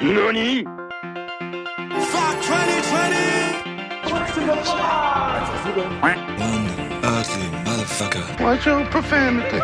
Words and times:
NANI? 0.00 0.64
Fuck 0.64 2.36
2020! 2.42 3.52
One 6.00 6.66
ugly 7.04 7.48
motherfucker. 7.64 8.24
Watch 8.40 8.66
your 8.66 8.84
profanity. 8.86 9.60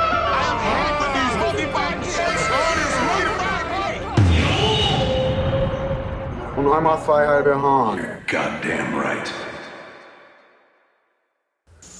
Und 6.56 6.72
einmal 6.72 6.98
frei 6.98 7.26
halbe 7.26 7.54
Hahn. 7.60 8.00
Goddamn 8.26 8.94
right. 8.94 9.32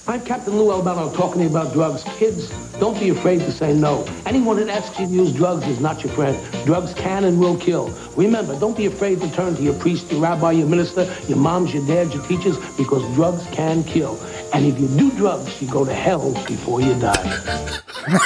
I'm 0.09 0.25
Captain 0.25 0.57
Lou 0.57 0.71
Albano 0.71 1.13
talking 1.13 1.37
to 1.37 1.43
you 1.43 1.49
about 1.51 1.71
drugs. 1.71 2.03
Kids, 2.17 2.49
don't 2.79 2.99
be 2.99 3.09
afraid 3.09 3.41
to 3.41 3.51
say 3.51 3.75
no. 3.75 4.07
Anyone 4.25 4.57
that 4.57 4.67
asks 4.67 4.99
you 4.99 5.05
to 5.05 5.11
use 5.11 5.31
drugs 5.31 5.67
is 5.67 5.79
not 5.79 6.03
your 6.03 6.11
friend. 6.13 6.35
Drugs 6.65 6.95
can 6.95 7.25
and 7.25 7.39
will 7.39 7.55
kill. 7.55 7.91
Remember, 8.17 8.59
don't 8.59 8.75
be 8.75 8.87
afraid 8.87 9.21
to 9.21 9.31
turn 9.31 9.55
to 9.55 9.61
your 9.61 9.75
priest, 9.75 10.11
your 10.11 10.19
rabbi, 10.19 10.53
your 10.53 10.67
minister, 10.67 11.03
your 11.27 11.37
moms, 11.37 11.75
your 11.75 11.85
dads, 11.85 12.15
your 12.15 12.25
teachers, 12.25 12.57
because 12.75 13.03
drugs 13.13 13.45
can 13.51 13.83
kill. 13.83 14.19
And 14.51 14.65
if 14.65 14.79
you 14.79 14.87
do 14.87 15.11
drugs, 15.11 15.61
you 15.61 15.69
go 15.69 15.85
to 15.85 15.93
hell 15.93 16.33
before 16.47 16.81
you 16.81 16.99
die. 16.99 17.69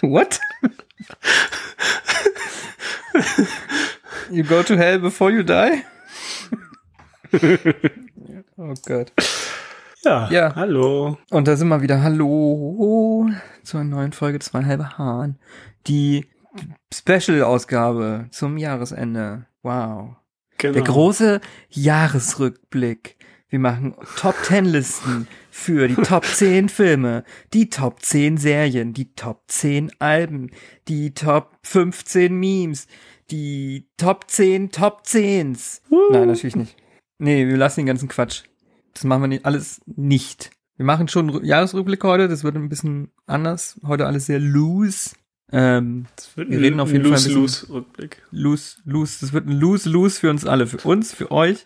What? 0.00 0.40
you 4.28 4.42
go 4.42 4.64
to 4.64 4.76
hell 4.76 4.98
before 4.98 5.30
you 5.30 5.44
die? 5.44 5.84
oh 8.56 8.74
Gott. 8.86 9.12
Ja, 10.04 10.28
Ja. 10.30 10.54
hallo. 10.54 11.18
Und 11.30 11.48
da 11.48 11.56
sind 11.56 11.68
wir 11.68 11.82
wieder. 11.82 12.02
Hallo 12.02 13.28
zu 13.64 13.78
einer 13.78 13.96
neuen 13.96 14.12
Folge 14.12 14.38
Zwei 14.38 14.64
halbe 14.64 14.98
Hahn. 14.98 15.38
Die 15.86 16.26
Special-Ausgabe 16.92 18.26
zum 18.30 18.56
Jahresende. 18.56 19.46
Wow. 19.62 20.16
Genau. 20.58 20.72
Der 20.74 20.82
große 20.82 21.40
Jahresrückblick. 21.70 23.16
Wir 23.48 23.58
machen 23.60 23.94
Top 24.16 24.34
10 24.42 24.64
Listen 24.64 25.28
für 25.50 25.86
die 25.86 25.94
Top 25.94 26.24
10 26.24 26.68
Filme, 26.68 27.22
die 27.52 27.70
Top 27.70 28.02
10 28.02 28.38
Serien, 28.38 28.92
die 28.92 29.14
Top 29.14 29.42
10 29.46 29.92
Alben, 30.00 30.50
die 30.88 31.14
Top 31.14 31.52
15 31.62 32.34
Memes, 32.34 32.86
die 33.30 33.88
Top 33.96 34.28
10 34.28 34.70
Top 34.72 35.02
10s. 35.06 35.80
Nein, 36.10 36.26
natürlich 36.26 36.56
nicht. 36.56 36.76
Nee, 37.18 37.46
wir 37.48 37.56
lassen 37.56 37.80
den 37.80 37.86
ganzen 37.86 38.08
Quatsch. 38.08 38.42
Das 38.94 39.04
machen 39.04 39.22
wir 39.22 39.28
nicht, 39.28 39.44
alles 39.46 39.80
nicht. 39.86 40.50
Wir 40.76 40.84
machen 40.84 41.08
schon 41.08 41.30
einen 41.30 41.44
Jahresrückblick 41.44 42.02
heute, 42.04 42.28
das 42.28 42.44
wird 42.44 42.56
ein 42.56 42.68
bisschen 42.68 43.10
anders. 43.26 43.80
Heute 43.86 44.06
alles 44.06 44.26
sehr 44.26 44.38
loose. 44.40 45.10
Ähm, 45.52 46.06
Das 46.16 46.36
wird 46.36 46.50
wir 46.50 46.58
ein 46.58 46.62
reden 46.64 46.80
auf 46.80 46.90
jeden 46.92 47.04
Fall 47.04 47.12
ein 47.12 47.14
bisschen- 47.14 47.34
Lose-Lose-Rückblick. 47.34 48.22
Lose, 48.30 48.76
lose, 48.84 49.18
das 49.20 49.32
wird 49.32 49.46
ein 49.46 49.52
Lose, 49.52 49.88
Lose 49.88 50.20
für 50.20 50.28
uns 50.30 50.44
alle, 50.44 50.66
für 50.66 50.78
uns, 50.86 51.14
für 51.14 51.30
euch. 51.30 51.64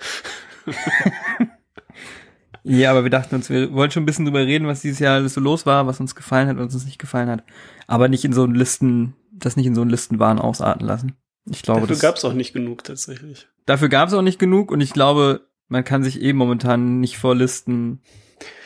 ja, 2.62 2.90
aber 2.90 3.02
wir 3.04 3.10
dachten 3.10 3.34
uns, 3.34 3.48
wir 3.48 3.72
wollen 3.72 3.90
schon 3.90 4.02
ein 4.02 4.06
bisschen 4.06 4.26
drüber 4.26 4.40
reden, 4.46 4.66
was 4.66 4.82
dieses 4.82 4.98
Jahr 4.98 5.14
alles 5.16 5.34
so 5.34 5.40
los 5.40 5.64
war, 5.66 5.86
was 5.86 5.98
uns 6.00 6.14
gefallen 6.14 6.48
hat, 6.48 6.58
was 6.58 6.74
uns 6.74 6.84
nicht 6.84 6.98
gefallen 6.98 7.30
hat. 7.30 7.42
Aber 7.86 8.08
nicht 8.08 8.24
in 8.24 8.32
so 8.32 8.44
einen 8.44 8.54
Listen, 8.54 9.14
das 9.32 9.56
nicht 9.56 9.66
in 9.66 9.74
so 9.74 9.80
einen 9.80 9.90
Listenwahn 9.90 10.38
ausarten 10.38 10.86
lassen. 10.86 11.14
Ich 11.50 11.62
glaube, 11.62 11.80
Dafür 11.80 11.94
das, 11.94 12.02
gab 12.02 12.16
es 12.16 12.24
auch 12.24 12.34
nicht 12.34 12.52
genug 12.52 12.84
tatsächlich. 12.84 13.48
Dafür 13.70 13.88
gab 13.88 14.08
es 14.08 14.14
auch 14.14 14.22
nicht 14.22 14.40
genug 14.40 14.72
und 14.72 14.80
ich 14.80 14.92
glaube, 14.92 15.46
man 15.68 15.84
kann 15.84 16.02
sich 16.02 16.20
eben 16.20 16.36
momentan 16.38 16.98
nicht 16.98 17.18
vor 17.18 17.36
Listen 17.36 18.02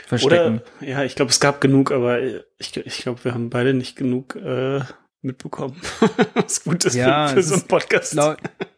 verstecken. 0.07 0.63
Oder, 0.81 0.89
ja, 0.89 1.05
ich 1.05 1.15
glaube, 1.15 1.31
es 1.31 1.41
gab 1.41 1.61
genug, 1.61 1.93
aber 1.93 2.21
ich, 2.59 2.75
ich 2.77 2.99
glaube, 3.03 3.23
wir 3.25 3.35
haben 3.35 3.51
beide 3.51 3.75
nicht 3.75 3.97
genug 3.97 4.35
äh, 4.37 4.81
mitbekommen. 5.21 5.77
was 6.35 6.65
gut 6.65 6.87
ist 6.87 6.95
Ja, 6.95 7.29
für, 7.29 7.35
für 7.35 7.41
es 7.41 7.49
so 7.49 7.55
einen 7.55 7.69
Podcast. 7.69 8.15
Lau- 8.15 8.35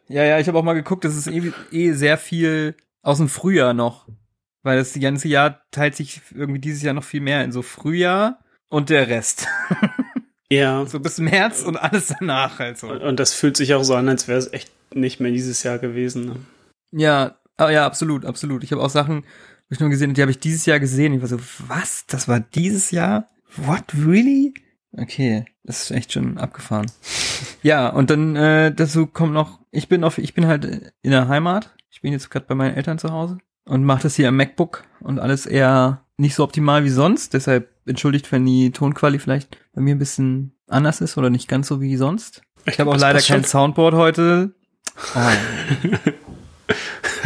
ja, 0.09 0.23
ja, 0.25 0.37
ich 0.39 0.49
habe 0.49 0.59
auch 0.59 0.63
mal 0.63 0.73
geguckt, 0.73 1.05
das 1.05 1.15
ist 1.15 1.27
eh, 1.27 1.51
eh 1.71 1.93
sehr 1.93 2.17
viel 2.17 2.75
aus 3.01 3.17
dem 3.19 3.29
Frühjahr 3.29 3.73
noch. 3.73 4.07
Weil 4.63 4.77
das 4.77 4.93
ganze 4.99 5.29
Jahr 5.29 5.61
teilt 5.71 5.95
sich 5.95 6.21
irgendwie 6.35 6.59
dieses 6.59 6.81
Jahr 6.83 6.93
noch 6.93 7.05
viel 7.05 7.21
mehr 7.21 7.41
in 7.45 7.53
so 7.53 7.61
Frühjahr 7.61 8.39
und 8.67 8.89
der 8.89 9.07
Rest. 9.07 9.47
ja. 10.49 10.85
So 10.87 10.99
bis 10.99 11.19
März 11.19 11.63
und 11.63 11.77
alles 11.77 12.13
danach 12.19 12.59
halt 12.59 12.77
so. 12.77 12.89
Und, 12.89 13.01
und 13.01 13.19
das 13.19 13.33
fühlt 13.33 13.55
sich 13.55 13.73
auch 13.73 13.83
so 13.83 13.95
an, 13.95 14.09
als 14.09 14.27
wäre 14.27 14.39
es 14.39 14.51
echt 14.51 14.71
nicht 14.93 15.19
mehr 15.19 15.31
dieses 15.31 15.63
Jahr 15.63 15.79
gewesen. 15.79 16.25
Ne? 16.25 16.35
Ja, 16.91 17.37
ah, 17.57 17.69
ja, 17.69 17.85
absolut, 17.85 18.25
absolut. 18.25 18.63
Ich 18.63 18.71
habe 18.71 18.81
auch 18.81 18.89
Sachen, 18.89 19.23
wo 19.23 19.73
ich 19.73 19.79
nur 19.79 19.89
gesehen 19.89 20.13
die 20.13 20.21
habe 20.21 20.31
ich 20.31 20.39
dieses 20.39 20.65
Jahr 20.65 20.79
gesehen. 20.79 21.13
Ich 21.13 21.21
war 21.21 21.27
so, 21.27 21.39
was? 21.67 22.05
Das 22.07 22.27
war 22.27 22.39
dieses 22.39 22.91
Jahr? 22.91 23.27
What, 23.55 23.83
really? 23.95 24.53
Okay, 24.93 25.45
das 25.63 25.83
ist 25.83 25.91
echt 25.91 26.13
schon 26.13 26.37
abgefahren. 26.37 26.89
ja, 27.61 27.89
und 27.89 28.09
dann 28.09 28.35
äh, 28.35 28.73
dazu 28.73 29.05
kommt 29.05 29.33
noch, 29.33 29.59
ich 29.71 29.89
bin 29.89 30.03
auf, 30.03 30.17
ich 30.17 30.33
bin 30.33 30.47
halt 30.47 30.93
in 31.01 31.11
der 31.11 31.27
Heimat. 31.27 31.73
Ich 31.89 32.01
bin 32.01 32.11
jetzt 32.11 32.29
gerade 32.29 32.45
bei 32.45 32.55
meinen 32.55 32.75
Eltern 32.75 32.99
zu 32.99 33.11
Hause 33.11 33.39
und 33.65 33.83
mache 33.83 34.03
das 34.03 34.15
hier 34.15 34.29
am 34.29 34.37
MacBook 34.37 34.83
und 34.99 35.19
alles 35.19 35.45
eher 35.45 36.05
nicht 36.17 36.35
so 36.35 36.43
optimal 36.43 36.83
wie 36.83 36.89
sonst. 36.89 37.33
Deshalb 37.33 37.69
entschuldigt, 37.85 38.31
wenn 38.31 38.45
die 38.45 38.71
Tonquali 38.71 39.19
vielleicht 39.19 39.57
bei 39.73 39.81
mir 39.81 39.95
ein 39.95 39.99
bisschen 39.99 40.53
anders 40.67 41.01
ist 41.01 41.17
oder 41.17 41.29
nicht 41.29 41.47
ganz 41.47 41.67
so 41.67 41.81
wie 41.81 41.95
sonst. 41.95 42.41
Ich 42.65 42.79
habe 42.79 42.91
auch 42.91 42.97
leider 42.97 43.21
kein. 43.21 43.43
Soundboard 43.43 43.95
heute. 43.95 44.53
Oh. 45.15 45.31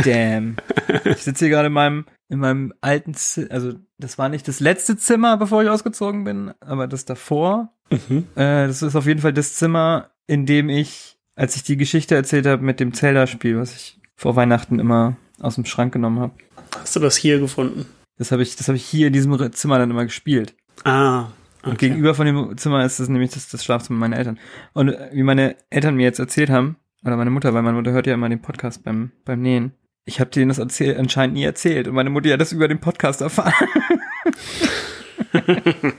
Damn. 0.03 0.57
Ich 1.05 1.23
sitze 1.23 1.45
hier 1.45 1.55
gerade 1.55 1.67
in 1.67 1.73
meinem, 1.73 2.05
in 2.29 2.39
meinem 2.39 2.73
alten 2.81 3.13
Zimmer, 3.13 3.51
also 3.51 3.73
das 3.97 4.17
war 4.17 4.29
nicht 4.29 4.47
das 4.47 4.59
letzte 4.59 4.97
Zimmer, 4.97 5.37
bevor 5.37 5.63
ich 5.63 5.69
ausgezogen 5.69 6.23
bin, 6.23 6.53
aber 6.59 6.87
das 6.87 7.05
davor. 7.05 7.73
Mhm. 7.89 8.27
Äh, 8.35 8.67
das 8.67 8.81
ist 8.81 8.95
auf 8.95 9.05
jeden 9.05 9.21
Fall 9.21 9.33
das 9.33 9.55
Zimmer, 9.55 10.11
in 10.27 10.45
dem 10.45 10.69
ich, 10.69 11.17
als 11.35 11.55
ich 11.55 11.63
die 11.63 11.77
Geschichte 11.77 12.15
erzählt 12.15 12.45
habe 12.45 12.63
mit 12.63 12.79
dem 12.79 12.93
Zelda-Spiel, 12.93 13.57
was 13.57 13.75
ich 13.75 13.99
vor 14.15 14.35
Weihnachten 14.35 14.79
immer 14.79 15.17
aus 15.39 15.55
dem 15.55 15.65
Schrank 15.65 15.93
genommen 15.93 16.19
habe. 16.19 16.33
Hast 16.75 16.95
du 16.95 16.99
das 16.99 17.17
hier 17.17 17.39
gefunden? 17.39 17.85
Das 18.17 18.31
habe 18.31 18.43
ich, 18.43 18.55
das 18.55 18.67
habe 18.67 18.77
ich 18.77 18.85
hier 18.85 19.07
in 19.07 19.13
diesem 19.13 19.51
Zimmer 19.53 19.79
dann 19.79 19.91
immer 19.91 20.05
gespielt. 20.05 20.55
Ah. 20.83 21.27
Und 21.63 21.73
okay. 21.73 21.89
gegenüber 21.89 22.15
von 22.15 22.25
dem 22.25 22.57
Zimmer 22.57 22.83
ist 22.85 22.99
das 22.99 23.07
nämlich 23.07 23.31
das, 23.31 23.49
das 23.49 23.63
Schlafzimmer 23.63 23.99
meiner 23.99 24.17
Eltern. 24.17 24.39
Und 24.73 24.89
äh, 24.89 25.09
wie 25.11 25.23
meine 25.23 25.55
Eltern 25.69 25.95
mir 25.95 26.03
jetzt 26.03 26.19
erzählt 26.19 26.49
haben, 26.49 26.77
oder 27.03 27.17
meine 27.17 27.29
Mutter, 27.31 27.53
weil 27.53 27.61
meine 27.63 27.77
Mutter 27.77 27.91
hört 27.91 28.07
ja 28.07 28.13
immer 28.13 28.29
den 28.29 28.41
Podcast 28.41 28.83
beim, 28.83 29.11
beim 29.25 29.41
Nähen. 29.41 29.73
Ich 30.05 30.19
habe 30.19 30.31
denen 30.31 30.49
das 30.49 30.57
erzähl 30.57 30.97
anscheinend 30.97 31.35
nie 31.35 31.43
erzählt 31.43 31.87
und 31.87 31.93
meine 31.95 32.09
Mutter 32.09 32.33
hat 32.33 32.41
das 32.41 32.51
über 32.51 32.67
den 32.67 32.79
Podcast 32.79 33.21
erfahren 33.21 33.53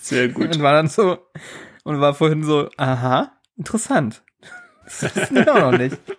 Sehr 0.00 0.28
gut. 0.28 0.54
und 0.54 0.62
war 0.62 0.72
dann 0.72 0.88
so 0.88 1.18
und 1.84 2.00
war 2.00 2.14
vorhin 2.14 2.42
so, 2.42 2.70
aha, 2.76 3.32
interessant. 3.56 4.22
Das 4.84 5.14
wissen 5.16 5.36
wir 5.36 5.54
auch 5.54 5.70
noch 5.72 5.78
nicht. 5.78 5.96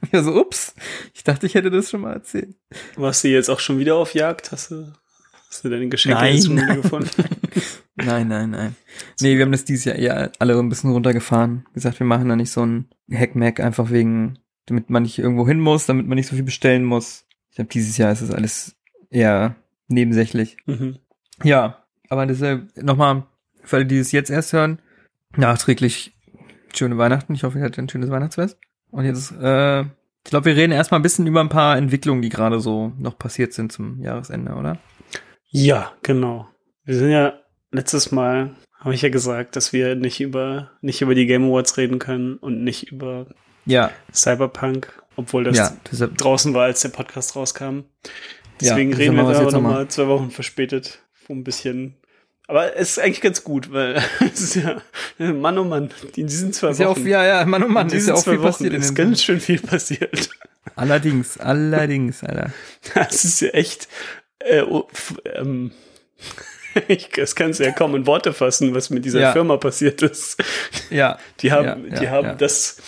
Und 0.00 0.08
ich 0.08 0.12
war 0.12 0.24
so, 0.24 0.34
ups, 0.34 0.74
ich 1.14 1.22
dachte, 1.22 1.46
ich 1.46 1.54
hätte 1.54 1.70
das 1.70 1.90
schon 1.90 2.00
mal 2.00 2.14
erzählt. 2.14 2.56
Warst 2.96 3.22
du 3.22 3.28
jetzt 3.28 3.48
auch 3.48 3.60
schon 3.60 3.78
wieder 3.78 3.94
auf 3.94 4.12
Jagd? 4.12 4.50
Hast 4.50 4.72
du, 4.72 4.92
hast 5.48 5.64
du 5.64 5.68
deine 5.68 5.88
Geschenke 5.88 6.18
Nein. 6.18 6.42
wieder 6.42 6.76
gefunden? 6.76 7.10
Nein, 7.16 7.28
nein, 7.96 8.28
nein. 8.28 8.76
Nee, 9.20 9.36
wir 9.36 9.44
haben 9.44 9.52
das 9.52 9.64
dieses 9.64 9.84
Jahr 9.84 9.96
eher 9.96 10.32
alle 10.38 10.58
ein 10.58 10.68
bisschen 10.68 10.90
runtergefahren. 10.90 11.66
Gesagt, 11.74 11.98
wir 12.00 12.06
machen 12.06 12.28
da 12.28 12.36
nicht 12.36 12.50
so 12.50 12.64
ein 12.64 12.88
Hackmack 13.10 13.60
einfach 13.60 13.90
wegen, 13.90 14.38
damit 14.66 14.90
man 14.90 15.02
nicht 15.02 15.18
irgendwo 15.18 15.46
hin 15.46 15.60
muss, 15.60 15.86
damit 15.86 16.06
man 16.06 16.16
nicht 16.16 16.28
so 16.28 16.36
viel 16.36 16.44
bestellen 16.44 16.84
muss. 16.84 17.26
Ich 17.50 17.56
glaube, 17.56 17.70
dieses 17.70 17.96
Jahr 17.96 18.12
ist 18.12 18.22
das 18.22 18.30
alles 18.30 18.76
eher 19.10 19.56
nebensächlich. 19.88 20.56
mhm. 20.66 20.98
Ja, 21.44 21.84
aber 22.08 22.26
deshalb 22.26 22.76
nochmal, 22.82 23.24
für 23.62 23.76
alle, 23.76 23.86
die 23.86 23.98
es 23.98 24.10
jetzt 24.10 24.30
erst 24.30 24.52
hören, 24.52 24.80
nachträglich 25.36 26.16
schöne 26.74 26.98
Weihnachten. 26.98 27.34
Ich 27.34 27.44
hoffe, 27.44 27.58
ihr 27.58 27.64
hattet 27.64 27.78
ein 27.78 27.88
schönes 27.88 28.10
Weihnachtsfest. 28.10 28.58
Und 28.90 29.04
jetzt, 29.04 29.32
äh, 29.32 29.82
ich 29.82 30.30
glaube, 30.30 30.46
wir 30.46 30.56
reden 30.56 30.72
erstmal 30.72 30.98
ein 31.00 31.02
bisschen 31.02 31.26
über 31.26 31.40
ein 31.40 31.48
paar 31.48 31.76
Entwicklungen, 31.76 32.22
die 32.22 32.28
gerade 32.28 32.60
so 32.60 32.92
noch 32.98 33.18
passiert 33.18 33.52
sind 33.52 33.72
zum 33.72 34.00
Jahresende, 34.02 34.54
oder? 34.54 34.78
Ja, 35.50 35.92
genau. 36.02 36.48
Wir 36.84 36.96
sind 36.96 37.10
ja 37.10 37.34
letztes 37.70 38.10
Mal, 38.12 38.54
habe 38.80 38.94
ich 38.94 39.02
ja 39.02 39.08
gesagt, 39.08 39.56
dass 39.56 39.72
wir 39.72 39.94
nicht 39.94 40.20
über, 40.20 40.70
nicht 40.80 41.00
über 41.00 41.14
die 41.14 41.26
Game 41.26 41.44
Awards 41.44 41.76
reden 41.76 41.98
können 41.98 42.36
und 42.36 42.62
nicht 42.64 42.90
über 42.92 43.26
Ja, 43.66 43.90
Cyberpunk, 44.12 44.92
obwohl 45.16 45.44
das 45.44 45.56
ja, 45.56 46.08
draußen 46.16 46.54
war, 46.54 46.64
als 46.64 46.80
der 46.80 46.90
Podcast 46.90 47.36
rauskam. 47.36 47.80
Deswegen 48.60 48.90
Ja, 48.92 48.96
reden 48.96 49.16
wir 49.16 49.24
da 49.32 49.42
noch 49.42 49.52
nochmal. 49.52 49.72
mal 49.72 49.88
zwei 49.88 50.06
Wochen 50.08 50.30
verspätet, 50.30 51.02
wo 51.26 51.34
ein 51.34 51.44
bisschen. 51.44 51.94
Aber 52.46 52.76
es 52.76 52.90
ist 52.92 52.98
eigentlich 52.98 53.20
ganz 53.20 53.44
gut, 53.44 53.72
weil 53.72 54.02
es 54.32 54.40
ist 54.40 54.54
ja 54.56 54.80
Mann 55.18 55.58
oh 55.58 55.64
Mann, 55.64 55.90
in 56.16 56.26
diesen 56.26 56.52
zwei 56.52 56.70
ist 56.70 56.78
ja 56.80 56.88
Wochen. 56.88 57.02
auch, 57.02 57.06
ja, 57.06 57.24
ja, 57.24 57.44
Mann, 57.44 57.62
oh 57.62 57.68
Mann, 57.68 57.88
in 57.90 57.96
ist 57.98 58.08
ja 58.08 58.14
auch 58.14 58.22
zwei 58.22 58.32
viel 58.32 58.40
Wochen 58.40 58.46
passiert 58.48 58.74
ist 58.74 58.94
ganz 58.94 59.22
schön 59.22 59.40
viel 59.40 59.60
passiert. 59.60 60.30
Allerdings, 60.76 61.38
allerdings, 61.38 62.22
Alter. 62.22 62.52
Das 62.94 63.24
ist 63.24 63.40
ja 63.40 63.48
echt. 63.50 63.88
Äh, 64.38 64.62
oh, 64.62 64.88
ähm, 65.34 65.72
ich, 66.88 67.08
das 67.10 67.34
kannst 67.34 67.60
du 67.60 67.64
ja 67.64 67.72
kaum 67.72 67.94
in 67.94 68.06
Worte 68.06 68.32
fassen, 68.32 68.74
was 68.74 68.90
mit 68.90 69.04
dieser 69.04 69.20
Ja. 69.20 69.32
Firma 69.32 69.56
passiert 69.56 70.02
ist. 70.02 70.42
Ja. 70.90 71.18
Die 71.40 71.50
haben, 71.52 71.64
Ja, 71.90 71.98
die 71.98 72.04
ja, 72.04 72.10
haben 72.10 72.26
ja. 72.28 72.34
das 72.34 72.80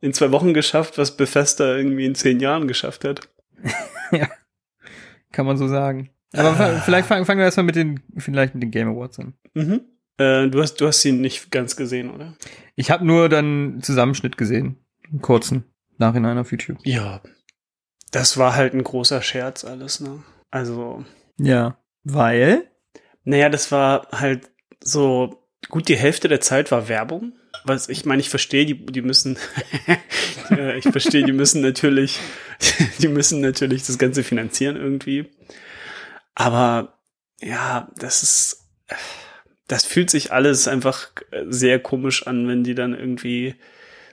in 0.00 0.12
zwei 0.12 0.30
Wochen 0.32 0.54
geschafft, 0.54 0.98
was 0.98 1.16
Bethesda 1.16 1.76
irgendwie 1.76 2.04
in 2.06 2.14
zehn 2.14 2.40
Jahren 2.40 2.68
geschafft 2.68 3.04
hat. 3.04 3.28
Kann 5.32 5.46
man 5.46 5.56
so 5.56 5.68
sagen. 5.68 6.10
Aber 6.34 6.54
fa- 6.54 6.80
vielleicht 6.80 7.08
fangen, 7.08 7.24
fangen 7.24 7.38
wir 7.38 7.44
erstmal 7.46 7.64
mit 7.66 7.76
den, 7.76 8.00
vielleicht 8.16 8.54
mit 8.54 8.62
den 8.62 8.70
Game 8.70 8.88
Awards 8.88 9.18
an. 9.18 9.34
Mhm. 9.54 9.80
Äh, 10.18 10.48
du, 10.48 10.60
hast, 10.62 10.74
du 10.80 10.86
hast 10.86 11.04
ihn 11.04 11.20
nicht 11.20 11.50
ganz 11.50 11.76
gesehen, 11.76 12.10
oder? 12.10 12.34
Ich 12.76 12.90
habe 12.90 13.04
nur 13.06 13.28
dann 13.28 13.44
einen 13.44 13.82
Zusammenschnitt 13.82 14.36
gesehen. 14.36 14.76
Einen 15.10 15.20
kurzen. 15.22 15.64
Nachhinein 15.98 16.38
auf 16.38 16.50
YouTube. 16.52 16.78
Ja. 16.84 17.22
Das 18.10 18.36
war 18.38 18.54
halt 18.54 18.72
ein 18.74 18.84
großer 18.84 19.20
Scherz 19.22 19.64
alles, 19.64 20.00
ne? 20.00 20.22
Also, 20.50 21.04
Ja. 21.38 21.76
Weil? 22.04 22.70
Naja, 23.28 23.50
das 23.50 23.70
war 23.70 24.08
halt 24.10 24.48
so, 24.82 25.44
gut, 25.68 25.88
die 25.88 25.96
Hälfte 25.96 26.28
der 26.28 26.40
Zeit 26.40 26.70
war 26.70 26.88
Werbung. 26.88 27.34
Was, 27.64 27.90
ich 27.90 28.06
meine, 28.06 28.20
ich 28.22 28.30
verstehe, 28.30 28.64
die, 28.64 28.86
die 28.86 29.02
müssen, 29.02 29.36
ja, 30.48 30.74
ich 30.76 30.84
verstehe, 30.84 31.24
die 31.24 31.32
müssen 31.32 31.60
natürlich, 31.60 32.18
die 32.98 33.08
müssen 33.08 33.42
natürlich 33.42 33.84
das 33.84 33.98
Ganze 33.98 34.24
finanzieren 34.24 34.76
irgendwie. 34.76 35.26
Aber, 36.34 36.98
ja, 37.42 37.90
das 37.96 38.22
ist, 38.22 38.64
das 39.66 39.84
fühlt 39.84 40.08
sich 40.08 40.32
alles 40.32 40.66
einfach 40.66 41.10
sehr 41.48 41.80
komisch 41.80 42.26
an, 42.26 42.48
wenn 42.48 42.64
die 42.64 42.74
dann 42.74 42.98
irgendwie 42.98 43.56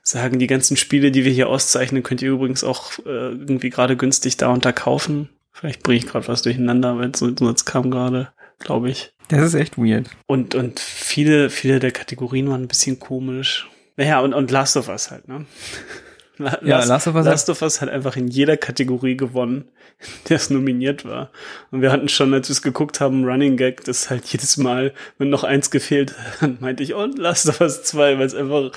sagen, 0.02 0.40
die 0.40 0.48
ganzen 0.48 0.76
Spiele, 0.76 1.12
die 1.12 1.24
wir 1.24 1.32
hier 1.32 1.48
auszeichnen, 1.48 2.04
könnt 2.04 2.22
ihr 2.22 2.32
übrigens 2.32 2.66
auch 2.66 3.00
äh, 3.06 3.30
irgendwie 3.30 3.70
gerade 3.70 3.96
günstig 3.96 4.36
da 4.36 4.50
und 4.50 4.66
da 4.66 4.74
kaufen. 4.74 5.30
Vielleicht 5.54 5.84
bringe 5.84 6.00
ich 6.00 6.06
gerade 6.06 6.28
was 6.28 6.42
durcheinander, 6.42 7.00
wenn 7.00 7.14
so, 7.14 7.34
so 7.34 7.50
jetzt 7.50 7.64
kam 7.64 7.90
gerade, 7.90 8.34
glaube 8.60 8.90
ich. 8.90 9.14
Das 9.30 9.42
ist 9.42 9.54
echt 9.56 9.78
weird. 9.78 10.10
Und, 10.28 10.54
und 10.56 10.80
viele, 10.80 11.50
viele 11.50 11.80
der 11.80 11.92
Kategorien 11.92 12.50
waren 12.50 12.62
ein 12.64 12.68
bisschen 12.68 13.00
komisch. 13.00 13.70
Naja, 13.98 14.20
und, 14.20 14.34
und 14.34 14.52
Last 14.52 14.78
of 14.78 14.88
Us 14.90 15.10
halt, 15.12 15.28
ne? 15.28 15.46
La- 16.38 16.60
Ja, 16.64 16.84
Last 16.84 17.08
of 17.08 17.16
Us- 17.16 17.26
Last 17.26 17.50
of 17.50 17.62
Us 17.62 17.82
hat 17.82 17.90
einfach 17.90 18.18
in 18.18 18.28
jeder 18.28 18.58
Kategorie 18.58 19.16
gewonnen, 19.16 19.72
der 20.30 20.36
es 20.38 20.50
nominiert 20.50 21.06
war. 21.06 21.32
Und 21.72 21.82
wir 21.82 21.92
hatten 21.92 22.10
schon, 22.10 22.34
als 22.34 22.50
wir 22.50 22.54
es 22.54 22.62
geguckt 22.62 23.00
haben, 23.00 23.24
Running 23.26 23.56
Gag, 23.58 23.84
das 23.86 24.10
halt 24.10 24.26
jedes 24.26 24.58
Mal, 24.58 24.94
wenn 25.18 25.30
noch 25.30 25.44
eins 25.46 25.72
gefehlt, 25.72 26.14
dann 26.42 26.58
meinte 26.60 26.84
ich, 26.84 26.94
und 26.94 27.18
Last 27.18 27.48
of 27.48 27.62
Us 27.62 27.84
2, 27.84 28.18
weil 28.20 28.26
es 28.26 28.36
einfach 28.36 28.72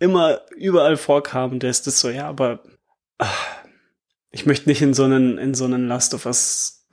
immer 0.00 0.40
überall 0.56 0.96
vorkam. 0.96 1.52
Und 1.52 1.62
der 1.62 1.70
ist 1.70 1.86
das 1.86 2.00
so, 2.00 2.10
ja, 2.10 2.26
aber 2.28 2.62
ach, 3.18 3.46
ich 4.32 4.44
möchte 4.44 4.68
nicht 4.68 4.82
in 4.82 4.92
so 4.92 5.04
einen, 5.04 5.38
in 5.38 5.54
so 5.54 5.64
einen 5.66 5.86
Last 5.86 6.12
of 6.14 6.26
Us 6.26 6.84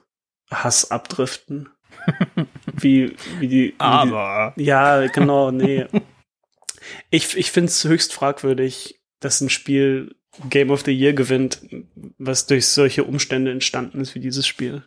Hass 0.51 0.91
abdriften. 0.91 1.69
wie, 2.73 3.15
wie 3.39 3.47
die, 3.47 3.67
wie 3.67 3.75
Aber. 3.77 4.53
die, 4.57 4.63
ja, 4.63 5.07
genau, 5.07 5.51
nee. 5.51 5.85
Ich, 7.09 7.37
ich 7.37 7.51
finde 7.51 7.67
es 7.67 7.83
höchst 7.83 8.13
fragwürdig, 8.13 9.01
dass 9.19 9.41
ein 9.41 9.49
Spiel 9.49 10.15
Game 10.49 10.71
of 10.71 10.83
the 10.83 10.91
Year 10.91 11.13
gewinnt, 11.13 11.61
was 12.17 12.47
durch 12.47 12.67
solche 12.67 13.03
Umstände 13.03 13.51
entstanden 13.51 14.01
ist 14.01 14.15
wie 14.15 14.19
dieses 14.19 14.47
Spiel. 14.47 14.83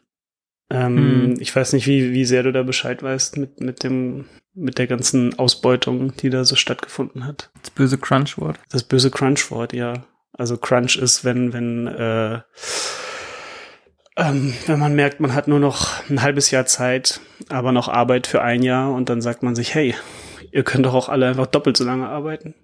Ähm, 0.70 0.96
Hm. 0.96 1.36
Ich 1.40 1.54
weiß 1.54 1.72
nicht, 1.74 1.86
wie, 1.86 2.12
wie 2.12 2.24
sehr 2.24 2.42
du 2.42 2.52
da 2.52 2.62
Bescheid 2.62 3.02
weißt 3.02 3.36
mit, 3.36 3.60
mit 3.60 3.82
dem, 3.84 4.26
mit 4.54 4.78
der 4.78 4.86
ganzen 4.86 5.38
Ausbeutung, 5.38 6.16
die 6.16 6.30
da 6.30 6.44
so 6.44 6.56
stattgefunden 6.56 7.26
hat. 7.26 7.50
Das 7.60 7.70
böse 7.70 7.98
Crunch-Wort. 7.98 8.58
Das 8.70 8.84
böse 8.84 9.10
Crunch-Wort, 9.10 9.72
ja. 9.72 10.06
Also 10.32 10.56
Crunch 10.56 10.96
ist, 10.96 11.24
wenn, 11.24 11.52
wenn, 11.52 11.86
äh, 11.86 12.40
ähm, 14.16 14.52
wenn 14.66 14.78
man 14.78 14.94
merkt, 14.94 15.20
man 15.20 15.34
hat 15.34 15.48
nur 15.48 15.58
noch 15.58 16.08
ein 16.08 16.22
halbes 16.22 16.50
Jahr 16.50 16.66
Zeit, 16.66 17.20
aber 17.48 17.72
noch 17.72 17.88
Arbeit 17.88 18.26
für 18.26 18.42
ein 18.42 18.62
Jahr 18.62 18.92
und 18.92 19.08
dann 19.08 19.20
sagt 19.22 19.42
man 19.42 19.54
sich, 19.56 19.74
hey, 19.74 19.94
ihr 20.52 20.62
könnt 20.62 20.86
doch 20.86 20.94
auch 20.94 21.08
alle 21.08 21.26
einfach 21.28 21.46
doppelt 21.46 21.76
so 21.76 21.84
lange 21.84 22.08
arbeiten. 22.08 22.54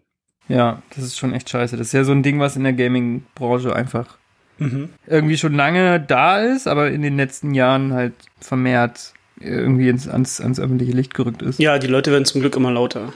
Ja, 0.48 0.82
das 0.94 1.04
ist 1.04 1.18
schon 1.18 1.32
echt 1.32 1.48
scheiße. 1.50 1.76
Das 1.76 1.88
ist 1.88 1.92
ja 1.92 2.04
so 2.04 2.12
ein 2.12 2.22
Ding, 2.22 2.40
was 2.40 2.56
in 2.56 2.64
der 2.64 2.72
Gaming-Branche 2.72 3.74
einfach 3.74 4.18
Mhm. 4.58 4.90
irgendwie 5.06 5.38
schon 5.38 5.54
lange 5.54 5.98
da 6.00 6.38
ist, 6.40 6.68
aber 6.68 6.90
in 6.90 7.00
den 7.00 7.16
letzten 7.16 7.54
Jahren 7.54 7.94
halt 7.94 8.12
vermehrt 8.40 9.14
irgendwie 9.40 9.88
ins, 9.88 10.06
ans, 10.06 10.38
ans 10.38 10.60
öffentliche 10.60 10.92
Licht 10.92 11.14
gerückt 11.14 11.40
ist. 11.40 11.58
Ja, 11.58 11.78
die 11.78 11.86
Leute 11.86 12.12
werden 12.12 12.26
zum 12.26 12.42
Glück 12.42 12.56
immer 12.56 12.70
lauter, 12.70 13.14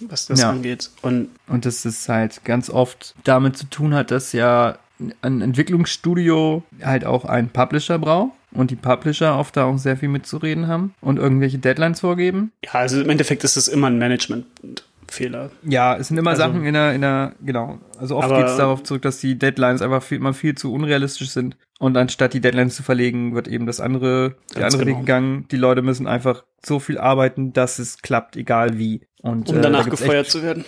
was 0.00 0.26
das 0.26 0.42
Ja. 0.42 0.50
angeht. 0.50 0.90
Und 1.02 1.30
Und 1.48 1.66
dass 1.66 1.84
es 1.84 2.08
halt 2.08 2.44
ganz 2.44 2.70
oft 2.70 3.16
damit 3.24 3.56
zu 3.58 3.68
tun 3.68 3.92
hat, 3.92 4.12
dass 4.12 4.32
ja 4.32 4.78
ein 5.22 5.40
Entwicklungsstudio 5.40 6.62
halt 6.82 7.04
auch 7.04 7.24
einen 7.24 7.48
Publisher 7.48 7.98
braucht 7.98 8.32
und 8.52 8.70
die 8.70 8.76
Publisher 8.76 9.38
oft 9.38 9.56
da 9.56 9.64
auch 9.64 9.78
sehr 9.78 9.96
viel 9.96 10.08
mitzureden 10.08 10.68
haben 10.68 10.94
und 11.00 11.18
irgendwelche 11.18 11.58
Deadlines 11.58 12.00
vorgeben. 12.00 12.52
ja, 12.64 12.72
also 12.72 13.00
im 13.00 13.10
Endeffekt 13.10 13.42
ist 13.44 13.56
es 13.56 13.66
immer 13.68 13.88
ein 13.88 13.98
Managementfehler. 13.98 15.50
Ja, 15.64 15.96
es 15.96 16.08
sind 16.08 16.16
immer 16.18 16.30
Also- 16.30 16.42
Sachen 16.42 16.64
in 16.64 16.74
der, 16.74 16.94
in 16.94 17.00
der, 17.00 17.32
genau. 17.44 17.78
Also 17.98 18.16
oft 18.16 18.28
geht 18.28 18.46
es 18.46 18.56
darauf 18.56 18.82
zurück, 18.82 19.02
dass 19.02 19.18
die 19.18 19.38
Deadlines 19.38 19.82
einfach 19.82 20.02
viel, 20.02 20.18
immer 20.18 20.34
viel 20.34 20.54
zu 20.54 20.72
unrealistisch 20.72 21.30
sind. 21.30 21.56
Und 21.80 21.96
anstatt 21.96 22.32
die 22.32 22.40
Deadlines 22.40 22.76
zu 22.76 22.82
verlegen, 22.84 23.34
wird 23.34 23.48
eben 23.48 23.66
das 23.66 23.80
andere, 23.80 24.36
der 24.54 24.66
andere 24.66 24.82
Weg 24.82 24.86
genau. 24.86 25.00
gegangen. 25.00 25.48
Die 25.50 25.56
Leute 25.56 25.82
müssen 25.82 26.06
einfach 26.06 26.44
so 26.64 26.78
viel 26.78 26.98
arbeiten, 26.98 27.52
dass 27.52 27.78
es 27.80 27.98
klappt, 27.98 28.36
egal 28.36 28.78
wie. 28.78 29.00
Und, 29.20 29.48
Um 29.48 29.58
äh, 29.58 29.60
danach 29.60 29.84
da 29.84 29.90
gefeuert 29.90 30.28
zu 30.30 30.42
werden. 30.42 30.64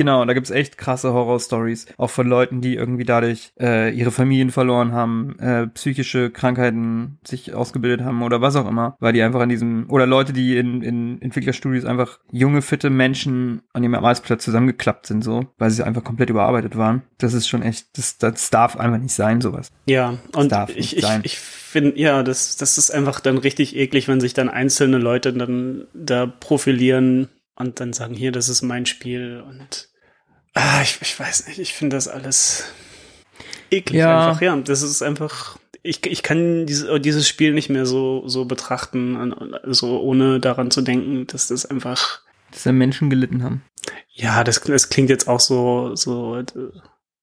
Genau, 0.00 0.24
da 0.24 0.32
gibt's 0.32 0.48
echt 0.48 0.78
krasse 0.78 1.12
Horror-Stories. 1.12 1.88
Auch 1.98 2.08
von 2.08 2.26
Leuten, 2.26 2.62
die 2.62 2.74
irgendwie 2.74 3.04
dadurch 3.04 3.52
äh, 3.60 3.94
ihre 3.94 4.10
Familien 4.10 4.50
verloren 4.50 4.92
haben, 4.92 5.38
äh, 5.40 5.66
psychische 5.66 6.30
Krankheiten 6.30 7.18
sich 7.22 7.52
ausgebildet 7.52 8.00
haben 8.00 8.22
oder 8.22 8.40
was 8.40 8.56
auch 8.56 8.66
immer. 8.66 8.96
Weil 8.98 9.12
die 9.12 9.20
einfach 9.20 9.40
an 9.40 9.50
diesem, 9.50 9.90
oder 9.90 10.06
Leute, 10.06 10.32
die 10.32 10.56
in, 10.56 10.80
in 10.80 11.20
Entwicklerstudios 11.20 11.84
einfach 11.84 12.18
junge, 12.32 12.62
fitte 12.62 12.88
Menschen 12.88 13.60
an 13.74 13.82
ihrem 13.82 13.94
Arbeitsplatz 13.94 14.42
zusammengeklappt 14.42 15.06
sind, 15.06 15.22
so, 15.22 15.44
weil 15.58 15.68
sie 15.68 15.84
einfach 15.84 16.02
komplett 16.02 16.30
überarbeitet 16.30 16.78
waren. 16.78 17.02
Das 17.18 17.34
ist 17.34 17.46
schon 17.46 17.60
echt, 17.60 17.98
das, 17.98 18.16
das 18.16 18.48
darf 18.48 18.78
einfach 18.78 18.96
nicht 18.96 19.12
sein, 19.12 19.42
sowas. 19.42 19.70
Ja, 19.84 20.14
und 20.34 20.50
darf 20.50 20.74
ich, 20.74 20.96
ich, 20.96 21.04
ich 21.24 21.38
finde, 21.38 22.00
ja, 22.00 22.22
das, 22.22 22.56
das 22.56 22.78
ist 22.78 22.90
einfach 22.90 23.20
dann 23.20 23.36
richtig 23.36 23.76
eklig, 23.76 24.08
wenn 24.08 24.20
sich 24.20 24.32
dann 24.32 24.48
einzelne 24.48 24.96
Leute 24.96 25.34
dann 25.34 25.88
da 25.92 26.24
profilieren 26.24 27.28
und 27.54 27.80
dann 27.80 27.92
sagen, 27.92 28.14
hier, 28.14 28.32
das 28.32 28.48
ist 28.48 28.62
mein 28.62 28.86
Spiel 28.86 29.44
und 29.46 29.89
ah, 30.54 30.80
ich, 30.82 30.98
ich 31.00 31.18
weiß 31.18 31.48
nicht, 31.48 31.58
ich 31.58 31.74
finde 31.74 31.96
das 31.96 32.08
alles 32.08 32.64
eklig 33.70 34.00
Ja. 34.00 34.28
einfach, 34.28 34.42
ja, 34.42 34.56
das 34.56 34.82
ist 34.82 35.02
einfach, 35.02 35.58
ich, 35.82 36.04
ich 36.06 36.22
kann 36.22 36.66
dieses, 36.66 36.88
dieses 37.02 37.28
Spiel 37.28 37.52
nicht 37.52 37.70
mehr 37.70 37.86
so, 37.86 38.26
so 38.28 38.44
betrachten, 38.44 39.34
so 39.66 40.00
ohne 40.00 40.40
daran 40.40 40.70
zu 40.70 40.82
denken, 40.82 41.26
dass 41.26 41.48
das 41.48 41.66
einfach, 41.66 42.20
Dass 42.50 42.64
da 42.64 42.72
Menschen 42.72 43.10
gelitten 43.10 43.42
haben. 43.42 43.62
ja, 44.12 44.44
das, 44.44 44.60
das 44.60 44.88
klingt 44.90 45.08
jetzt 45.10 45.28
auch 45.28 45.40
so, 45.40 45.94
so, 45.96 46.42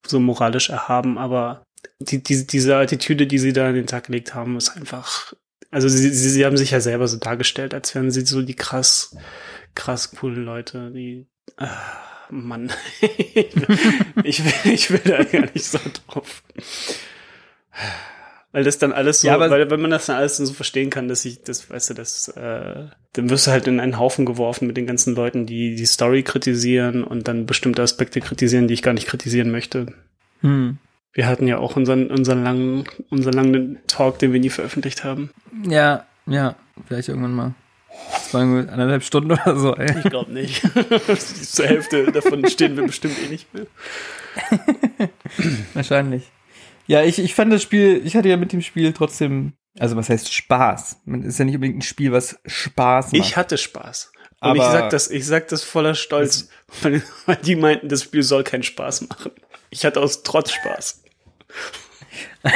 so 0.06 0.20
moralisch 0.20 0.70
erhaben, 0.70 1.18
aber 1.18 1.64
die, 2.00 2.24
die, 2.24 2.48
diese 2.48 2.76
Attitüde, 2.78 3.28
die 3.28 3.38
sie 3.40 3.54
da 3.54 3.68
an 3.68 3.76
den 3.76 3.88
Tag 3.88 4.06
gelegt 4.06 4.34
haben, 4.34 4.58
ist 4.58 4.70
einfach, 4.70 5.34
also 5.70 5.88
sie, 5.90 6.10
sie, 6.10 6.30
sie 6.30 6.46
haben 6.46 6.58
sich 6.58 6.72
ja 6.72 6.80
selber 6.80 7.08
so 7.08 7.18
dargestellt, 7.18 7.74
als 7.74 7.94
wären 7.94 8.10
sie 8.10 8.26
so 8.26 8.42
die 8.42 8.56
krass, 8.56 9.16
krass 9.76 10.12
coolen 10.12 10.44
Leute, 10.46 10.92
die, 10.92 11.28
ah, 11.58 11.68
Mann, 12.30 12.72
ich, 14.24 14.44
will, 14.44 14.74
ich 14.74 14.92
will 14.92 15.02
da 15.06 15.24
gar 15.24 15.42
nicht 15.54 15.64
so 15.66 15.80
drauf. 16.08 16.44
Weil 18.52 18.64
das 18.64 18.78
dann 18.80 18.92
alles 18.94 19.22
so, 19.22 19.28
Ja, 19.28 19.36
aber- 19.36 19.50
weil 19.50 19.70
wenn 19.70 19.82
man 19.82 19.92
das 19.92 20.08
dann 20.08 20.16
alles 20.16 20.38
so 20.38 20.52
verstehen 20.54 20.90
kann, 20.90 21.08
dass 21.08 21.26
ich, 21.26 21.44
das, 21.44 21.70
weißt 21.70 21.92
du, 21.92 21.94
das, 21.94 22.28
äh, 22.30 22.86
dann 23.14 23.30
wirst 23.30 23.48
du 23.48 23.52
halt 23.52 23.68
in 23.68 23.80
einen 23.80 24.00
Haufen 24.00 24.26
geworfen 24.26 24.68
mit 24.68 24.78
den 24.78 24.88
ganzen 24.88 25.16
Leuten, 25.16 25.46
die 25.46 25.76
die 25.76 25.86
Story 25.86 26.24
kritisieren 26.24 27.04
und 27.04 27.28
dann 27.28 27.46
bestimmte 27.46 27.82
Aspekte 27.82 28.20
kritisieren, 28.22 28.68
die 28.68 28.74
ich 28.74 28.82
gar 28.82 28.94
nicht 28.94 29.08
kritisieren 29.08 29.52
möchte. 29.52 29.88
Hm. 30.42 30.78
Wir 31.14 31.28
hatten 31.28 31.48
ja 31.48 31.58
auch 31.58 31.76
unseren, 31.76 32.08
unseren 32.10 32.44
langen, 32.44 32.86
unseren 33.10 33.34
langen 33.34 33.80
Talk, 33.88 34.20
den 34.20 34.34
wir 34.34 34.40
nie 34.40 34.50
veröffentlicht 34.50 35.04
haben. 35.04 35.32
Ja, 35.68 36.06
ja, 36.26 36.56
vielleicht 36.88 37.10
irgendwann 37.10 37.34
mal. 37.34 37.54
Das 38.12 38.34
war 38.34 38.42
irgendwie 38.42 38.70
eineinhalb 38.72 39.04
Stunden 39.04 39.32
oder 39.32 39.58
so, 39.58 39.76
ey. 39.76 39.98
Ich 40.04 40.10
glaube 40.10 40.32
nicht. 40.32 40.62
Zur 41.52 41.66
Hälfte 41.66 42.12
davon 42.12 42.48
stehen 42.50 42.76
wir 42.76 42.84
bestimmt 42.86 43.16
eh 43.26 43.30
nicht 43.30 43.54
mehr. 43.54 43.68
Wahrscheinlich. 45.74 46.30
Ja, 46.88 47.04
ich, 47.04 47.20
ich 47.20 47.36
fand 47.36 47.52
das 47.52 47.62
Spiel, 47.64 48.02
ich 48.06 48.16
hatte 48.16 48.30
ja 48.30 48.38
mit 48.38 48.54
dem 48.54 48.62
Spiel 48.62 48.94
trotzdem, 48.94 49.54
also 49.80 49.96
was 49.96 50.10
heißt 50.10 50.34
Spaß? 50.34 51.02
Man 51.06 51.24
ist 51.24 51.38
ja 51.40 51.46
nicht 51.46 51.56
unbedingt 51.56 51.80
ein 51.80 51.82
Spiel, 51.82 52.12
was 52.12 52.40
Spaß 52.46 53.12
macht. 53.12 53.16
Ich 53.22 53.36
hatte 53.38 53.58
Spaß. 53.58 54.12
Und 54.40 54.56
ich 54.56 54.62
Aber- 54.62 54.72
sag 54.72 54.90
das, 54.92 55.10
ich 55.10 55.26
sag 55.26 55.48
das 55.50 55.64
voller 55.64 55.96
Stolz, 55.96 56.50
weil 56.82 57.02
die 57.44 57.56
meinten, 57.56 57.90
das 57.90 58.04
Spiel 58.04 58.24
soll 58.24 58.44
keinen 58.44 58.64
Spaß 58.64 59.08
machen. 59.10 59.32
Ich 59.70 59.86
hatte 59.86 60.00
aus 60.02 60.24
Trotz 60.24 60.52
Spaß. 60.52 61.04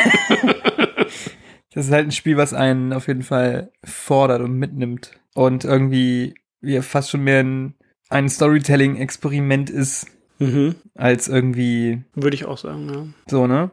Das 1.73 1.85
ist 1.85 1.91
halt 1.93 2.05
ein 2.07 2.11
Spiel, 2.11 2.35
was 2.35 2.53
einen 2.53 2.91
auf 2.91 3.07
jeden 3.07 3.23
Fall 3.23 3.71
fordert 3.85 4.41
und 4.41 4.51
mitnimmt. 4.57 5.11
Und 5.33 5.63
irgendwie 5.63 6.35
wie 6.61 6.79
fast 6.81 7.09
schon 7.09 7.23
mehr 7.23 7.39
ein, 7.43 7.73
ein 8.09 8.29
Storytelling-Experiment 8.29 9.69
ist, 9.69 10.07
Mhm. 10.39 10.73
als 10.95 11.27
irgendwie 11.27 12.01
Würde 12.15 12.33
ich 12.35 12.45
auch 12.45 12.57
sagen, 12.57 12.89
ja. 12.91 13.05
so, 13.27 13.45
ne? 13.45 13.69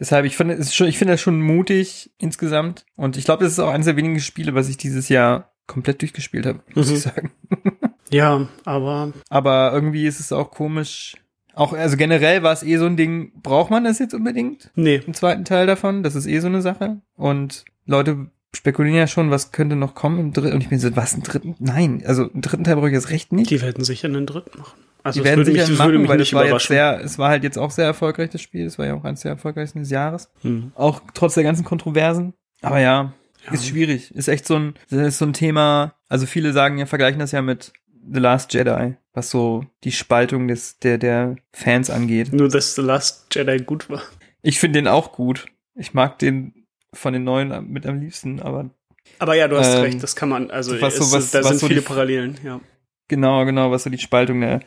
Deshalb, 0.00 0.24
ich 0.24 0.34
finde 0.38 0.54
es 0.54 0.74
schon, 0.74 0.86
ich 0.88 0.96
finde 0.96 1.12
das 1.12 1.20
schon 1.20 1.42
mutig 1.42 2.10
insgesamt. 2.16 2.86
Und 2.96 3.18
ich 3.18 3.26
glaube, 3.26 3.44
das 3.44 3.52
ist 3.52 3.58
auch 3.58 3.68
eines 3.70 3.84
der 3.84 3.96
wenigen 3.96 4.18
Spiele, 4.20 4.54
was 4.54 4.70
ich 4.70 4.78
dieses 4.78 5.10
Jahr 5.10 5.52
komplett 5.66 6.00
durchgespielt 6.00 6.46
habe, 6.46 6.60
muss 6.74 6.88
Mhm. 6.88 6.94
ich 6.96 7.00
sagen. 7.02 7.30
Ja, 8.10 8.48
aber 8.64 9.12
Aber 9.30 9.72
irgendwie 9.74 10.06
ist 10.06 10.20
es 10.20 10.30
auch 10.32 10.52
komisch. 10.52 11.16
Auch, 11.54 11.72
also 11.72 11.96
generell 11.96 12.42
war 12.44 12.52
es 12.52 12.62
eh 12.62 12.76
so 12.76 12.86
ein 12.86 12.96
Ding, 12.96 13.32
braucht 13.42 13.70
man 13.72 13.82
das 13.82 13.98
jetzt 13.98 14.14
unbedingt? 14.14 14.70
nee. 14.76 15.02
Im 15.04 15.12
zweiten 15.12 15.44
Teil 15.44 15.66
davon? 15.66 16.04
Das 16.04 16.14
ist 16.14 16.26
eh 16.26 16.38
so 16.38 16.46
eine 16.46 16.62
Sache. 16.62 17.00
Und 17.16 17.64
Leute 17.84 18.30
spekulieren 18.54 18.96
ja 18.96 19.06
schon, 19.06 19.30
was 19.30 19.52
könnte 19.52 19.76
noch 19.76 19.94
kommen 19.94 20.18
im 20.18 20.32
dritten. 20.32 20.54
Und 20.54 20.60
ich 20.62 20.68
bin 20.68 20.78
so, 20.78 20.94
was, 20.96 21.14
einen 21.14 21.22
dritten? 21.22 21.54
Nein, 21.58 22.02
also 22.06 22.30
einen 22.30 22.42
dritten 22.42 22.64
Teil 22.64 22.76
brauche 22.76 22.88
ich 22.88 22.94
jetzt 22.94 23.10
recht 23.10 23.32
nicht. 23.32 23.50
Die 23.50 23.60
werden 23.60 23.84
sicher 23.84 24.08
einen 24.08 24.26
dritten 24.26 24.58
machen. 24.58 24.78
Also 25.02 25.20
die 25.20 25.24
werden 25.24 25.38
würde 25.40 25.52
sicher 25.52 25.68
mich, 25.68 25.78
machen, 25.78 26.00
mich 26.00 26.08
weil 26.08 26.20
es 26.20 26.32
war 26.32 26.46
jetzt 26.46 26.66
sehr, 26.66 27.00
es 27.00 27.18
war 27.18 27.28
halt 27.28 27.44
jetzt 27.44 27.58
auch 27.58 27.70
sehr 27.70 27.84
erfolgreich, 27.84 28.30
das 28.30 28.40
Spiel. 28.42 28.66
Es 28.66 28.78
war 28.78 28.86
ja 28.86 28.94
auch 28.94 29.04
eines 29.04 29.20
der 29.20 29.32
erfolgreichsten 29.32 29.78
des 29.80 29.90
Jahres. 29.90 30.30
Hm. 30.42 30.72
Auch 30.74 31.00
trotz 31.14 31.34
der 31.34 31.44
ganzen 31.44 31.64
Kontroversen. 31.64 32.34
Aber 32.60 32.80
ja, 32.80 33.12
Ja. 33.46 33.52
ist 33.52 33.68
schwierig. 33.68 34.12
Ist 34.14 34.26
echt 34.28 34.46
so 34.46 34.56
ein, 34.56 34.74
ist 34.90 35.18
so 35.18 35.24
ein 35.26 35.32
Thema. 35.32 35.94
Also 36.08 36.26
viele 36.26 36.52
sagen 36.52 36.78
ja, 36.78 36.86
vergleichen 36.86 37.20
das 37.20 37.30
ja 37.32 37.40
mit 37.42 37.72
The 38.10 38.18
Last 38.18 38.52
Jedi, 38.54 38.94
was 39.12 39.30
so 39.30 39.64
die 39.84 39.92
Spaltung 39.92 40.48
des, 40.48 40.78
der, 40.80 40.98
der 40.98 41.36
Fans 41.52 41.88
angeht. 41.90 42.32
Nur, 42.32 42.48
dass 42.48 42.74
The 42.74 42.82
Last 42.82 43.26
Jedi 43.32 43.58
gut 43.58 43.88
war. 43.88 44.02
Ich 44.42 44.58
finde 44.58 44.80
den 44.80 44.88
auch 44.88 45.12
gut. 45.12 45.46
Ich 45.76 45.94
mag 45.94 46.18
den 46.18 46.55
von 46.96 47.12
den 47.12 47.24
neuen 47.24 47.70
mit 47.70 47.86
am 47.86 48.00
liebsten, 48.00 48.40
aber 48.40 48.70
Aber 49.18 49.34
ja, 49.34 49.48
du 49.48 49.56
hast 49.58 49.74
Ähm, 49.74 49.82
recht, 49.82 50.02
das 50.02 50.16
kann 50.16 50.28
man, 50.28 50.50
also 50.50 50.80
was 50.80 50.96
so- 50.96 51.16
was- 51.16 51.30
da 51.30 51.40
was 51.40 51.48
sind 51.48 51.58
so 51.60 51.66
viele 51.68 51.80
die- 51.80 51.86
Parallelen, 51.86 52.38
ja. 52.44 52.60
genau, 53.08 53.44
genau, 53.44 53.70
was 53.70 53.84
so 53.84 53.90
die 53.90 53.98
Spaltung 53.98 54.40
der 54.40 54.60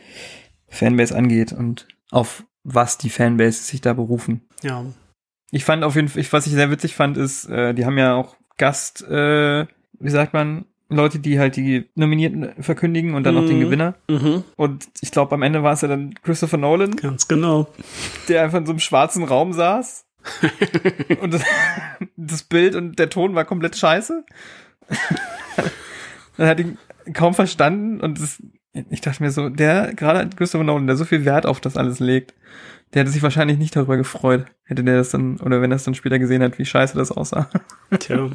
Fanbase 0.70 1.16
angeht 1.16 1.52
und 1.52 1.88
auf 2.12 2.44
was 2.64 2.98
die 2.98 3.10
Fanbase 3.10 3.64
sich 3.64 3.82
da 3.82 3.94
berufen. 3.94 4.42
Ja. 4.64 4.86
Ich 5.52 5.66
fand 5.66 5.84
auf 5.84 5.96
jeden 5.96 6.08
Fall, 6.10 6.24
was 6.32 6.46
ich 6.48 6.54
sehr 6.54 6.70
witzig 6.72 6.96
fand, 6.96 7.18
ist, 7.18 7.46
äh, 7.50 7.74
die 7.74 7.86
haben 7.86 7.98
ja 7.98 8.14
auch 8.16 8.36
Gast, 8.58 9.02
äh, 9.08 9.66
wie 10.00 10.10
sagt 10.10 10.34
man, 10.34 10.66
Leute, 10.92 11.20
die 11.20 11.40
halt 11.40 11.56
die 11.56 11.86
Nominierten 11.96 12.64
verkündigen 12.64 13.14
und 13.14 13.24
dann 13.24 13.36
noch 13.36 13.46
den 13.46 13.58
Mhm. 13.58 13.62
Gewinner. 13.62 13.96
Mhm. 14.10 14.44
Und 14.56 14.88
ich 15.02 15.12
glaube, 15.12 15.36
am 15.36 15.44
Ende 15.44 15.62
war 15.64 15.74
es 15.74 15.82
ja 15.82 15.88
dann 15.88 16.14
Christopher 16.24 16.58
Nolan, 16.58 16.96
Ganz 16.96 17.28
genau. 17.28 17.68
der 18.28 18.44
einfach 18.44 18.58
in 18.60 18.66
so 18.66 18.72
einem 18.72 18.80
schwarzen 18.80 19.24
Raum 19.24 19.54
saß. 19.54 20.06
Und 21.22 21.34
das, 21.34 21.44
das 22.16 22.44
Bild 22.44 22.76
und 22.76 23.00
der 23.00 23.10
Ton 23.10 23.36
war 23.36 23.46
komplett 23.46 23.76
scheiße. 23.76 24.24
Dann 26.38 26.48
hat 26.48 26.60
ihn 26.60 26.78
kaum 27.14 27.34
verstanden 27.34 28.00
und 28.00 28.20
das, 28.20 28.42
ich 28.90 29.02
dachte 29.02 29.24
mir 29.24 29.32
so, 29.32 29.50
der, 29.50 29.94
gerade 29.94 30.30
Christopher 30.36 30.64
Nolan, 30.64 30.88
der 30.88 30.96
so 30.96 31.06
viel 31.06 31.26
Wert 31.26 31.46
auf 31.46 31.60
das 31.60 31.78
alles 31.78 32.00
legt, 32.00 32.34
der 32.94 33.02
hätte 33.02 33.12
sich 33.12 33.24
wahrscheinlich 33.24 33.58
nicht 33.58 33.76
darüber 33.76 33.98
gefreut, 33.98 34.46
hätte 34.64 34.84
der 34.84 34.98
das 34.98 35.10
dann, 35.10 35.38
oder 35.38 35.62
wenn 35.62 35.72
er 35.72 35.76
es 35.76 35.84
dann 35.84 35.96
später 35.96 36.20
gesehen 36.20 36.42
hat, 36.42 36.58
wie 36.58 36.66
scheiße 36.66 36.98
das 36.98 37.12
aussah. 37.12 37.50
Tja. 38.00 38.30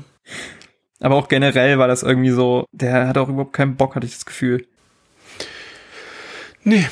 Aber 1.01 1.17
auch 1.17 1.29
generell 1.29 1.79
war 1.79 1.89
das 1.89 2.03
irgendwie 2.03 2.31
so, 2.31 2.67
der 2.73 3.09
hat 3.09 3.19
auch 3.19 3.29
überhaupt 3.29 3.53
keinen 3.53 3.77
Bock, 3.77 3.97
hatte 3.97 4.07
ich 4.07 4.15
das 4.15 4.27
Gefühl. 4.27 4.67
Nee, 6.63 6.87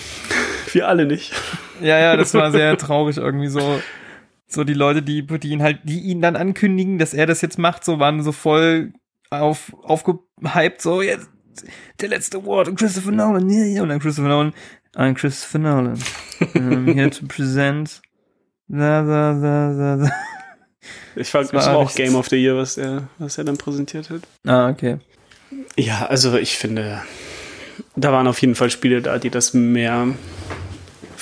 wir 0.72 0.88
alle 0.88 1.06
nicht. 1.06 1.32
Ja, 1.80 1.98
ja, 1.98 2.16
das 2.16 2.34
war 2.34 2.50
sehr 2.50 2.76
traurig 2.76 3.16
irgendwie 3.16 3.48
so. 3.48 3.80
So 4.52 4.64
die 4.64 4.74
Leute, 4.74 5.02
die, 5.02 5.26
die 5.26 5.48
ihn 5.50 5.62
halt, 5.62 5.80
die 5.84 6.00
ihn 6.00 6.20
dann 6.20 6.36
ankündigen, 6.36 6.98
dass 6.98 7.14
er 7.14 7.26
das 7.26 7.40
jetzt 7.40 7.58
macht, 7.58 7.84
so 7.84 7.98
waren 7.98 8.22
so 8.22 8.32
voll 8.32 8.92
auf, 9.30 9.72
aufgehypt, 9.82 10.82
so 10.82 11.00
jetzt 11.00 11.28
der 12.00 12.08
letzte 12.08 12.38
Award 12.38 12.68
und 12.68 12.78
Christopher 12.78 13.12
Nolan, 13.12 13.48
ja, 13.48 13.64
ja, 13.64 13.82
und 13.82 13.88
dann 13.88 13.98
Christopher 13.98 14.28
Nolan, 14.28 14.52
I'm 14.94 15.14
Christopher 15.14 15.58
Nolan. 15.58 15.98
I'm 16.54 16.92
here 16.92 17.10
to 17.10 17.26
present 17.26 18.02
da, 18.68 19.02
da, 19.02 19.32
da, 19.34 19.74
da, 19.74 19.96
da. 19.96 20.12
Ich 21.14 21.30
fand, 21.30 21.44
Das 21.46 21.52
das 21.52 21.66
war 21.66 21.74
war 21.74 21.80
auch 21.82 21.94
Game 21.94 22.14
of 22.16 22.28
the 22.28 22.36
Year, 22.36 22.56
was 22.56 22.76
er, 22.76 23.08
was 23.18 23.38
er 23.38 23.44
dann 23.44 23.56
präsentiert 23.56 24.10
hat. 24.10 24.22
Ah, 24.46 24.68
okay. 24.68 24.98
Ja, 25.76 26.06
also 26.06 26.36
ich 26.36 26.56
finde, 26.56 27.02
da 27.96 28.12
waren 28.12 28.26
auf 28.26 28.40
jeden 28.40 28.54
Fall 28.54 28.70
Spiele 28.70 29.02
da, 29.02 29.18
die 29.18 29.30
das 29.30 29.54
mehr 29.54 30.08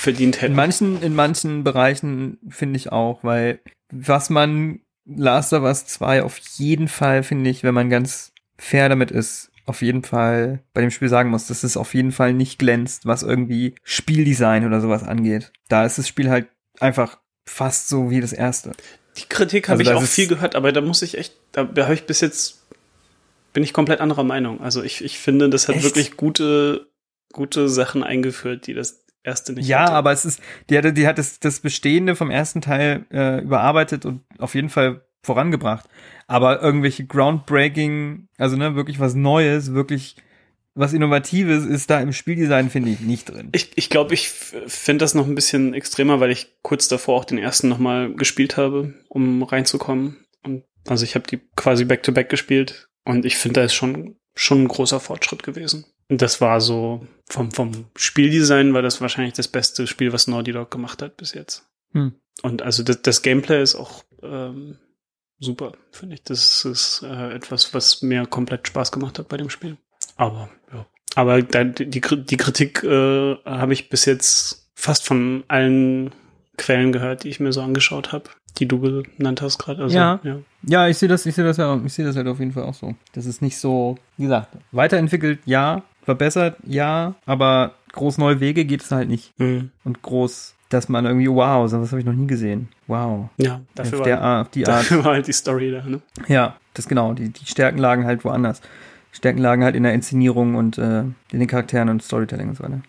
verdient 0.01 0.37
In 0.37 0.43
hätten. 0.43 0.55
manchen, 0.55 1.03
in 1.03 1.15
manchen 1.15 1.65
Bereichen 1.65 2.39
finde 2.49 2.77
ich 2.77 2.93
auch, 2.93 3.23
weil 3.25 3.61
was 3.93 4.31
man 4.31 4.81
Last 5.07 5.53
of 5.53 5.63
Us 5.63 5.87
2 5.87 6.23
auf 6.23 6.39
jeden 6.39 6.89
Fall, 6.89 7.23
finde 7.23 7.51
ich, 7.51 7.63
wenn 7.63 7.75
man 7.75 7.91
ganz 7.91 8.33
fair 8.59 8.89
damit 8.89 9.11
ist, 9.11 9.51
auf 9.67 9.83
jeden 9.83 10.03
Fall 10.03 10.61
bei 10.75 10.81
dem 10.81 10.91
Spiel 10.91 11.09
sagen 11.09 11.31
muss, 11.31 11.47
dass 11.47 11.63
es 11.63 11.77
auf 11.77 11.95
jeden 11.95 12.13
Fall 12.13 12.33
nicht 12.35 12.59
glänzt, 12.59 13.07
was 13.07 13.23
irgendwie 13.23 13.75
Spieldesign 13.83 14.67
oder 14.67 14.81
sowas 14.81 15.03
angeht. 15.03 15.53
Da 15.69 15.85
ist 15.85 15.99
das 15.99 16.09
Spiel 16.09 16.29
halt 16.31 16.49
einfach 16.81 17.19
fast 17.47 17.89
so 17.89 18.11
wie 18.11 18.21
das 18.21 18.33
erste. 18.33 18.73
Die 19.17 19.29
Kritik 19.29 19.69
habe 19.69 19.81
Also 19.81 19.91
ich 19.91 19.97
auch 19.97 20.03
viel 20.03 20.27
gehört, 20.29 20.55
aber 20.55 20.73
da 20.73 20.81
muss 20.81 21.03
ich 21.03 21.19
echt, 21.19 21.35
da, 21.53 21.65
da 21.65 21.85
habe 21.85 21.95
ich 21.95 22.05
bis 22.05 22.21
jetzt, 22.21 22.63
bin 23.53 23.63
ich 23.65 23.73
komplett 23.73 24.01
anderer 24.01 24.25
Meinung. 24.25 24.61
Also 24.61 24.83
ich, 24.83 25.05
ich 25.05 25.19
finde, 25.19 25.49
das 25.51 25.69
hat 25.69 25.77
Echt? 25.77 25.85
wirklich 25.85 26.17
gute, 26.17 26.89
gute 27.33 27.69
Sachen 27.69 28.03
eingeführt, 28.03 28.67
die 28.67 28.75
das 28.75 29.00
erste 29.23 29.53
nicht 29.53 29.69
Ja, 29.69 29.83
hatte. 29.83 29.93
aber 29.93 30.13
es 30.13 30.25
ist, 30.25 30.41
die 30.69 30.79
hat, 30.79 30.97
die 30.97 31.07
hat 31.07 31.19
das, 31.19 31.41
das 31.41 31.61
Bestehende 31.61 32.17
vom 32.17 32.31
ersten 32.31 32.61
Teil 32.61 33.07
äh, 33.13 33.41
überarbeitet 33.43 34.05
und 34.07 34.23
auf 34.39 34.55
jeden 34.55 34.69
Fall 34.69 35.03
vorangebracht. 35.23 35.89
Aber 36.27 36.63
irgendwelche 36.63 37.05
groundbreaking, 37.07 38.29
also 38.39 38.57
ne, 38.57 38.75
wirklich 38.75 39.01
was 39.01 39.15
Neues, 39.15 39.73
wirklich 39.73 40.17
was 40.75 40.93
Innovatives 40.93 41.67
ist 41.67 41.91
da 41.91 42.01
im 42.01 42.13
Spieldesign, 42.13 42.71
finde 42.71 42.91
ich, 42.91 43.01
nicht 43.01 43.29
drin. 43.29 43.51
Ich, 43.53 43.73
ich 43.77 43.91
glaube, 43.91 44.15
ich 44.15 44.31
finde 44.31 45.03
das 45.03 45.15
noch 45.15 45.27
ein 45.27 45.35
bisschen 45.35 45.75
extremer, 45.75 46.21
weil 46.21 46.31
ich 46.31 46.55
kurz 46.63 46.89
davor 46.89 47.19
auch 47.19 47.25
den 47.25 47.39
ersten 47.39 47.69
nochmal 47.69 48.15
gespielt 48.15 48.57
habe, 48.57 48.95
um 49.09 49.43
reinzukommen. 49.43 50.25
Und 50.43 50.65
also 50.89 51.05
ich 51.05 51.17
habe 51.17 51.27
die 51.27 51.41
quasi 51.57 51.85
back-to-back 51.85 52.29
gespielt 52.29 52.89
und 53.05 53.25
ich 53.25 53.37
finde, 53.37 53.61
da 53.61 53.65
ist 53.67 53.75
schon, 53.75 54.17
schon 54.35 54.63
ein 54.63 54.69
großer 54.69 55.01
Fortschritt 55.01 55.43
gewesen. 55.43 55.85
Und 56.11 56.21
das 56.21 56.41
war 56.41 56.61
so, 56.61 57.07
vom, 57.29 57.53
vom 57.53 57.87
Spieldesign 57.97 58.75
war 58.75 58.83
das 58.83 59.01
wahrscheinlich 59.01 59.35
das 59.35 59.47
beste 59.47 59.87
Spiel, 59.87 60.13
was 60.13 60.27
Naughty 60.27 60.51
Dog 60.53 60.71
gemacht 60.71 61.01
hat 61.03 61.17
bis 61.17 61.33
jetzt. 61.33 61.65
Hm. 61.93 62.15
Und 62.43 62.63
also 62.63 62.83
das, 62.83 63.01
das 63.03 63.23
Gameplay 63.23 63.63
ist 63.63 63.77
auch 63.77 64.03
ähm, 64.23 64.77
super, 65.39 65.73
finde 65.93 66.17
ich. 66.17 66.25
Das 66.25 66.65
ist 66.65 67.03
äh, 67.05 67.33
etwas, 67.33 67.73
was 67.75 68.03
mir 68.03 68.27
komplett 68.27 68.67
Spaß 68.67 68.91
gemacht 68.91 69.21
hat 69.21 69.29
bei 69.29 69.37
dem 69.37 69.51
Spiel. 69.51 69.77
Aber 70.17 70.51
ja. 70.73 70.87
Aber 71.15 71.43
da, 71.43 71.65
die, 71.65 71.89
die 71.89 72.01
Kritik 72.37 72.83
äh, 72.83 73.37
habe 73.45 73.73
ich 73.73 73.89
bis 73.89 74.05
jetzt 74.05 74.71
fast 74.75 75.07
von 75.07 75.45
allen 75.49 76.13
Quellen 76.57 76.93
gehört, 76.93 77.25
die 77.25 77.29
ich 77.29 77.41
mir 77.41 77.53
so 77.53 77.63
angeschaut 77.63 78.13
habe, 78.13 78.31
die 78.59 78.67
du 78.67 79.03
genannt 79.17 79.43
hast 79.43 79.59
gerade. 79.59 79.83
Also, 79.83 79.97
Ja. 79.97 80.21
ja. 80.23 80.41
Ja, 80.63 80.89
ich 80.89 80.99
sehe 80.99 81.09
das, 81.09 81.25
ich 81.25 81.35
sehe 81.35 81.45
das 81.45 81.57
ja, 81.57 81.81
ich 81.85 81.93
sehe 81.93 82.05
das 82.05 82.17
halt 82.17 82.27
auf 82.27 82.39
jeden 82.39 82.53
Fall 82.53 82.65
auch 82.65 82.75
so. 82.75 82.95
Das 83.13 83.27
ist 83.27 83.43
nicht 83.43 83.59
so, 83.59 83.97
wie 84.17 84.25
gesagt, 84.25 84.57
weiterentwickelt, 84.73 85.41
ja, 85.47 85.83
verbessert, 86.03 86.57
ja, 86.67 87.15
aber 87.27 87.73
groß 87.93 88.19
neue 88.19 88.41
Wege 88.41 88.65
geht 88.65 88.83
es 88.83 88.91
halt 88.91 89.09
nicht. 89.09 89.33
Mhm. 89.39 89.71
Und 89.85 90.03
groß, 90.03 90.55
dass 90.69 90.89
man 90.89 91.05
irgendwie, 91.07 91.29
wow, 91.29 91.69
so 91.69 91.81
was 91.81 91.91
habe 91.91 92.01
ich 92.01 92.07
noch 92.07 92.13
nie 92.13 92.27
gesehen. 92.27 92.69
Wow. 92.87 93.29
Ja, 93.37 93.61
dafür, 93.75 93.99
auf 94.01 94.05
der 94.05 94.17
war, 94.17 94.23
Art, 94.23 94.47
auf 94.47 94.51
die 94.53 94.61
Art. 94.67 94.81
dafür 94.81 95.05
war 95.05 95.13
halt 95.15 95.27
die 95.27 95.33
Story 95.33 95.71
da. 95.73 95.83
Ne? 95.85 96.01
Ja, 96.29 96.57
das 96.75 96.87
genau. 96.89 97.13
Die, 97.15 97.31
die 97.31 97.47
Stärken 97.47 97.79
lagen 97.79 98.05
halt 98.07 98.25
woanders. 98.25 98.61
Stärken 99.13 99.41
lagen 99.41 99.65
halt 99.65 99.75
in 99.75 99.83
der 99.83 99.93
Inszenierung 99.93 100.55
und 100.55 100.79
äh, 100.79 101.01
in 101.01 101.15
den 101.33 101.49
Charakteren 101.49 101.89
und 101.89 102.03
Storytelling 102.03 102.51
und 102.51 102.57
so 102.57 102.63
weiter. 102.65 102.81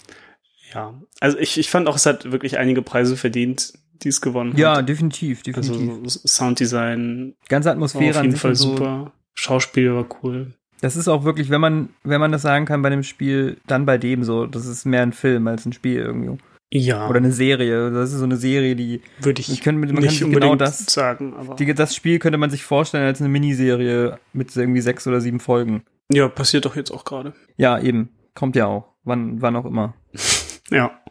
Ja, 0.74 0.94
also 1.20 1.38
ich, 1.40 1.58
ich 1.58 1.70
fand 1.72 1.88
auch, 1.88 1.96
es 1.96 2.06
hat 2.06 2.32
wirklich 2.32 2.58
einige 2.60 2.82
Preise 2.84 3.18
verdient, 3.18 3.74
die 4.04 4.10
es 4.10 4.22
gewonnen 4.22 4.56
Ja, 4.56 4.78
hat. 4.78 4.88
definitiv, 4.88 5.42
definitiv. 5.44 5.90
Also 6.04 6.20
Sounddesign 6.28 7.34
Ganze 7.50 7.68
war 7.70 7.74
Atmosphäre 7.74 8.12
auf 8.12 8.18
an 8.18 8.26
jeden 8.26 8.38
Fall 8.38 8.52
und 8.52 8.56
so. 8.56 8.70
super. 8.70 9.12
Schauspiel 9.34 9.94
war 9.96 10.06
cool. 10.24 10.54
Das 10.82 10.96
ist 10.96 11.08
auch 11.08 11.24
wirklich, 11.24 11.50
wenn 11.50 11.62
man, 11.62 11.90
wenn 12.04 12.20
man 12.20 12.32
das 12.32 12.42
sagen 12.42 12.66
kann 12.66 12.82
bei 12.82 12.90
dem 12.90 13.04
Spiel, 13.04 13.58
dann 13.68 13.86
bei 13.86 13.98
dem 13.98 14.24
so. 14.24 14.48
Das 14.48 14.66
ist 14.66 14.86
mehr 14.86 15.04
ein 15.04 15.14
Film 15.14 15.48
als 15.48 15.66
ein 15.66 15.74
Spiel 15.74 16.00
irgendwie. 16.00 16.38
Ja, 16.74 17.10
Oder 17.10 17.18
eine 17.18 17.34
Serie. 17.34 17.92
Das 17.92 18.12
ist 18.12 18.20
so 18.20 18.24
eine 18.24 18.38
Serie, 18.38 18.76
die, 18.76 19.02
würde 19.20 19.42
die 19.42 19.52
ich 19.52 19.62
können, 19.62 19.80
man 19.80 19.94
nicht 19.94 20.22
kann 20.22 20.32
genau 20.32 20.56
das, 20.56 20.86
sagen. 20.86 21.34
Aber 21.36 21.56
die, 21.56 21.74
das 21.74 21.94
Spiel 21.94 22.18
könnte 22.18 22.38
man 22.38 22.50
sich 22.50 22.64
vorstellen 22.64 23.06
als 23.06 23.20
eine 23.20 23.30
Miniserie 23.30 24.18
mit 24.32 24.56
irgendwie 24.56 24.80
sechs 24.82 25.06
oder 25.06 25.20
sieben 25.20 25.42
Folgen. 25.42 25.84
ja, 26.12 26.30
passiert 26.30 26.66
doch 26.66 26.78
jetzt 26.78 26.92
auch 26.92 27.04
gerade. 27.04 27.34
Ja, 27.58 27.78
eben. 27.78 28.10
Kommt 28.36 28.56
ja 28.56 28.68
auch. 28.68 28.88
Wann, 29.04 29.42
wann 29.42 29.56
auch 29.56 29.66
immer. 29.66 29.94
Ja. 30.74 31.02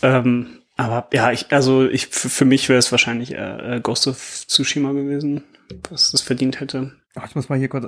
Ähm, 0.00 0.46
aber 0.76 1.08
ja, 1.12 1.30
ich, 1.30 1.52
also 1.52 1.86
ich, 1.86 2.06
für 2.06 2.30
für 2.30 2.44
mich 2.46 2.70
wäre 2.70 2.78
es 2.78 2.90
wahrscheinlich 2.90 3.34
äh, 3.34 3.76
äh, 3.76 3.80
Ghost 3.80 4.06
of 4.06 4.44
Tsushima 4.46 4.92
gewesen, 4.92 5.44
was 5.90 6.10
das 6.10 6.22
verdient 6.22 6.58
hätte. 6.60 6.92
Ach, 7.16 7.26
ich 7.28 7.34
muss 7.34 7.50
mal 7.50 7.58
hier 7.58 7.68
kurz. 7.68 7.86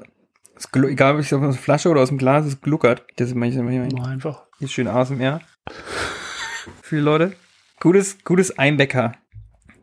Es 0.59 0.69
egal, 0.75 1.15
ob 1.15 1.21
ich 1.21 1.33
aus 1.33 1.41
der 1.41 1.53
Flasche 1.53 1.88
oder 1.88 2.00
aus 2.03 2.09
dem 2.09 2.19
Glas, 2.19 2.45
es 2.45 2.61
gluckert. 2.61 3.05
Das 3.17 3.29
ist 3.29 3.35
manchmal, 3.37 3.65
manchmal 3.65 3.88
Mal 4.03 4.12
einfach. 4.12 4.43
hier 4.59 4.69
schön 4.69 4.88
ASMR. 4.88 5.41
Viele 6.83 7.03
Leute. 7.03 7.33
Gutes, 7.81 8.19
gutes 8.25 8.59
Einbecker. 8.59 9.12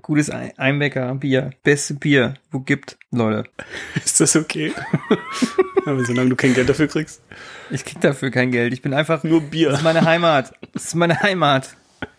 Gutes 0.01 0.29
Ei- 0.29 0.53
Einbecker 0.57 1.15
Bier. 1.15 1.51
Beste 1.63 1.93
Bier, 1.93 2.35
wo 2.51 2.59
gibt, 2.59 2.97
Leute. 3.11 3.49
Ist 4.03 4.19
das 4.19 4.35
okay? 4.35 4.73
aber 5.85 6.03
solange 6.03 6.29
du 6.29 6.35
kein 6.35 6.53
Geld 6.53 6.67
dafür 6.69 6.87
kriegst. 6.87 7.21
Ich 7.71 7.85
krieg 7.85 8.01
dafür 8.01 8.29
kein 8.29 8.51
Geld. 8.51 8.73
Ich 8.73 8.81
bin 8.81 8.93
einfach 8.93 9.23
Nur 9.23 9.41
Das 9.41 9.49
Bier. 9.49 9.71
ist 9.71 9.83
meine 9.83 10.03
Heimat. 10.03 10.53
Das 10.73 10.85
ist 10.87 10.95
meine 10.95 11.21
Heimat. 11.21 11.75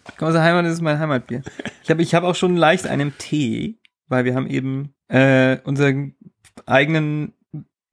Ich 0.09 0.17
komme 0.17 0.31
aus 0.31 0.35
der 0.35 0.43
Heimat, 0.43 0.65
das 0.65 0.73
ist 0.75 0.81
mein 0.81 0.99
Heimatbier. 0.99 1.43
Ich 1.85 1.91
habe 1.91 2.01
ich 2.03 2.15
hab 2.15 2.25
auch 2.25 2.35
schon 2.35 2.57
leicht 2.57 2.87
einen 2.87 3.17
Tee, 3.19 3.79
weil 4.09 4.25
wir 4.25 4.35
haben 4.35 4.47
eben 4.49 4.95
äh, 5.09 5.59
unseren 5.65 6.15
eigenen 6.65 7.35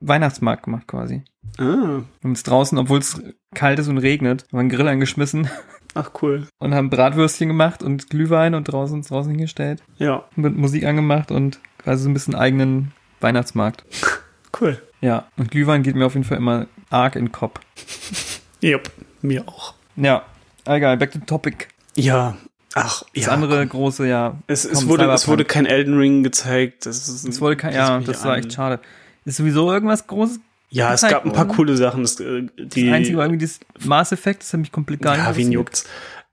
Weihnachtsmarkt 0.08 0.64
gemacht 0.64 0.88
quasi. 0.88 1.24
Ah, 1.58 1.62
Wir 1.64 1.68
haben 1.68 2.08
uns 2.24 2.44
draußen, 2.44 2.78
obwohl 2.78 3.00
es 3.00 3.22
kalt 3.54 3.80
ist 3.80 3.88
und 3.88 3.98
regnet, 4.00 4.46
haben 4.52 4.60
einen 4.60 4.70
Grill 4.70 4.88
angeschmissen 4.88 5.50
ach 5.94 6.12
cool. 6.22 6.48
und 6.60 6.74
haben 6.74 6.90
Bratwürstchen 6.90 7.48
gemacht 7.48 7.84
und 7.84 8.10
Glühwein 8.10 8.56
und 8.56 8.66
draußen 8.66 9.02
draußen 9.04 9.32
hingestellt. 9.32 9.84
Ja, 9.98 10.26
Mit 10.36 10.58
Musik 10.58 10.86
angemacht 10.86 11.32
und 11.32 11.60
quasi 11.78 12.04
so 12.04 12.10
ein 12.10 12.14
bisschen 12.14 12.36
eigenen 12.36 12.92
Weihnachtsmarkt. 13.22 13.84
Cool. 14.62 14.80
Ja, 15.02 15.26
und 15.36 15.50
Glühwein 15.50 15.82
geht 15.82 15.96
mir 15.96 16.06
auf 16.06 16.14
jeden 16.14 16.26
Fall 16.26 16.38
immer 16.38 16.68
arg 16.92 17.16
in 17.16 17.26
den 17.26 17.32
Kopf. 17.32 17.60
Jupp, 18.62 18.92
mir 19.24 19.48
auch. 19.48 19.74
Ja, 19.96 20.22
egal, 20.66 20.96
back 20.98 21.12
to 21.12 21.18
topic. 21.26 21.70
Ja, 21.96 22.38
ach, 22.76 23.02
Das 23.16 23.26
ja. 23.26 23.32
andere 23.32 23.62
komm. 23.68 23.80
große, 23.80 24.08
ja. 24.08 24.38
Es, 24.46 24.64
es, 24.64 24.88
wurde, 24.88 25.10
es 25.12 25.28
wurde 25.28 25.44
kein 25.44 25.66
Elden 25.66 25.98
Ring 25.98 26.22
gezeigt. 26.22 26.86
Das 26.86 27.08
ist, 27.10 27.28
Es 27.28 27.42
wurde 27.42 27.56
kein, 27.58 27.74
ja, 27.74 28.00
das 28.00 28.24
war 28.26 28.38
echt 28.38 28.54
schade. 28.54 28.80
Ist 29.26 29.38
sowieso 29.38 29.72
irgendwas 29.72 30.08
Großes? 30.08 30.40
Ja, 30.70 30.94
es 30.94 31.02
gab 31.02 31.26
ein 31.26 31.32
paar 31.32 31.48
worden? 31.48 31.56
coole 31.56 31.78
Sachen. 31.78 32.02
Das, 32.02 32.20
äh, 32.20 32.48
die, 32.58 32.86
das 32.86 32.94
Einzige 32.96 33.18
war 33.18 33.26
irgendwie 33.26 33.46
das 33.46 33.60
Mass 33.86 34.12
Effect, 34.12 34.42
das 34.42 34.54
hat 34.54 34.60
mich 34.60 34.72
komplett 34.72 35.02
gar 35.02 35.16
ja, 35.16 35.28
nicht 35.28 35.38
wen 35.38 35.52
interessiert. 35.52 35.54
juckt's? 35.54 35.86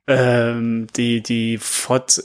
Ähm, 0.06 0.86
die, 0.96 1.22
die 1.22 1.58
Fort, 1.58 2.22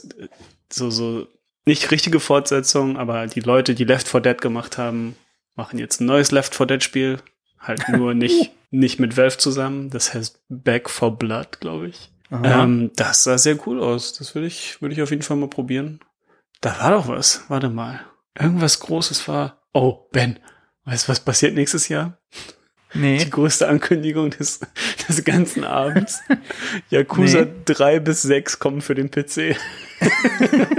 so, 0.72 0.90
so, 0.90 1.28
nicht 1.66 1.90
richtige 1.90 2.20
Fortsetzung, 2.20 2.96
aber 2.96 3.26
die 3.26 3.40
Leute, 3.40 3.74
die 3.74 3.84
Left 3.84 4.08
4 4.08 4.20
Dead 4.20 4.40
gemacht 4.40 4.78
haben, 4.78 5.14
machen 5.56 5.78
jetzt 5.78 6.00
ein 6.00 6.06
neues 6.06 6.30
Left 6.30 6.54
4 6.54 6.66
Dead 6.66 6.82
Spiel. 6.82 7.18
Halt 7.58 7.88
nur 7.90 8.14
nicht, 8.14 8.50
nicht 8.70 8.98
mit 8.98 9.16
Valve 9.16 9.36
zusammen. 9.36 9.90
Das 9.90 10.14
heißt 10.14 10.40
Back 10.48 10.88
for 10.88 11.16
Blood, 11.18 11.60
glaube 11.60 11.88
ich. 11.88 12.10
Ähm, 12.30 12.90
das 12.96 13.24
sah 13.24 13.38
sehr 13.38 13.58
cool 13.66 13.80
aus. 13.80 14.14
Das 14.14 14.34
würde 14.34 14.46
ich, 14.46 14.80
würde 14.80 14.94
ich 14.94 15.02
auf 15.02 15.10
jeden 15.10 15.22
Fall 15.22 15.36
mal 15.36 15.48
probieren. 15.48 16.00
Da 16.60 16.80
war 16.80 16.90
doch 16.90 17.08
was. 17.08 17.44
Warte 17.48 17.68
mal. 17.68 18.00
Irgendwas 18.38 18.80
Großes 18.80 19.28
war. 19.28 19.62
Oh, 19.72 20.08
Ben. 20.12 20.38
Weißt 20.86 21.06
du, 21.06 21.08
was 21.10 21.20
passiert 21.20 21.54
nächstes 21.54 21.88
Jahr? 21.88 22.18
nee. 22.94 23.18
Die 23.18 23.28
größte 23.28 23.68
Ankündigung 23.68 24.30
des, 24.30 24.60
des 25.08 25.24
ganzen 25.24 25.64
Abends. 25.64 26.20
Yakuza 26.90 27.42
Nee. 27.42 27.50
3 27.66 28.00
bis 28.00 28.22
6 28.22 28.58
kommen 28.58 28.80
für 28.80 28.94
den 28.94 29.10
PC. 29.10 29.56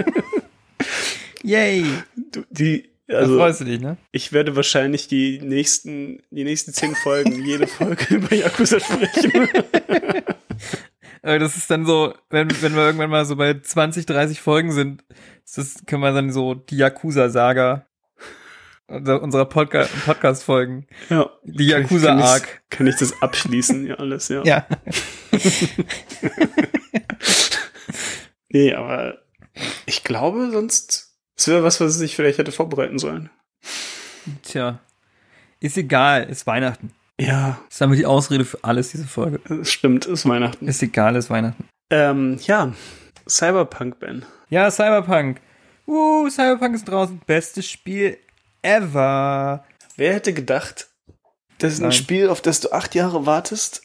Yay. 1.43 1.85
Du, 2.31 2.43
die, 2.49 2.89
da 3.07 3.17
also, 3.17 3.37
freust 3.37 3.61
du 3.61 3.65
dich, 3.65 3.79
ne? 3.79 3.97
ich 4.11 4.33
werde 4.33 4.55
wahrscheinlich 4.55 5.07
die 5.07 5.39
nächsten, 5.41 6.21
die 6.31 6.43
nächsten 6.43 6.73
zehn 6.73 6.95
Folgen, 6.95 7.41
jede 7.45 7.67
Folge 7.67 8.15
über 8.15 8.33
Yakuza 8.33 8.79
sprechen. 8.79 9.47
Aber 11.21 11.39
das 11.39 11.57
ist 11.57 11.69
dann 11.69 11.85
so, 11.85 12.13
wenn, 12.29 12.49
wenn 12.61 12.75
wir 12.75 12.83
irgendwann 12.83 13.09
mal 13.09 13.25
so 13.25 13.35
bei 13.35 13.59
20, 13.59 14.05
30 14.05 14.39
Folgen 14.39 14.71
sind, 14.71 15.03
das 15.55 15.85
können 15.85 16.01
wir 16.01 16.13
dann 16.13 16.31
so 16.31 16.53
die 16.53 16.77
Yakuza-Saga 16.77 17.86
unserer 18.87 19.45
Podca 19.45 19.85
Podcast-Folgen. 20.05 20.87
ja. 21.09 21.29
Die 21.43 21.67
kann 21.69 21.81
Yakuza-Arc. 21.83 22.43
ich- 22.43 22.69
Kann 22.77 22.87
ich 22.87 22.95
das 22.95 23.21
abschließen? 23.21 23.85
Ja, 23.87 23.95
alles, 23.95 24.29
ja. 24.29 24.43
Ja. 24.43 24.65
Nee, 28.49 28.73
aber 28.73 29.17
ich 29.85 30.03
glaube, 30.03 30.49
sonst, 30.51 31.13
es 31.35 31.47
wäre 31.47 31.63
was, 31.63 31.81
was 31.81 31.99
ich 31.99 32.15
vielleicht 32.15 32.37
hätte 32.37 32.51
vorbereiten 32.51 32.97
sollen. 32.97 33.29
Tja. 34.43 34.79
Ist 35.59 35.77
egal, 35.77 36.23
ist 36.29 36.47
Weihnachten. 36.47 36.91
Ja, 37.19 37.59
Das 37.65 37.73
ist 37.75 37.81
damit 37.81 37.99
die 37.99 38.05
Ausrede 38.05 38.45
für 38.45 38.63
alles, 38.63 38.91
diese 38.91 39.05
Folge. 39.05 39.41
stimmt, 39.65 40.05
ist 40.05 40.27
Weihnachten. 40.27 40.67
Ist 40.67 40.81
egal, 40.83 41.15
ist 41.15 41.29
Weihnachten. 41.29 41.67
Ähm, 41.89 42.37
ja, 42.43 42.73
Cyberpunk, 43.27 43.99
Ben. 43.99 44.23
Ja, 44.49 44.69
Cyberpunk. 44.71 45.41
Uh, 45.87 46.29
Cyberpunk 46.29 46.75
ist 46.75 46.85
draußen. 46.87 47.19
Bestes 47.25 47.69
Spiel 47.69 48.17
ever. 48.67 49.63
Wer 49.95 50.13
hätte 50.13 50.33
gedacht, 50.33 50.89
dass 51.59 51.79
ein 51.79 51.83
Nein. 51.83 51.91
Spiel, 51.91 52.29
auf 52.29 52.41
das 52.41 52.59
du 52.59 52.71
acht 52.71 52.93
Jahre 52.95 53.25
wartest, 53.25 53.81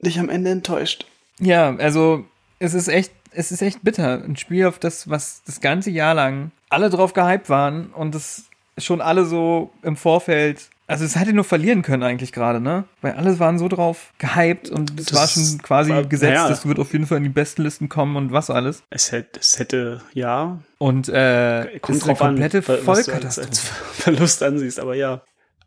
dich 0.00 0.18
am 0.18 0.28
Ende 0.28 0.50
enttäuscht? 0.50 1.06
Ja, 1.38 1.74
also 1.76 2.24
es 2.58 2.74
ist 2.74 2.88
echt, 2.88 3.12
es 3.32 3.52
ist 3.52 3.62
echt 3.62 3.82
bitter. 3.82 4.22
Ein 4.22 4.36
Spiel, 4.36 4.66
auf 4.66 4.78
das, 4.78 5.10
was 5.10 5.42
das 5.46 5.60
ganze 5.60 5.90
Jahr 5.90 6.14
lang 6.14 6.52
alle 6.68 6.90
drauf 6.90 7.12
gehypt 7.12 7.48
waren 7.48 7.90
und 7.90 8.14
das 8.14 8.44
schon 8.78 9.00
alle 9.00 9.26
so 9.26 9.72
im 9.82 9.96
Vorfeld. 9.96 10.70
Also 10.90 11.04
es 11.04 11.16
hätte 11.16 11.32
nur 11.32 11.44
verlieren 11.44 11.82
können 11.82 12.02
eigentlich 12.02 12.32
gerade, 12.32 12.60
ne? 12.60 12.84
Weil 13.00 13.12
alle 13.12 13.38
waren 13.38 13.58
so 13.58 13.68
drauf 13.68 14.12
gehypt 14.18 14.68
und 14.70 14.98
es 14.98 15.06
Das 15.06 15.18
war 15.18 15.28
schon 15.28 15.58
quasi 15.62 15.90
war- 15.92 16.04
gesetzt, 16.04 16.32
naja. 16.34 16.48
das 16.48 16.66
wird 16.66 16.78
auf 16.78 16.92
jeden 16.92 17.06
Fall 17.06 17.18
in 17.18 17.22
die 17.24 17.28
Bestenlisten 17.30 17.88
kommen 17.88 18.16
und 18.16 18.32
was 18.32 18.50
alles. 18.50 18.82
Es 18.90 19.12
hätte, 19.12 19.40
es 19.40 19.58
hätte, 19.58 20.00
ja, 20.12 20.58
Und 20.78 21.08
äh, 21.08 21.78
kommt 21.80 21.96
ist 21.98 22.02
eine 22.04 22.12
drauf 22.14 22.22
an, 22.22 22.28
komplette 22.34 22.58
was 22.66 22.66
du 22.66 22.72
als, 22.72 22.88
als 22.88 23.06
Vollkatastrophe. 23.60 23.84
Verlust 23.94 24.42
ansiehst, 24.42 24.80
aber 24.80 24.94
ja. 24.96 25.22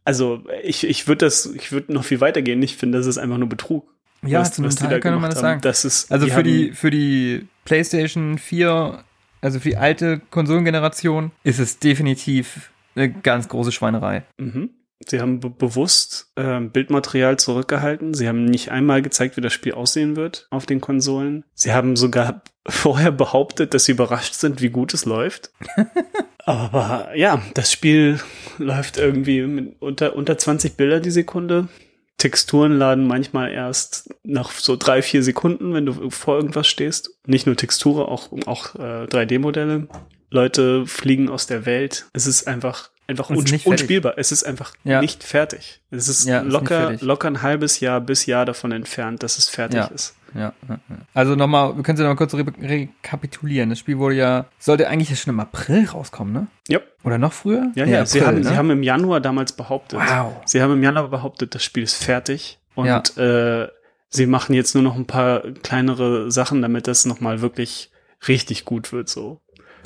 Also 0.05 0.43
ich, 0.63 0.85
ich 0.85 1.07
würde 1.07 1.25
das, 1.25 1.45
ich 1.45 1.71
würde 1.71 1.93
noch 1.93 2.03
viel 2.03 2.19
weitergehen. 2.19 2.61
Ich 2.61 2.75
finde, 2.75 2.97
das 2.97 3.07
ist 3.07 3.17
einfach 3.17 3.37
nur 3.37 3.47
Betrug. 3.47 3.87
Ja, 4.25 4.41
was- 4.41 4.53
zum 4.53 4.65
was 4.65 4.75
die 4.75 4.81
Teil 4.83 4.89
da 4.91 4.99
könnte 4.99 5.19
man 5.19 5.29
das 5.29 5.37
haben. 5.39 5.43
sagen. 5.43 5.61
Das 5.61 5.85
ist, 5.85 6.11
Also 6.11 6.27
für 6.27 6.33
haben- 6.35 6.43
die, 6.43 6.71
für 6.73 6.89
die 6.91 7.47
PlayStation 7.63 8.37
4, 8.37 9.03
also 9.41 9.59
für 9.61 9.69
die 9.69 9.77
alte 9.77 10.19
Konsolengeneration, 10.31 11.31
ist 11.43 11.59
es 11.59 11.79
definitiv 11.79 12.71
eine 12.95 13.09
ganz 13.09 13.47
große 13.47 13.71
Schweinerei. 13.71 14.23
Mhm. 14.37 14.69
Sie 15.09 15.19
haben 15.19 15.39
be 15.39 15.49
bewusst 15.49 16.31
ähm, 16.35 16.71
Bildmaterial 16.71 17.37
zurückgehalten. 17.37 18.13
Sie 18.13 18.27
haben 18.27 18.45
nicht 18.45 18.71
einmal 18.71 19.01
gezeigt, 19.01 19.37
wie 19.37 19.41
das 19.41 19.53
Spiel 19.53 19.73
aussehen 19.73 20.15
wird 20.15 20.47
auf 20.49 20.65
den 20.65 20.81
Konsolen. 20.81 21.43
Sie 21.53 21.73
haben 21.73 21.95
sogar 21.95 22.43
vorher 22.67 23.11
behauptet, 23.11 23.73
dass 23.73 23.85
sie 23.85 23.93
überrascht 23.93 24.33
sind, 24.35 24.61
wie 24.61 24.69
gut 24.69 24.93
es 24.93 25.05
läuft. 25.05 25.51
Aber 26.45 27.11
ja, 27.15 27.41
das 27.53 27.71
Spiel 27.71 28.19
läuft 28.57 28.97
irgendwie 28.97 29.41
mit 29.43 29.81
unter, 29.81 30.15
unter 30.15 30.37
20 30.37 30.75
Bilder 30.75 30.99
die 30.99 31.11
Sekunde. 31.11 31.69
Texturen 32.17 32.77
laden 32.77 33.07
manchmal 33.07 33.51
erst 33.51 34.13
nach 34.23 34.51
so 34.51 34.75
drei, 34.77 35.01
vier 35.01 35.23
Sekunden, 35.23 35.73
wenn 35.73 35.85
du 35.85 36.09
vor 36.09 36.37
irgendwas 36.37 36.67
stehst. 36.67 37.17
Nicht 37.25 37.45
nur 37.45 37.55
Texture, 37.55 38.07
auch, 38.07 38.31
auch 38.45 38.75
äh, 38.75 39.07
3D-Modelle. 39.07 39.87
Leute 40.29 40.85
fliegen 40.85 41.29
aus 41.29 41.47
der 41.47 41.65
Welt. 41.65 42.07
Es 42.13 42.25
ist 42.25 42.47
einfach, 42.47 42.91
einfach 43.07 43.29
uns 43.29 43.51
nicht 43.51 43.65
unspielbar. 43.65 44.13
Es 44.17 44.31
ist 44.31 44.43
einfach 44.43 44.73
Ja. 44.83 45.01
nicht 45.01 45.23
fertig. 45.23 45.81
Es 45.91 46.07
ist 46.07 46.25
Ja, 46.27 46.39
ist 46.39 46.51
locker, 46.51 46.79
fertig. 46.81 47.01
locker 47.01 47.27
ein 47.27 47.41
halbes 47.41 47.79
Jahr 47.79 47.99
bis 48.01 48.25
Jahr 48.25 48.45
davon 48.45 48.71
entfernt, 48.71 49.23
dass 49.23 49.37
es 49.37 49.49
fertig 49.49 49.79
Ja. 49.79 49.85
ist. 49.87 50.15
Ja. 50.35 50.51
Also 51.13 51.35
nochmal, 51.35 51.75
wir 51.75 51.83
können 51.83 51.95
es 51.97 52.01
ja 52.03 52.09
noch 52.09 52.15
kurz 52.17 52.33
re 52.33 52.43
rekapitulieren. 52.59 53.69
Das 53.69 53.77
Spiel 53.79 53.99
wurde 53.99 54.15
ja, 54.15 54.45
sollte 54.57 54.87
eigentlich 54.87 55.09
ja 55.11 55.15
schon 55.15 55.31
im 55.33 55.39
April 55.39 55.85
rauskommen, 55.85 56.33
ne? 56.33 56.47
Ja, 56.67 56.79
Oder 57.03 57.17
noch 57.19 57.33
früher? 57.33 57.71
ja, 57.75 57.85
ja. 57.85 58.05
sie, 58.05 58.19
April, 58.19 58.27
haben, 58.37 58.41
ne? 58.41 58.49
sie 58.49 58.55
haben 58.57 58.69
im 58.71 58.81
Januar 58.83 59.19
damals 59.21 59.51
behauptet. 59.51 59.99
Wow. 59.99 60.33
Sie 60.45 60.61
haben 60.61 60.73
im 60.73 60.81
Januar 60.81 61.07
behauptet, 61.09 61.53
das 61.53 61.63
Spiel 61.63 61.83
ist 61.83 62.03
fertig. 62.03 62.57
Und 62.75 63.15
äh, 63.17 63.67
sie 64.09 64.25
machen 64.25 64.55
jetzt 64.55 64.73
nur 64.73 64.83
noch 64.83 64.95
ein 64.95 65.05
paar 65.05 65.41
kleinere 65.61 66.31
Sachen, 66.31 66.63
damit 66.63 66.87
das 66.87 67.05
nochmal 67.05 67.41
wirklich 67.41 67.91
richtig 68.27 68.65
gut 68.65 68.91
wird, 68.91 69.09
so. 69.09 69.39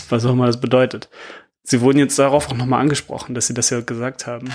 Was 0.10 0.24
auch 0.26 0.32
immer 0.32 0.46
das 0.46 0.62
bedeutet. 0.62 1.10
Sie 1.70 1.82
wurden 1.82 2.00
jetzt 2.00 2.18
darauf 2.18 2.50
auch 2.50 2.56
nochmal 2.56 2.80
angesprochen, 2.80 3.36
dass 3.36 3.48
sie 3.48 3.54
das 3.54 3.70
ja 3.70 3.82
gesagt 3.82 4.26
haben. 4.26 4.50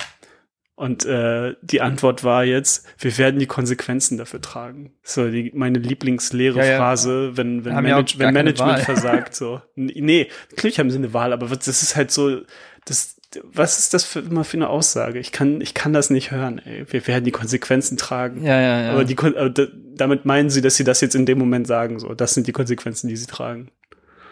Und 0.74 1.04
äh, 1.04 1.54
die 1.60 1.82
Antwort 1.82 2.24
war 2.24 2.42
jetzt, 2.42 2.86
wir 2.98 3.18
werden 3.18 3.38
die 3.38 3.46
Konsequenzen 3.46 4.16
dafür 4.16 4.40
tragen. 4.40 4.94
So 5.02 5.30
die, 5.30 5.52
meine 5.54 5.78
lieblingsleere 5.78 6.60
Ja, 6.60 6.64
ja. 6.64 6.76
Phrase, 6.78 7.36
wenn, 7.36 7.66
wenn, 7.66 7.74
Manage, 7.74 8.14
wenn 8.16 8.32
Management 8.32 8.78
versagt. 8.78 9.34
So. 9.34 9.60
Nee, 9.76 10.28
natürlich 10.50 10.78
haben 10.78 10.90
sie 10.90 10.96
eine 10.96 11.12
Wahl, 11.12 11.34
aber 11.34 11.48
das 11.48 11.68
ist 11.68 11.96
halt 11.96 12.10
so, 12.10 12.40
das, 12.86 13.18
was 13.44 13.78
ist 13.78 13.92
das 13.92 14.04
für 14.04 14.20
immer 14.20 14.44
für 14.44 14.56
eine 14.56 14.70
Aussage? 14.70 15.18
Ich 15.18 15.32
kann, 15.32 15.60
ich 15.60 15.74
kann 15.74 15.92
das 15.92 16.08
nicht 16.08 16.30
hören, 16.30 16.60
ey. 16.64 16.86
Wir 16.88 17.06
werden 17.06 17.24
die 17.24 17.30
Konsequenzen 17.30 17.98
tragen. 17.98 18.42
Ja, 18.42 18.58
ja, 18.58 18.82
ja. 18.84 18.92
Aber 18.92 19.04
die, 19.04 19.18
aber 19.18 19.50
damit 19.50 20.24
meinen 20.24 20.48
sie, 20.48 20.62
dass 20.62 20.76
sie 20.76 20.84
das 20.84 21.02
jetzt 21.02 21.14
in 21.14 21.26
dem 21.26 21.38
Moment 21.38 21.66
sagen, 21.66 21.98
so. 21.98 22.14
Das 22.14 22.32
sind 22.32 22.46
die 22.46 22.52
Konsequenzen, 22.52 23.08
die 23.08 23.16
sie 23.16 23.26
tragen. 23.26 23.70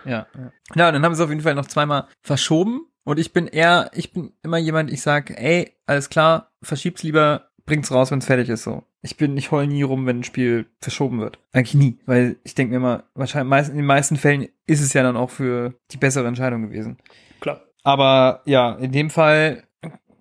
Ja, 0.04 0.26
ja. 0.34 0.52
Ja, 0.74 0.92
dann 0.92 1.02
haben 1.04 1.14
sie 1.14 1.22
auf 1.24 1.30
jeden 1.30 1.42
Fall 1.42 1.54
noch 1.54 1.66
zweimal 1.66 2.06
verschoben. 2.22 2.86
Und 3.04 3.18
ich 3.18 3.32
bin 3.32 3.46
eher, 3.46 3.90
ich 3.94 4.12
bin 4.12 4.32
immer 4.42 4.58
jemand, 4.58 4.90
ich 4.92 5.02
sag, 5.02 5.30
ey, 5.30 5.72
alles 5.86 6.10
klar, 6.10 6.52
verschieb's 6.62 7.02
lieber, 7.02 7.50
bringt's 7.66 7.90
raus, 7.90 8.10
wenn's 8.10 8.26
fertig 8.26 8.48
ist, 8.48 8.62
so. 8.62 8.84
Ich 9.02 9.16
bin, 9.16 9.36
ich 9.38 9.50
heul 9.50 9.66
nie 9.66 9.82
rum, 9.82 10.04
wenn 10.06 10.18
ein 10.20 10.24
Spiel 10.24 10.66
verschoben 10.82 11.20
wird. 11.20 11.38
Eigentlich 11.52 11.74
nie, 11.74 11.98
weil 12.04 12.36
ich 12.44 12.54
denke 12.54 12.72
mir 12.72 12.76
immer, 12.76 13.04
wahrscheinlich 13.14 13.68
in 13.70 13.76
den 13.76 13.86
meisten 13.86 14.16
Fällen 14.16 14.48
ist 14.66 14.82
es 14.82 14.92
ja 14.92 15.02
dann 15.02 15.16
auch 15.16 15.30
für 15.30 15.72
die 15.90 15.96
bessere 15.96 16.28
Entscheidung 16.28 16.62
gewesen. 16.62 16.98
Klar. 17.40 17.62
Aber 17.82 18.42
ja, 18.44 18.74
in 18.74 18.92
dem 18.92 19.08
Fall, 19.08 19.64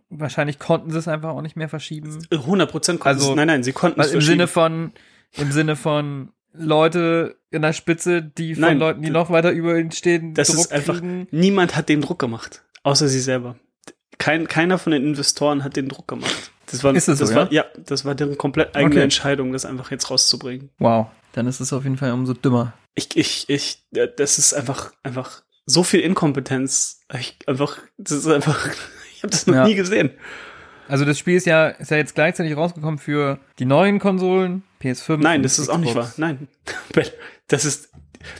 wahrscheinlich 0.09 0.59
konnten 0.59 0.91
sie 0.91 0.97
es 0.97 1.07
einfach 1.09 1.29
auch 1.31 1.41
nicht 1.41 1.57
mehr 1.57 1.69
verschieben. 1.69 2.25
100 2.31 2.71
Prozent 2.71 2.99
konnten 3.01 3.17
Also, 3.19 3.31
es- 3.31 3.35
nein, 3.35 3.47
nein, 3.47 3.63
sie 3.63 3.73
konnten 3.73 3.99
es 3.99 4.07
im 4.07 4.11
verschieben. 4.13 4.31
Sinne 4.31 4.47
von, 4.47 4.93
im 5.37 5.51
Sinne 5.51 5.75
von 5.75 6.31
Leute 6.53 7.35
in 7.51 7.61
der 7.61 7.73
Spitze, 7.73 8.21
die 8.21 8.55
von 8.55 8.61
Nein, 8.61 8.79
Leuten, 8.79 9.01
die 9.01 9.09
noch 9.09 9.29
weiter 9.29 9.51
über 9.51 9.77
ihnen 9.77 9.91
stehen, 9.91 10.33
Das 10.33 10.47
Druck 10.49 10.59
ist 10.59 10.71
einfach, 10.73 10.95
kriegen. 10.99 11.27
niemand 11.31 11.75
hat 11.75 11.89
den 11.89 12.01
Druck 12.01 12.19
gemacht. 12.19 12.63
Außer 12.83 13.07
sie 13.07 13.19
selber. 13.19 13.55
Kein, 14.17 14.47
keiner 14.47 14.77
von 14.77 14.91
den 14.91 15.03
Investoren 15.03 15.63
hat 15.63 15.75
den 15.75 15.87
Druck 15.89 16.07
gemacht. 16.07 16.51
Das 16.71 16.83
war, 16.83 16.93
Ist 16.93 17.07
das 17.07 17.17
so, 17.19 17.25
das 17.25 17.31
ja? 17.31 17.35
war, 17.37 17.51
ja, 17.53 17.65
das 17.85 18.05
war 18.05 18.13
deren 18.15 18.37
komplett 18.37 18.75
eigene 18.75 18.95
Okay. 18.95 19.03
Entscheidung, 19.03 19.53
das 19.53 19.65
einfach 19.65 19.89
jetzt 19.91 20.11
rauszubringen. 20.11 20.69
Wow, 20.77 21.07
dann 21.33 21.47
ist 21.47 21.59
es 21.59 21.73
auf 21.73 21.83
jeden 21.83 21.97
Fall 21.97 22.11
umso 22.11 22.33
dümmer. 22.33 22.73
Ich, 22.95 23.15
ich, 23.15 23.49
ich, 23.49 23.83
das 23.91 24.37
ist 24.37 24.53
einfach, 24.53 24.91
einfach 25.03 25.41
so 25.65 25.83
viel 25.83 26.01
Inkompetenz. 26.01 26.99
Ich, 27.17 27.37
einfach, 27.47 27.77
das 27.97 28.11
ist 28.17 28.27
einfach, 28.27 28.69
ich 29.15 29.23
habe 29.23 29.31
das 29.31 29.47
noch 29.47 29.55
Ja. 29.55 29.65
nie 29.65 29.75
gesehen. 29.75 30.11
Also 30.87 31.05
das 31.05 31.17
Spiel 31.19 31.35
ist 31.35 31.45
ja, 31.45 31.67
ist 31.67 31.91
ja 31.91 31.97
jetzt 31.97 32.15
gleichzeitig 32.15 32.55
rausgekommen 32.57 32.97
für 32.97 33.39
die 33.59 33.65
neuen 33.65 33.99
Konsolen, 33.99 34.63
PS5. 34.81 35.17
Nein, 35.17 35.43
das 35.43 35.59
ist 35.59 35.69
auch 35.69 35.77
nicht 35.77 35.95
wahr. 35.95 36.03
Xbox. 36.03 36.17
Nein. 36.17 36.47
Das 37.51 37.65
ist, 37.65 37.89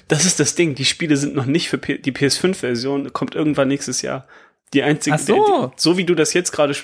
das 0.08 0.24
ist 0.24 0.40
das 0.40 0.54
Ding. 0.54 0.76
Die 0.76 0.86
Spiele 0.86 1.18
sind 1.18 1.34
noch 1.36 1.48
nicht 1.48 1.68
für 1.70 1.80
P 1.80 1.98
die 1.98 2.12
PS5-Version, 2.12 3.12
kommt 3.12 3.34
irgendwann 3.34 3.68
nächstes 3.70 4.04
Jahr. 4.04 4.28
Die 4.76 4.84
einzigen, 4.84 5.16
Ach 5.16 5.20
so. 5.20 5.68
die, 5.68 5.82
so 5.82 5.98
wie 5.98 6.04
du 6.04 6.14
das 6.14 6.34
jetzt 6.34 6.52
gerade, 6.52 6.76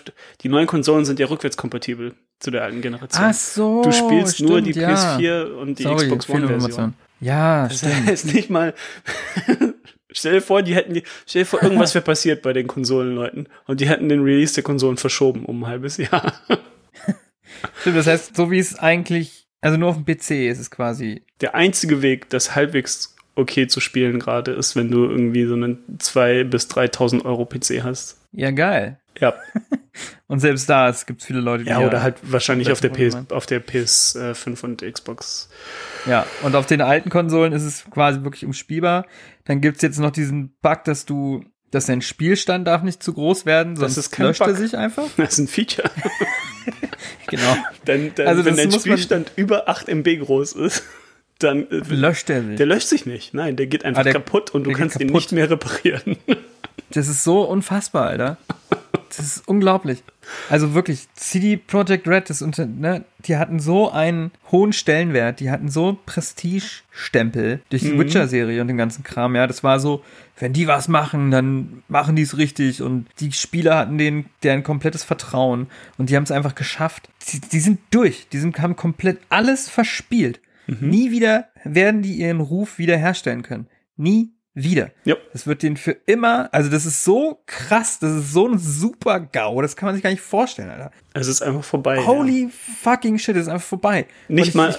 die 0.41 0.49
neuen 0.49 0.65
Konsolen 0.65 1.05
sind 1.05 1.19
ja 1.19 1.27
rückwärtskompatibel 1.27 2.15
zu 2.39 2.49
der 2.49 2.63
alten 2.63 2.81
Generation. 2.81 3.23
Ach 3.25 3.33
so. 3.33 3.83
Du 3.83 3.91
spielst 3.91 4.41
nur 4.41 4.61
die 4.61 4.71
stimmt, 4.71 4.87
ja. 4.89 5.17
PS4 5.17 5.53
und 5.53 5.77
die 5.77 5.83
Sorry, 5.83 6.05
Xbox 6.07 6.29
One 6.29 6.47
Version. 6.47 6.61
Fehlinformation. 6.71 6.93
Ja, 7.19 7.67
Das 7.67 7.77
stimmt. 7.77 8.07
heißt 8.07 8.33
nicht 8.33 8.49
mal, 8.49 8.73
stell 10.11 10.33
dir 10.33 10.41
vor, 10.41 10.63
die 10.63 10.73
hätten 10.73 10.95
die, 10.95 11.03
stell 11.27 11.43
dir 11.43 11.45
vor, 11.45 11.61
irgendwas 11.61 11.93
wäre 11.93 12.03
passiert 12.03 12.41
bei 12.41 12.53
den 12.53 12.65
Konsolenleuten 12.65 13.47
und 13.67 13.81
die 13.81 13.87
hätten 13.87 14.09
den 14.09 14.23
Release 14.23 14.55
der 14.55 14.63
Konsolen 14.63 14.97
verschoben 14.97 15.45
um 15.45 15.63
ein 15.63 15.67
halbes 15.67 15.97
Jahr. 15.97 16.33
stimmt. 17.81 17.97
Das 17.97 18.07
heißt, 18.07 18.35
so 18.35 18.49
wie 18.49 18.59
es 18.59 18.79
eigentlich, 18.79 19.44
also 19.65 19.77
nur 19.77 19.89
auf 19.89 19.95
dem 19.95 20.05
PC 20.05 20.49
ist 20.49 20.59
es 20.59 20.71
quasi. 20.71 21.23
Der 21.41 21.55
einzige 21.55 22.01
Weg, 22.01 22.29
das 22.29 22.55
halbwegs 22.55 23.15
okay 23.35 23.67
zu 23.67 23.79
spielen 23.79 24.19
gerade, 24.19 24.51
ist, 24.51 24.75
wenn 24.75 24.89
du 24.89 25.05
irgendwie 25.05 25.45
so 25.45 25.55
einen 25.55 25.79
2.000 25.97 26.43
bis 26.45 26.69
3.000 26.69 27.25
Euro 27.25 27.45
PC 27.45 27.83
hast. 27.83 28.21
Ja, 28.31 28.51
geil. 28.51 28.99
Ja, 29.19 29.33
Und 30.27 30.39
selbst 30.39 30.69
da 30.69 30.89
es 30.89 31.05
gibt 31.05 31.23
viele 31.23 31.39
Leute, 31.39 31.63
die 31.63 31.69
ja, 31.69 31.79
oder 31.79 32.01
halt 32.01 32.17
wahrscheinlich 32.23 32.71
auf 32.71 32.81
der 32.81 32.89
PS, 32.89 33.31
auf 33.31 33.45
der 33.45 33.65
PS5 33.65 34.63
und 34.63 34.81
Xbox. 34.81 35.49
Ja, 36.05 36.25
und 36.43 36.55
auf 36.55 36.65
den 36.65 36.81
alten 36.81 37.09
Konsolen 37.09 37.53
ist 37.53 37.63
es 37.63 37.85
quasi 37.89 38.23
wirklich 38.23 38.45
umspielbar. 38.45 39.05
Dann 39.45 39.61
gibt's 39.61 39.81
jetzt 39.81 39.99
noch 39.99 40.11
diesen 40.11 40.55
Bug, 40.61 40.83
dass 40.83 41.05
du, 41.05 41.43
dass 41.71 41.87
dein 41.87 42.01
Spielstand 42.01 42.67
darf 42.67 42.83
nicht 42.83 43.01
zu 43.03 43.13
groß 43.13 43.45
werden, 43.45 43.75
sonst 43.75 43.97
ist 43.97 44.11
kein 44.11 44.27
löscht 44.27 44.39
Bug. 44.39 44.47
er 44.49 44.55
sich 44.55 44.77
einfach. 44.77 45.03
Das 45.17 45.33
ist 45.33 45.39
ein 45.39 45.47
Feature. 45.47 45.89
Genau. 47.27 47.57
Denn, 47.87 48.13
denn 48.15 48.27
Also 48.27 48.45
wenn 48.45 48.55
das 48.55 48.69
dein 48.69 48.79
Spielstand 48.79 49.31
über 49.35 49.67
8 49.67 49.87
MB 49.89 50.19
groß 50.19 50.53
ist, 50.53 50.83
dann 51.39 51.69
äh, 51.69 51.77
Löscht 51.89 52.29
er 52.29 52.43
sich. 52.43 52.55
der 52.57 52.65
löscht 52.67 52.87
sich 52.87 53.05
nicht. 53.05 53.33
Nein, 53.33 53.55
der 53.55 53.67
geht 53.67 53.83
einfach 53.83 54.01
Ah, 54.01 54.03
der- 54.03 54.13
kaputt 54.13 54.51
und 54.51 54.63
du 54.65 54.71
kannst 54.71 54.99
ihn 55.01 55.07
nicht 55.07 55.31
mehr 55.31 55.49
reparieren. 55.49 56.17
Das 56.91 57.07
ist 57.07 57.23
so 57.23 57.41
unfassbar, 57.41 58.07
Alter. 58.07 58.37
Das 59.09 59.19
ist 59.19 59.47
unglaublich. 59.47 60.03
Also 60.49 60.73
wirklich, 60.73 61.07
CD 61.15 61.57
Projekt 61.57 62.07
Red, 62.07 62.29
das 62.29 62.41
unter, 62.41 62.65
ne, 62.65 63.05
die 63.25 63.37
hatten 63.37 63.59
so 63.59 63.91
einen 63.91 64.31
hohen 64.51 64.73
Stellenwert, 64.73 65.39
die 65.39 65.51
hatten 65.51 65.69
so 65.69 65.97
Prestigestempel 66.05 67.61
durch 67.69 67.83
die 67.83 67.97
Witcher-Serie 67.97 68.61
und 68.61 68.67
den 68.67 68.77
ganzen 68.77 69.03
Kram, 69.03 69.35
ja. 69.35 69.47
Das 69.47 69.63
war 69.63 69.79
so, 69.79 70.03
wenn 70.37 70.53
die 70.53 70.67
was 70.67 70.87
machen, 70.87 71.31
dann 71.31 71.83
machen 71.87 72.15
die 72.15 72.23
es 72.23 72.37
richtig 72.37 72.81
und 72.81 73.07
die 73.19 73.31
Spieler 73.31 73.77
hatten 73.77 73.97
denen 73.97 74.25
deren 74.43 74.63
komplettes 74.63 75.03
Vertrauen 75.03 75.67
und 75.97 76.09
die 76.09 76.15
haben 76.15 76.23
es 76.23 76.31
einfach 76.31 76.55
geschafft. 76.55 77.09
Die, 77.31 77.39
die 77.39 77.59
sind 77.59 77.79
durch, 77.91 78.27
die 78.31 78.37
sind, 78.37 78.59
haben 78.59 78.75
komplett 78.75 79.19
alles 79.29 79.69
verspielt. 79.69 80.39
Nie 80.67 81.11
wieder 81.11 81.49
werden 81.63 82.01
die 82.01 82.15
ihren 82.15 82.41
Ruf 82.41 82.79
wiederherstellen 82.79 83.43
können. 83.43 83.67
Nie 83.97 84.31
wieder. 84.55 84.89
Ja. 85.03 85.15
Das 85.33 85.45
wird 85.45 85.61
denen 85.61 85.77
für 85.77 85.91
immer, 85.91 86.49
also 86.53 86.69
das 86.71 86.85
ist 86.85 87.03
so 87.03 87.41
krass, 87.45 87.99
das 87.99 88.11
ist 88.15 88.31
so 88.33 88.47
ein 88.47 88.57
super 88.57 89.19
GAU, 89.19 89.61
das 89.61 89.75
kann 89.75 89.87
man 89.87 89.95
sich 89.95 90.03
gar 90.03 90.09
nicht 90.09 90.21
vorstellen, 90.21 90.69
Alter. 90.69 90.91
Es 91.13 91.27
ist 91.27 91.41
einfach 91.41 91.63
vorbei. 91.63 91.99
Holy 92.05 92.49
fucking 92.81 93.17
shit, 93.19 93.35
das 93.35 93.43
ist 93.43 93.49
einfach 93.49 93.67
vorbei. 93.67 94.07
Nicht 94.29 94.49
ich, 94.49 94.55
mal- 94.55 94.69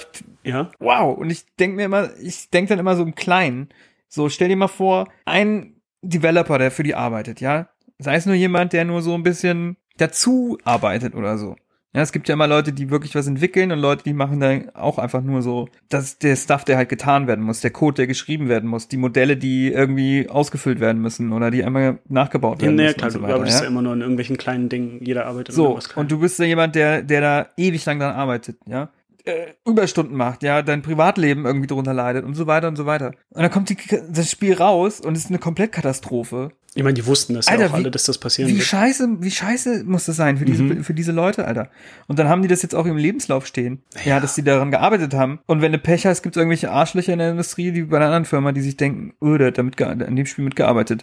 Ich, 0.43 0.51
Ja. 0.53 0.71
wow, 0.79 1.17
und 1.17 1.29
ich 1.31 1.45
denke 1.61 1.77
mir 1.77 1.85
immer, 1.85 2.09
ich 2.21 2.49
denke 2.51 2.71
dann 2.71 2.79
immer 2.79 2.97
so 2.97 3.03
im 3.03 3.15
Kleinen. 3.15 3.69
So, 4.09 4.29
stell 4.31 4.49
dir 4.49 4.57
mal 4.57 4.69
vor, 4.69 5.09
ein 5.27 5.75
Developer, 6.03 6.59
der 6.59 6.71
für 6.71 6.83
die 6.83 6.95
arbeitet, 6.95 7.41
ja? 7.41 7.69
Sei 7.99 8.15
es 8.17 8.25
nur 8.27 8.35
jemand, 8.35 8.73
der 8.73 8.85
nur 8.85 9.03
so 9.03 9.15
ein 9.15 9.23
bisschen 9.23 9.77
dazu 9.99 10.57
arbeitet 10.65 11.15
oder 11.15 11.37
so. 11.39 11.57
Ja, 11.97 12.03
es 12.03 12.13
gibt 12.13 12.29
ja 12.29 12.35
immer 12.35 12.47
Leute, 12.47 12.75
die 12.75 12.91
wirklich 12.91 13.15
was 13.15 13.27
entwickeln 13.27 13.73
und 13.73 13.79
Leute, 13.79 14.05
die 14.05 14.13
machen 14.13 14.39
dann 14.39 14.69
auch 14.75 14.99
einfach 14.99 15.23
nur 15.23 15.41
so, 15.41 15.67
dass 15.89 16.19
der 16.19 16.37
Stuff, 16.37 16.63
der 16.67 16.77
halt 16.77 16.91
getan 16.91 17.27
werden 17.27 17.43
muss, 17.43 17.63
der 17.63 17.71
Code, 17.71 17.95
der 17.95 18.07
geschrieben 18.07 18.51
werden 18.51 18.69
muss, 18.69 18.87
die 18.89 18.99
Modelle, 18.99 19.39
die 19.39 19.73
irgendwie 19.73 20.29
ausgefüllt 20.29 20.79
werden 20.79 21.01
müssen 21.01 21.33
oder 21.33 21.51
die 21.51 21.65
einmal 21.65 21.99
nachgebaut 22.07 22.61
Ja, 22.61 22.67
werden 22.67 22.77
naja, 22.77 22.89
müssen 22.89 22.99
klar, 22.99 23.07
und 23.09 23.13
so 23.13 23.19
du 23.21 23.25
weiter. 23.25 23.35
arbeitest 23.37 23.59
ja? 23.61 23.65
Ja? 23.65 23.71
immer 23.71 23.81
nur 23.81 23.93
an 23.95 24.01
irgendwelchen 24.03 24.37
kleinen 24.37 24.69
Dingen. 24.69 24.99
Jeder 25.03 25.25
arbeitet 25.25 25.55
So, 25.55 25.79
und 25.95 26.13
du 26.13 26.19
bist 26.21 26.39
ja 26.39 26.45
jemand, 26.45 26.75
der, 26.75 27.01
der 27.03 27.21
da 27.23 27.47
ewig 27.57 27.83
lang 27.87 27.99
dran 27.99 28.15
arbeitet, 28.15 28.59
ja? 28.67 28.91
Äh, 29.27 29.55
Überstunden 29.67 30.17
macht, 30.17 30.43
ja, 30.45 30.63
dein 30.63 30.83
Privatleben 30.83 31.45
irgendwie 31.47 31.67
drunter 31.67 31.93
leidet 31.93 32.25
und 32.25 32.35
so 32.35 32.47
weiter 32.47 32.69
und 32.69 32.77
so 32.77 32.87
weiter. 32.87 33.13
Und 33.31 33.43
dann 33.43 33.51
kommt 33.51 33.69
die, 33.71 33.77
das 34.09 34.31
Spiel 34.31 34.55
raus 34.55 35.01
und 35.01 35.17
es 35.17 35.25
ist 35.25 35.31
eine 35.31 35.39
Komplettkatastrophe. 35.41 36.53
Ich 36.77 36.83
meine, 36.85 36.95
die 36.95 37.07
wussten 37.07 37.35
das 37.35 37.49
Alter, 37.49 37.63
ja 37.63 37.67
auch 37.69 37.73
wie- 37.73 37.77
alle, 37.79 37.91
dass 37.91 38.05
das 38.05 38.19
passieren 38.19 38.49
Wie 38.51 38.57
wird. 38.57 38.65
scheiße, 38.67 39.17
wie 39.21 39.31
scheiße 39.31 39.83
muss 39.85 40.05
das 40.05 40.15
sein 40.17 40.37
für 40.37 40.45
diese, 40.45 40.63
Mhm. 40.63 40.85
für 40.85 40.95
diese 40.95 41.11
Leute, 41.11 41.45
Alter. 41.47 41.71
Und 42.07 42.19
dann 42.19 42.29
haben 42.29 42.43
die 42.43 42.49
das 42.49 42.63
jetzt 42.63 42.75
auch 42.75 42.87
im 42.87 42.97
Lebenslauf 42.99 43.47
stehen. 43.47 43.83
Ja, 44.05 44.21
dass 44.21 44.35
die 44.37 44.43
daran 44.45 44.71
gearbeitet 44.71 45.13
haben. 45.15 45.41
Und 45.47 45.61
wenn 45.61 45.73
du 45.73 45.79
Pech 45.79 46.07
hast, 46.07 46.23
gibt 46.23 46.37
es 46.37 46.41
irgendwelche 46.41 46.71
Arschlöcher 46.71 47.13
in 47.15 47.19
der 47.19 47.31
Industrie, 47.31 47.73
die 47.73 47.83
bei 47.83 47.97
einer 47.97 48.07
anderen 48.07 48.27
Firma, 48.27 48.53
die 48.53 48.61
sich 48.61 48.77
denken, 48.77 49.15
oh, 49.21 49.37
der 49.39 49.49
hat 49.49 49.59
damit 49.59 49.81
an 49.83 50.15
dem 50.17 50.27
Spiel 50.27 50.45
mitgearbeitet. 50.45 51.03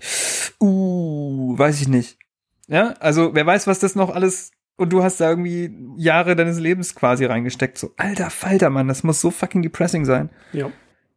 Uh, 0.61 1.57
weiß 1.57 1.81
ich 1.81 1.87
nicht. 1.87 2.17
Ja, 2.67 2.93
also 2.99 3.31
wer 3.33 3.45
weiß, 3.45 3.67
was 3.67 3.79
das 3.79 3.95
noch 3.95 4.09
alles 4.13 4.51
und 4.77 4.91
du 4.91 5.03
hast 5.03 5.19
da 5.19 5.29
irgendwie 5.29 5.73
Jahre 5.97 6.35
deines 6.35 6.59
Lebens 6.59 6.95
quasi 6.95 7.25
reingesteckt. 7.25 7.77
So, 7.77 7.91
alter 7.97 8.29
Falter, 8.29 8.69
Mann, 8.69 8.87
das 8.87 9.03
muss 9.03 9.21
so 9.21 9.31
fucking 9.31 9.61
depressing 9.61 10.05
sein. 10.05 10.29
Ja. 10.51 10.69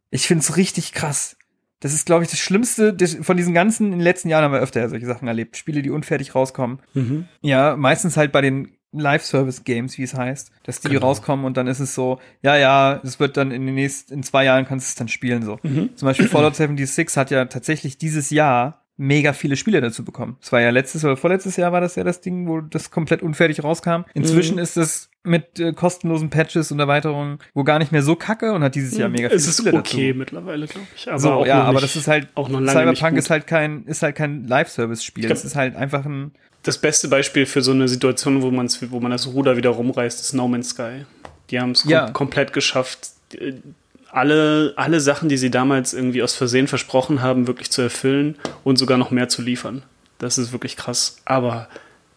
Ich 0.09 0.27
find's 0.27 0.57
richtig 0.57 0.93
krass. 0.93 1.35
Das 1.79 1.93
ist, 1.93 2.05
glaube 2.05 2.23
ich, 2.23 2.29
das 2.29 2.39
Schlimmste 2.39 2.95
von 3.21 3.37
diesen 3.37 3.53
ganzen, 3.53 3.87
in 3.87 3.91
den 3.93 3.99
letzten 4.01 4.29
Jahren 4.29 4.43
haben 4.43 4.53
wir 4.53 4.59
öfter 4.61 4.79
ja 4.79 4.89
solche 4.89 5.05
Sachen 5.05 5.27
erlebt. 5.27 5.57
Spiele, 5.57 5.81
die 5.81 5.91
unfertig 5.91 6.33
rauskommen. 6.33 6.79
Mhm. 6.93 7.27
Ja, 7.41 7.75
meistens 7.75 8.17
halt 8.17 8.31
bei 8.31 8.41
den 8.41 8.71
Live-Service-Games, 8.93 9.97
wie 9.97 10.03
es 10.03 10.13
heißt, 10.15 10.51
dass 10.63 10.79
die 10.79 10.89
Genau. 10.89 11.05
rauskommen 11.07 11.45
und 11.45 11.57
dann 11.57 11.67
ist 11.67 11.79
es 11.79 11.93
so, 11.93 12.19
ja, 12.41 12.55
ja, 12.55 12.99
es 13.03 13.19
wird 13.19 13.37
dann 13.37 13.51
in 13.51 13.65
den 13.65 13.75
nächsten, 13.75 14.13
in 14.13 14.23
zwei 14.23 14.45
Jahren 14.45 14.65
kannst 14.65 14.87
du 14.87 14.89
es 14.89 14.95
dann 14.95 15.07
spielen, 15.07 15.43
so. 15.43 15.59
Mhm. 15.61 15.95
Zum 15.95 16.05
Beispiel 16.07 16.27
Fallout 16.27 16.55
76 16.55 17.15
hat 17.17 17.29
ja 17.31 17.45
tatsächlich 17.45 17.97
dieses 17.97 18.29
Jahr 18.29 18.86
mega 18.97 19.33
viele 19.33 19.55
Spiele 19.55 19.79
dazu 19.79 20.03
bekommen. 20.03 20.37
Es 20.41 20.51
war 20.51 20.59
ja 20.59 20.71
letztes 20.71 21.05
oder 21.05 21.15
vorletztes 21.17 21.55
Jahr 21.55 21.71
war 21.71 21.81
das 21.81 21.95
ja 21.95 22.03
das 22.03 22.19
Ding, 22.21 22.47
wo 22.47 22.61
das 22.61 22.89
komplett 22.91 23.21
unfertig 23.21 23.63
rauskam. 23.63 24.01
Inzwischen 24.15 24.55
Mhm. 24.55 24.61
ist 24.61 24.75
es 24.77 25.09
mit 25.23 25.59
äh, 25.59 25.73
kostenlosen 25.73 26.29
Patches 26.29 26.71
und 26.71 26.79
Erweiterungen 26.79 27.39
wo 27.53 27.63
gar 27.63 27.79
nicht 27.79 27.91
mehr 27.91 28.01
so 28.01 28.15
kacke 28.15 28.53
und 28.53 28.63
hat 28.63 28.75
dieses 28.75 28.97
Jahr 28.97 29.09
mega 29.09 29.27
viele 29.29 29.37
es 29.39 29.47
ist 29.47 29.59
Spiele 29.59 29.77
okay 29.77 30.07
dazu. 30.07 30.17
mittlerweile, 30.19 30.65
glaube 30.67 30.87
ich. 30.95 31.07
Aber 31.09 31.19
So, 31.19 31.31
auch 31.33 31.45
ja, 31.45 31.61
aber 31.63 31.73
nicht, 31.73 31.83
das 31.83 31.95
ist 31.95 32.07
halt 32.07 32.27
auch 32.35 32.49
noch 32.49 32.59
lange 32.59 32.71
Cyberpunk 32.95 33.17
ist 33.17 33.29
halt 33.29 33.45
kein 33.45 33.83
ist 33.85 34.01
halt 34.01 34.15
kein 34.15 34.47
Live-Service-Spiel. 34.47 35.25
glaub- 35.25 35.37
Es 35.37 35.45
ist 35.45 35.55
halt 35.55 35.75
einfach 35.75 36.05
ein 36.05 36.31
das 36.63 36.79
beste 36.79 37.07
Beispiel 37.07 37.45
für 37.45 37.61
so 37.61 37.71
eine 37.71 37.87
Situation, 37.87 38.41
wo, 38.41 38.51
man's, 38.51 38.81
wo 38.91 38.99
man 38.99 39.11
das 39.11 39.27
Ruder 39.27 39.55
wieder 39.57 39.69
rumreißt, 39.69 40.19
ist 40.19 40.33
No 40.33 40.47
Man's 40.47 40.69
Sky. 40.69 41.05
Die 41.49 41.59
haben 41.59 41.71
es 41.71 41.83
kom 41.83 41.91
Ja. 41.91 42.09
komplett 42.11 42.51
geschafft, 42.51 43.11
äh, 43.35 43.53
alle, 44.11 44.73
alle 44.75 44.99
Sachen, 44.99 45.29
die 45.29 45.37
sie 45.37 45.49
damals 45.51 45.93
irgendwie 45.93 46.23
aus 46.23 46.35
Versehen 46.35 46.67
versprochen 46.67 47.21
haben, 47.21 47.47
wirklich 47.47 47.71
zu 47.71 47.81
erfüllen 47.81 48.35
und 48.63 48.77
sogar 48.77 48.97
noch 48.97 49.11
mehr 49.11 49.29
zu 49.29 49.41
liefern. 49.41 49.83
Das 50.19 50.37
ist 50.37 50.51
wirklich 50.51 50.75
krass. 50.77 51.17
Aber 51.25 51.67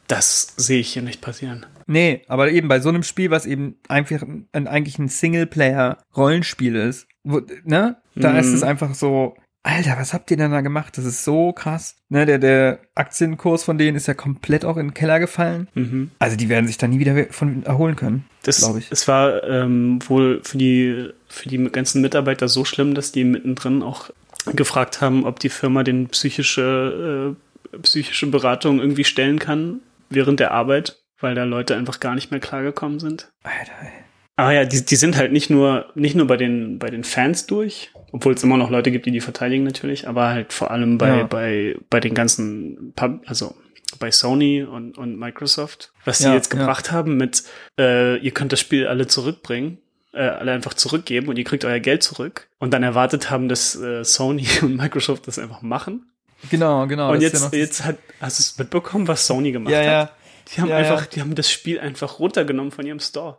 das 0.07 0.55
sehe 0.57 0.81
ich 0.81 0.93
hier 0.93 1.03
nicht 1.03 1.21
passieren. 1.21 1.67
Nee, 1.87 2.23
aber 2.29 2.51
eben 2.51 2.69
bei 2.69 2.81
so 2.81 2.89
einem 2.89 3.03
Spiel, 3.03 3.31
was 3.31 3.47
eben 3.47 3.77
einfach 3.89 4.23
ein, 4.53 4.67
eigentlich 4.67 4.99
ein 4.99 5.09
Singleplayer-Rollenspiel 5.09 6.77
ist, 6.77 7.07
wo, 7.25 7.41
ne? 7.65 7.97
Da 8.15 8.33
Mhm. 8.33 8.39
ist 8.39 8.49
es 8.53 8.63
einfach 8.63 8.95
so, 8.95 9.35
Alter, 9.63 9.97
was 9.99 10.15
habt 10.15 10.31
ihr 10.31 10.37
denn 10.39 10.51
da 10.53 10.63
gemacht? 10.63 10.97
Das 10.97 11.05
ist 11.05 11.23
so 11.25 11.53
krass. 11.53 11.97
Ne, 12.09 12.25
der, 12.27 12.39
der 12.39 12.79
Aktienkurs 12.95 13.63
von 13.63 13.77
denen 13.77 13.97
ist 13.97 14.09
ja 14.09 14.15
komplett 14.15 14.65
auch 14.65 14.79
in 14.79 14.89
den 14.89 14.95
Keller 14.95 15.21
gefallen. 15.21 15.69
Mhm. 15.75 16.11
Also 16.19 16.37
die 16.37 16.49
werden 16.49 16.67
sich 16.67 16.79
da 16.79 16.89
nie 16.89 16.99
wieder 16.99 17.27
von 17.31 17.65
erholen 17.67 17.95
können. 17.97 18.25
Das, 18.45 18.59
Glaub 18.61 18.79
ich. 18.79 18.91
Es 18.91 19.07
war 19.07 19.45
ähm, 19.45 19.99
wohl 20.09 20.41
für 20.45 20.57
die, 20.57 21.11
für 21.31 21.49
die 21.49 21.59
ganzen 21.71 22.01
Mitarbeiter 22.03 22.49
so 22.49 22.65
schlimm, 22.65 22.95
dass 22.95 23.13
die 23.13 23.25
mittendrin 23.25 23.83
auch 23.83 24.11
gefragt 24.55 25.01
haben, 25.01 25.25
ob 25.25 25.39
die 25.39 25.49
Firma 25.49 25.83
den 25.83 26.09
psychische, 26.09 27.37
äh, 27.73 27.77
psychische 27.79 28.27
Beratung 28.27 28.81
irgendwie 28.81 29.05
stellen 29.05 29.39
kann 29.39 29.81
während 30.09 30.41
der 30.41 30.51
Arbeit, 30.51 30.99
weil 31.21 31.35
da 31.35 31.45
Leute 31.45 31.77
einfach 31.77 32.01
gar 32.01 32.15
nicht 32.15 32.31
mehr 32.31 32.41
klargekommen 32.41 32.99
sind. 33.01 33.29
Alter, 33.43 33.73
ey. 33.83 33.89
Aber 34.37 34.53
ja, 34.53 34.65
die, 34.65 34.85
die 34.85 34.97
sind 34.97 35.17
halt 35.17 35.33
nicht 35.33 35.51
nur, 35.51 35.91
nicht 35.95 36.17
nur 36.17 36.27
bei 36.27 36.39
den, 36.39 36.79
bei 36.79 36.89
den 36.89 37.05
Fans 37.05 37.47
durch, 37.47 37.91
obwohl 38.11 38.33
es 38.33 38.43
immer 38.43 38.57
noch 38.57 38.71
Leute 38.71 38.91
gibt, 38.91 39.05
die 39.05 39.11
die 39.11 39.21
verteidigen 39.21 39.65
natürlich, 39.65 40.09
aber 40.09 40.29
halt 40.29 40.53
vor 40.55 40.71
allem 40.71 40.97
bei, 40.97 41.19
Ja. 41.19 41.23
bei, 41.25 41.77
bei 41.91 42.01
den 42.01 42.15
ganzen, 42.15 42.93
Pub, 42.97 43.21
also 43.27 43.55
bei 43.99 44.11
Sony 44.11 44.63
und, 44.63 44.97
und 44.97 45.19
Microsoft, 45.19 45.93
was 46.07 46.19
sie 46.19 46.25
Ja, 46.25 46.35
jetzt 46.35 46.53
ja. 46.55 46.59
gebracht 46.59 46.91
haben 46.91 47.19
mit, 47.19 47.43
äh, 47.79 48.17
ihr 48.17 48.31
könnt 48.31 48.53
das 48.53 48.61
Spiel 48.61 48.87
alle 48.87 49.07
zurückbringen, 49.07 49.77
äh, 50.13 50.23
alle 50.23 50.53
einfach 50.53 50.75
zurückgeben 50.75 51.29
und 51.29 51.39
ihr 51.39 51.45
kriegt 51.45 51.65
euer 51.65 51.81
Geld 51.81 52.03
zurück 52.03 52.49
und 52.59 52.73
dann 52.73 52.83
erwartet 52.83 53.31
haben, 53.31 53.49
dass 53.49 53.77
äh, 53.77 54.05
Sony 54.05 54.47
und 54.63 54.77
Microsoft 54.77 55.27
das 55.27 55.39
einfach 55.39 55.63
machen. 55.63 56.13
Genau, 56.51 56.87
genau. 56.87 57.13
und 57.13 57.21
jetzt, 57.21 57.53
ja 57.53 57.59
jetzt 57.59 57.85
hat, 57.85 57.99
hast 58.21 58.39
du 58.39 58.43
es 58.43 58.59
mitbekommen, 58.59 59.07
was 59.09 59.27
Sony 59.27 59.53
gemacht 59.53 59.73
ja, 59.73 59.79
hat? 59.79 59.87
ja. 59.87 60.11
Die 60.49 60.61
haben 60.61 60.73
einfach, 60.73 61.07
die 61.07 61.21
haben 61.21 61.35
das 61.35 61.51
Spiel 61.51 61.79
einfach 61.79 62.19
runtergenommen 62.19 62.73
von 62.73 62.87
ihrem 62.87 62.99
Store. 62.99 63.39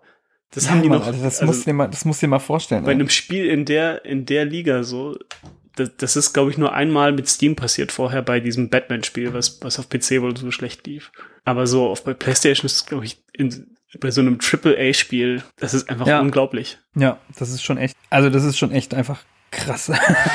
Das 0.51 0.69
haben 0.69 0.81
die 0.81 0.89
Mann, 0.89 0.99
noch. 0.99 1.07
Alter, 1.07 1.23
das, 1.23 1.39
also 1.39 1.45
musst 1.45 1.65
dir 1.65 1.73
mal, 1.73 1.87
das 1.87 2.05
musst 2.05 2.21
du 2.21 2.25
dir 2.25 2.29
mal 2.29 2.39
vorstellen. 2.39 2.83
bei 2.83 2.91
ey. 2.91 2.95
einem 2.95 3.09
Spiel 3.09 3.47
in 3.47 3.65
der, 3.65 4.05
in 4.05 4.25
der 4.25 4.45
Liga 4.45 4.83
so, 4.83 5.17
das, 5.75 5.91
das 5.97 6.15
ist, 6.15 6.33
glaube 6.33 6.51
ich, 6.51 6.57
nur 6.57 6.73
einmal 6.73 7.11
mit 7.13 7.27
Steam 7.27 7.55
passiert 7.55 7.91
vorher 7.91 8.21
bei 8.21 8.39
diesem 8.39 8.69
Batman-Spiel, 8.69 9.33
was, 9.33 9.61
was 9.61 9.79
auf 9.79 9.89
PC 9.89 10.21
wohl 10.21 10.35
so 10.35 10.51
schlecht 10.51 10.85
lief. 10.85 11.11
Aber 11.45 11.67
so 11.67 11.87
auf 11.87 12.03
bei 12.03 12.13
PlayStation 12.13 12.65
ist, 12.65 12.85
glaube 12.85 13.05
ich, 13.05 13.23
in, 13.33 13.75
bei 13.99 14.11
so 14.11 14.21
einem 14.21 14.39
AAA-Spiel, 14.39 15.43
das 15.57 15.73
ist 15.73 15.89
einfach 15.89 16.07
Ja. 16.07 16.21
unglaublich. 16.21 16.77
Ja, 16.95 17.17
das 17.37 17.49
ist 17.49 17.63
schon 17.63 17.77
echt, 17.77 17.95
also 18.09 18.29
das 18.29 18.43
ist 18.43 18.57
schon 18.57 18.71
echt 18.71 18.93
einfach 18.93 19.23
krass. 19.51 19.91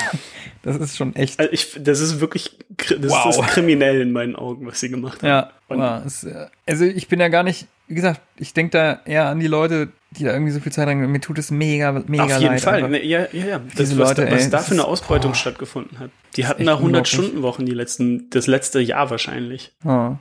das 0.62 0.77
ist 0.77 0.97
schon 0.97 1.14
echt. 1.16 1.38
Also 1.40 1.53
ich, 1.53 1.77
das 1.81 2.01
ist 2.01 2.21
wirklich, 2.21 2.59
das 2.77 3.11
Wow. 3.11 3.31
ist 3.31 3.40
kriminell 3.49 4.01
in 4.01 4.12
meinen 4.12 4.37
Augen, 4.37 4.66
was 4.66 4.81
sie 4.81 4.90
gemacht 4.90 5.23
haben. 5.23 5.29
Ja, 5.29 5.51
wow, 5.69 6.25
äh, 6.25 6.47
also 6.66 6.85
ich 6.85 7.09
bin 7.09 7.21
ja 7.21 7.29
gar 7.29 7.42
nicht, 7.42 7.66
wie 7.88 7.95
gesagt, 7.95 8.21
ich 8.37 8.53
denke 8.53 8.73
da 8.73 9.01
eher 9.05 9.27
an 9.27 9.40
die 9.40 9.47
Leute, 9.47 9.88
die 10.18 10.24
da 10.24 10.33
irgendwie 10.33 10.52
so 10.52 10.61
viel 10.61 10.72
Zeit 10.72 10.88
haben. 10.88 10.98
Mir 11.11 11.20
tut 11.20 11.38
es 11.38 11.50
mega, 11.50 11.92
mega 12.07 12.24
Auf 12.24 12.31
jeden 12.40 12.44
leid. 12.55 12.61
Fall. 12.61 12.88
Ne, 12.88 13.05
ja, 13.05 13.26
ja, 13.33 13.44
ja. 13.46 13.59
Das, 13.59 13.74
Diese 13.76 13.98
was, 13.98 14.11
Leute, 14.11 14.26
da, 14.26 14.33
was 14.37 14.44
ey, 14.44 14.50
da 14.50 14.59
für 14.59 14.72
eine 14.72 14.81
ist- 14.83 14.87
Ausbeutung 14.88 15.33
boah. 15.33 15.37
stattgefunden 15.37 15.98
hat. 15.98 16.11
Die 16.37 16.46
hatten 16.46 16.66
da 16.66 16.72
100 16.74 16.85
unglaublich. 16.85 17.12
Stunden 17.12 17.42
Wochen 17.42 17.64
die 17.64 17.72
letzten, 17.72 18.29
das 18.31 18.46
letzte 18.46 18.81
Jahr 18.81 19.09
wahrscheinlich. 19.11 19.72
Oh. 19.85 20.16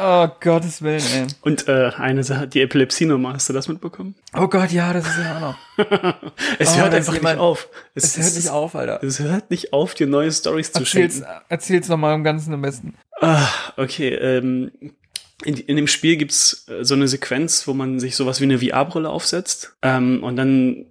oh 0.00 0.28
Gottes 0.40 0.82
Willen, 0.82 1.02
ey. 1.14 1.26
Und 1.42 1.68
äh, 1.68 1.90
eine 1.96 2.24
Sache, 2.24 2.48
die 2.48 2.60
Epilepsie-Nummer, 2.60 3.34
hast 3.34 3.48
du 3.48 3.52
das 3.52 3.68
mitbekommen? 3.68 4.16
Oh 4.36 4.48
Gott, 4.48 4.72
ja, 4.72 4.92
das 4.92 5.06
ist 5.06 5.18
ja 5.18 5.36
auch 5.36 5.40
noch. 5.40 5.56
Es 6.58 6.72
Oh, 6.74 6.80
hört 6.80 6.94
einfach 6.94 7.12
ist 7.12 7.18
jemand- 7.18 7.36
nicht 7.36 7.42
auf. 7.44 7.68
Es 7.94 8.16
hört 8.16 8.34
nicht 8.34 8.48
auf, 8.50 8.74
Alter. 8.74 9.02
Es 9.04 9.20
hört 9.20 9.50
nicht 9.50 9.72
auf, 9.72 9.94
dir 9.94 10.06
neue 10.08 10.32
Stories 10.32 10.72
zu 10.72 10.80
Erzähl's, 10.80 11.14
schenken. 11.18 11.30
erzähl's 11.48 11.88
nochmal 11.88 12.14
im 12.14 12.24
Ganzen 12.24 12.52
am 12.54 12.62
besten. 12.62 12.94
Ah, 13.20 13.46
okay. 13.76 14.08
Ähm, 14.14 14.72
in, 15.44 15.56
in 15.56 15.76
dem 15.76 15.86
Spiel 15.88 16.16
gibt's 16.16 16.66
äh, 16.68 16.84
so 16.84 16.94
eine 16.94 17.08
Sequenz, 17.08 17.66
wo 17.66 17.74
man 17.74 17.98
sich 18.00 18.14
sowas 18.16 18.40
wie 18.40 18.44
eine 18.44 18.58
VR-Brille 18.58 19.08
aufsetzt 19.08 19.76
ähm, 19.82 20.22
und 20.22 20.36
dann 20.36 20.86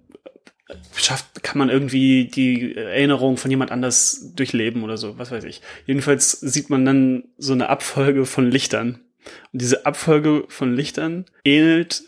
schafft, 0.96 1.42
kann 1.42 1.58
man 1.58 1.68
irgendwie 1.70 2.26
die 2.26 2.74
Erinnerung 2.76 3.36
von 3.36 3.50
jemand 3.50 3.70
anders 3.70 4.32
durchleben 4.34 4.82
oder 4.82 4.96
so, 4.96 5.18
was 5.18 5.30
weiß 5.30 5.44
ich. 5.44 5.60
Jedenfalls 5.86 6.32
sieht 6.32 6.70
man 6.70 6.84
dann 6.84 7.24
so 7.38 7.52
eine 7.52 7.68
Abfolge 7.68 8.26
von 8.26 8.50
Lichtern. 8.50 9.00
Und 9.52 9.62
diese 9.62 9.86
Abfolge 9.86 10.44
von 10.48 10.74
Lichtern 10.74 11.26
ähnelt 11.44 12.02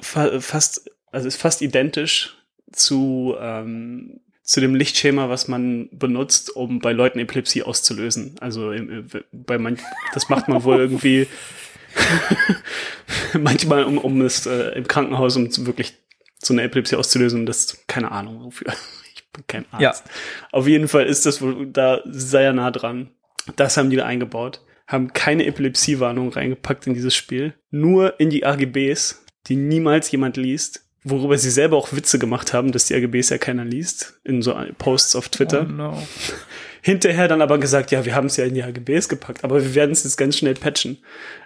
fa 0.00 0.40
fast, 0.40 0.90
also 1.10 1.26
ist 1.28 1.36
fast 1.36 1.60
identisch 1.62 2.36
zu, 2.72 3.34
ähm, 3.40 4.20
zu 4.42 4.60
dem 4.60 4.74
Lichtschema, 4.74 5.28
was 5.28 5.48
man 5.48 5.88
benutzt, 5.92 6.54
um 6.54 6.78
bei 6.78 6.92
Leuten 6.92 7.18
Epilepsie 7.18 7.62
auszulösen. 7.62 8.36
Also 8.40 8.72
im- 8.72 9.06
bei 9.32 9.58
manch, 9.58 9.80
das 10.14 10.28
macht 10.28 10.48
man 10.48 10.62
wohl 10.64 10.78
irgendwie 10.78 11.26
manchmal, 13.40 13.84
um, 13.84 13.98
um 13.98 14.20
es 14.22 14.46
äh, 14.46 14.70
im 14.76 14.86
Krankenhaus, 14.86 15.36
um 15.36 15.48
wirklich 15.66 15.94
so 16.38 16.54
eine 16.54 16.62
Epilepsie 16.62 16.96
auszulösen. 16.96 17.46
Das 17.46 17.84
keine 17.86 18.12
Ahnung 18.12 18.44
wofür. 18.44 18.72
Ich 19.14 19.32
bin 19.32 19.44
kein 19.46 19.66
Arzt. 19.72 20.04
Ja. 20.06 20.12
Auf 20.52 20.66
jeden 20.66 20.88
Fall 20.88 21.04
ist 21.04 21.26
das 21.26 21.42
wohl 21.42 21.66
da 21.66 22.00
sehr 22.06 22.52
nah 22.52 22.70
dran. 22.70 23.10
Das 23.56 23.76
haben 23.76 23.90
die 23.90 23.96
da 23.96 24.06
eingebaut. 24.06 24.62
Haben 24.86 25.12
keine 25.12 25.44
Epilepsiewarnung 25.44 26.30
reingepackt 26.30 26.86
in 26.86 26.94
dieses 26.94 27.14
Spiel. 27.14 27.52
Nur 27.70 28.18
in 28.20 28.30
die 28.30 28.46
AGBs, 28.46 29.26
die 29.48 29.56
niemals 29.56 30.10
jemand 30.12 30.38
liest. 30.38 30.88
Worüber 31.04 31.36
sie 31.36 31.50
selber 31.50 31.76
auch 31.76 31.92
Witze 31.92 32.18
gemacht 32.18 32.54
haben, 32.54 32.72
dass 32.72 32.86
die 32.86 32.94
AGBs 32.94 33.28
ja 33.28 33.38
keiner 33.38 33.64
liest. 33.64 34.18
In 34.24 34.40
so 34.40 34.56
Posts 34.78 35.16
auf 35.16 35.28
Twitter. 35.28 35.66
Oh 35.68 35.72
no. 35.72 36.02
Hinterher 36.82 37.28
dann 37.28 37.42
aber 37.42 37.58
gesagt, 37.58 37.90
ja, 37.90 38.04
wir 38.04 38.14
haben 38.14 38.26
es 38.26 38.36
ja 38.36 38.44
in 38.44 38.54
die 38.54 38.62
AGBs 38.62 39.08
gepackt, 39.08 39.44
aber 39.44 39.62
wir 39.62 39.74
werden 39.74 39.92
es 39.92 40.04
jetzt 40.04 40.16
ganz 40.16 40.36
schnell 40.36 40.54
patchen. 40.54 40.98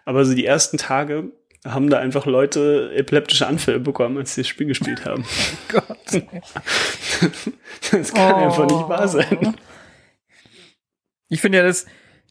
Aber 0.04 0.24
so 0.24 0.34
die 0.34 0.46
ersten 0.46 0.78
Tage 0.78 1.32
haben 1.64 1.90
da 1.90 1.98
einfach 1.98 2.26
Leute 2.26 2.92
epileptische 2.94 3.46
Anfälle 3.46 3.78
bekommen, 3.78 4.18
als 4.18 4.34
sie 4.34 4.42
das 4.42 4.48
Spiel 4.48 4.66
gespielt 4.66 5.04
haben. 5.04 5.24
Gott. 5.68 6.22
Das 7.90 8.12
kann 8.12 8.34
einfach 8.34 8.64
nicht 8.64 8.88
wahr 8.88 9.08
sein. 9.08 9.56
Ich 11.28 11.40
finde 11.40 11.58
ja 11.58 11.64
das, 11.64 11.86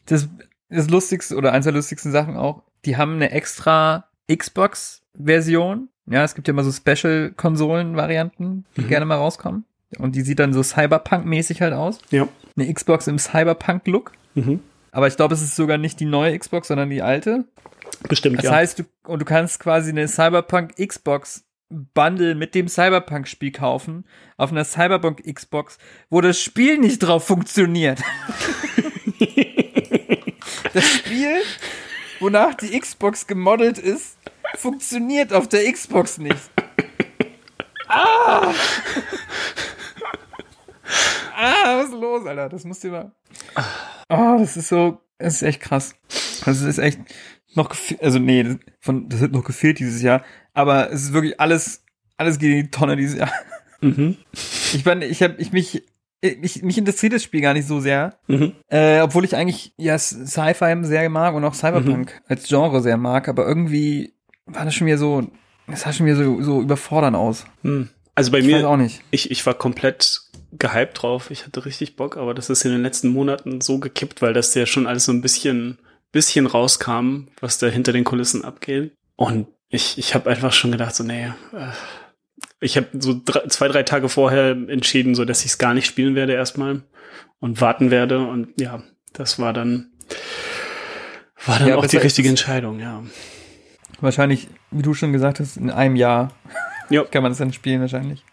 das, 0.06 0.28
das 0.68 0.90
lustigste 0.90 1.36
oder 1.36 1.52
eins 1.52 1.64
der 1.64 1.72
lustigsten 1.72 2.12
Sachen 2.12 2.36
auch, 2.36 2.62
die 2.84 2.96
haben 2.96 3.14
eine 3.14 3.30
extra 3.30 4.08
Xbox-Version. 4.30 5.88
Ja, 6.06 6.24
es 6.24 6.34
gibt 6.34 6.48
ja 6.48 6.52
immer 6.52 6.64
so 6.64 6.72
Special-Konsolen-Varianten, 6.72 8.64
die 8.76 8.84
gerne 8.84 9.06
mal 9.06 9.16
rauskommen. 9.16 9.64
Und 9.98 10.16
die 10.16 10.22
sieht 10.22 10.38
dann 10.38 10.52
so 10.52 10.62
Cyberpunk-mäßig 10.62 11.60
halt 11.60 11.74
aus. 11.74 12.00
Ja. 12.10 12.28
Eine 12.56 12.72
Xbox 12.72 13.06
im 13.06 13.18
Cyberpunk-Look. 13.18 14.12
Mhm. 14.34 14.60
Aber 14.90 15.06
ich 15.06 15.16
glaube, 15.16 15.34
es 15.34 15.42
ist 15.42 15.56
sogar 15.56 15.78
nicht 15.78 16.00
die 16.00 16.04
neue 16.04 16.38
Xbox, 16.38 16.68
sondern 16.68 16.90
die 16.90 17.02
alte. 17.02 17.44
Bestimmt, 18.08 18.38
Das 18.38 18.44
ja. 18.44 18.52
heißt, 18.52 18.78
du, 18.78 18.84
und 19.04 19.20
du 19.20 19.24
kannst 19.24 19.58
quasi 19.60 19.90
eine 19.90 20.06
Cyberpunk 20.08 20.76
Xbox 20.76 21.44
Bundle 21.94 22.34
mit 22.34 22.54
dem 22.54 22.68
Cyberpunk 22.68 23.26
Spiel 23.26 23.50
kaufen 23.50 24.04
auf 24.36 24.52
einer 24.52 24.64
Cyberpunk 24.64 25.22
Xbox, 25.24 25.78
wo 26.10 26.20
das 26.20 26.38
Spiel 26.40 26.78
nicht 26.78 26.98
drauf 26.98 27.26
funktioniert. 27.26 28.00
das 30.74 30.84
Spiel, 30.86 31.40
wonach 32.20 32.54
die 32.54 32.78
Xbox 32.78 33.26
gemodelt 33.26 33.78
ist, 33.78 34.18
funktioniert 34.56 35.32
auf 35.32 35.48
der 35.48 35.70
Xbox 35.72 36.18
nicht. 36.18 36.36
Ah! 37.94 38.54
Ah, 41.36 41.78
was 41.78 41.86
ist 41.86 41.94
los, 41.94 42.26
Alter? 42.26 42.48
Das 42.48 42.64
musst 42.64 42.84
du 42.84 42.88
mal. 42.88 43.12
Oh, 44.08 44.36
das 44.38 44.56
ist 44.56 44.68
so, 44.68 45.00
das 45.18 45.34
ist 45.36 45.42
echt 45.42 45.60
krass. 45.60 45.94
Das 46.44 46.60
ist 46.60 46.78
echt 46.78 47.00
noch 47.54 47.70
also 48.00 48.18
nee, 48.18 48.42
das, 48.42 48.56
von, 48.80 49.08
das 49.08 49.20
wird 49.20 49.32
noch 49.32 49.44
gefehlt 49.44 49.78
dieses 49.78 50.02
Jahr, 50.02 50.24
aber 50.54 50.90
es 50.90 51.02
ist 51.04 51.12
wirklich 51.12 51.38
alles, 51.40 51.84
alles 52.16 52.38
geht 52.38 52.50
in 52.50 52.62
die 52.64 52.70
Tonne 52.70 52.96
dieses 52.96 53.18
Jahr. 53.18 53.30
Mhm. 53.80 54.16
Ich 54.32 54.84
meine, 54.84 55.04
ich 55.06 55.22
habe, 55.22 55.34
ich 55.38 55.52
mich, 55.52 55.82
ich, 56.20 56.62
mich 56.62 56.78
interessiert 56.78 57.12
das 57.12 57.22
Spiel 57.22 57.40
gar 57.42 57.52
nicht 57.52 57.66
so 57.66 57.80
sehr, 57.80 58.18
Mhm. 58.28 58.52
äh, 58.68 59.00
obwohl 59.00 59.24
ich 59.24 59.36
eigentlich 59.36 59.74
ja 59.76 59.98
Sci-Fi 59.98 60.78
sehr 60.82 61.08
mag 61.10 61.34
und 61.34 61.44
auch 61.44 61.54
Cyberpunk 61.54 62.14
Mhm. 62.14 62.24
als 62.28 62.48
Genre 62.48 62.80
sehr 62.80 62.96
mag, 62.96 63.28
aber 63.28 63.46
irgendwie 63.46 64.14
war 64.46 64.64
das 64.64 64.74
schon 64.74 64.86
wieder 64.86 64.98
so, 64.98 65.26
es 65.66 65.80
sah 65.82 65.92
schon 65.92 66.06
wieder 66.06 66.16
so, 66.16 66.40
so 66.42 66.60
überfordern 66.62 67.14
aus. 67.14 67.44
Hm. 67.62 67.88
Also 68.14 68.30
bei 68.32 68.38
Ich 68.38 68.46
mir, 68.46 68.68
auch 68.68 68.76
nicht. 68.76 69.02
ich, 69.10 69.30
ich 69.30 69.44
war 69.46 69.54
komplett 69.54 70.21
gehypt 70.52 71.02
drauf. 71.02 71.30
Ich 71.30 71.44
hatte 71.44 71.64
richtig 71.64 71.96
Bock, 71.96 72.16
aber 72.16 72.34
das 72.34 72.50
ist 72.50 72.64
in 72.64 72.72
den 72.72 72.82
letzten 72.82 73.08
Monaten 73.08 73.60
so 73.60 73.78
gekippt, 73.78 74.22
weil 74.22 74.32
das 74.32 74.54
ja 74.54 74.66
schon 74.66 74.86
alles 74.86 75.04
so 75.06 75.12
ein 75.12 75.22
bisschen, 75.22 75.78
bisschen 76.12 76.46
rauskam, 76.46 77.28
was 77.40 77.58
da 77.58 77.68
hinter 77.68 77.92
den 77.92 78.04
Kulissen 78.04 78.44
abgeht. 78.44 78.92
Und 79.16 79.46
ich, 79.68 79.98
ich 79.98 80.14
habe 80.14 80.30
einfach 80.30 80.52
schon 80.52 80.72
gedacht, 80.72 80.94
so, 80.94 81.04
nee, 81.04 81.32
äh, 81.52 81.72
ich 82.60 82.76
habe 82.76 82.86
so 82.98 83.20
drei, 83.24 83.46
zwei, 83.48 83.68
drei 83.68 83.82
Tage 83.82 84.08
vorher 84.08 84.50
entschieden, 84.50 85.14
so 85.14 85.24
dass 85.24 85.40
ich 85.40 85.52
es 85.52 85.58
gar 85.58 85.74
nicht 85.74 85.86
spielen 85.86 86.14
werde 86.14 86.34
erstmal 86.34 86.82
und 87.40 87.60
warten 87.60 87.90
werde. 87.90 88.20
Und 88.20 88.60
ja, 88.60 88.82
das 89.12 89.38
war 89.38 89.52
dann, 89.52 89.92
war 91.46 91.58
dann 91.58 91.68
Ja, 91.68 91.76
auch 91.76 91.86
die 91.86 91.96
richtige 91.96 92.28
es. 92.28 92.32
Entscheidung, 92.32 92.78
ja. 92.78 93.02
Wahrscheinlich, 94.00 94.48
wie 94.70 94.82
du 94.82 94.94
schon 94.94 95.12
gesagt 95.12 95.40
hast, 95.40 95.56
in 95.56 95.70
einem 95.70 95.96
Jahr 95.96 96.32
Ja. 96.90 97.04
kann 97.10 97.22
man 97.22 97.32
das 97.32 97.38
dann 97.38 97.52
spielen 97.52 97.80
wahrscheinlich. 97.80 98.24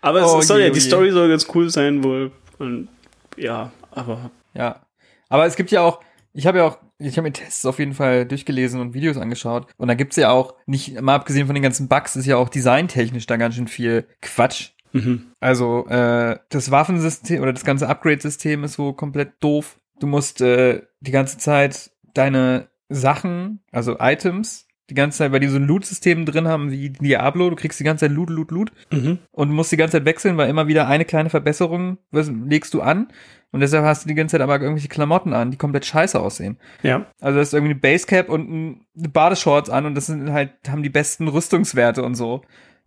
Aber 0.00 0.20
Oh 0.24 0.38
es 0.40 0.48
soll 0.48 0.58
je, 0.58 0.66
ja, 0.66 0.70
oh 0.70 0.74
die 0.74 0.80
je. 0.80 0.86
Story 0.86 1.10
soll 1.10 1.28
ganz 1.28 1.46
cool 1.54 1.70
sein 1.70 2.04
wohl. 2.04 2.32
Und 2.58 2.88
ja, 3.36 3.72
aber 3.90 4.30
Ja. 4.54 4.86
Aber 5.28 5.46
es 5.46 5.56
gibt 5.56 5.70
ja 5.70 5.80
auch, 5.80 6.00
ich 6.34 6.46
habe 6.46 6.58
ja 6.58 6.64
auch, 6.66 6.78
ich 6.98 7.16
habe 7.16 7.28
mir 7.28 7.32
Tests 7.32 7.64
auf 7.64 7.78
jeden 7.78 7.94
Fall 7.94 8.26
durchgelesen 8.26 8.80
und 8.80 8.94
Videos 8.94 9.16
angeschaut. 9.16 9.66
Und 9.78 9.88
da 9.88 9.94
gibt's 9.94 10.16
ja 10.16 10.30
auch, 10.30 10.54
nicht 10.66 11.00
mal 11.00 11.14
abgesehen 11.14 11.46
von 11.46 11.54
den 11.54 11.62
ganzen 11.62 11.88
Bugs, 11.88 12.16
ist 12.16 12.26
ja 12.26 12.36
auch 12.36 12.48
designtechnisch 12.48 13.26
da 13.26 13.36
ganz 13.36 13.54
schön 13.54 13.68
viel 13.68 14.06
Quatsch. 14.20 14.70
mhm. 14.92 15.32
Also, 15.40 15.86
äh, 15.88 16.38
das 16.50 16.70
Waffensystem 16.70 17.42
oder 17.42 17.52
das 17.52 17.64
ganze 17.64 17.88
Upgrade-System 17.88 18.64
ist 18.64 18.74
so 18.74 18.92
komplett 18.92 19.32
doof. 19.40 19.78
Du 19.98 20.06
musst 20.06 20.40
äh, 20.42 20.82
die 21.00 21.12
ganze 21.12 21.38
Zeit 21.38 21.90
deine 22.14 22.68
Sachen, 22.88 23.60
also 23.72 23.96
Items, 23.98 24.66
die 24.90 24.94
ganze 24.94 25.18
Zeit, 25.18 25.32
weil 25.32 25.40
die 25.40 25.46
so 25.48 25.56
ein 25.56 25.66
Loot-System 25.66 26.26
drin 26.26 26.48
haben 26.48 26.70
wie 26.70 26.90
Diablo, 26.90 27.48
du 27.50 27.56
kriegst 27.56 27.78
die 27.80 27.84
ganze 27.84 28.06
Zeit 28.06 28.12
Loot, 28.14 28.30
Loot, 28.30 28.50
Loot 28.50 28.72
Mhm. 28.92 29.18
und 29.30 29.48
du 29.48 29.54
musst 29.54 29.70
die 29.72 29.76
ganze 29.76 29.92
Zeit 29.98 30.04
wechseln, 30.04 30.36
weil 30.36 30.50
immer 30.50 30.66
wieder 30.66 30.88
eine 30.88 31.04
kleine 31.04 31.30
Verbesserung 31.30 31.98
legst 32.12 32.74
du 32.74 32.82
an 32.82 33.08
und 33.52 33.60
deshalb 33.60 33.84
hast 33.84 34.04
du 34.04 34.08
die 34.08 34.14
ganze 34.14 34.32
Zeit 34.32 34.40
aber 34.40 34.60
irgendwelche 34.60 34.88
Klamotten 34.88 35.32
an, 35.34 35.50
die 35.50 35.56
komplett 35.56 35.84
scheiße 35.86 36.18
aussehen. 36.20 36.58
ja. 36.82 37.06
Also 37.20 37.38
das 37.38 37.48
ist 37.48 37.54
irgendwie 37.54 37.72
eine 37.72 37.80
Basecap 37.80 38.28
und 38.28 38.50
ein- 38.50 38.80
eine 38.98 39.08
Badeshorts 39.08 39.70
an 39.70 39.86
und 39.86 39.94
das 39.94 40.06
sind 40.06 40.32
halt, 40.32 40.50
haben 40.68 40.82
die 40.82 40.90
besten 40.90 41.28
Rüstungswerte 41.28 42.02
und 42.02 42.14
so. 42.16 42.42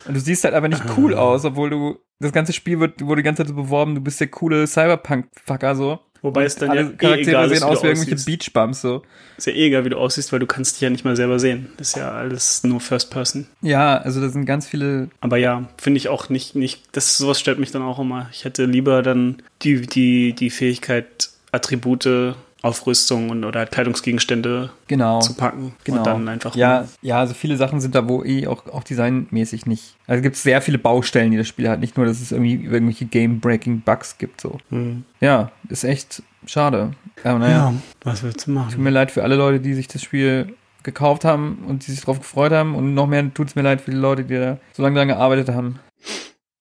Und 0.06 0.14
du 0.14 0.20
siehst 0.20 0.44
halt 0.44 0.54
aber 0.54 0.68
nicht 0.68 0.82
cool 0.98 1.14
Ah. 1.14 1.20
aus, 1.20 1.44
obwohl 1.46 1.70
du, 1.70 1.96
das 2.20 2.32
ganze 2.32 2.52
Spiel 2.52 2.78
wird, 2.80 3.00
wurde 3.04 3.22
die 3.22 3.26
ganze 3.26 3.42
Zeit 3.42 3.48
so 3.48 3.54
beworben, 3.54 3.94
du 3.94 4.00
bist 4.02 4.20
der 4.20 4.28
coole 4.28 4.66
Cyberpunk-Fucker 4.66 5.74
so. 5.74 6.00
Wobei 6.22 6.44
es 6.44 6.56
dann 6.56 6.72
ja 6.74 6.82
eh 6.82 6.84
Charaktere 6.90 7.20
egal 7.20 7.50
ist, 7.50 7.58
sehen 7.58 7.68
aus 7.68 7.82
wie 7.82 7.88
irgendwelche. 7.88 8.24
Beachbums 8.24 8.80
so. 8.80 9.02
Ist 9.36 9.46
ja 9.46 9.52
eh 9.52 9.66
egal, 9.66 9.84
wie 9.84 9.90
du 9.90 9.98
aussiehst, 9.98 10.32
weil 10.32 10.40
du 10.40 10.46
kannst 10.46 10.76
dich 10.76 10.80
ja 10.82 10.90
nicht 10.90 11.04
mal 11.04 11.16
selber 11.16 11.38
sehen. 11.38 11.68
Das 11.76 11.88
ist 11.88 11.96
ja 11.96 12.12
alles 12.12 12.64
nur 12.64 12.80
First 12.80 13.10
Person. 13.10 13.46
Ja, 13.60 13.98
also 13.98 14.20
da 14.20 14.28
sind 14.28 14.46
ganz 14.46 14.66
viele, 14.66 15.08
Aber 15.20 15.36
ja, 15.36 15.68
finde 15.76 15.98
ich 15.98 16.08
auch 16.08 16.28
nicht, 16.28 16.54
nicht, 16.54 16.82
das, 16.92 17.18
sowas 17.18 17.38
stört 17.38 17.58
mich 17.58 17.70
dann 17.70 17.82
auch 17.82 17.98
immer. 17.98 18.28
Ich 18.32 18.44
hätte 18.44 18.64
lieber 18.64 19.02
dann 19.02 19.42
die, 19.62 19.82
die, 19.82 20.32
die 20.32 20.50
Fähigkeit, 20.50 21.30
Attribute 21.52 22.34
auf 22.66 22.86
Rüstung 22.86 23.30
und, 23.30 23.44
oder 23.44 23.64
Kleidungsgegenstände 23.64 24.70
genau. 24.88 25.20
zu 25.20 25.34
packen. 25.34 25.74
Genau. 25.84 25.98
Und 25.98 26.06
dann 26.06 26.28
einfach. 26.28 26.56
Ja, 26.56 26.86
ja, 27.00 27.20
also 27.20 27.32
viele 27.32 27.56
Sachen 27.56 27.80
sind 27.80 27.94
da, 27.94 28.08
wo 28.08 28.24
eh 28.24 28.46
auch, 28.46 28.66
auch 28.66 28.82
designmäßig 28.82 29.66
nicht. 29.66 29.96
Also 30.06 30.22
gibt 30.22 30.36
es 30.36 30.42
sehr 30.42 30.60
viele 30.60 30.78
Baustellen, 30.78 31.30
die 31.30 31.36
das 31.36 31.46
Spiel 31.46 31.68
hat. 31.68 31.78
Nicht 31.80 31.96
nur, 31.96 32.06
dass 32.06 32.20
es 32.20 32.32
irgendwie 32.32 32.64
irgendwelche 32.64 33.04
Game-Breaking-Bugs 33.04 34.18
gibt, 34.18 34.40
so. 34.40 34.58
Hm. 34.70 35.04
Ja, 35.20 35.52
ist 35.68 35.84
echt 35.84 36.22
schade. 36.44 36.92
Aber 37.22 37.38
naja, 37.38 37.56
Ja, 37.56 37.74
was 38.02 38.22
willst 38.22 38.40
du 38.42 38.44
tut 38.46 38.54
machen? 38.54 38.82
mir 38.82 38.90
leid 38.90 39.12
für 39.12 39.22
alle 39.22 39.36
Leute, 39.36 39.60
die 39.60 39.74
sich 39.74 39.86
das 39.86 40.02
Spiel 40.02 40.54
gekauft 40.82 41.24
haben 41.24 41.64
und 41.68 41.86
die 41.86 41.92
sich 41.92 42.00
drauf 42.00 42.18
gefreut 42.18 42.52
haben. 42.52 42.74
Und 42.74 42.94
noch 42.94 43.06
mehr 43.06 43.32
tut 43.32 43.48
es 43.48 43.54
mir 43.54 43.62
leid 43.62 43.80
für 43.80 43.92
die 43.92 43.96
Leute, 43.96 44.24
die 44.24 44.34
da 44.34 44.58
so 44.72 44.82
lange 44.82 44.96
dran 44.96 45.08
gearbeitet 45.08 45.48
haben. 45.50 45.78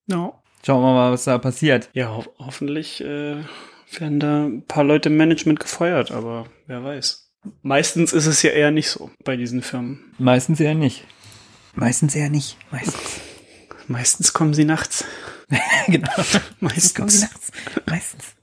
Ja. 0.07 0.33
Schauen 0.63 0.81
wir 0.81 0.93
mal, 0.93 1.11
was 1.11 1.25
da 1.25 1.37
passiert. 1.37 1.89
Ja, 1.93 2.09
ho 2.15 2.25
hoffentlich 2.39 3.03
äh, 3.03 3.37
werden 3.91 4.19
da 4.19 4.45
ein 4.45 4.65
paar 4.65 4.83
Leute 4.83 5.09
im 5.09 5.17
Management 5.17 5.59
gefeuert, 5.59 6.11
aber 6.11 6.47
wer 6.67 6.83
weiß. 6.83 7.31
Meistens 7.61 8.13
ist 8.13 8.25
es 8.25 8.41
ja 8.41 8.51
eher 8.51 8.71
nicht 8.71 8.89
so 8.89 9.11
bei 9.23 9.35
diesen 9.35 9.61
Firmen. 9.61 10.13
Meistens 10.17 10.59
eher 10.59 10.75
nicht. 10.75 11.05
Meistens 11.75 12.15
eher 12.15 12.29
nicht. 12.29 12.57
Meistens. 12.71 13.19
Meistens 13.87 14.33
kommen 14.33 14.53
sie 14.53 14.65
nachts. 14.65 15.05
genau. 15.87 16.11
Meistens. 16.59 16.95
Kommen 16.95 17.09
sie 17.09 17.21
nachts. 17.21 17.51
Meistens. 17.85 18.35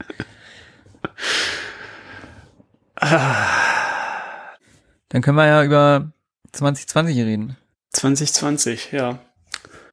Dann 5.08 5.22
können 5.22 5.36
wir 5.36 5.46
ja 5.46 5.64
über 5.64 6.12
2020 6.52 7.18
reden. 7.18 7.56
2020, 7.92 8.92
ja. 8.92 9.18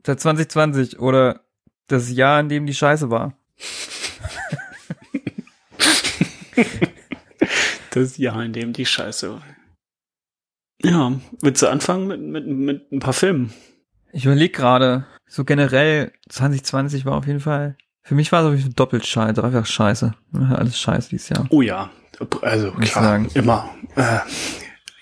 Das 0.03 0.17
2020 0.17 0.99
oder 0.99 1.41
das 1.87 2.11
Jahr, 2.11 2.39
in 2.39 2.49
dem 2.49 2.65
die 2.67 2.75
Scheiße 2.75 3.09
war. 3.09 3.33
Das 7.91 8.17
Jahr, 8.17 8.43
in 8.43 8.53
dem 8.53 8.73
die 8.73 8.85
Scheiße. 8.85 9.41
Ja, 10.83 11.19
willst 11.41 11.61
du 11.61 11.67
anfangen 11.67 12.07
mit, 12.07 12.21
mit, 12.21 12.47
mit 12.47 12.91
ein 12.91 12.99
paar 12.99 13.13
Filmen? 13.13 13.53
Ich 14.11 14.25
überlege 14.25 14.51
gerade, 14.51 15.05
so 15.25 15.43
generell 15.43 16.11
2020 16.29 17.05
war 17.05 17.17
auf 17.17 17.27
jeden 17.27 17.39
Fall, 17.39 17.77
für 18.03 18.15
mich 18.15 18.31
war 18.31 18.41
es 18.41 18.47
auf 18.47 18.51
jeden 18.53 18.63
Fall 18.63 18.73
doppelt 18.73 19.05
scheiße, 19.05 19.43
einfach 19.43 19.65
scheiße. 19.65 20.13
Alles 20.51 20.79
scheiße 20.79 21.09
dieses 21.09 21.29
Jahr. 21.29 21.47
Oh 21.49 21.61
ja, 21.61 21.89
also 22.41 22.73
ich 22.81 22.91
klar, 22.91 23.03
sagen. 23.03 23.29
immer. 23.33 23.69
Äh, 23.95 24.19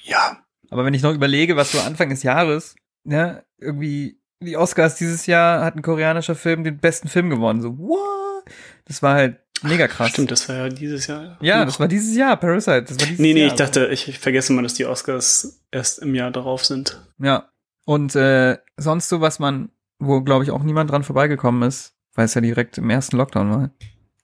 ja, 0.04 0.38
Aber 0.70 0.86
wenn 0.86 0.94
ich 0.94 1.02
noch 1.02 1.14
überlege, 1.14 1.56
was 1.56 1.72
so 1.72 1.80
Anfang 1.80 2.10
des 2.10 2.24
Jahres, 2.24 2.76
ne, 3.04 3.44
irgendwie 3.58 4.20
die 4.42 4.58
Oscars 4.58 4.96
dieses 4.96 5.26
Jahr 5.26 5.64
hat 5.64 5.76
ein 5.76 5.82
koreanischer 5.82 6.36
Film 6.36 6.64
den 6.64 6.78
besten 6.78 7.08
Film 7.08 7.30
gewonnen. 7.30 7.62
So, 7.62 7.78
what? 7.78 8.46
Das 8.86 9.02
war 9.02 9.16
halt 9.16 9.40
mega 9.64 9.88
krass. 9.88 10.10
stimmt, 10.10 10.32
das 10.32 10.48
war 10.50 10.56
ja 10.56 10.70
dieses 10.70 11.08
Jahr. 11.08 11.38
Ja, 11.42 11.66
das 11.66 11.80
war 11.80 11.88
dieses 11.88 12.16
Jahr, 12.16 12.38
Parasite. 12.38 12.84
Das 12.84 13.00
war 13.00 13.06
dieses 13.06 13.20
Nee, 13.20 13.34
nee, 13.34 13.42
Jahr. 13.42 13.48
ich 13.50 13.54
dachte, 13.54 13.88
ich, 13.88 14.08
ich 14.08 14.20
vergesse 14.20 14.54
mal, 14.54 14.62
dass 14.62 14.74
die 14.76 14.86
Oscars 14.86 15.62
erst 15.72 16.00
im 16.00 16.16
Jahr 16.16 16.32
darauf 16.32 16.66
sind. 16.66 17.02
Ja. 17.20 17.50
Und 17.86 18.16
äh, 18.16 18.58
sonst 18.78 19.08
so, 19.10 19.22
was 19.22 19.40
man, 19.40 19.70
wo 20.00 20.22
glaube 20.22 20.44
ich 20.44 20.52
auch 20.52 20.62
niemand 20.64 20.92
dran 20.92 21.04
vorbeigekommen 21.04 21.68
ist, 21.68 21.94
weil 22.16 22.26
es 22.26 22.34
ja 22.34 22.42
direkt 22.42 22.78
im 22.78 22.90
ersten 22.90 23.18
Lockdown 23.18 23.50
war. 23.50 23.70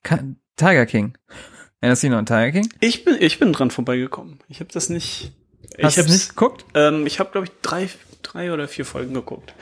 Ka 0.04 0.20
Tiger 0.58 0.86
King. 0.86 1.18
Erinnerst 1.80 2.04
du 2.04 2.08
dich 2.08 2.12
noch 2.12 2.20
an 2.20 2.26
Tiger 2.26 2.52
King? 2.52 2.70
Ich 2.80 3.04
bin, 3.06 3.16
ich 3.20 3.40
bin 3.40 3.54
dran 3.54 3.72
vorbeigekommen. 3.72 4.40
Ich 4.50 4.60
habe 4.60 4.70
das 4.74 4.90
nicht. 4.90 5.32
Hast 5.82 5.98
ich 5.98 6.04
hab's, 6.04 6.12
nicht 6.12 6.30
geguckt? 6.30 6.66
Ähm, 6.76 7.06
ich 7.08 7.20
habe, 7.20 7.32
glaube 7.32 7.48
ich, 7.48 7.52
drei, 7.62 7.90
drei 8.22 8.52
oder 8.54 8.68
vier 8.68 8.86
Folgen 8.86 9.14
geguckt. 9.14 9.54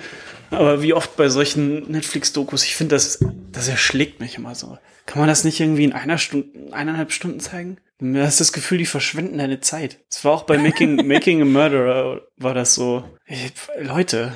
Aber 0.51 0.81
wie 0.83 0.93
oft 0.93 1.15
bei 1.15 1.29
solchen 1.29 1.89
Netflix-Dokus, 1.91 2.63
ich 2.65 2.75
finde, 2.75 2.95
das, 2.95 3.19
das 3.51 3.67
erschlägt 3.69 4.19
mich 4.19 4.37
immer 4.37 4.53
so. 4.53 4.77
Kann 5.05 5.19
man 5.19 5.27
das 5.29 5.43
nicht 5.43 5.59
irgendwie 5.59 5.85
in 5.85 5.93
einer 5.93 6.17
Stunde, 6.17 6.47
eineinhalb 6.73 7.11
Stunden 7.11 7.39
zeigen? 7.39 7.77
Mir 7.99 8.23
hast 8.25 8.39
das 8.39 8.51
Gefühl, 8.53 8.77
die 8.77 8.85
verschwenden 8.85 9.37
deine 9.37 9.59
Zeit. 9.61 9.99
Es 10.09 10.23
war 10.25 10.31
auch 10.33 10.43
bei 10.43 10.57
Making, 10.57 10.95
Making 11.07 11.41
a 11.41 11.45
Murderer, 11.45 12.21
war 12.37 12.53
das 12.53 12.75
so. 12.75 13.03
Ich, 13.27 13.53
Leute, 13.79 14.33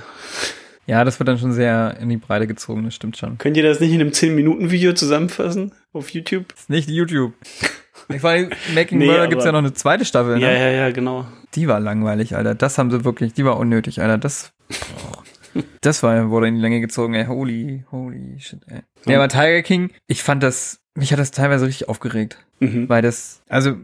Ja, 0.88 1.04
das 1.04 1.20
wird 1.20 1.28
dann 1.28 1.38
schon 1.40 1.52
sehr 1.54 1.98
in 2.00 2.10
die 2.10 2.18
Breite 2.18 2.48
gezogen, 2.48 2.84
das 2.86 2.96
stimmt 2.96 3.18
schon. 3.18 3.38
könnt 3.38 3.58
ihr 3.58 3.64
das 3.64 3.80
nicht 3.80 3.92
in 3.92 4.02
einem 4.02 4.12
10-Minuten-Video 4.12 4.94
zusammenfassen? 4.94 5.74
Auf 5.94 6.10
YouTube? 6.12 6.46
ist 6.56 6.70
nicht 6.70 6.90
YouTube. 6.90 7.34
Ich 8.10 8.22
weiß, 8.24 8.50
Making 8.74 8.98
Nee, 9.00 9.08
Murder 9.08 9.28
gibt's 9.28 9.46
ja 9.46 9.50
aber- 9.50 9.62
noch 9.62 9.68
eine 9.68 9.74
zweite 9.74 10.06
Staffel, 10.06 10.36
ne? 10.36 10.42
Ja, 10.42 10.52
ja, 10.52 10.70
ja, 10.70 10.92
genau. 10.92 11.26
Die 11.56 11.68
war 11.68 11.80
langweilig, 11.80 12.36
Alter. 12.36 12.54
Das 12.56 12.78
haben 12.78 12.92
sie 12.92 13.04
wirklich, 13.04 13.34
die 13.34 13.44
war 13.46 13.58
unnötig, 13.58 14.00
Alter. 14.02 14.18
Das, 14.18 14.52
das 15.82 16.04
war, 16.04 16.30
wurde 16.30 16.48
in 16.48 16.56
die 16.56 16.62
Länge 16.62 16.82
gezogen, 16.82 17.14
ey. 17.14 17.26
Holy, 17.26 17.86
holy 17.92 18.40
shit, 18.40 18.62
ey. 18.68 18.82
Ja, 19.06 19.18
aber 19.18 19.30
Tiger 19.30 19.62
King, 19.62 19.92
ich 20.08 20.24
fand 20.24 20.44
das, 20.44 20.82
mich 20.96 21.12
hat 21.12 21.20
das 21.20 21.32
teilweise 21.32 21.68
richtig 21.68 21.90
aufgeregt. 21.90 22.38
Mhm. 22.60 22.90
Weil 22.90 23.02
das, 23.02 23.42
also, 23.50 23.78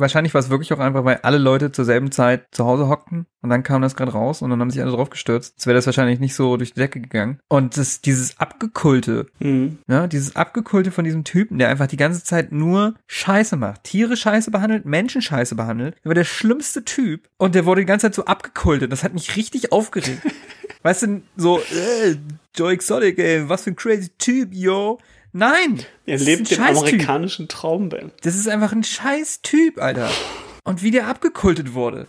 wahrscheinlich 0.00 0.34
war 0.34 0.40
es 0.40 0.50
wirklich 0.50 0.72
auch 0.72 0.78
einfach, 0.78 1.04
weil 1.04 1.18
alle 1.22 1.38
Leute 1.38 1.72
zur 1.72 1.84
selben 1.84 2.10
Zeit 2.12 2.46
zu 2.52 2.64
Hause 2.64 2.88
hockten 2.88 3.26
und 3.42 3.50
dann 3.50 3.62
kam 3.62 3.82
das 3.82 3.96
gerade 3.96 4.12
raus 4.12 4.42
und 4.42 4.50
dann 4.50 4.60
haben 4.60 4.70
sich 4.70 4.80
alle 4.82 4.90
drauf 4.90 5.10
gestürzt. 5.10 5.54
Jetzt 5.56 5.66
wäre 5.66 5.74
das 5.76 5.86
wahrscheinlich 5.86 6.20
nicht 6.20 6.34
so 6.34 6.56
durch 6.56 6.72
die 6.74 6.80
Decke 6.80 7.00
gegangen. 7.00 7.40
Und 7.48 7.76
das, 7.76 8.00
dieses 8.00 8.38
Abgekulte, 8.40 9.26
Mhm. 9.40 9.78
ja, 9.88 10.06
dieses 10.06 10.36
Abgekulte 10.36 10.90
von 10.90 11.04
diesem 11.04 11.24
Typen, 11.24 11.58
der 11.58 11.68
einfach 11.68 11.86
die 11.86 11.96
ganze 11.96 12.22
Zeit 12.24 12.52
nur 12.52 12.94
Scheiße 13.06 13.56
macht. 13.56 13.84
Tiere 13.84 14.16
Scheiße 14.16 14.50
behandelt, 14.50 14.84
Menschen 14.84 15.22
Scheiße 15.22 15.54
behandelt. 15.54 15.96
Der 16.04 16.10
war 16.10 16.14
der 16.14 16.24
schlimmste 16.24 16.84
Typ 16.84 17.28
und 17.36 17.54
der 17.54 17.66
wurde 17.66 17.82
die 17.82 17.86
ganze 17.86 18.06
Zeit 18.06 18.14
so 18.14 18.24
abgekultet. 18.24 18.90
Das 18.92 19.04
hat 19.04 19.14
mich 19.14 19.36
richtig 19.36 19.72
aufgeregt. 19.72 20.20
weißt 20.82 21.02
du, 21.02 21.22
so, 21.36 21.58
äh, 21.60 22.16
Joe 22.56 22.72
Exotic, 22.72 23.18
ey, 23.18 23.48
was 23.48 23.62
für 23.64 23.70
ein 23.70 23.76
crazy 23.76 24.10
Typ, 24.18 24.50
yo. 24.52 24.98
Nein! 25.38 25.84
Er 26.04 26.18
lebt 26.18 26.50
den 26.50 26.60
amerikanischen 26.60 27.46
Traum, 27.48 27.88
Ben. 27.90 28.10
Das 28.22 28.34
ist 28.34 28.48
einfach 28.48 28.72
ein 28.72 28.82
scheiß 28.82 29.42
Typ, 29.42 29.80
Alter. 29.80 30.10
Und 30.64 30.82
wie 30.82 30.90
der 30.90 31.06
abgekultet 31.06 31.74
wurde. 31.74 32.06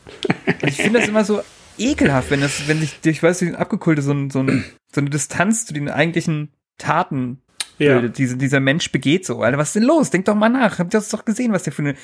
Und 0.61 0.67
ich 0.67 0.77
finde 0.77 0.99
das 0.99 1.07
immer 1.07 1.23
so 1.23 1.41
ekelhaft, 1.77 2.31
wenn 2.31 2.41
das, 2.41 2.67
wenn 2.67 2.79
sich, 2.79 2.97
ich 3.05 3.21
weiß, 3.21 3.41
wie 3.41 3.53
abgekulte 3.53 4.01
so, 4.01 4.11
ein, 4.13 4.31
so, 4.31 4.39
ein, 4.39 4.65
so 4.91 4.99
eine 5.01 5.09
Distanz 5.11 5.65
zu 5.67 5.73
den 5.73 5.89
eigentlichen 5.89 6.51
Taten 6.79 7.41
Ja. 7.77 7.93
bildet. 7.93 8.17
Diese, 8.17 8.35
dieser 8.35 8.59
Mensch 8.59 8.91
begeht 8.91 9.25
so. 9.27 9.41
Alter, 9.43 9.59
was 9.59 9.69
ist 9.69 9.75
denn 9.75 9.83
los? 9.83 10.09
Denk 10.09 10.25
doch 10.25 10.35
mal 10.35 10.49
nach. 10.49 10.79
Habt 10.79 10.93
ihr 10.93 10.99
das 10.99 11.09
doch 11.09 11.23
gesehen, 11.23 11.53
was 11.53 11.63
der 11.63 11.71
für 11.73 11.83
eine, 11.83 11.95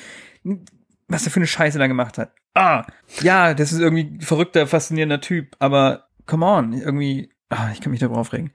was 1.08 1.24
der 1.24 1.32
für 1.32 1.40
eine 1.40 1.46
Scheiße 1.48 1.78
da 1.78 1.88
gemacht 1.88 2.18
hat? 2.18 2.32
Ah, 2.54 2.86
ja, 3.20 3.52
das 3.52 3.72
ist 3.72 3.80
irgendwie 3.80 4.04
ein 4.04 4.20
verrückter, 4.20 4.66
faszinierender 4.68 5.20
Typ, 5.20 5.56
aber 5.58 6.06
come 6.24 6.46
on, 6.46 6.72
irgendwie, 6.72 7.30
ah, 7.50 7.68
ich 7.72 7.80
kann 7.80 7.90
mich 7.90 8.00
darüber 8.00 8.18
aufregen. 8.18 8.52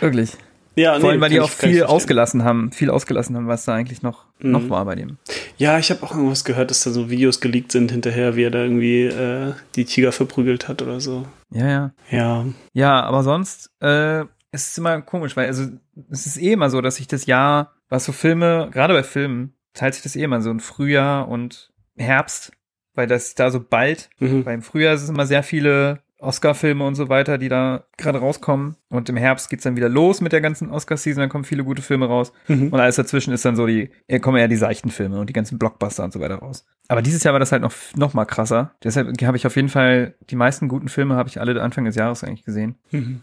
Wirklich. 0.00 0.32
Ja, 0.76 0.98
Vor 1.00 1.10
allem, 1.10 1.20
weil 1.20 1.30
die 1.30 1.40
auch 1.40 1.50
viel 1.50 1.82
ausgelassen 1.82 2.44
haben, 2.44 2.70
viel 2.72 2.90
ausgelassen 2.90 3.36
haben, 3.36 3.48
was 3.48 3.64
da 3.64 3.74
eigentlich 3.74 4.02
noch, 4.02 4.24
Mhm. 4.40 4.50
noch 4.52 4.70
war 4.70 4.84
bei 4.84 4.94
dem. 4.94 5.18
Ja, 5.58 5.78
ich 5.78 5.90
habe 5.90 6.02
auch 6.04 6.12
irgendwas 6.14 6.44
gehört, 6.44 6.70
dass 6.70 6.84
da 6.84 6.90
so 6.90 7.10
Videos 7.10 7.40
geleakt 7.40 7.72
sind 7.72 7.90
hinterher, 7.90 8.36
wie 8.36 8.44
er 8.44 8.50
da 8.50 8.62
irgendwie 8.62 9.04
äh, 9.04 9.52
die 9.76 9.84
Tiger 9.84 10.12
verprügelt 10.12 10.68
hat 10.68 10.80
oder 10.80 11.00
so. 11.00 11.26
Ja, 11.50 11.68
ja. 11.68 11.90
Ja. 12.10 12.44
Ja, 12.72 13.02
aber 13.02 13.22
sonst, 13.24 13.70
äh, 13.80 14.20
es 14.52 14.68
ist 14.68 14.78
immer 14.78 15.02
komisch, 15.02 15.36
weil, 15.36 15.46
also, 15.46 15.64
es 16.10 16.26
ist 16.26 16.40
eh 16.40 16.52
immer 16.52 16.70
so, 16.70 16.80
dass 16.80 16.96
sich 16.96 17.06
das 17.08 17.26
Jahr, 17.26 17.74
was 17.88 18.04
so 18.04 18.12
Filme, 18.12 18.68
gerade 18.72 18.94
bei 18.94 19.02
Filmen, 19.02 19.54
teilt 19.74 19.94
sich 19.94 20.02
das 20.02 20.16
eh 20.16 20.22
immer 20.22 20.40
so 20.40 20.50
in 20.50 20.60
Frühjahr 20.60 21.28
und 21.28 21.70
Herbst, 21.96 22.52
weil 22.94 23.06
das 23.06 23.34
da 23.34 23.50
so 23.50 23.60
bald, 23.60 24.08
Mhm. 24.20 24.44
beim 24.44 24.62
Frühjahr 24.62 24.94
ist 24.94 25.02
es 25.02 25.08
immer 25.08 25.26
sehr 25.26 25.42
viele 25.42 26.00
Oscar-Filme 26.20 26.84
und 26.84 26.94
so 26.94 27.08
weiter, 27.08 27.38
die 27.38 27.48
da 27.48 27.84
gerade 27.96 28.18
rauskommen. 28.18 28.76
Und 28.88 29.08
im 29.08 29.16
Herbst 29.16 29.50
geht's 29.50 29.64
dann 29.64 29.76
wieder 29.76 29.88
los 29.88 30.20
mit 30.20 30.32
der 30.32 30.40
ganzen 30.40 30.70
Oscar-Season, 30.70 31.20
dann 31.20 31.28
kommen 31.28 31.44
viele 31.44 31.64
gute 31.64 31.82
Filme 31.82 32.06
raus. 32.06 32.32
Mhm. 32.48 32.68
Und 32.68 32.80
alles 32.80 32.96
dazwischen 32.96 33.32
ist 33.32 33.44
dann 33.44 33.56
so 33.56 33.66
die, 33.66 33.90
kommen 34.20 34.38
ja 34.38 34.48
die 34.48 34.56
seichten 34.56 34.90
Filme 34.90 35.18
und 35.18 35.28
die 35.28 35.32
ganzen 35.32 35.58
Blockbuster 35.58 36.04
und 36.04 36.12
so 36.12 36.20
weiter 36.20 36.36
raus. 36.36 36.66
Aber 36.88 37.02
dieses 37.02 37.22
Jahr 37.22 37.32
war 37.34 37.40
das 37.40 37.52
halt 37.52 37.62
noch, 37.62 37.72
noch 37.96 38.14
mal 38.14 38.24
krasser. 38.24 38.72
Deshalb 38.82 39.20
habe 39.22 39.36
ich 39.36 39.46
auf 39.46 39.56
jeden 39.56 39.68
Fall, 39.68 40.14
die 40.28 40.36
meisten 40.36 40.68
guten 40.68 40.88
Filme 40.88 41.14
habe 41.14 41.28
ich 41.28 41.40
alle 41.40 41.60
Anfang 41.62 41.84
des 41.84 41.94
Jahres 41.94 42.24
eigentlich 42.24 42.44
gesehen. 42.44 42.76
Mhm. 42.90 43.22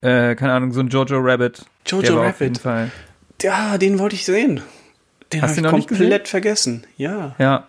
Äh, 0.00 0.34
keine 0.34 0.52
Ahnung, 0.52 0.72
so 0.72 0.80
ein 0.80 0.88
Jojo 0.88 1.18
Rabbit. 1.18 1.66
Jojo 1.86 2.16
war 2.16 2.30
auf 2.30 2.40
jeden 2.40 2.56
Rabbit. 2.56 2.58
Fall. 2.58 2.90
Ja, 3.42 3.78
den 3.78 3.98
wollte 3.98 4.14
ich 4.14 4.24
sehen. 4.24 4.60
Den 5.32 5.42
Hast 5.42 5.56
du 5.56 5.62
noch 5.62 5.72
nicht 5.72 5.88
komplett 5.88 6.28
vergessen. 6.28 6.84
Ja. 6.96 7.34
Ja, 7.38 7.66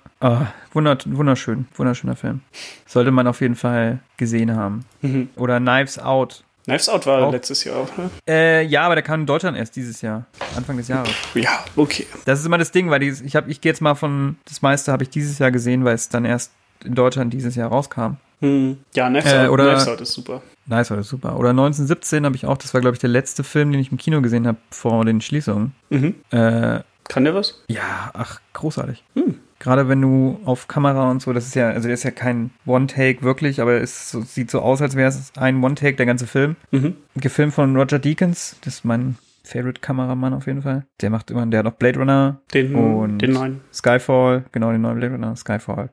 wunder, 0.74 0.98
wunderschön, 1.06 1.68
wunderschöner 1.76 2.16
Film. 2.16 2.42
Sollte 2.88 3.12
man 3.12 3.28
auf 3.28 3.42
jeden 3.42 3.56
Fall 3.56 4.00
gesehen 4.18 4.56
haben. 4.56 4.86
Mhm. 5.02 5.30
Oder 5.36 5.60
Knives 5.60 6.00
Out. 6.00 6.44
Knives 6.66 6.90
Out 6.90 7.06
war 7.08 7.24
Auch. 7.24 7.32
letztes 7.32 7.64
Jahr 7.64 7.78
auch, 7.78 7.98
ne? 7.98 8.10
Äh, 8.28 8.66
ja, 8.66 8.84
aber 8.84 8.96
der 8.96 9.04
kam 9.04 9.22
in 9.22 9.26
Deutschland 9.26 9.58
erst 9.58 9.76
dieses 9.76 10.02
Jahr, 10.02 10.26
Anfang 10.56 10.78
des 10.78 10.88
Jahres. 10.88 11.12
Ja, 11.34 11.66
okay. 11.76 12.06
Das 12.26 12.40
ist 12.40 12.46
immer 12.46 12.60
das 12.60 12.72
Ding, 12.72 12.90
weil 12.92 13.02
ich 13.04 13.36
habe, 13.36 13.50
ich 13.50 13.62
gehe 13.62 13.72
jetzt 13.72 13.82
mal 13.82 13.96
von, 13.96 14.38
das 14.46 14.62
meiste 14.62 14.92
habe 14.92 15.04
ich 15.04 15.10
dieses 15.10 15.40
Jahr 15.40 15.52
gesehen, 15.52 15.86
weil 15.86 15.96
es 15.96 16.10
dann 16.10 16.24
erst 16.26 16.52
in 16.86 16.94
Deutschland 16.96 17.34
dieses 17.34 17.56
Jahr 17.56 17.70
rauskam. 17.70 18.18
Hm. 18.42 18.78
Ja, 18.96 19.10
Knives, 19.10 19.32
Äh, 19.32 19.38
Out, 19.40 19.50
oder- 19.50 19.66
Knives 19.74 19.88
Out 19.88 20.02
ist 20.02 20.14
super. 20.14 20.42
Nice, 20.68 20.90
war 20.92 20.98
das 20.98 21.08
super. 21.10 21.38
Oder 21.38 21.50
1917 21.50 22.24
habe 22.26 22.36
ich 22.36 22.46
auch, 22.46 22.58
das 22.58 22.74
war 22.76 22.82
glaube 22.82 22.96
ich 22.96 23.00
der 23.02 23.10
letzte 23.10 23.44
Film, 23.44 23.72
den 23.72 23.82
ich 23.82 23.92
im 23.92 23.98
Kino 23.98 24.22
gesehen 24.22 24.46
habe 24.48 24.58
vor 24.70 25.04
den 25.04 25.20
Schließungen. 25.20 25.74
Mhm. 25.90 26.16
Äh, 26.30 26.80
Kann 27.12 27.26
der 27.26 27.36
was? 27.36 27.62
ja, 27.68 28.10
ach, 28.14 28.40
großartig. 28.54 29.04
Hm. 29.16 29.36
Gerade 29.60 29.90
wenn 29.90 30.02
du 30.02 30.40
auf 30.46 30.70
Kamera 30.70 31.12
und 31.12 31.22
so, 31.22 31.34
das 31.34 31.46
ist 31.46 31.56
ja, 31.56 31.70
also 31.70 31.90
der 31.90 31.96
ist 31.96 32.04
ja 32.04 32.12
kein 32.12 32.52
One-Take 32.66 33.22
wirklich, 33.22 33.60
aber 33.60 33.82
es 33.82 34.10
so, 34.10 34.22
sieht 34.22 34.50
so 34.50 34.62
aus, 34.62 34.82
als 34.82 34.96
wäre 34.96 35.10
es 35.10 35.34
ein 35.36 35.62
One-Take, 35.62 35.98
der 35.98 36.06
ganze 36.06 36.26
Film. 36.26 36.56
Mhm. 36.72 36.96
Gefilmt 37.16 37.54
von 37.54 37.76
Roger 37.76 38.00
Deakins, 38.00 38.56
das 38.64 38.76
ist 38.76 38.86
mein 38.86 39.18
Favorite-Kameramann 39.44 40.34
auf 40.34 40.48
jeden 40.48 40.62
Fall. 40.62 40.86
Der 41.02 41.10
macht 41.10 41.30
immer, 41.32 41.46
der 41.46 41.60
hat 41.60 41.66
auch 41.66 41.74
Blade 41.74 42.00
Runner 42.00 42.40
Den, 42.54 42.76
und 42.76 43.18
den 43.18 43.34
neuen. 43.34 43.60
Skyfall, 43.74 44.46
genau, 44.54 44.72
den 44.72 44.80
neuen 44.80 44.98
Blade 44.98 45.14
Runner, 45.14 45.36
Skyfall. 45.36 45.90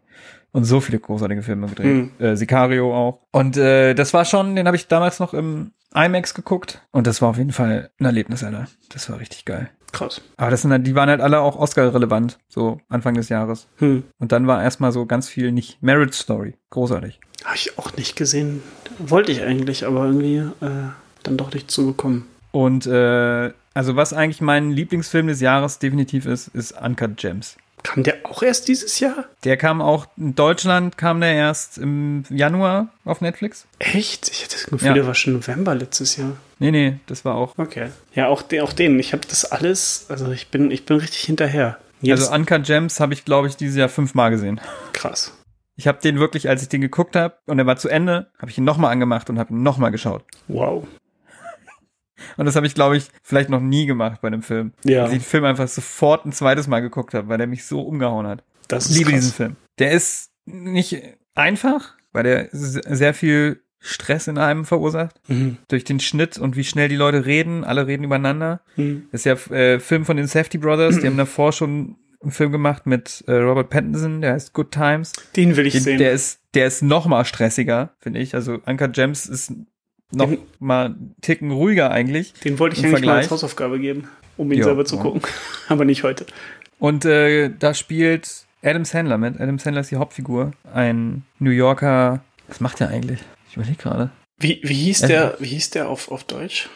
Und 0.52 0.64
so 0.64 0.80
viele 0.80 1.00
großartige 1.00 1.42
Filme 1.42 1.66
gedreht. 1.66 1.86
Hm. 1.86 2.10
Äh, 2.20 2.36
Sicario 2.36 2.94
auch. 2.94 3.22
Und 3.32 3.56
äh, 3.56 3.94
das 3.94 4.14
war 4.14 4.24
schon, 4.24 4.54
den 4.54 4.66
habe 4.68 4.76
ich 4.76 4.86
damals 4.86 5.18
noch 5.18 5.34
im 5.34 5.72
IMAX 5.92 6.34
geguckt. 6.34 6.80
Und 6.92 7.08
das 7.08 7.20
war 7.20 7.30
auf 7.30 7.38
jeden 7.38 7.52
Fall 7.52 7.90
ein 7.98 8.04
Erlebnis, 8.04 8.44
Alter. 8.44 8.68
Das 8.88 9.10
war 9.10 9.18
richtig 9.18 9.44
geil. 9.44 9.68
Krass. 9.92 10.20
Aber 10.36 10.50
das 10.50 10.62
sind 10.62 10.70
halt, 10.70 10.86
die 10.86 10.94
waren 10.94 11.08
halt 11.08 11.20
alle 11.20 11.40
auch 11.40 11.56
Oscar-relevant, 11.56 12.38
so 12.48 12.80
Anfang 12.88 13.14
des 13.14 13.28
Jahres. 13.30 13.66
Hm. 13.76 14.04
Und 14.18 14.32
dann 14.32 14.46
war 14.46 14.62
erstmal 14.62 14.92
so 14.92 15.06
ganz 15.06 15.28
viel 15.28 15.50
nicht 15.52 15.82
Marriage 15.82 16.12
Story. 16.16 16.54
Großartig. 16.70 17.18
Habe 17.44 17.56
ich 17.56 17.78
auch 17.78 17.96
nicht 17.96 18.16
gesehen. 18.16 18.62
Wollte 18.98 19.32
ich 19.32 19.42
eigentlich, 19.42 19.86
aber 19.86 20.04
irgendwie 20.06 20.36
äh, 20.36 20.90
dann 21.22 21.36
doch 21.36 21.52
nicht 21.54 21.70
zugekommen. 21.70 22.24
Und 22.50 22.86
äh, 22.86 23.52
also 23.74 23.96
was 23.96 24.12
eigentlich 24.12 24.40
mein 24.40 24.70
Lieblingsfilm 24.72 25.28
des 25.28 25.40
Jahres 25.40 25.78
definitiv 25.78 26.26
ist, 26.26 26.48
ist 26.48 26.72
Uncut 26.80 27.16
Gems. 27.16 27.56
Kam 27.84 28.02
der 28.02 28.16
auch 28.24 28.42
erst 28.42 28.66
dieses 28.66 28.98
Jahr? 28.98 29.24
Der 29.44 29.56
kam 29.56 29.80
auch 29.80 30.06
in 30.16 30.34
Deutschland, 30.34 30.98
kam 30.98 31.20
der 31.20 31.32
erst 31.34 31.78
im 31.78 32.24
Januar 32.28 32.88
auf 33.04 33.20
Netflix. 33.20 33.66
Echt? 33.78 34.28
Ich 34.30 34.42
hatte 34.44 34.54
das 34.56 34.64
Gefühl, 34.66 34.88
Ja. 34.88 34.94
der 34.94 35.06
war 35.06 35.14
schon 35.14 35.34
November 35.34 35.74
letztes 35.76 36.16
Jahr. 36.16 36.32
Nee, 36.58 36.70
nee, 36.70 36.98
das 37.06 37.24
war 37.24 37.34
auch. 37.36 37.56
Okay. 37.56 37.90
Ja, 38.14 38.28
auch 38.28 38.42
den, 38.42 38.62
auch 38.62 38.72
den. 38.72 38.98
Ich 38.98 39.12
habe 39.12 39.26
das 39.28 39.44
alles, 39.44 40.06
also 40.08 40.30
ich 40.32 40.48
bin, 40.48 40.70
ich 40.70 40.84
bin 40.86 40.96
richtig 40.98 41.20
hinterher. 41.22 41.78
Jetzt, 42.00 42.20
Also 42.22 42.34
Uncut 42.34 42.64
Gems 42.64 43.00
habe 43.00 43.12
ich, 43.14 43.24
glaube 43.24 43.48
ich, 43.48 43.56
dieses 43.56 43.76
Jahr 43.76 43.88
fünfmal 43.88 44.30
gesehen. 44.30 44.60
krass. 44.92 45.34
Ich 45.76 45.86
habe 45.86 46.00
den 46.00 46.18
wirklich, 46.18 46.48
als 46.48 46.62
ich 46.62 46.68
den 46.68 46.80
geguckt 46.80 47.14
habe 47.14 47.36
und 47.46 47.58
er 47.60 47.66
war 47.66 47.76
zu 47.76 47.88
Ende, 47.88 48.30
habe 48.38 48.50
ich 48.50 48.58
ihn 48.58 48.64
nochmal 48.64 48.90
angemacht 48.90 49.30
und 49.30 49.38
habe 49.38 49.52
ihn 49.54 49.62
nochmal 49.62 49.92
geschaut. 49.92 50.24
Wow. 50.48 50.86
Und 52.36 52.46
das 52.46 52.56
habe 52.56 52.66
ich, 52.66 52.74
glaube 52.74 52.96
ich, 52.96 53.08
vielleicht 53.22 53.48
noch 53.48 53.60
nie 53.60 53.86
gemacht 53.86 54.20
bei 54.20 54.26
einem 54.26 54.42
Film. 54.42 54.72
Ja. 54.84 55.02
Dass 55.04 55.12
ich 55.12 55.18
den 55.18 55.24
Film 55.24 55.44
einfach 55.44 55.68
sofort 55.68 56.26
ein 56.26 56.32
zweites 56.32 56.66
Mal 56.66 56.80
geguckt 56.80 57.14
habe, 57.14 57.28
weil 57.28 57.38
der 57.38 57.46
mich 57.46 57.64
so 57.64 57.82
umgehauen 57.82 58.26
hat. 58.26 58.42
Das 58.66 58.86
Ich 58.86 58.90
ist 58.92 58.98
liebe 58.98 59.10
krass. 59.12 59.20
diesen 59.20 59.32
Film. 59.34 59.56
Der 59.78 59.92
ist 59.92 60.30
nicht 60.44 61.00
einfach, 61.36 61.94
weil 62.12 62.24
der 62.24 62.48
sehr 62.52 63.14
viel 63.14 63.62
Stress 63.80 64.26
in 64.28 64.38
einem 64.38 64.64
verursacht. 64.64 65.16
Mhm. 65.28 65.58
Durch 65.68 65.84
den 65.84 66.00
Schnitt 66.00 66.38
und 66.38 66.56
wie 66.56 66.64
schnell 66.64 66.88
die 66.88 66.96
Leute 66.96 67.26
reden. 67.26 67.64
Alle 67.64 67.86
reden 67.86 68.04
übereinander. 68.04 68.60
Mhm. 68.76 69.04
Das 69.12 69.24
ist 69.24 69.24
ja 69.50 69.54
äh, 69.56 69.78
Film 69.80 70.04
von 70.04 70.16
den 70.16 70.26
Safety 70.26 70.58
Brothers. 70.58 70.98
Die 71.00 71.06
haben 71.06 71.16
davor 71.16 71.52
schon 71.52 71.96
einen 72.20 72.32
Film 72.32 72.50
gemacht 72.50 72.86
mit 72.86 73.22
äh, 73.28 73.32
Robert 73.34 73.70
Pattinson, 73.70 74.20
der 74.20 74.32
heißt 74.32 74.52
Good 74.52 74.72
Times. 74.72 75.12
Den 75.36 75.56
will 75.56 75.66
ich 75.66 75.74
Den, 75.74 75.82
sehen. 75.82 75.98
der 75.98 76.10
ist, 76.12 76.40
der 76.54 76.66
ist 76.66 76.82
noch 76.82 77.06
mal 77.06 77.24
stressiger, 77.24 77.90
finde 78.00 78.18
ich. 78.18 78.34
Also 78.34 78.58
Uncut 78.66 78.92
Gems 78.92 79.26
ist 79.26 79.52
noch 80.10 80.28
Den- 80.28 80.38
mal 80.58 80.86
einen 80.86 81.14
Ticken 81.20 81.52
ruhiger 81.52 81.90
eigentlich. 81.92 82.32
Den 82.32 82.58
wollte 82.58 82.76
ich 82.76 82.84
eigentlich 82.84 83.04
mal 83.04 83.16
als 83.18 83.26
Vergleich. 83.26 83.30
Hausaufgabe 83.30 83.78
geben, 83.78 84.08
um 84.36 84.50
ihn 84.50 84.58
Ja, 84.58 84.64
selber 84.64 84.84
zu 84.84 84.96
ja. 84.96 85.02
gucken. 85.02 85.22
Aber 85.68 85.84
nicht 85.84 86.02
heute. 86.02 86.26
Und 86.80 87.04
äh, 87.04 87.50
da 87.56 87.72
spielt 87.74 88.46
Adam 88.64 88.84
Sandler 88.84 89.18
mit. 89.18 89.40
Adam 89.40 89.60
Sandler 89.60 89.82
ist 89.82 89.92
die 89.92 89.96
Hauptfigur. 89.96 90.50
Ein 90.74 91.22
New 91.38 91.50
Yorker. 91.50 92.24
Was 92.48 92.60
macht 92.60 92.80
der 92.80 92.88
eigentlich? 92.88 93.20
Ich 93.48 93.56
überlege 93.56 93.76
gerade. 93.76 94.10
Wie, 94.38 94.60
wie 94.62 94.74
hieß 94.74 95.02
Äh, 95.02 95.08
der, 95.08 95.36
wie 95.38 95.46
hieß 95.48 95.70
der 95.70 95.88
auf, 95.88 96.10
auf 96.10 96.24
Deutsch? 96.24 96.68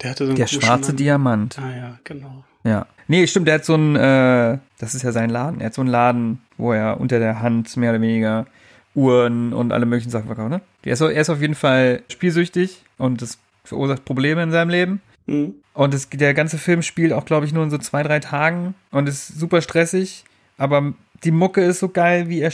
Der 0.00 0.10
hatte 0.10 0.24
so 0.24 0.30
einen 0.30 0.36
Der 0.36 0.46
schwarze 0.46 0.90
Namen. 0.90 0.96
Diamant. 0.96 1.58
Ah 1.58 1.76
ja, 1.76 1.98
genau. 2.04 2.44
Ja. 2.64 2.86
Nee, 3.08 3.26
stimmt, 3.26 3.48
der 3.48 3.56
hat 3.56 3.64
so 3.64 3.74
einen, 3.74 3.96
äh, 3.96 4.58
das 4.78 4.94
ist 4.94 5.02
ja 5.02 5.12
sein 5.12 5.30
Laden. 5.30 5.60
Er 5.60 5.66
hat 5.66 5.74
so 5.74 5.82
einen 5.82 5.90
Laden, 5.90 6.40
wo 6.56 6.72
er 6.72 7.00
unter 7.00 7.18
der 7.18 7.40
Hand 7.40 7.76
mehr 7.76 7.90
oder 7.90 8.00
weniger 8.00 8.46
Uhren 8.94 9.52
und 9.52 9.72
alle 9.72 9.86
möglichen 9.86 10.10
Sachen 10.10 10.26
verkauft, 10.26 10.50
ne? 10.50 10.60
Er 10.84 10.92
ist, 10.92 11.00
er 11.00 11.10
ist 11.12 11.30
auf 11.30 11.40
jeden 11.40 11.54
Fall 11.54 12.02
spielsüchtig 12.08 12.82
und 12.98 13.22
das 13.22 13.38
verursacht 13.64 14.04
Probleme 14.04 14.42
in 14.42 14.50
seinem 14.50 14.70
Leben. 14.70 15.00
Mhm. 15.26 15.54
Und 15.74 15.94
es, 15.94 16.08
der 16.10 16.34
ganze 16.34 16.58
Film 16.58 16.82
spielt 16.82 17.12
auch, 17.12 17.24
glaube 17.24 17.46
ich, 17.46 17.52
nur 17.52 17.64
in 17.64 17.70
so 17.70 17.78
zwei, 17.78 18.02
drei 18.02 18.18
Tagen 18.20 18.74
und 18.90 19.08
ist 19.08 19.28
super 19.28 19.62
stressig. 19.62 20.24
Aber 20.58 20.92
die 21.24 21.30
Mucke 21.30 21.62
ist 21.62 21.78
so 21.78 21.88
geil, 21.88 22.28
wie 22.28 22.40
er. 22.40 22.52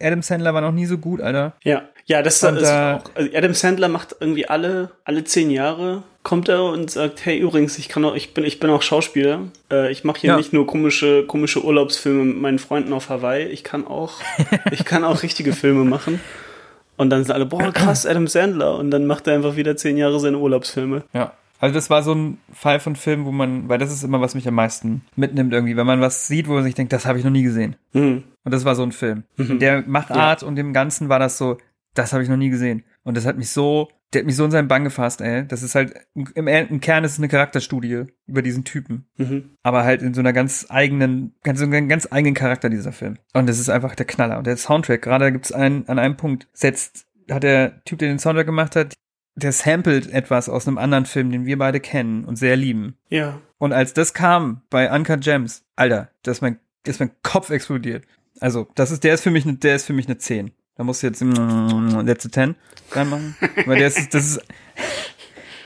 Adam 0.00 0.22
Sandler 0.22 0.54
war 0.54 0.60
noch 0.60 0.72
nie 0.72 0.86
so 0.86 0.96
gut, 0.98 1.20
Alter. 1.20 1.54
Ja, 1.62 1.82
ja, 2.06 2.22
das 2.22 2.42
Und, 2.42 2.56
ist 2.56 2.68
äh, 2.68 2.98
auch. 2.98 3.10
Also 3.14 3.30
Adam 3.36 3.54
Sandler 3.54 3.88
macht 3.88 4.16
irgendwie 4.20 4.48
alle 4.48 4.90
alle 5.04 5.24
zehn 5.24 5.50
Jahre 5.50 6.02
kommt 6.22 6.48
er 6.48 6.64
und 6.64 6.90
sagt, 6.90 7.26
hey 7.26 7.38
übrigens, 7.38 7.76
ich 7.78 7.88
kann 7.90 8.02
auch, 8.04 8.14
ich 8.14 8.32
bin 8.32 8.44
ich 8.44 8.58
bin 8.58 8.70
auch 8.70 8.80
Schauspieler. 8.82 9.40
Äh, 9.70 9.92
ich 9.92 10.04
mache 10.04 10.20
hier 10.20 10.30
Ja. 10.30 10.36
nicht 10.36 10.52
nur 10.52 10.66
komische 10.66 11.24
komische 11.26 11.62
Urlaubsfilme 11.64 12.24
mit 12.24 12.40
meinen 12.40 12.58
Freunden 12.58 12.92
auf 12.92 13.10
Hawaii. 13.10 13.44
Ich 13.46 13.62
kann 13.64 13.86
auch 13.86 14.14
ich 14.70 14.84
kann 14.84 15.04
auch 15.04 15.22
richtige 15.22 15.52
Filme 15.52 15.84
machen. 15.84 16.20
Und 16.96 17.10
dann 17.10 17.24
sind 17.24 17.32
alle, 17.32 17.44
boah, 17.46 17.72
krass, 17.72 18.06
Adam 18.06 18.28
Sandler. 18.28 18.78
Und 18.78 18.90
dann 18.92 19.06
macht 19.06 19.26
er 19.26 19.34
einfach 19.34 19.56
wieder 19.56 19.76
zehn 19.76 19.96
Jahre 19.96 20.20
seine 20.20 20.38
Urlaubsfilme. 20.38 21.02
Ja. 21.12 21.32
Also 21.58 21.74
das 21.74 21.88
war 21.90 22.02
so 22.02 22.14
ein 22.14 22.38
Fall 22.52 22.78
von 22.78 22.94
Film, 22.94 23.24
wo 23.24 23.32
man, 23.32 23.68
weil 23.68 23.78
das 23.78 23.90
ist 23.92 24.04
immer, 24.04 24.20
was 24.20 24.34
mich 24.34 24.46
am 24.46 24.54
meisten 24.54 25.02
mitnimmt 25.16 25.52
irgendwie, 25.52 25.76
wenn 25.76 25.86
man 25.86 26.00
was 26.00 26.26
sieht, 26.26 26.46
wo 26.46 26.52
man 26.52 26.62
sich 26.62 26.74
denkt, 26.74 26.92
das 26.92 27.06
habe 27.06 27.18
ich 27.18 27.24
noch 27.24 27.30
nie 27.30 27.42
gesehen. 27.42 27.76
Mhm. 27.94 28.24
Und 28.44 28.52
das 28.54 28.64
war 28.64 28.74
so 28.74 28.82
ein 28.82 28.92
Film. 28.92 29.24
In 29.38 29.58
der 29.58 29.82
Machart 29.86 30.42
und 30.42 30.56
dem 30.56 30.72
Ganzen 30.72 31.08
war 31.08 31.18
das 31.18 31.38
so, 31.38 31.56
das 31.94 32.12
habe 32.12 32.22
ich 32.22 32.28
noch 32.28 32.36
nie 32.36 32.50
gesehen. 32.50 32.84
Und 33.02 33.16
das 33.16 33.26
hat 33.26 33.38
mich 33.38 33.50
so, 33.50 33.88
der 34.12 34.20
hat 34.20 34.26
mich 34.26 34.36
so 34.36 34.44
in 34.44 34.50
seinen 34.50 34.68
Bann 34.68 34.84
gefasst, 34.84 35.20
ey. 35.20 35.46
Das 35.46 35.62
ist 35.62 35.74
halt, 35.74 35.94
im, 36.14 36.46
im 36.46 36.80
Kern 36.80 37.04
ist 37.04 37.12
es 37.12 37.18
eine 37.18 37.28
Charakterstudie 37.28 38.04
über 38.26 38.42
diesen 38.42 38.64
Typen. 38.64 39.06
Mhm. 39.16 39.50
Aber 39.62 39.84
halt 39.84 40.02
in 40.02 40.14
so 40.14 40.20
einer 40.20 40.32
ganz 40.32 40.66
eigenen, 40.68 41.34
ganz, 41.42 41.58
so 41.58 41.66
einem 41.66 41.88
ganz 41.88 42.08
eigenen 42.10 42.34
Charakter, 42.34 42.68
dieser 42.68 42.92
Film. 42.92 43.18
Und 43.32 43.48
das 43.48 43.58
ist 43.58 43.68
einfach 43.68 43.94
der 43.94 44.06
Knaller. 44.06 44.38
Und 44.38 44.46
der 44.46 44.56
Soundtrack, 44.56 45.02
gerade 45.02 45.32
gibt's 45.32 45.52
einen, 45.52 45.88
an 45.88 45.98
einem 45.98 46.16
Punkt, 46.16 46.48
setzt, 46.52 47.06
hat 47.30 47.42
der 47.42 47.82
Typ, 47.84 47.98
der 47.98 48.08
den 48.08 48.18
Soundtrack 48.18 48.46
gemacht 48.46 48.76
hat, 48.76 48.94
der 49.36 49.52
samplet 49.52 50.10
etwas 50.12 50.48
aus 50.48 50.68
einem 50.68 50.78
anderen 50.78 51.06
Film, 51.06 51.30
den 51.30 51.46
wir 51.46 51.58
beide 51.58 51.80
kennen 51.80 52.24
und 52.24 52.36
sehr 52.36 52.56
lieben. 52.56 52.96
Ja. 53.08 53.40
Und 53.58 53.72
als 53.72 53.92
das 53.94 54.14
kam 54.14 54.62
bei 54.70 54.92
Uncut 54.94 55.22
Gems, 55.22 55.64
Alter, 55.76 56.10
das 56.22 56.38
ist 56.38 56.42
mein, 56.42 56.58
das 56.84 56.96
ist 56.96 57.00
mein 57.00 57.10
Kopf 57.22 57.50
explodiert. 57.50 58.04
Also, 58.40 58.68
das 58.74 58.90
ist, 58.90 59.04
der 59.04 59.14
ist 59.14 59.22
für 59.22 59.30
mich, 59.30 59.44
ne, 59.44 59.54
der 59.54 59.76
ist 59.76 59.86
für 59.86 59.92
mich 59.92 60.06
eine 60.06 60.18
10. 60.18 60.52
Da 60.76 60.84
musst 60.84 61.02
du 61.02 61.06
jetzt 61.06 61.22
mm, 61.22 62.00
letzte 62.04 62.30
10 62.30 62.54
reinmachen. 62.90 63.36
Weil 63.66 63.78
der 63.78 63.86
ist, 63.88 64.12
das 64.12 64.26
ist, 64.26 64.40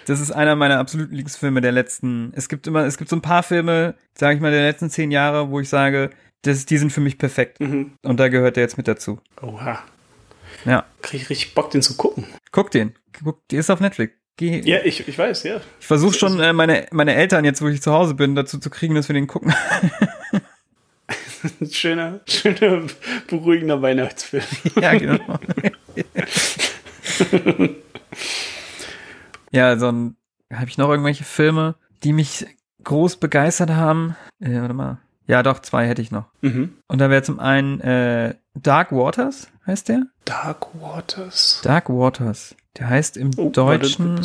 das 0.06 0.20
ist 0.20 0.30
einer 0.30 0.56
meiner 0.56 0.78
absoluten 0.78 1.14
Lieblingsfilme 1.14 1.60
der 1.60 1.72
letzten, 1.72 2.32
es 2.34 2.48
gibt 2.48 2.66
immer, 2.66 2.84
es 2.84 2.98
gibt 2.98 3.10
so 3.10 3.16
ein 3.16 3.22
paar 3.22 3.42
Filme, 3.42 3.94
sage 4.14 4.36
ich 4.36 4.40
mal, 4.40 4.50
der 4.50 4.62
letzten 4.62 4.90
zehn 4.90 5.10
Jahre, 5.10 5.50
wo 5.50 5.60
ich 5.60 5.68
sage, 5.68 6.10
das, 6.42 6.66
die 6.66 6.78
sind 6.78 6.92
für 6.92 7.00
mich 7.00 7.18
perfekt. 7.18 7.60
Mhm. 7.60 7.92
Und 8.02 8.18
da 8.18 8.28
gehört 8.28 8.56
der 8.56 8.62
jetzt 8.62 8.76
mit 8.76 8.88
dazu. 8.88 9.20
Oha. 9.42 9.82
Ja. 10.64 10.86
Krieg 11.02 11.22
ich 11.22 11.30
richtig 11.30 11.54
Bock, 11.54 11.70
den 11.70 11.82
zu 11.82 11.96
gucken. 11.96 12.26
Guck 12.52 12.70
den. 12.70 12.94
Guck, 13.22 13.46
die 13.48 13.56
ist 13.56 13.70
auf 13.70 13.80
Netflix. 13.80 14.14
Geh, 14.36 14.60
Ja, 14.60 14.78
ich, 14.84 15.06
ich 15.08 15.18
weiß, 15.18 15.42
ja. 15.42 15.60
Ich 15.80 15.86
versuche 15.86 16.14
schon, 16.14 16.38
äh, 16.38 16.52
meine, 16.52 16.86
meine 16.92 17.14
Eltern 17.14 17.44
jetzt, 17.44 17.60
wo 17.60 17.68
ich 17.68 17.82
zu 17.82 17.92
Hause 17.92 18.14
bin, 18.14 18.36
dazu 18.36 18.58
zu 18.58 18.70
kriegen, 18.70 18.94
dass 18.94 19.08
wir 19.08 19.14
den 19.14 19.26
gucken. 19.26 19.52
Schöner, 21.70 22.20
schöner, 22.26 22.82
beruhigender 23.28 23.80
Weihnachtsfilm. 23.82 24.44
ja, 24.80 24.94
genau. 24.98 25.38
ja, 29.50 29.78
so 29.78 29.88
ein, 29.90 30.16
habe 30.52 30.68
ich 30.68 30.78
noch 30.78 30.88
irgendwelche 30.88 31.24
Filme, 31.24 31.74
die 32.04 32.12
mich 32.12 32.46
groß 32.84 33.16
begeistert 33.16 33.70
haben? 33.70 34.16
Äh, 34.40 34.60
warte 34.60 34.74
mal. 34.74 34.98
Ja, 35.26 35.42
doch, 35.42 35.58
zwei 35.60 35.86
hätte 35.86 36.00
ich 36.00 36.10
noch. 36.10 36.26
Mhm. 36.40 36.78
Und 36.86 36.98
da 37.00 37.10
wäre 37.10 37.22
zum 37.22 37.38
einen 37.38 37.80
äh, 37.80 38.34
Dark 38.54 38.92
Waters, 38.92 39.48
heißt 39.66 39.88
der? 39.90 40.06
Dark 40.24 40.68
Waters. 40.80 41.60
Dark 41.62 41.90
Waters. 41.90 42.56
Der 42.78 42.88
heißt 42.88 43.16
im 43.16 43.30
Oh, 43.36 43.50
Deutschen, 43.50 44.20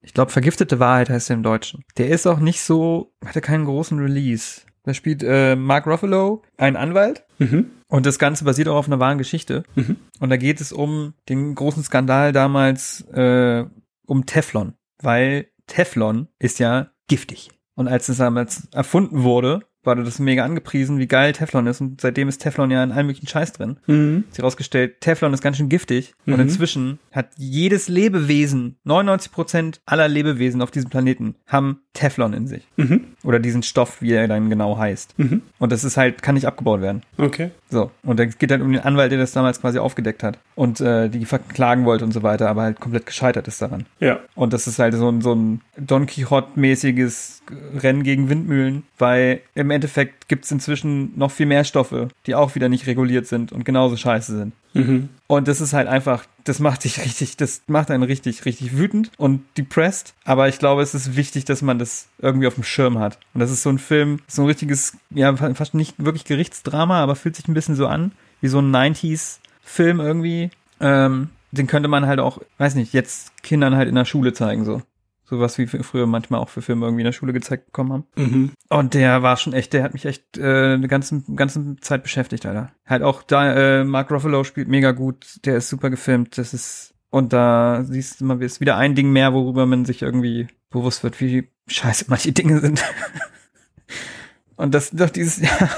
ich 0.00 0.14
glaube, 0.14 0.32
Vergiftete 0.32 0.80
Wahrheit 0.80 1.10
heißt 1.10 1.30
er 1.30 1.34
im 1.34 1.42
Deutschen. 1.42 1.84
Der 1.96 2.08
ist 2.08 2.26
auch 2.26 2.38
nicht 2.38 2.60
so, 2.62 3.12
hatte 3.24 3.40
keinen 3.40 3.66
großen 3.66 3.98
Release. 3.98 4.62
Da 4.88 4.94
spielt 4.94 5.22
äh, 5.22 5.54
Mark 5.54 5.86
Ruffalo, 5.86 6.40
ein 6.56 6.74
Anwalt. 6.74 7.26
Mhm. 7.36 7.72
Und 7.88 8.06
das 8.06 8.18
Ganze 8.18 8.44
basiert 8.44 8.68
auch 8.68 8.76
auf 8.76 8.86
einer 8.86 8.98
wahren 8.98 9.18
Geschichte. 9.18 9.64
Mhm. 9.74 9.96
Und 10.18 10.30
da 10.30 10.38
geht 10.38 10.62
es 10.62 10.72
um 10.72 11.12
den 11.28 11.54
großen 11.54 11.82
Skandal 11.82 12.32
damals 12.32 13.02
äh, 13.12 13.66
um 14.06 14.24
Teflon. 14.24 14.72
Weil 15.02 15.48
Teflon 15.66 16.28
ist 16.38 16.58
ja 16.58 16.88
giftig. 17.06 17.50
Und 17.74 17.86
als 17.86 18.08
es 18.08 18.16
damals 18.16 18.66
erfunden 18.72 19.24
wurde, 19.24 19.60
war 19.96 20.04
das 20.04 20.18
mega 20.18 20.44
angepriesen, 20.44 20.98
wie 20.98 21.06
geil 21.08 21.32
Teflon 21.32 21.66
ist. 21.66 21.80
Und 21.80 22.00
seitdem 22.00 22.28
ist 22.28 22.38
Teflon 22.38 22.70
ja 22.70 22.84
in 22.84 22.92
allem 22.92 23.06
möglichen 23.06 23.26
Scheiß 23.26 23.52
drin. 23.54 23.78
Mhm. 23.86 24.24
Hat 24.26 24.34
sich 24.34 24.38
herausgestellt, 24.42 25.00
Teflon 25.00 25.34
ist 25.34 25.42
ganz 25.42 25.56
schön 25.56 25.68
giftig. 25.68 26.14
Und 26.26 26.34
Mhm. 26.34 26.40
inzwischen 26.40 26.98
hat 27.12 27.30
jedes 27.36 27.88
Lebewesen, 27.88 28.76
99 28.84 29.32
Prozent 29.32 29.80
aller 29.86 30.08
Lebewesen 30.08 30.62
auf 30.62 30.70
diesem 30.70 30.90
Planeten, 30.90 31.34
haben 31.46 31.80
Teflon 31.94 32.32
in 32.32 32.46
sich. 32.46 32.62
Mhm. 32.76 33.04
Oder 33.24 33.40
diesen 33.40 33.62
Stoff, 33.62 34.00
wie 34.00 34.12
er 34.12 34.28
dann 34.28 34.50
genau 34.50 34.78
heißt. 34.78 35.18
Mhm. 35.18 35.42
Und 35.58 35.72
das 35.72 35.82
ist 35.84 35.96
halt, 35.96 36.22
kann 36.22 36.34
nicht 36.36 36.46
abgebaut 36.46 36.80
werden. 36.80 37.02
Okay. 37.16 37.50
So, 37.70 37.90
und 38.02 38.18
dann 38.18 38.30
geht 38.38 38.50
halt 38.50 38.62
um 38.62 38.72
den 38.72 38.80
Anwalt, 38.80 39.12
der 39.12 39.18
das 39.18 39.32
damals 39.32 39.60
quasi 39.60 39.78
aufgedeckt 39.78 40.22
hat 40.22 40.38
und 40.54 40.80
äh, 40.80 41.08
die 41.08 41.26
verklagen 41.26 41.84
wollte 41.84 42.04
und 42.04 42.12
so 42.12 42.22
weiter, 42.22 42.48
aber 42.48 42.62
halt 42.62 42.80
komplett 42.80 43.04
gescheitert 43.04 43.46
ist 43.46 43.60
daran. 43.60 43.84
Ja. 44.00 44.20
Und 44.34 44.52
das 44.52 44.66
ist 44.66 44.78
halt 44.78 44.94
so 44.94 45.08
ein, 45.08 45.20
so 45.20 45.34
ein 45.34 45.60
Don 45.76 46.06
Quixote-mäßiges 46.06 47.42
Rennen 47.78 48.02
gegen 48.02 48.30
Windmühlen, 48.30 48.84
weil 48.98 49.40
im 49.54 49.70
Endeffekt 49.70 50.28
gibt's 50.28 50.50
inzwischen 50.50 51.12
noch 51.18 51.30
viel 51.30 51.46
mehr 51.46 51.64
Stoffe, 51.64 52.08
die 52.26 52.34
auch 52.34 52.54
wieder 52.54 52.68
nicht 52.68 52.86
reguliert 52.86 53.26
sind 53.26 53.52
und 53.52 53.64
genauso 53.64 53.96
scheiße 53.96 54.36
sind. 54.36 54.52
Mhm. 54.74 55.08
Und 55.26 55.48
das 55.48 55.60
ist 55.60 55.72
halt 55.72 55.88
einfach, 55.88 56.24
das 56.44 56.58
macht 56.58 56.84
dich 56.84 56.98
richtig, 57.04 57.36
das 57.36 57.62
macht 57.66 57.90
einen 57.90 58.02
richtig, 58.02 58.44
richtig 58.44 58.76
wütend 58.76 59.10
und 59.16 59.42
depressed. 59.56 60.14
Aber 60.24 60.48
ich 60.48 60.58
glaube, 60.58 60.82
es 60.82 60.94
ist 60.94 61.16
wichtig, 61.16 61.44
dass 61.44 61.62
man 61.62 61.78
das 61.78 62.08
irgendwie 62.18 62.46
auf 62.46 62.54
dem 62.54 62.64
Schirm 62.64 62.98
hat. 62.98 63.18
Und 63.34 63.40
das 63.40 63.50
ist 63.50 63.62
so 63.62 63.70
ein 63.70 63.78
Film, 63.78 64.20
so 64.26 64.42
ein 64.42 64.48
richtiges, 64.48 64.96
ja, 65.10 65.34
fast 65.36 65.74
nicht 65.74 65.94
wirklich 65.98 66.24
Gerichtsdrama, 66.24 67.02
aber 67.02 67.16
fühlt 67.16 67.36
sich 67.36 67.48
ein 67.48 67.54
bisschen 67.54 67.76
so 67.76 67.86
an, 67.86 68.12
wie 68.40 68.48
so 68.48 68.58
ein 68.58 68.74
90s-Film 68.74 70.00
irgendwie. 70.00 70.50
Ähm, 70.80 71.30
den 71.50 71.66
könnte 71.66 71.88
man 71.88 72.06
halt 72.06 72.20
auch, 72.20 72.40
weiß 72.58 72.74
nicht, 72.74 72.92
jetzt 72.92 73.42
Kindern 73.42 73.74
halt 73.74 73.88
in 73.88 73.94
der 73.94 74.04
Schule 74.04 74.32
zeigen, 74.32 74.64
so. 74.64 74.82
Sowas 75.28 75.58
wie 75.58 75.66
früher 75.66 76.06
manchmal 76.06 76.40
auch 76.40 76.48
für 76.48 76.62
Filme 76.62 76.86
irgendwie 76.86 77.02
in 77.02 77.06
der 77.06 77.12
Schule 77.12 77.34
gezeigt 77.34 77.66
bekommen 77.66 77.92
haben. 77.92 78.04
Mhm. 78.16 78.50
Und 78.70 78.94
der 78.94 79.22
war 79.22 79.36
schon 79.36 79.52
echt, 79.52 79.74
der 79.74 79.82
hat 79.82 79.92
mich 79.92 80.06
echt 80.06 80.38
äh, 80.38 80.72
eine 80.72 80.88
ganze, 80.88 81.22
ganze 81.36 81.76
Zeit 81.80 82.02
beschäftigt, 82.02 82.46
Alter. 82.46 82.72
Halt 82.86 83.02
auch 83.02 83.22
da, 83.22 83.80
äh, 83.80 83.84
Mark 83.84 84.10
Ruffalo 84.10 84.42
spielt 84.44 84.68
mega 84.68 84.92
gut, 84.92 85.44
der 85.44 85.58
ist 85.58 85.68
super 85.68 85.90
gefilmt, 85.90 86.38
das 86.38 86.54
ist, 86.54 86.94
Und 87.10 87.34
da 87.34 87.84
siehst 87.84 88.22
du 88.22 88.24
mal, 88.24 88.42
ist 88.42 88.60
wieder 88.60 88.78
ein 88.78 88.94
Ding 88.94 89.12
mehr, 89.12 89.34
worüber 89.34 89.66
man 89.66 89.84
sich 89.84 90.00
irgendwie 90.00 90.48
bewusst 90.70 91.02
wird, 91.02 91.20
wie 91.20 91.50
scheiße 91.66 92.06
manche 92.08 92.32
Dinge 92.32 92.60
sind. 92.60 92.82
Und 94.56 94.74
das 94.74 94.90
doch 94.90 95.10
dieses 95.10 95.38
Jahr. 95.42 95.70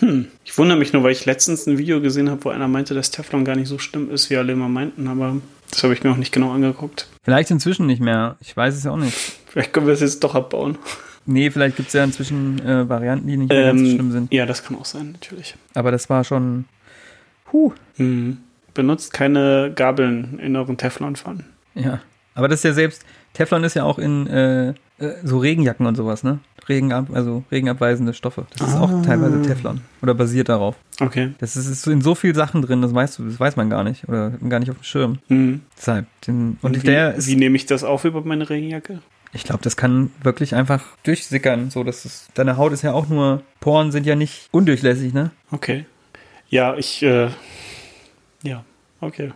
Hm. 0.00 0.26
Ich 0.44 0.58
wundere 0.58 0.78
mich 0.78 0.92
nur, 0.92 1.02
weil 1.02 1.12
ich 1.12 1.24
letztens 1.24 1.66
ein 1.66 1.78
Video 1.78 2.02
gesehen 2.02 2.28
habe, 2.28 2.44
wo 2.44 2.50
einer 2.50 2.68
meinte, 2.68 2.92
dass 2.92 3.10
Teflon 3.10 3.44
gar 3.44 3.56
nicht 3.56 3.68
so 3.68 3.78
schlimm 3.78 4.10
ist, 4.10 4.28
wie 4.28 4.36
alle 4.36 4.52
immer 4.52 4.68
meinten, 4.68 5.08
aber 5.08 5.36
das 5.74 5.82
habe 5.82 5.92
ich 5.92 6.02
mir 6.04 6.12
auch 6.12 6.16
nicht 6.16 6.32
genau 6.32 6.52
angeguckt. 6.52 7.08
Vielleicht 7.22 7.50
inzwischen 7.50 7.86
nicht 7.86 8.00
mehr. 8.00 8.36
Ich 8.40 8.56
weiß 8.56 8.74
es 8.74 8.84
ja 8.84 8.92
auch 8.92 8.96
nicht. 8.96 9.16
Vielleicht 9.46 9.72
können 9.72 9.86
wir 9.86 9.94
es 9.94 10.00
jetzt 10.00 10.22
doch 10.22 10.34
abbauen. 10.34 10.78
Nee, 11.26 11.50
vielleicht 11.50 11.76
gibt 11.76 11.88
es 11.88 11.94
ja 11.94 12.04
inzwischen 12.04 12.64
äh, 12.64 12.88
Varianten, 12.88 13.26
die 13.26 13.36
nicht 13.36 13.48
mehr 13.48 13.64
ganz 13.64 13.80
so 13.80 13.86
schlimm 13.86 14.12
sind. 14.12 14.32
Ja, 14.32 14.46
das 14.46 14.62
kann 14.62 14.76
auch 14.76 14.84
sein, 14.84 15.12
natürlich. 15.12 15.56
Aber 15.74 15.90
das 15.90 16.10
war 16.10 16.22
schon. 16.22 16.66
Huh. 17.52 17.72
Hm. 17.96 18.38
Benutzt 18.74 19.12
keine 19.12 19.72
Gabeln 19.74 20.38
in 20.38 20.54
euren 20.56 20.76
Teflonpfannen. 20.76 21.44
Ja. 21.74 22.00
Aber 22.34 22.48
das 22.48 22.60
ist 22.60 22.64
ja 22.64 22.72
selbst. 22.72 23.04
Teflon 23.32 23.64
ist 23.64 23.74
ja 23.74 23.84
auch 23.84 23.98
in 23.98 24.26
äh, 24.26 24.74
so 25.22 25.38
Regenjacken 25.38 25.86
und 25.86 25.96
sowas, 25.96 26.22
ne? 26.22 26.38
Regenab, 26.68 27.14
also 27.14 27.44
regenabweisende 27.52 28.14
Stoffe. 28.14 28.46
Das 28.56 28.68
ist 28.68 28.76
auch 28.76 29.02
teilweise 29.02 29.42
Teflon. 29.42 29.82
Oder 30.02 30.14
basiert 30.14 30.48
darauf. 30.48 30.76
Okay. 31.00 31.34
Das 31.38 31.56
ist, 31.56 31.66
ist 31.66 31.82
so 31.82 31.90
in 31.90 32.00
so 32.00 32.14
viel 32.14 32.34
Sachen 32.34 32.62
drin, 32.62 32.80
das 32.80 32.94
weißt 32.94 33.18
du, 33.18 33.24
das 33.24 33.38
weiß 33.38 33.56
man 33.56 33.68
gar 33.68 33.84
nicht. 33.84 34.08
Oder 34.08 34.30
gar 34.48 34.60
nicht 34.60 34.70
auf 34.70 34.78
dem 34.78 34.84
Schirm. 34.84 35.18
Hm. 35.28 35.60
Deshalb. 35.76 36.06
Den, 36.26 36.58
und 36.62 36.82
wie, 36.82 36.86
der 36.86 37.14
ist, 37.14 37.26
wie 37.26 37.36
nehme 37.36 37.56
ich 37.56 37.66
das 37.66 37.84
auf 37.84 38.04
über 38.04 38.22
meine 38.22 38.48
Regenjacke? 38.48 39.00
ich 39.34 39.44
glaube, 39.44 39.62
das 39.62 39.76
kann 39.76 40.12
wirklich 40.22 40.54
einfach 40.54 40.82
durchsickern. 41.02 41.70
So, 41.70 41.82
dass 41.82 42.04
es, 42.04 42.28
deine 42.34 42.56
Haut 42.56 42.72
ist 42.72 42.82
ja 42.82 42.92
auch 42.92 43.08
nur, 43.08 43.42
Poren 43.60 43.90
sind 43.90 44.06
ja 44.06 44.14
nicht 44.14 44.48
undurchlässig, 44.52 45.12
ne? 45.12 45.32
Okay. 45.50 45.86
Ja, 46.48 46.76
ich, 46.76 47.02
äh, 47.02 47.30
ja, 48.42 48.64
okay. 49.00 49.32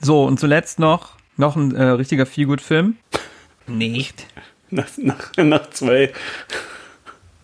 So, 0.00 0.24
und 0.24 0.38
zuletzt 0.38 0.78
noch, 0.78 1.16
noch 1.36 1.56
ein 1.56 1.74
äh, 1.74 1.82
richtiger 1.82 2.26
Feelgood-Film. 2.26 2.96
Nicht. 3.66 4.26
Nach, 4.70 4.88
nach, 4.98 5.36
nach 5.36 5.70
zwei 5.70 6.12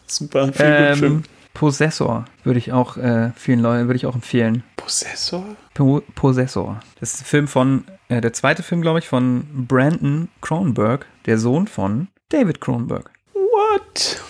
super 0.06 0.52
viel 0.52 0.64
Ähm, 0.66 1.22
Possessor 1.54 2.24
würde 2.42 2.58
ich 2.58 2.72
auch 2.72 2.96
äh, 2.96 3.30
vielen 3.36 3.60
Leuten, 3.60 3.86
würde 3.86 3.96
ich 3.96 4.06
auch 4.06 4.14
empfehlen. 4.14 4.64
Possessor? 4.76 5.44
Po 5.72 6.02
Possessor. 6.14 6.80
Das 7.00 7.14
ist 7.14 7.22
ein 7.22 7.26
Film 7.26 7.48
von, 7.48 7.84
äh, 8.08 8.20
der 8.20 8.32
zweite 8.32 8.62
Film, 8.62 8.82
glaube 8.82 8.98
ich, 8.98 9.08
von 9.08 9.66
Brandon 9.68 10.28
Cronenberg, 10.40 11.06
der 11.26 11.38
Sohn 11.38 11.66
von 11.66 12.08
David 12.28 12.60
Cronenberg. 12.60 13.10
What? 13.32 14.20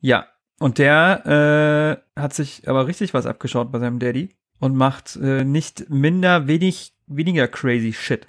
Ja. 0.00 0.26
Und 0.58 0.78
der 0.78 2.00
äh, 2.16 2.20
hat 2.20 2.32
sich 2.32 2.66
aber 2.68 2.86
richtig 2.86 3.12
was 3.12 3.26
abgeschaut 3.26 3.70
bei 3.72 3.78
seinem 3.78 3.98
Daddy 3.98 4.30
und 4.58 4.74
macht 4.74 5.16
äh, 5.16 5.44
nicht 5.44 5.90
minder, 5.90 6.46
wenig, 6.46 6.94
weniger 7.06 7.46
crazy 7.48 7.92
Shit. 7.92 8.26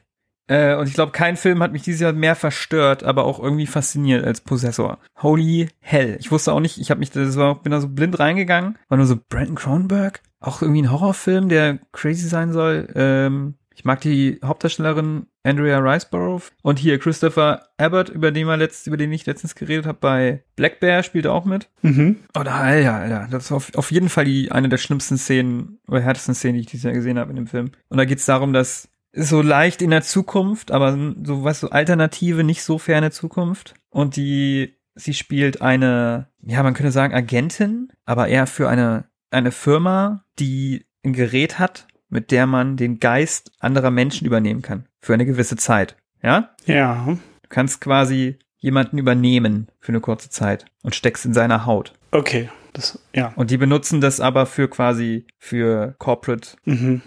Äh, 0.47 0.75
und 0.75 0.87
ich 0.87 0.93
glaube, 0.93 1.11
kein 1.11 1.37
Film 1.37 1.61
hat 1.61 1.71
mich 1.71 1.83
dieses 1.83 2.01
Jahr 2.01 2.13
mehr 2.13 2.35
verstört, 2.35 3.03
aber 3.03 3.25
auch 3.25 3.39
irgendwie 3.39 3.67
fasziniert 3.67 4.25
als 4.25 4.41
Possessor. 4.41 4.99
Holy 5.21 5.69
hell. 5.79 6.17
Ich 6.19 6.31
wusste 6.31 6.53
auch 6.53 6.59
nicht, 6.59 6.77
ich 6.79 6.89
habe 6.89 6.99
mich, 6.99 7.11
das 7.11 7.37
war, 7.37 7.61
bin 7.61 7.71
da 7.71 7.81
so 7.81 7.89
blind 7.89 8.19
reingegangen, 8.19 8.77
war 8.87 8.97
nur 8.97 9.07
so 9.07 9.17
Brandon 9.29 9.55
Cronenberg, 9.55 10.21
auch 10.39 10.61
irgendwie 10.61 10.83
ein 10.83 10.91
Horrorfilm, 10.91 11.49
der 11.49 11.79
crazy 11.91 12.27
sein 12.27 12.53
soll. 12.53 12.87
Ähm, 12.95 13.55
ich 13.77 13.85
mag 13.85 14.01
die 14.01 14.39
Hauptdarstellerin 14.43 15.27
Andrea 15.43 15.77
Riceborough 15.77 16.51
und 16.63 16.79
hier 16.79 16.97
Christopher 16.97 17.67
Abbott, 17.77 18.09
über 18.09 18.31
den, 18.31 18.47
wir 18.47 18.57
letzt, 18.57 18.87
über 18.87 18.97
den 18.97 19.11
ich 19.11 19.27
letztens 19.27 19.53
geredet 19.53 19.85
habe, 19.85 19.99
bei 20.01 20.43
Black 20.55 20.79
Bear 20.79 21.03
spielt 21.03 21.25
er 21.25 21.33
auch 21.33 21.45
mit. 21.45 21.69
Mhm. 21.83 22.17
Oder 22.35 22.55
Alter, 22.55 22.95
Alter, 22.95 23.27
das 23.29 23.45
ist 23.45 23.51
auf, 23.51 23.75
auf 23.75 23.91
jeden 23.91 24.09
Fall 24.09 24.25
die 24.25 24.51
eine 24.51 24.67
der 24.67 24.77
schlimmsten 24.77 25.19
Szenen 25.19 25.79
oder 25.87 26.01
härtesten 26.01 26.33
Szenen, 26.33 26.55
die 26.55 26.61
ich 26.61 26.65
dieses 26.65 26.85
Jahr 26.85 26.93
gesehen 26.93 27.19
habe 27.19 27.29
in 27.29 27.35
dem 27.35 27.45
Film. 27.45 27.69
Und 27.89 27.97
da 27.97 28.05
geht's 28.05 28.25
darum, 28.25 28.51
dass 28.51 28.89
so 29.17 29.41
leicht 29.41 29.81
in 29.81 29.89
der 29.89 30.03
Zukunft, 30.03 30.71
aber 30.71 30.97
so 31.23 31.43
was 31.43 31.59
so 31.59 31.69
alternative, 31.69 32.43
nicht 32.43 32.63
so 32.63 32.77
ferne 32.77 33.11
Zukunft. 33.11 33.73
Und 33.89 34.15
die, 34.15 34.75
sie 34.95 35.13
spielt 35.13 35.61
eine, 35.61 36.27
ja, 36.41 36.63
man 36.63 36.73
könnte 36.73 36.91
sagen 36.91 37.13
Agentin, 37.13 37.91
aber 38.05 38.27
eher 38.27 38.47
für 38.47 38.69
eine 38.69 39.05
eine 39.31 39.51
Firma, 39.51 40.23
die 40.39 40.85
ein 41.03 41.13
Gerät 41.13 41.59
hat, 41.59 41.87
mit 42.09 42.31
der 42.31 42.47
man 42.47 42.77
den 42.77 42.99
Geist 42.99 43.51
anderer 43.59 43.91
Menschen 43.91 44.25
übernehmen 44.25 44.61
kann 44.61 44.87
für 44.99 45.13
eine 45.13 45.25
gewisse 45.25 45.57
Zeit. 45.57 45.95
Ja? 46.23 46.55
Ja. 46.65 47.05
Du 47.05 47.49
kannst 47.49 47.81
quasi 47.81 48.39
jemanden 48.57 48.97
übernehmen 48.97 49.67
für 49.79 49.91
eine 49.91 49.99
kurze 49.99 50.29
Zeit 50.29 50.65
und 50.83 50.95
steckst 50.95 51.25
in 51.25 51.33
seiner 51.33 51.65
Haut. 51.65 51.93
Okay. 52.11 52.49
Das, 52.73 52.99
ja. 53.13 53.33
Und 53.35 53.49
die 53.49 53.57
benutzen 53.57 54.01
das 54.01 54.19
aber 54.19 54.45
für 54.45 54.69
quasi 54.69 55.25
für 55.37 55.95
Corporate 55.97 56.49
Mhm. 56.65 57.01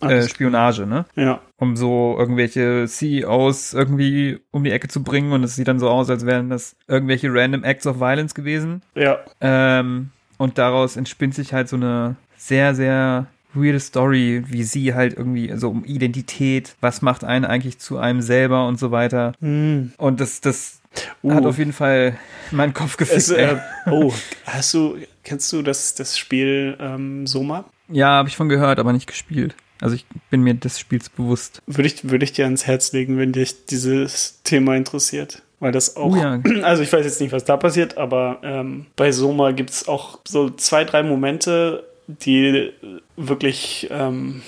Äh, 0.00 0.22
Spionage, 0.28 0.86
ne? 0.86 1.04
ja. 1.14 1.40
Um 1.58 1.76
so 1.76 2.16
irgendwelche 2.18 2.86
CEOs 2.86 3.72
irgendwie 3.72 4.40
um 4.50 4.64
die 4.64 4.70
Ecke 4.70 4.88
zu 4.88 5.02
bringen 5.02 5.32
und 5.32 5.42
es 5.42 5.56
sieht 5.56 5.68
dann 5.68 5.78
so 5.78 5.88
aus, 5.88 6.10
als 6.10 6.26
wären 6.26 6.50
das 6.50 6.76
irgendwelche 6.86 7.32
random 7.32 7.64
Acts 7.64 7.86
of 7.86 7.98
Violence 7.98 8.34
gewesen. 8.34 8.82
Ja. 8.94 9.18
Ähm, 9.40 10.10
und 10.38 10.58
daraus 10.58 10.96
entspinnt 10.96 11.34
sich 11.34 11.54
halt 11.54 11.68
so 11.68 11.76
eine 11.76 12.16
sehr, 12.36 12.74
sehr 12.74 13.26
weirde 13.54 13.80
Story, 13.80 14.44
wie 14.48 14.64
sie 14.64 14.94
halt 14.94 15.16
irgendwie, 15.16 15.50
so 15.56 15.70
um 15.70 15.84
Identität, 15.84 16.76
was 16.80 17.00
macht 17.00 17.24
einen 17.24 17.46
eigentlich 17.46 17.78
zu 17.78 17.96
einem 17.96 18.20
selber 18.20 18.66
und 18.66 18.78
so 18.78 18.90
weiter. 18.90 19.32
Hm. 19.40 19.92
Und 19.96 20.20
das, 20.20 20.40
das 20.40 20.80
Uh. 21.22 21.34
hat 21.34 21.44
auf 21.44 21.58
jeden 21.58 21.74
Fall 21.74 22.16
meinen 22.52 22.72
Kopf 22.72 22.96
gefickt. 22.96 23.28
Äh, 23.28 23.56
oh, 23.90 24.14
hast 24.46 24.72
du, 24.72 24.96
kennst 25.24 25.52
du 25.52 25.60
das, 25.60 25.94
das 25.94 26.16
Spiel 26.16 26.74
ähm, 26.80 27.26
Soma? 27.26 27.66
ja, 27.88 28.08
habe 28.08 28.28
ich 28.28 28.36
von 28.36 28.48
gehört, 28.48 28.78
aber 28.78 28.92
nicht 28.92 29.06
gespielt. 29.06 29.54
Also 29.80 29.94
ich 29.94 30.06
bin 30.30 30.42
mir 30.42 30.54
des 30.54 30.78
Spiels 30.78 31.08
bewusst. 31.08 31.62
Würde 31.66 31.86
ich, 31.86 32.08
würde 32.08 32.24
ich 32.24 32.32
dir 32.32 32.44
ans 32.44 32.66
Herz 32.66 32.92
legen, 32.92 33.18
wenn 33.18 33.32
dich 33.32 33.66
dieses 33.66 34.42
Thema 34.42 34.76
interessiert. 34.76 35.42
Weil 35.60 35.72
das 35.72 35.96
auch, 35.96 36.12
Oh 36.12 36.16
ja. 36.16 36.40
also 36.62 36.82
ich 36.82 36.92
weiß 36.92 37.04
jetzt 37.04 37.20
nicht, 37.20 37.32
was 37.32 37.44
da 37.44 37.56
passiert, 37.56 37.96
aber 37.96 38.40
ähm, 38.42 38.86
bei 38.96 39.12
Soma 39.12 39.52
gibt 39.52 39.70
es 39.70 39.88
auch 39.88 40.20
so 40.26 40.50
zwei, 40.50 40.84
drei 40.84 41.02
Momente, 41.02 41.84
die 42.06 42.72
wirklich, 43.16 43.88
ähm, 43.90 44.42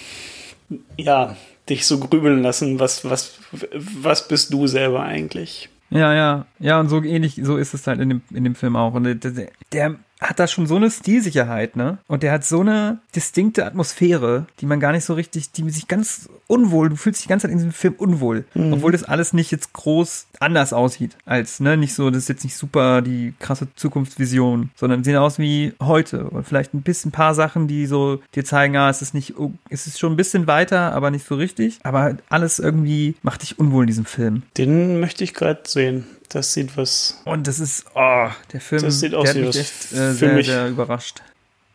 ja, 0.96 1.36
dich 1.68 1.86
so 1.86 1.98
grübeln 1.98 2.42
lassen, 2.42 2.78
was, 2.78 3.08
was, 3.08 3.38
was 3.52 4.28
bist 4.28 4.52
du 4.52 4.66
selber 4.66 5.02
eigentlich? 5.02 5.68
Ja, 5.90 6.14
ja, 6.14 6.46
ja, 6.58 6.80
und 6.80 6.88
so 6.88 7.02
ähnlich, 7.02 7.40
so 7.42 7.56
ist 7.56 7.72
es 7.72 7.86
halt 7.86 8.00
in 8.00 8.10
dem, 8.10 8.22
in 8.32 8.44
dem 8.44 8.54
Film 8.54 8.76
auch. 8.76 8.94
Und 8.94 9.04
der, 9.04 9.14
der, 9.14 9.48
der 9.72 9.96
hat 10.20 10.38
da 10.38 10.46
schon 10.46 10.66
so 10.66 10.76
eine 10.76 10.90
Stilsicherheit, 10.90 11.76
ne? 11.76 11.98
Und 12.08 12.22
der 12.22 12.32
hat 12.32 12.44
so 12.44 12.60
eine 12.60 12.98
distinkte 13.14 13.64
Atmosphäre, 13.64 14.46
die 14.60 14.66
man 14.66 14.80
gar 14.80 14.92
nicht 14.92 15.04
so 15.04 15.14
richtig, 15.14 15.52
die 15.52 15.68
sich 15.70 15.88
ganz 15.88 16.28
unwohl, 16.46 16.88
du 16.88 16.96
fühlst 16.96 17.20
dich 17.20 17.24
die 17.26 17.28
ganze 17.28 17.46
Zeit 17.46 17.52
in 17.52 17.58
diesem 17.58 17.72
Film 17.72 17.94
unwohl. 17.98 18.44
Obwohl 18.72 18.92
das 18.92 19.04
alles 19.04 19.32
nicht 19.32 19.50
jetzt 19.50 19.72
groß 19.72 20.26
anders 20.40 20.72
aussieht 20.72 21.16
als, 21.24 21.60
ne? 21.60 21.76
Nicht 21.76 21.94
so, 21.94 22.10
das 22.10 22.24
ist 22.24 22.28
jetzt 22.28 22.44
nicht 22.44 22.56
super 22.56 23.02
die 23.02 23.34
krasse 23.38 23.68
Zukunftsvision, 23.74 24.70
sondern 24.74 25.04
sehen 25.04 25.16
aus 25.16 25.38
wie 25.38 25.72
heute. 25.80 26.24
Und 26.24 26.44
vielleicht 26.44 26.74
ein 26.74 26.82
bisschen 26.82 27.10
ein 27.10 27.12
paar 27.12 27.34
Sachen, 27.34 27.68
die 27.68 27.86
so 27.86 28.20
dir 28.34 28.44
zeigen, 28.44 28.76
ah, 28.76 28.90
es 28.90 29.02
ist 29.02 29.14
nicht, 29.14 29.38
oh, 29.38 29.52
es 29.70 29.86
ist 29.86 29.98
schon 29.98 30.12
ein 30.12 30.16
bisschen 30.16 30.46
weiter, 30.46 30.92
aber 30.92 31.10
nicht 31.10 31.26
so 31.26 31.36
richtig. 31.36 31.78
Aber 31.82 32.16
alles 32.28 32.58
irgendwie 32.58 33.14
macht 33.22 33.42
dich 33.42 33.58
unwohl 33.58 33.84
in 33.84 33.88
diesem 33.88 34.04
Film. 34.04 34.42
Den 34.56 35.00
möchte 35.00 35.22
ich 35.24 35.34
gerade 35.34 35.60
sehen. 35.66 36.06
Das 36.28 36.52
sieht 36.52 36.76
was. 36.76 37.20
Und 37.24 37.46
das 37.46 37.58
ist, 37.58 37.86
oh, 37.94 38.28
der 38.52 38.60
Film, 38.60 38.82
Das 38.82 39.00
sieht 39.00 39.14
aus 39.14 39.24
der 39.24 39.30
hat 39.30 39.36
wie 39.36 39.46
mich 39.46 39.48
was 39.48 39.56
echt 39.56 39.92
äh, 39.92 40.12
sehr, 40.12 40.32
mich. 40.34 40.46
sehr 40.46 40.68
überrascht. 40.68 41.22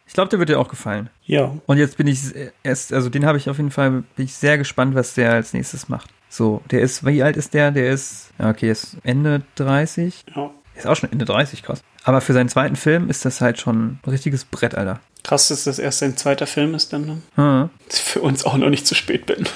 Ich 0.06 0.14
glaube, 0.14 0.30
der 0.30 0.38
wird 0.38 0.50
dir 0.50 0.60
auch 0.60 0.68
gefallen. 0.68 1.10
Ja. 1.26 1.56
Und 1.66 1.78
jetzt 1.78 1.98
bin 1.98 2.06
ich 2.06 2.20
erst, 2.62 2.94
also 2.94 3.10
den 3.10 3.26
habe 3.26 3.38
ich 3.38 3.50
auf 3.50 3.58
jeden 3.58 3.72
Fall, 3.72 4.04
bin 4.16 4.26
ich 4.26 4.36
sehr 4.36 4.60
gespannt, 4.60 4.94
was 4.94 5.16
der 5.16 5.32
als 5.32 5.54
nächstes 5.54 5.90
macht. 5.90 6.10
So, 6.30 6.62
der 6.70 6.82
ist, 6.82 7.06
wie 7.06 7.24
alt 7.24 7.36
ist 7.38 7.54
der? 7.54 7.72
Der 7.72 7.92
ist, 7.92 8.30
okay, 8.38 8.70
ist 8.70 8.98
Ende 9.04 9.42
30. 9.56 10.26
ja. 10.36 10.52
Ist 10.76 10.88
auch 10.88 10.96
schon 10.96 11.12
Ende 11.12 11.26
30, 11.26 11.62
krass. 11.62 11.84
Aber 12.04 12.20
für 12.20 12.34
seinen 12.34 12.50
zweiten 12.50 12.76
Film 12.76 13.10
ist 13.10 13.26
das 13.26 13.42
halt 13.42 13.60
schon 13.60 14.00
ein 14.04 14.10
richtiges 14.10 14.44
Brett, 14.44 14.76
Alter. 14.76 15.00
Krass, 15.24 15.48
dass 15.50 15.64
das 15.66 15.80
erst 15.80 16.00
sein 16.00 16.18
zweiter 16.18 16.48
Film 16.48 16.74
ist 16.74 16.92
dann. 16.92 17.06
Ne? 17.06 17.22
Hm. 17.36 17.70
Für 17.90 18.22
uns 18.22 18.44
auch 18.44 18.58
noch 18.58 18.70
nicht 18.70 18.86
zu 18.88 18.96
spät 18.96 19.26
bin. 19.26 19.48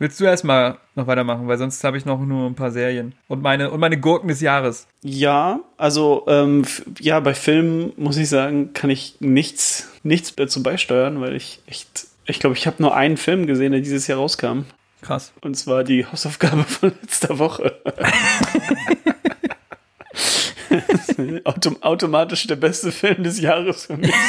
Willst 0.00 0.18
du 0.18 0.24
erstmal 0.24 0.78
noch 0.94 1.06
weitermachen, 1.06 1.46
weil 1.46 1.58
sonst 1.58 1.84
habe 1.84 1.98
ich 1.98 2.06
noch 2.06 2.18
nur 2.20 2.48
ein 2.48 2.54
paar 2.54 2.70
Serien. 2.70 3.14
Und 3.28 3.42
meine, 3.42 3.70
und 3.70 3.80
meine 3.80 4.00
Gurken 4.00 4.28
des 4.28 4.40
Jahres. 4.40 4.86
Ja, 5.02 5.60
also 5.76 6.24
ähm, 6.26 6.64
ja, 6.98 7.20
bei 7.20 7.34
Filmen 7.34 7.92
muss 7.98 8.16
ich 8.16 8.30
sagen, 8.30 8.72
kann 8.72 8.88
ich 8.88 9.16
nichts, 9.20 9.90
nichts 10.02 10.34
dazu 10.34 10.62
beisteuern, 10.62 11.20
weil 11.20 11.36
ich 11.36 11.60
echt, 11.66 12.06
ich 12.24 12.40
glaube, 12.40 12.56
ich 12.56 12.66
habe 12.66 12.82
nur 12.82 12.96
einen 12.96 13.18
Film 13.18 13.46
gesehen, 13.46 13.72
der 13.72 13.82
dieses 13.82 14.06
Jahr 14.06 14.20
rauskam. 14.20 14.60
Krass. 15.02 15.34
Und 15.42 15.58
zwar 15.58 15.84
die 15.84 16.06
Hausaufgabe 16.06 16.64
von 16.64 16.92
letzter 17.02 17.38
Woche. 17.38 17.78
Autom 21.44 21.82
automatisch 21.82 22.46
der 22.46 22.56
beste 22.56 22.90
Film 22.90 23.22
des 23.22 23.38
Jahres 23.38 23.84
für 23.84 23.98
mich. 23.98 24.14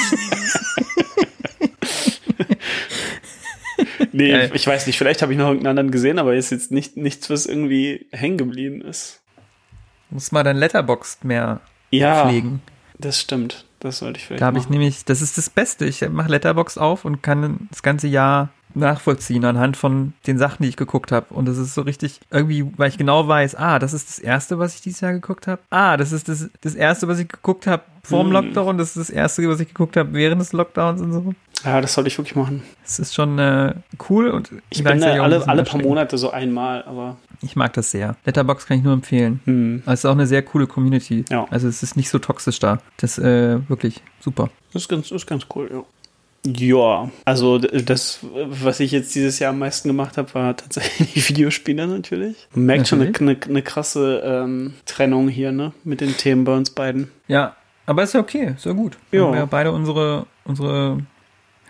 nee, 4.13 4.31
Geil. 4.31 4.51
ich 4.53 4.65
weiß 4.67 4.87
nicht, 4.87 4.97
vielleicht 4.97 5.21
habe 5.21 5.31
ich 5.33 5.37
noch 5.39 5.47
irgendeinen 5.47 5.71
anderen 5.71 5.91
gesehen, 5.91 6.19
aber 6.19 6.35
ist 6.35 6.51
jetzt 6.51 6.71
nicht, 6.71 6.97
nichts, 6.97 7.29
was 7.29 7.45
irgendwie 7.45 8.07
hängen 8.11 8.37
geblieben 8.37 8.81
ist. 8.81 9.21
Du 10.09 10.15
musst 10.15 10.31
mal 10.33 10.43
dein 10.43 10.57
Letterboxd 10.57 11.23
mehr 11.25 11.61
Ja, 11.89 12.25
pflegen. 12.27 12.61
das 12.97 13.19
stimmt. 13.19 13.65
Das 13.79 13.97
sollte 13.97 14.19
ich 14.19 14.25
vielleicht 14.27 14.41
Da 14.41 14.45
habe 14.45 14.59
ich 14.59 14.69
nämlich, 14.69 15.05
das 15.05 15.21
ist 15.23 15.37
das 15.39 15.49
Beste. 15.49 15.85
Ich 15.85 16.07
mache 16.09 16.29
Letterbox 16.29 16.77
auf 16.77 17.03
und 17.03 17.23
kann 17.23 17.67
das 17.71 17.81
ganze 17.81 18.07
Jahr 18.07 18.49
nachvollziehen 18.75 19.43
anhand 19.43 19.75
von 19.75 20.13
den 20.27 20.37
Sachen, 20.37 20.61
die 20.63 20.69
ich 20.69 20.77
geguckt 20.77 21.11
habe. 21.11 21.33
Und 21.33 21.47
das 21.47 21.57
ist 21.57 21.73
so 21.73 21.81
richtig, 21.81 22.19
irgendwie, 22.29 22.65
weil 22.77 22.89
ich 22.89 22.97
genau 22.99 23.27
weiß, 23.27 23.55
ah, 23.55 23.79
das 23.79 23.93
ist 23.93 24.07
das 24.09 24.19
Erste, 24.19 24.59
was 24.59 24.75
ich 24.75 24.81
dieses 24.81 25.01
Jahr 25.01 25.13
geguckt 25.13 25.47
habe. 25.47 25.61
Ah, 25.71 25.97
das 25.97 26.11
ist 26.11 26.29
das, 26.29 26.49
das 26.61 26.75
Erste, 26.75 27.07
was 27.07 27.17
ich 27.19 27.27
geguckt 27.27 27.65
habe 27.67 27.83
vor 28.03 28.19
dem 28.23 28.27
Hm. 28.27 28.33
Lockdown. 28.33 28.77
Das 28.77 28.89
ist 28.89 28.97
das 28.97 29.09
Erste, 29.09 29.49
was 29.49 29.59
ich 29.59 29.67
geguckt 29.69 29.97
habe 29.97 30.13
während 30.13 30.41
des 30.41 30.53
Lockdowns 30.53 31.01
und 31.01 31.11
so. 31.11 31.33
Ja, 31.63 31.81
das 31.81 31.93
sollte 31.93 32.07
ich 32.07 32.17
wirklich 32.17 32.35
machen. 32.35 32.63
Es 32.83 32.99
ist 32.99 33.13
schon 33.13 33.37
äh, 33.39 33.73
cool 34.09 34.29
und 34.29 34.49
Ich 34.69 34.83
bin 34.83 34.99
da 34.99 35.21
alle, 35.21 35.47
alle 35.47 35.63
paar. 35.63 35.81
Monate 35.81 36.17
so 36.17 36.31
einmal, 36.31 36.83
aber 36.83 37.17
Ich 37.41 37.55
mag 37.55 37.73
das 37.73 37.91
sehr. 37.91 38.15
Letterbox 38.25 38.65
kann 38.65 38.77
ich 38.77 38.83
nur 38.83 38.93
empfehlen. 38.93 39.39
hm, 39.45 39.83
Es 39.85 39.99
ist 39.99 40.05
auch 40.05 40.11
eine 40.13 40.27
sehr 40.27 40.41
coole 40.41 40.67
Community. 40.67 41.25
Ja. 41.29 41.45
Also 41.49 41.67
es 41.67 41.83
ist 41.83 41.95
nicht 41.97 42.09
so 42.09 42.19
toxisch 42.19 42.59
da. 42.59 42.79
Das 42.97 43.17
ist 43.17 43.23
äh, 43.23 43.59
wirklich 43.69 44.01
super. 44.19 44.49
das 44.73 44.83
ist 44.83 44.87
ganz, 44.89 45.09
das 45.09 45.21
ist 45.23 45.27
ganz 45.27 45.45
cool, 45.55 45.69
ja. 45.71 45.83
Ja, 46.43 47.11
also 47.23 47.59
das, 47.59 48.19
was 48.23 48.79
ich 48.79 48.91
jetzt 48.91 49.13
dieses 49.13 49.37
Jahr 49.37 49.51
am 49.51 49.59
meisten 49.59 49.87
gemacht 49.89 50.17
habe, 50.17 50.33
war 50.33 50.57
tatsächlich 50.57 51.29
Videospiele 51.29 51.85
natürlich. 51.85 52.47
Man 52.55 52.65
merkt 52.65 52.87
schon 52.87 52.99
eine, 53.01 53.13
eine, 53.19 53.37
eine 53.47 53.61
krasse 53.61 54.23
ähm, 54.25 54.73
Trennung 54.87 55.29
hier, 55.29 55.51
ne, 55.51 55.71
mit 55.83 56.01
den 56.01 56.17
Themen 56.17 56.43
bei 56.43 56.55
uns 56.57 56.71
beiden. 56.71 57.11
Ja, 57.27 57.55
aber 57.85 58.01
ist 58.01 58.13
ja 58.13 58.21
okay, 58.21 58.53
ist 58.55 58.65
ja 58.65 58.71
gut. 58.71 58.97
Wir 59.11 59.23
haben 59.23 59.35
ja 59.35 59.45
beide 59.45 59.71
unsere, 59.71 60.25
unsere 60.43 60.97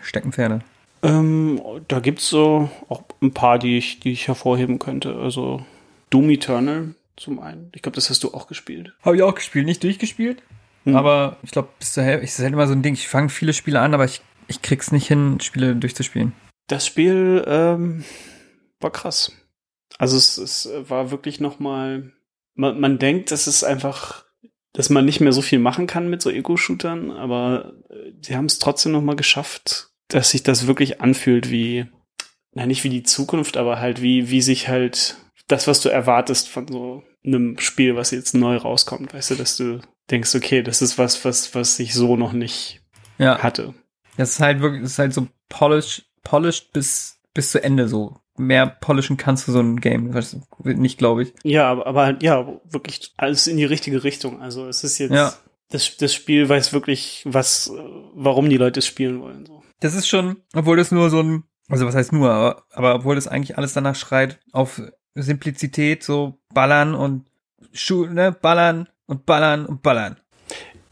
Steckenpferde. 0.02 0.60
Ähm, 1.02 1.60
da 1.88 2.00
gibt's 2.00 2.28
so 2.28 2.70
auch 2.88 3.02
ein 3.20 3.32
paar, 3.32 3.58
die 3.58 3.76
ich, 3.76 4.00
die 4.00 4.12
ich 4.12 4.28
hervorheben 4.28 4.78
könnte. 4.78 5.16
Also 5.16 5.64
Doom 6.10 6.30
Eternal 6.30 6.94
zum 7.16 7.40
einen. 7.40 7.70
Ich 7.74 7.82
glaube, 7.82 7.96
das 7.96 8.10
hast 8.10 8.22
du 8.22 8.34
auch 8.34 8.46
gespielt. 8.46 8.92
Habe 9.02 9.16
ich 9.16 9.22
auch 9.22 9.34
gespielt, 9.34 9.66
nicht 9.66 9.82
durchgespielt. 9.82 10.42
Hm. 10.84 10.96
Aber 10.96 11.36
ich 11.42 11.50
glaube, 11.50 11.68
bis 11.78 11.92
zur 11.92 12.04
Hälfte, 12.04 12.24
es 12.24 12.38
ist 12.38 12.44
halt 12.44 12.52
immer 12.52 12.66
so 12.66 12.72
ein 12.72 12.82
Ding. 12.82 12.94
Ich 12.94 13.08
fange 13.08 13.28
viele 13.28 13.52
Spiele 13.52 13.80
an, 13.80 13.94
aber 13.94 14.04
ich, 14.04 14.22
ich 14.48 14.62
krieg's 14.62 14.92
nicht 14.92 15.06
hin, 15.06 15.40
Spiele 15.40 15.74
durchzuspielen. 15.74 16.32
Das 16.68 16.86
Spiel 16.86 17.44
ähm, 17.46 18.04
war 18.80 18.90
krass. 18.90 19.32
Also 19.98 20.16
es, 20.16 20.38
es 20.38 20.68
war 20.88 21.10
wirklich 21.10 21.40
noch 21.40 21.58
mal. 21.58 22.12
Man, 22.54 22.80
man 22.80 22.98
denkt, 22.98 23.32
es 23.32 23.46
ist 23.46 23.64
einfach, 23.64 24.24
dass 24.72 24.90
man 24.90 25.04
nicht 25.04 25.20
mehr 25.20 25.32
so 25.32 25.42
viel 25.42 25.58
machen 25.58 25.86
kann 25.86 26.08
mit 26.08 26.22
so 26.22 26.30
Ego-Shootern, 26.30 27.10
aber 27.10 27.74
äh, 27.88 28.12
sie 28.20 28.36
haben 28.36 28.46
es 28.46 28.58
trotzdem 28.58 28.92
noch 28.92 29.02
mal 29.02 29.16
geschafft, 29.16 29.91
dass 30.12 30.30
sich 30.30 30.42
das 30.42 30.66
wirklich 30.66 31.00
anfühlt 31.00 31.50
wie, 31.50 31.86
na 32.54 32.66
nicht 32.66 32.84
wie 32.84 32.88
die 32.90 33.02
Zukunft, 33.02 33.56
aber 33.56 33.80
halt 33.80 34.02
wie 34.02 34.30
wie 34.30 34.42
sich 34.42 34.68
halt 34.68 35.16
das, 35.48 35.66
was 35.66 35.80
du 35.80 35.88
erwartest 35.88 36.48
von 36.48 36.68
so 36.68 37.02
einem 37.24 37.58
Spiel, 37.58 37.96
was 37.96 38.10
jetzt 38.10 38.34
neu 38.34 38.56
rauskommt, 38.56 39.12
weißt 39.14 39.32
du, 39.32 39.34
dass 39.36 39.56
du 39.56 39.80
denkst, 40.10 40.34
okay, 40.34 40.62
das 40.62 40.82
ist 40.82 40.98
was, 40.98 41.24
was 41.24 41.54
was 41.54 41.78
ich 41.78 41.94
so 41.94 42.16
noch 42.16 42.32
nicht 42.32 42.80
Ja, 43.18 43.38
hatte. 43.42 43.74
das 44.16 44.32
ist 44.32 44.40
halt 44.40 44.60
wirklich, 44.60 44.82
das 44.82 44.92
ist 44.92 44.98
halt 44.98 45.14
so 45.14 45.28
polished, 45.48 46.04
polished 46.22 46.72
bis, 46.72 47.18
bis 47.34 47.50
zu 47.50 47.62
Ende 47.62 47.88
so. 47.88 48.16
Mehr 48.38 48.66
polishen 48.66 49.18
kannst 49.18 49.46
du 49.46 49.52
so 49.52 49.60
ein 49.60 49.78
Game, 49.80 50.14
weißt 50.14 50.34
du, 50.62 50.68
nicht, 50.70 50.96
glaube 50.98 51.22
ich. 51.24 51.34
Ja, 51.44 51.70
aber, 51.70 51.86
aber 51.86 52.02
halt, 52.04 52.22
ja, 52.22 52.46
wirklich 52.64 53.12
alles 53.18 53.46
in 53.46 53.58
die 53.58 53.64
richtige 53.66 54.04
Richtung. 54.04 54.40
Also 54.40 54.66
es 54.68 54.84
ist 54.84 54.98
jetzt, 54.98 55.12
Ja. 55.12 55.34
das, 55.68 55.96
das 55.98 56.14
Spiel 56.14 56.48
weiß 56.48 56.72
wirklich, 56.72 57.22
was, 57.26 57.70
warum 58.14 58.48
die 58.48 58.56
Leute 58.56 58.78
es 58.80 58.86
spielen 58.86 59.20
wollen. 59.20 59.44
So. 59.46 59.61
Das 59.82 59.94
ist 59.94 60.06
schon, 60.08 60.36
obwohl 60.54 60.76
das 60.76 60.90
nur 60.90 61.10
so 61.10 61.20
ein, 61.20 61.44
also 61.68 61.86
was 61.86 61.94
heißt 61.94 62.12
nur, 62.12 62.30
aber, 62.30 62.64
aber 62.72 62.94
obwohl 62.94 63.14
das 63.16 63.28
eigentlich 63.28 63.58
alles 63.58 63.72
danach 63.72 63.96
schreit, 63.96 64.38
auf 64.52 64.80
Simplizität, 65.14 66.02
so 66.02 66.38
ballern 66.54 66.94
und 66.94 67.26
Schuh, 67.72 68.06
ne, 68.06 68.32
ballern 68.32 68.88
und 69.06 69.26
ballern 69.26 69.66
und 69.66 69.82
ballern. 69.82 70.16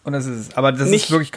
Und 0.05 0.13
das 0.15 0.27
ist 0.27 0.49
es. 0.49 0.57
Aber 0.57 0.73
das 0.73 0.89
Nicht- 0.89 1.05
ist 1.07 1.11
wirklich, 1.11 1.31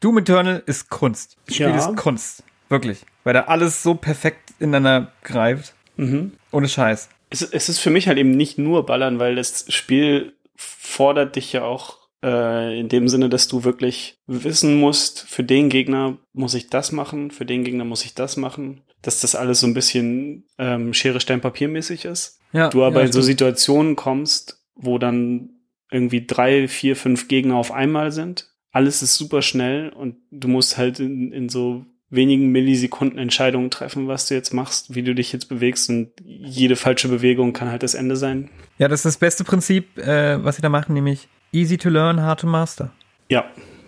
Doom 0.00 0.18
Eternal 0.18 0.62
ist 0.66 0.88
Kunst. 0.88 1.36
Das 1.46 1.54
Spiel 1.56 1.68
Ja. 1.68 1.76
ist 1.76 1.96
Kunst. 1.96 2.44
Wirklich. 2.68 3.04
Weil 3.24 3.34
da 3.34 3.42
alles 3.44 3.82
so 3.82 3.94
perfekt 3.94 4.54
ineinander 4.60 5.12
greift. 5.22 5.74
Mhm. 5.96 6.32
Ohne 6.52 6.68
Scheiß. 6.68 7.08
Es, 7.30 7.42
es 7.42 7.68
ist 7.68 7.78
für 7.80 7.90
mich 7.90 8.06
halt 8.08 8.18
eben 8.18 8.30
nicht 8.30 8.58
nur 8.58 8.86
Ballern, 8.86 9.18
weil 9.18 9.34
das 9.34 9.64
Spiel 9.72 10.34
fordert 10.56 11.34
dich 11.36 11.52
ja 11.52 11.62
auch 11.62 11.98
äh, 12.24 12.80
in 12.80 12.88
dem 12.88 13.06
Sinne, 13.06 13.28
dass 13.28 13.48
du 13.48 13.64
wirklich 13.64 14.18
wissen 14.26 14.80
musst, 14.80 15.20
für 15.28 15.44
den 15.44 15.68
Gegner 15.68 16.16
muss 16.32 16.54
ich 16.54 16.70
das 16.70 16.90
machen, 16.90 17.30
für 17.30 17.44
den 17.44 17.64
Gegner 17.64 17.84
muss 17.84 18.04
ich 18.04 18.14
das 18.14 18.38
machen, 18.38 18.80
dass 19.02 19.20
das 19.20 19.34
alles 19.34 19.60
so 19.60 19.66
ein 19.66 19.74
bisschen 19.74 20.46
ähm, 20.58 20.94
Schere, 20.94 21.20
Stein, 21.20 21.42
Papier 21.42 21.68
mäßig 21.68 22.06
ist. 22.06 22.40
Ja, 22.52 22.70
du 22.70 22.82
aber 22.82 23.00
ja, 23.00 23.06
in 23.06 23.12
so. 23.12 23.20
Situationen 23.20 23.94
kommst, 23.94 24.64
wo 24.74 24.98
dann 24.98 25.50
irgendwie 25.90 26.26
drei, 26.26 26.66
vier, 26.66 26.96
fünf 26.96 27.28
Gegner 27.28 27.56
auf 27.56 27.70
einmal 27.70 28.10
sind. 28.10 28.48
Alles 28.72 29.02
ist 29.02 29.16
super 29.16 29.42
schnell 29.42 29.90
und 29.90 30.16
du 30.30 30.48
musst 30.48 30.78
halt 30.78 30.98
in, 31.00 31.30
in 31.30 31.48
so 31.48 31.84
wenigen 32.08 32.50
Millisekunden 32.50 33.18
Entscheidungen 33.18 33.70
treffen, 33.70 34.08
was 34.08 34.28
du 34.28 34.34
jetzt 34.34 34.54
machst, 34.54 34.94
wie 34.94 35.02
du 35.02 35.14
dich 35.14 35.32
jetzt 35.32 35.48
bewegst 35.48 35.90
und 35.90 36.10
jede 36.24 36.76
falsche 36.76 37.08
Bewegung 37.08 37.52
kann 37.52 37.70
halt 37.70 37.82
das 37.82 37.94
Ende 37.94 38.16
sein. 38.16 38.50
Ja, 38.78 38.88
das 38.88 39.00
ist 39.00 39.06
das 39.06 39.16
beste 39.18 39.44
Prinzip, 39.44 39.98
äh, 39.98 40.42
was 40.42 40.56
sie 40.56 40.62
da 40.62 40.68
machen, 40.68 40.94
nämlich 40.94 41.28
easy 41.54 41.78
to 41.78 41.88
learn, 41.88 42.20
hard 42.20 42.40
to 42.40 42.46
master. 42.46 42.90
Ja, 43.28 43.44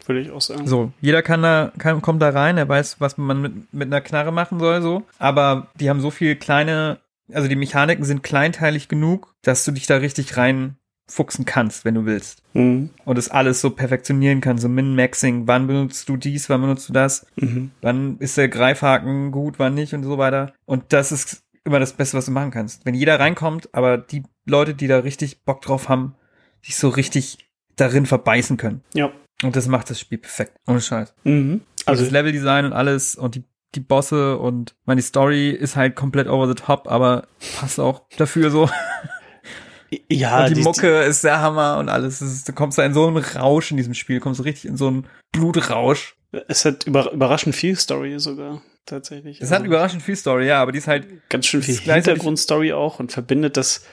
würde 0.06 0.20
ich 0.20 0.30
auch 0.30 0.40
sagen. 0.40 0.66
So, 0.66 0.92
jeder 1.00 1.22
kann 1.22 1.42
da, 1.42 1.72
kann, 1.78 2.00
kommt 2.00 2.22
da 2.22 2.30
rein, 2.30 2.56
er 2.58 2.68
weiß, 2.68 3.00
was 3.00 3.18
man 3.18 3.42
mit, 3.42 3.74
mit 3.74 3.88
einer 3.88 4.00
Knarre 4.00 4.32
machen 4.32 4.58
soll, 4.60 4.80
so. 4.82 5.02
Aber 5.18 5.66
die 5.78 5.90
haben 5.90 6.00
so 6.00 6.10
viel 6.10 6.36
kleine, 6.36 6.98
also 7.32 7.48
die 7.48 7.56
Mechaniken 7.56 8.04
sind 8.04 8.22
kleinteilig 8.22 8.88
genug, 8.88 9.34
dass 9.42 9.64
du 9.64 9.72
dich 9.72 9.86
da 9.86 9.96
richtig 9.96 10.36
reinfuchsen 10.36 11.44
kannst, 11.44 11.84
wenn 11.84 11.94
du 11.96 12.06
willst. 12.06 12.42
Mhm. 12.54 12.90
Und 13.04 13.18
das 13.18 13.28
alles 13.30 13.60
so 13.60 13.70
perfektionieren 13.70 14.40
kannst, 14.40 14.62
so 14.62 14.68
Min-Maxing, 14.68 15.46
wann 15.48 15.66
benutzt 15.66 16.08
du 16.08 16.16
dies, 16.16 16.48
wann 16.48 16.60
benutzt 16.60 16.88
du 16.88 16.92
das, 16.92 17.26
Mhm. 17.36 17.72
wann 17.82 18.18
ist 18.18 18.36
der 18.36 18.48
Greifhaken 18.48 19.32
gut, 19.32 19.58
wann 19.58 19.74
nicht 19.74 19.92
und 19.92 20.04
so 20.04 20.18
weiter. 20.18 20.52
Und 20.66 20.92
das 20.92 21.10
ist 21.10 21.42
immer 21.64 21.80
das 21.80 21.94
Beste, 21.94 22.16
was 22.16 22.26
du 22.26 22.30
machen 22.30 22.52
kannst. 22.52 22.86
Wenn 22.86 22.94
jeder 22.94 23.18
reinkommt, 23.18 23.68
aber 23.74 23.98
die 23.98 24.22
Leute, 24.46 24.74
die 24.74 24.86
da 24.86 24.98
richtig 25.00 25.42
Bock 25.44 25.62
drauf 25.62 25.88
haben, 25.88 26.14
sich 26.62 26.76
so 26.76 26.88
richtig 26.88 27.38
darin 27.76 28.06
verbeißen 28.06 28.56
können. 28.56 28.82
Ja. 28.94 29.10
Und 29.42 29.54
das 29.54 29.68
macht 29.68 29.90
das 29.90 30.00
Spiel 30.00 30.18
perfekt. 30.18 30.52
Ohne 30.66 30.80
Scheiß. 30.80 31.14
Mhm. 31.24 31.60
Also 31.84 32.00
Also, 32.00 32.04
das 32.04 32.12
Leveldesign 32.12 32.64
und 32.64 32.72
alles 32.72 33.14
und 33.16 33.34
die, 33.34 33.44
die 33.74 33.80
Bosse 33.80 34.38
und 34.38 34.74
meine 34.86 35.00
die 35.00 35.06
Story 35.06 35.50
ist 35.50 35.76
halt 35.76 35.94
komplett 35.94 36.26
over 36.28 36.48
the 36.48 36.54
top, 36.54 36.90
aber 36.90 37.26
passt 37.60 37.78
auch 37.78 38.02
dafür 38.16 38.50
so. 38.50 38.68
ja, 40.08 40.40
und 40.44 40.50
die, 40.50 40.54
die- 40.54 40.62
Mucke 40.62 41.02
ist 41.02 41.22
der 41.24 41.40
Hammer 41.40 41.78
und 41.78 41.88
alles. 41.88 42.20
Es 42.20 42.32
ist, 42.32 42.48
du 42.48 42.52
kommst 42.52 42.78
da 42.78 42.84
in 42.84 42.94
so 42.94 43.06
einen 43.06 43.16
Rausch 43.18 43.70
in 43.70 43.76
diesem 43.76 43.94
Spiel, 43.94 44.20
kommst 44.20 44.40
du 44.40 44.44
richtig 44.44 44.64
in 44.70 44.76
so 44.76 44.88
einen 44.88 45.06
Blutrausch. 45.32 46.16
es 46.48 46.64
hat 46.64 46.84
über, 46.86 47.12
überraschend 47.12 47.54
viel 47.54 47.76
Story 47.76 48.18
sogar, 48.18 48.62
tatsächlich. 48.84 49.40
Es 49.40 49.50
hat 49.50 49.58
Also 49.58 49.66
überraschend 49.66 50.02
viel 50.02 50.16
Story, 50.16 50.46
ja, 50.46 50.60
aber 50.60 50.72
die 50.72 50.78
ist 50.78 50.88
halt, 50.88 51.06
ganz 51.28 51.46
schön 51.46 51.62
viel 51.62 51.76
Hintergrundstory 51.76 52.72
auch 52.72 52.98
und 52.98 53.12
verbindet 53.12 53.56
das, 53.56 53.84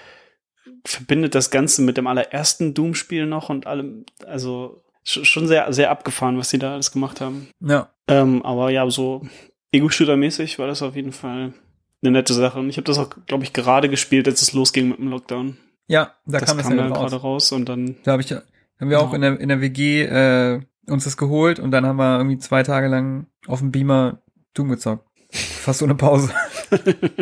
verbindet 0.86 1.36
das 1.36 1.50
Ganze 1.52 1.82
mit 1.82 1.98
dem 1.98 2.08
allerersten 2.08 2.74
Doom-Spiel 2.74 3.26
noch 3.26 3.50
und 3.50 3.68
allem, 3.68 4.06
also 4.26 4.82
sch- 5.06 5.26
schon 5.26 5.48
sehr, 5.48 5.72
sehr 5.74 5.90
abgefahren, 5.92 6.38
was 6.38 6.50
sie 6.50 6.60
da 6.60 6.74
alles 6.74 6.92
gemacht 6.92 7.22
haben. 7.22 7.50
ja. 7.60 7.90
Ähm, 8.10 8.44
aber 8.44 8.70
ja, 8.70 8.90
so 8.90 9.26
Ego-Shooter-mäßig 9.72 10.60
war 10.60 10.68
das 10.68 10.82
auf 10.82 10.96
jeden 10.96 11.14
Fall 11.14 11.54
eine 12.02 12.12
nette 12.12 12.34
Sache. 12.34 12.60
Und 12.60 12.70
ich 12.70 12.76
habe 12.76 12.84
das 12.86 12.98
auch, 13.00 13.10
glaube 13.28 13.46
ich, 13.46 13.54
gerade 13.54 13.88
gespielt, 13.90 14.28
als 14.28 14.42
es 14.42 14.52
losging 14.52 14.90
mit 14.90 15.00
dem 15.00 15.08
Lockdown. 15.08 15.58
Ja, 15.88 16.12
da 16.26 16.40
das 16.40 16.50
kam 16.50 16.58
kam 16.58 16.72
ja 16.78 16.84
dann 16.84 16.94
gerade 16.94 17.16
raus 17.16 17.52
und 17.54 17.70
dann, 17.70 17.96
Da 18.04 18.12
hab 18.14 18.20
ich, 18.20 18.32
haben 18.32 18.90
wir 18.90 19.00
auch 19.00 19.12
Ja. 19.12 19.16
in 19.16 19.22
der, 19.22 19.40
in 19.40 19.48
der 19.50 19.62
WG 19.62 20.02
äh, 20.04 20.60
uns 20.88 21.06
das 21.06 21.16
geholt 21.16 21.60
und 21.60 21.72
dann 21.72 21.86
haben 21.86 21.96
wir 21.96 22.18
irgendwie 22.18 22.40
zwei 22.40 22.62
Tage 22.64 22.88
lang 22.88 23.28
auf 23.48 23.60
dem 23.60 23.72
Beamer 23.72 24.22
Doom 24.54 24.68
gezockt. 24.70 25.08
Fast 25.32 25.82
ohne 25.82 25.96
Pause. 25.96 26.34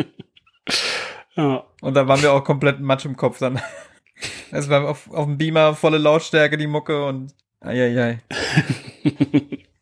ja, 1.36 1.64
Und 1.82 1.94
da 1.94 2.08
waren 2.08 2.22
wir 2.22 2.32
auch 2.32 2.44
komplett 2.44 2.80
matsch 2.80 3.04
im 3.04 3.16
Kopf 3.16 3.38
dann. 3.38 3.60
Es 4.52 4.68
war 4.68 4.88
auf, 4.88 5.10
auf 5.10 5.24
dem 5.24 5.36
Beamer 5.36 5.74
volle 5.74 5.98
Lautstärke, 5.98 6.56
die 6.56 6.68
Mucke 6.68 7.04
und 7.04 7.34
eieiei. 7.60 8.20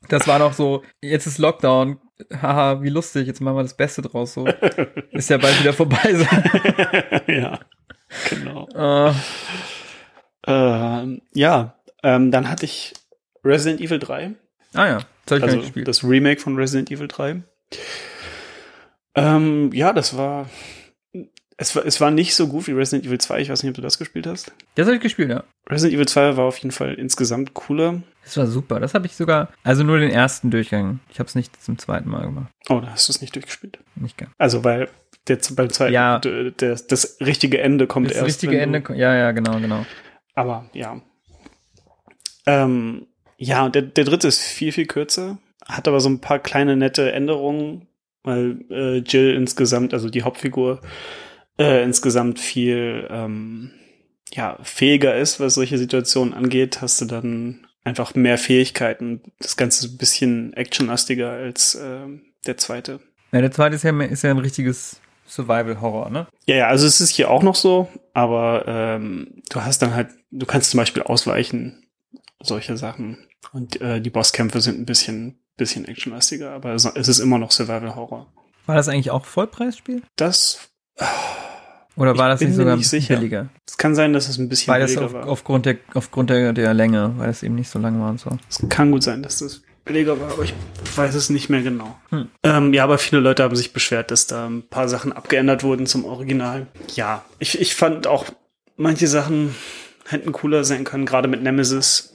Das 0.08 0.26
war 0.26 0.40
noch 0.40 0.54
so, 0.54 0.82
jetzt 1.00 1.26
ist 1.26 1.38
Lockdown, 1.38 2.00
haha, 2.42 2.82
wie 2.82 2.88
lustig, 2.88 3.28
jetzt 3.28 3.40
machen 3.40 3.56
wir 3.58 3.62
das 3.62 3.76
Beste 3.76 4.02
draus 4.02 4.32
so. 4.32 4.44
Ist 5.12 5.30
ja 5.30 5.36
bald 5.36 5.60
wieder 5.60 5.72
vorbei. 5.72 6.14
So. 6.14 6.26
ja, 7.32 7.60
genau. 8.28 8.66
Äh, 8.74 9.12
Ähm, 10.46 11.22
ja, 11.32 11.76
ähm, 12.02 12.30
dann 12.30 12.48
hatte 12.48 12.64
ich 12.64 12.94
Resident 13.44 13.80
Evil 13.80 13.98
3. 13.98 14.32
ah 14.74 14.86
ja, 14.86 14.98
das 15.26 15.38
ich 15.38 15.44
also 15.44 15.80
das 15.84 16.02
Remake 16.02 16.40
von 16.40 16.56
Resident 16.56 16.90
Evil 16.90 17.08
3. 17.08 17.42
Ähm, 19.14 19.70
ja, 19.72 19.92
das 19.92 20.16
war 20.16 20.48
es, 21.60 21.76
war. 21.76 21.84
es 21.86 22.00
war 22.00 22.10
nicht 22.10 22.34
so 22.34 22.48
gut 22.48 22.66
wie 22.66 22.72
Resident 22.72 23.06
Evil 23.06 23.18
2. 23.18 23.40
Ich 23.40 23.50
weiß 23.50 23.62
nicht, 23.62 23.70
ob 23.70 23.76
du 23.76 23.82
das 23.82 23.98
gespielt 23.98 24.26
hast. 24.26 24.52
Das 24.74 24.86
habe 24.86 24.96
ich 24.96 25.02
gespielt, 25.02 25.30
ja. 25.30 25.44
Resident 25.68 25.94
Evil 25.94 26.08
2 26.08 26.36
war 26.36 26.44
auf 26.46 26.58
jeden 26.58 26.70
Fall 26.72 26.94
insgesamt 26.94 27.54
cooler. 27.54 28.02
Das 28.24 28.36
war 28.36 28.46
super. 28.46 28.80
Das 28.80 28.94
habe 28.94 29.06
ich 29.06 29.14
sogar, 29.16 29.48
also 29.62 29.82
nur 29.84 29.98
den 29.98 30.10
ersten 30.10 30.50
Durchgang. 30.50 31.00
Ich 31.10 31.18
habe 31.18 31.28
es 31.28 31.34
nicht 31.34 31.62
zum 31.62 31.78
zweiten 31.78 32.08
Mal 32.10 32.22
gemacht. 32.22 32.52
Oh, 32.68 32.80
da 32.80 32.88
hast 32.90 33.08
du 33.08 33.12
es 33.12 33.20
nicht 33.20 33.34
durchgespielt. 33.34 33.78
Nicht 33.94 34.16
gern. 34.16 34.30
Also, 34.38 34.64
weil 34.64 34.88
der, 35.28 35.38
beim 35.54 35.70
zweiten, 35.70 35.92
Ja. 35.92 36.18
d- 36.18 36.50
der, 36.52 36.74
das 36.76 37.18
richtige 37.20 37.60
Ende 37.60 37.86
kommt 37.86 38.08
Das 38.10 38.16
erst. 38.16 38.26
richtige 38.28 38.52
wenn 38.58 38.72
du- 38.72 38.78
Ende, 38.78 38.96
ja, 38.96 39.14
ja, 39.14 39.30
genau, 39.32 39.58
genau. 39.60 39.84
Aber 40.34 40.68
ja. 40.72 41.00
Ähm, 42.46 43.06
Ja, 43.36 43.64
und 43.64 43.74
der, 43.74 43.82
der 43.82 44.04
dritte 44.04 44.28
ist 44.28 44.42
viel, 44.42 44.70
viel 44.72 44.86
kürzer, 44.86 45.38
hat 45.66 45.88
aber 45.88 46.00
so 46.00 46.08
ein 46.10 46.20
paar 46.20 46.38
kleine 46.38 46.76
nette 46.76 47.10
Änderungen, 47.12 47.86
weil 48.22 48.60
äh, 48.70 48.98
Jill 48.98 49.34
insgesamt, 49.34 49.94
also 49.94 50.10
die 50.10 50.22
Hauptfigur, 50.24 50.80
äh, 51.60 51.84
insgesamt 51.84 52.40
viel 52.40 53.06
ähm, 53.10 53.70
ja, 54.32 54.58
fähiger 54.62 55.16
ist, 55.16 55.40
was 55.40 55.54
solche 55.54 55.76
Situationen 55.76 56.34
angeht, 56.34 56.80
hast 56.80 57.00
du 57.00 57.04
dann 57.04 57.66
einfach 57.84 58.14
mehr 58.14 58.38
Fähigkeiten. 58.38 59.20
Das 59.40 59.56
Ganze 59.56 59.86
ist 59.86 59.92
ein 59.92 59.98
bisschen 59.98 60.52
actionlastiger 60.54 61.30
als 61.30 61.74
äh, 61.74 62.06
der 62.46 62.56
zweite. 62.56 63.00
Ja, 63.32 63.40
der 63.40 63.52
zweite 63.52 63.76
ist 63.76 63.84
ja, 63.84 63.98
ist 64.00 64.22
ja 64.22 64.30
ein 64.30 64.38
richtiges 64.38 65.00
Survival-Horror, 65.26 66.10
ne? 66.10 66.26
Ja, 66.46 66.56
ja, 66.56 66.68
also 66.68 66.86
es 66.86 67.00
ist 67.00 67.10
hier 67.10 67.30
auch 67.30 67.42
noch 67.42 67.54
so, 67.54 67.88
aber 68.14 68.64
ähm, 68.66 69.42
du 69.50 69.62
hast 69.62 69.82
dann 69.82 69.94
halt, 69.94 70.08
du 70.30 70.46
kannst 70.46 70.70
zum 70.70 70.78
Beispiel 70.78 71.02
ausweichen, 71.02 71.84
solche 72.42 72.76
Sachen. 72.76 73.18
Und 73.52 73.80
äh, 73.80 74.00
die 74.00 74.10
Bosskämpfe 74.10 74.60
sind 74.60 74.80
ein 74.80 74.86
bisschen, 74.86 75.38
bisschen 75.56 75.84
actionlastiger, 75.86 76.52
aber 76.52 76.74
es 76.74 76.84
es 76.84 77.08
ist 77.08 77.20
immer 77.20 77.38
noch 77.38 77.50
Survival-Horror. 77.50 78.32
War 78.66 78.74
das 78.74 78.88
eigentlich 78.88 79.10
auch 79.10 79.24
Vollpreisspiel? 79.24 80.02
Das 80.16 80.70
Oder 81.96 82.16
war 82.16 82.28
Ich 82.32 82.40
das 82.40 82.40
nicht 82.48 82.54
sogar 82.56 82.76
nicht 82.76 82.88
sicher. 82.88 83.16
billiger? 83.16 83.48
es 83.66 83.76
kann 83.76 83.94
sein, 83.94 84.12
dass 84.12 84.28
es 84.28 84.38
ein 84.38 84.48
bisschen 84.48 84.72
Weil 84.72 84.80
das 84.80 84.90
billiger 84.94 85.06
auf, 85.06 85.12
war. 85.12 85.28
aufgrund, 85.28 85.66
der, 85.66 85.76
aufgrund 85.94 86.30
der, 86.30 86.52
der 86.52 86.72
Länge, 86.74 87.12
weil 87.16 87.30
es 87.30 87.42
eben 87.42 87.54
nicht 87.56 87.68
so 87.70 87.78
lang 87.78 88.00
war 88.00 88.10
und 88.10 88.20
so. 88.20 88.38
Es 88.48 88.60
kann 88.68 88.90
gut 88.90 89.02
sein, 89.02 89.22
dass 89.22 89.38
das 89.38 89.62
billiger 89.84 90.20
war, 90.20 90.30
aber 90.32 90.44
ich 90.44 90.54
weiß 90.96 91.14
es 91.14 91.30
nicht 91.30 91.48
mehr 91.50 91.62
genau. 91.62 91.96
Hm. 92.10 92.28
Ähm, 92.42 92.72
ja, 92.72 92.84
aber 92.84 92.98
viele 92.98 93.20
Leute 93.20 93.42
haben 93.42 93.56
sich 93.56 93.72
beschwert, 93.72 94.10
dass 94.10 94.26
da 94.26 94.46
ein 94.46 94.62
paar 94.68 94.88
Sachen 94.88 95.12
abgeändert 95.12 95.62
wurden 95.62 95.86
zum 95.86 96.04
Original. 96.04 96.66
Ja, 96.94 97.24
ich, 97.38 97.60
ich 97.60 97.74
fand 97.74 98.06
auch 98.06 98.26
manche 98.76 99.06
Sachen 99.08 99.54
hätten 100.06 100.32
cooler 100.32 100.64
sein 100.64 100.84
können, 100.84 101.06
gerade 101.06 101.28
mit 101.28 101.42
Nemesis. 101.42 102.14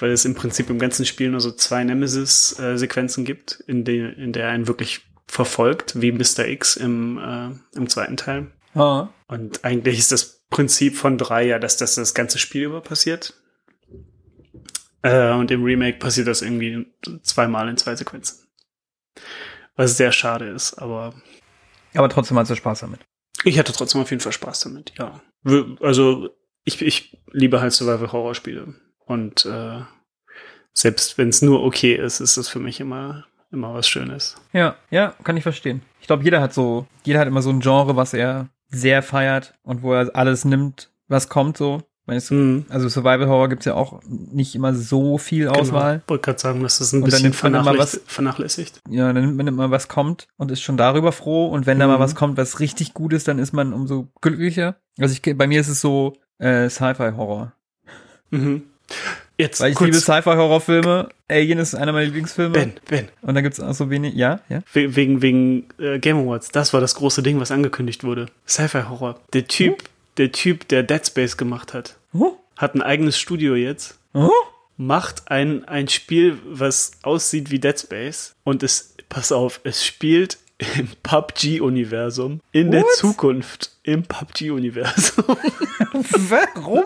Weil 0.00 0.10
es 0.12 0.24
im 0.24 0.36
Prinzip 0.36 0.70
im 0.70 0.78
ganzen 0.78 1.04
Spiel 1.04 1.28
nur 1.28 1.40
so 1.40 1.50
zwei 1.50 1.82
Nemesis-Sequenzen 1.82 3.24
gibt, 3.24 3.64
in, 3.66 3.82
der 3.84 4.16
in 4.16 4.32
der 4.32 4.44
er 4.44 4.50
einen 4.50 4.68
wirklich 4.68 5.00
verfolgt, 5.28 6.00
wie 6.00 6.10
Mr. 6.12 6.46
X 6.48 6.76
im, 6.76 7.18
äh, 7.18 7.76
im 7.76 7.88
zweiten 7.88 8.16
Teil. 8.16 8.50
Ah. 8.74 9.08
Und 9.28 9.64
eigentlich 9.64 9.98
ist 9.98 10.10
das 10.10 10.46
Prinzip 10.50 10.96
von 10.96 11.18
drei 11.18 11.44
ja, 11.46 11.58
dass 11.58 11.76
das 11.76 11.94
das 11.94 12.14
ganze 12.14 12.38
Spiel 12.38 12.64
über 12.64 12.80
passiert. 12.80 13.34
Äh, 15.02 15.32
und 15.32 15.50
im 15.50 15.62
Remake 15.62 15.98
passiert 15.98 16.26
das 16.26 16.42
irgendwie 16.42 16.86
zweimal 17.22 17.68
in 17.68 17.76
zwei 17.76 17.94
Sequenzen. 17.94 18.48
Was 19.76 19.96
sehr 19.96 20.10
schade 20.12 20.48
ist, 20.48 20.74
aber 20.74 21.14
Aber 21.94 22.08
trotzdem 22.08 22.38
hast 22.38 22.50
du 22.50 22.56
Spaß 22.56 22.80
damit. 22.80 23.00
ich 23.44 23.58
hatte 23.58 23.72
trotzdem 23.72 24.00
auf 24.00 24.10
jeden 24.10 24.20
Fall 24.20 24.32
Spaß 24.32 24.60
damit, 24.60 24.92
ja. 24.98 25.20
Also 25.80 26.30
ich, 26.64 26.82
ich 26.82 27.22
liebe 27.30 27.60
halt 27.60 27.72
Survival-Horror-Spiele. 27.72 28.74
Und 29.06 29.44
äh, 29.46 29.80
selbst 30.72 31.16
wenn 31.16 31.28
es 31.28 31.42
nur 31.42 31.62
okay 31.62 31.94
ist, 31.94 32.20
ist 32.20 32.36
es 32.36 32.48
für 32.48 32.58
mich 32.58 32.80
immer, 32.80 33.26
immer 33.50 33.74
was 33.74 33.88
Schönes. 33.88 34.36
Ja, 34.52 34.76
ja, 34.90 35.14
kann 35.24 35.36
ich 35.36 35.42
verstehen. 35.42 35.82
Ich 36.00 36.06
glaube, 36.06 36.24
jeder 36.24 36.40
hat 36.40 36.52
so, 36.54 36.86
jeder 37.04 37.20
hat 37.20 37.28
immer 37.28 37.42
so 37.42 37.50
ein 37.50 37.60
Genre, 37.60 37.96
was 37.96 38.14
er 38.14 38.48
sehr 38.68 39.02
feiert 39.02 39.54
und 39.62 39.82
wo 39.82 39.94
er 39.94 40.14
alles 40.14 40.44
nimmt, 40.44 40.90
was 41.08 41.28
kommt 41.28 41.56
so. 41.56 41.82
Wenn 42.06 42.16
es, 42.16 42.30
Mhm. 42.30 42.64
Also 42.70 42.88
Survival 42.88 43.28
Horror 43.28 43.48
gibt's 43.50 43.66
ja 43.66 43.74
auch 43.74 44.00
nicht 44.08 44.54
immer 44.54 44.74
so 44.74 45.18
viel 45.18 45.48
Auswahl. 45.48 45.96
Genau. 45.98 46.08
Wollte 46.08 46.22
gerade 46.22 46.38
sagen, 46.38 46.62
dass 46.62 46.78
das 46.78 46.92
ein 46.94 47.02
Und 47.02 47.10
bisschen 47.10 47.34
vernachlässigt, 47.34 48.06
was- 48.06 48.14
vernachlässigt. 48.14 48.80
Ja, 48.88 49.12
dann 49.12 49.24
nimmt 49.26 49.36
man 49.36 49.46
immer 49.46 49.70
was 49.70 49.88
kommt 49.88 50.26
und 50.38 50.50
ist 50.50 50.62
schon 50.62 50.78
darüber 50.78 51.12
froh. 51.12 51.48
Und 51.48 51.66
wenn 51.66 51.78
da 51.78 51.86
mal 51.86 51.96
Mhm. 51.96 52.00
was 52.00 52.14
kommt, 52.14 52.38
was 52.38 52.60
richtig 52.60 52.94
gut 52.94 53.12
ist, 53.12 53.28
dann 53.28 53.38
ist 53.38 53.52
man 53.52 53.74
umso 53.74 54.08
glücklicher. 54.22 54.76
Also 54.98 55.12
ich, 55.22 55.36
bei 55.36 55.46
mir 55.46 55.60
ist 55.60 55.68
es 55.68 55.82
so 55.82 56.14
äh, 56.38 56.70
Sci-Fi-Horror. 56.70 57.52
Mhm. 58.30 58.62
Jetzt 59.38 59.60
Weil 59.60 59.70
ich 59.70 59.76
kurz, 59.76 59.86
liebe 59.86 59.98
Sci-Fi-Horrorfilme. 60.00 61.08
Alien 61.28 61.58
ist 61.58 61.74
einer 61.74 61.92
meiner 61.92 62.06
Lieblingsfilme. 62.06 62.50
Ben, 62.52 62.72
Ben, 62.88 63.08
Und 63.22 63.34
da 63.36 63.40
gibt's 63.40 63.60
auch 63.60 63.72
so 63.72 63.88
wenig, 63.88 64.14
ja, 64.14 64.40
ja. 64.48 64.62
We- 64.72 64.96
wegen, 64.96 65.22
wegen 65.22 65.68
äh, 65.78 65.98
Game 66.00 66.16
Awards. 66.18 66.50
Das 66.50 66.72
war 66.72 66.80
das 66.80 66.94
große 66.96 67.22
Ding, 67.22 67.38
was 67.38 67.50
angekündigt 67.52 68.02
wurde. 68.02 68.26
Sci-Fi-Horror. 68.48 69.20
Der 69.32 69.46
Typ, 69.46 69.84
der 70.16 70.32
Typ, 70.32 70.66
der 70.68 70.82
Dead 70.82 71.06
Space 71.06 71.36
gemacht 71.36 71.72
hat, 71.72 71.96
Oh, 72.12 72.32
hat 72.56 72.74
ein 72.74 72.82
eigenes 72.82 73.18
Studio 73.18 73.54
jetzt, 73.54 73.98
oh. 74.14 74.30
macht 74.76 75.30
ein, 75.30 75.64
ein 75.66 75.86
Spiel, 75.88 76.38
was 76.44 76.92
aussieht 77.02 77.50
wie 77.52 77.60
Dead 77.60 77.78
Space 77.78 78.34
und 78.44 78.62
es, 78.64 78.94
pass 79.08 79.30
auf, 79.30 79.60
es 79.62 79.84
spielt 79.84 80.38
im 80.76 80.88
PUBG-Universum 81.04 82.40
in 82.52 82.70
der 82.70 82.82
What? 82.82 82.92
Zukunft. 82.96 83.70
Im 83.84 84.02
PUBG-Universum. 84.02 85.24
Warum? 85.92 86.84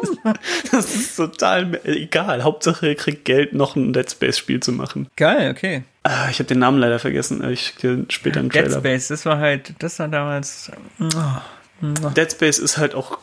Das 0.70 0.94
ist 0.94 1.16
total 1.16 1.80
egal. 1.84 2.44
Hauptsache, 2.44 2.88
er 2.88 2.94
kriegt 2.94 3.24
Geld, 3.24 3.54
noch 3.54 3.74
ein 3.74 3.92
Dead 3.92 4.08
Space-Spiel 4.10 4.60
zu 4.60 4.72
machen. 4.72 5.08
Geil, 5.16 5.50
okay. 5.50 5.82
Ah, 6.04 6.28
ich 6.30 6.38
habe 6.38 6.44
den 6.48 6.58
Namen 6.58 6.78
leider 6.78 6.98
vergessen. 6.98 7.42
Ich 7.50 7.62
schicke 7.66 8.04
später 8.08 8.40
einen 8.40 8.50
Dead 8.50 8.64
Trailer. 8.64 8.78
Space, 8.78 9.08
das 9.08 9.24
war 9.26 9.38
halt, 9.38 9.74
das 9.78 9.98
war 9.98 10.08
damals. 10.08 10.70
oh, 11.00 12.08
Dead 12.14 12.30
Space 12.30 12.58
ist 12.58 12.76
halt 12.78 12.94
auch 12.94 13.18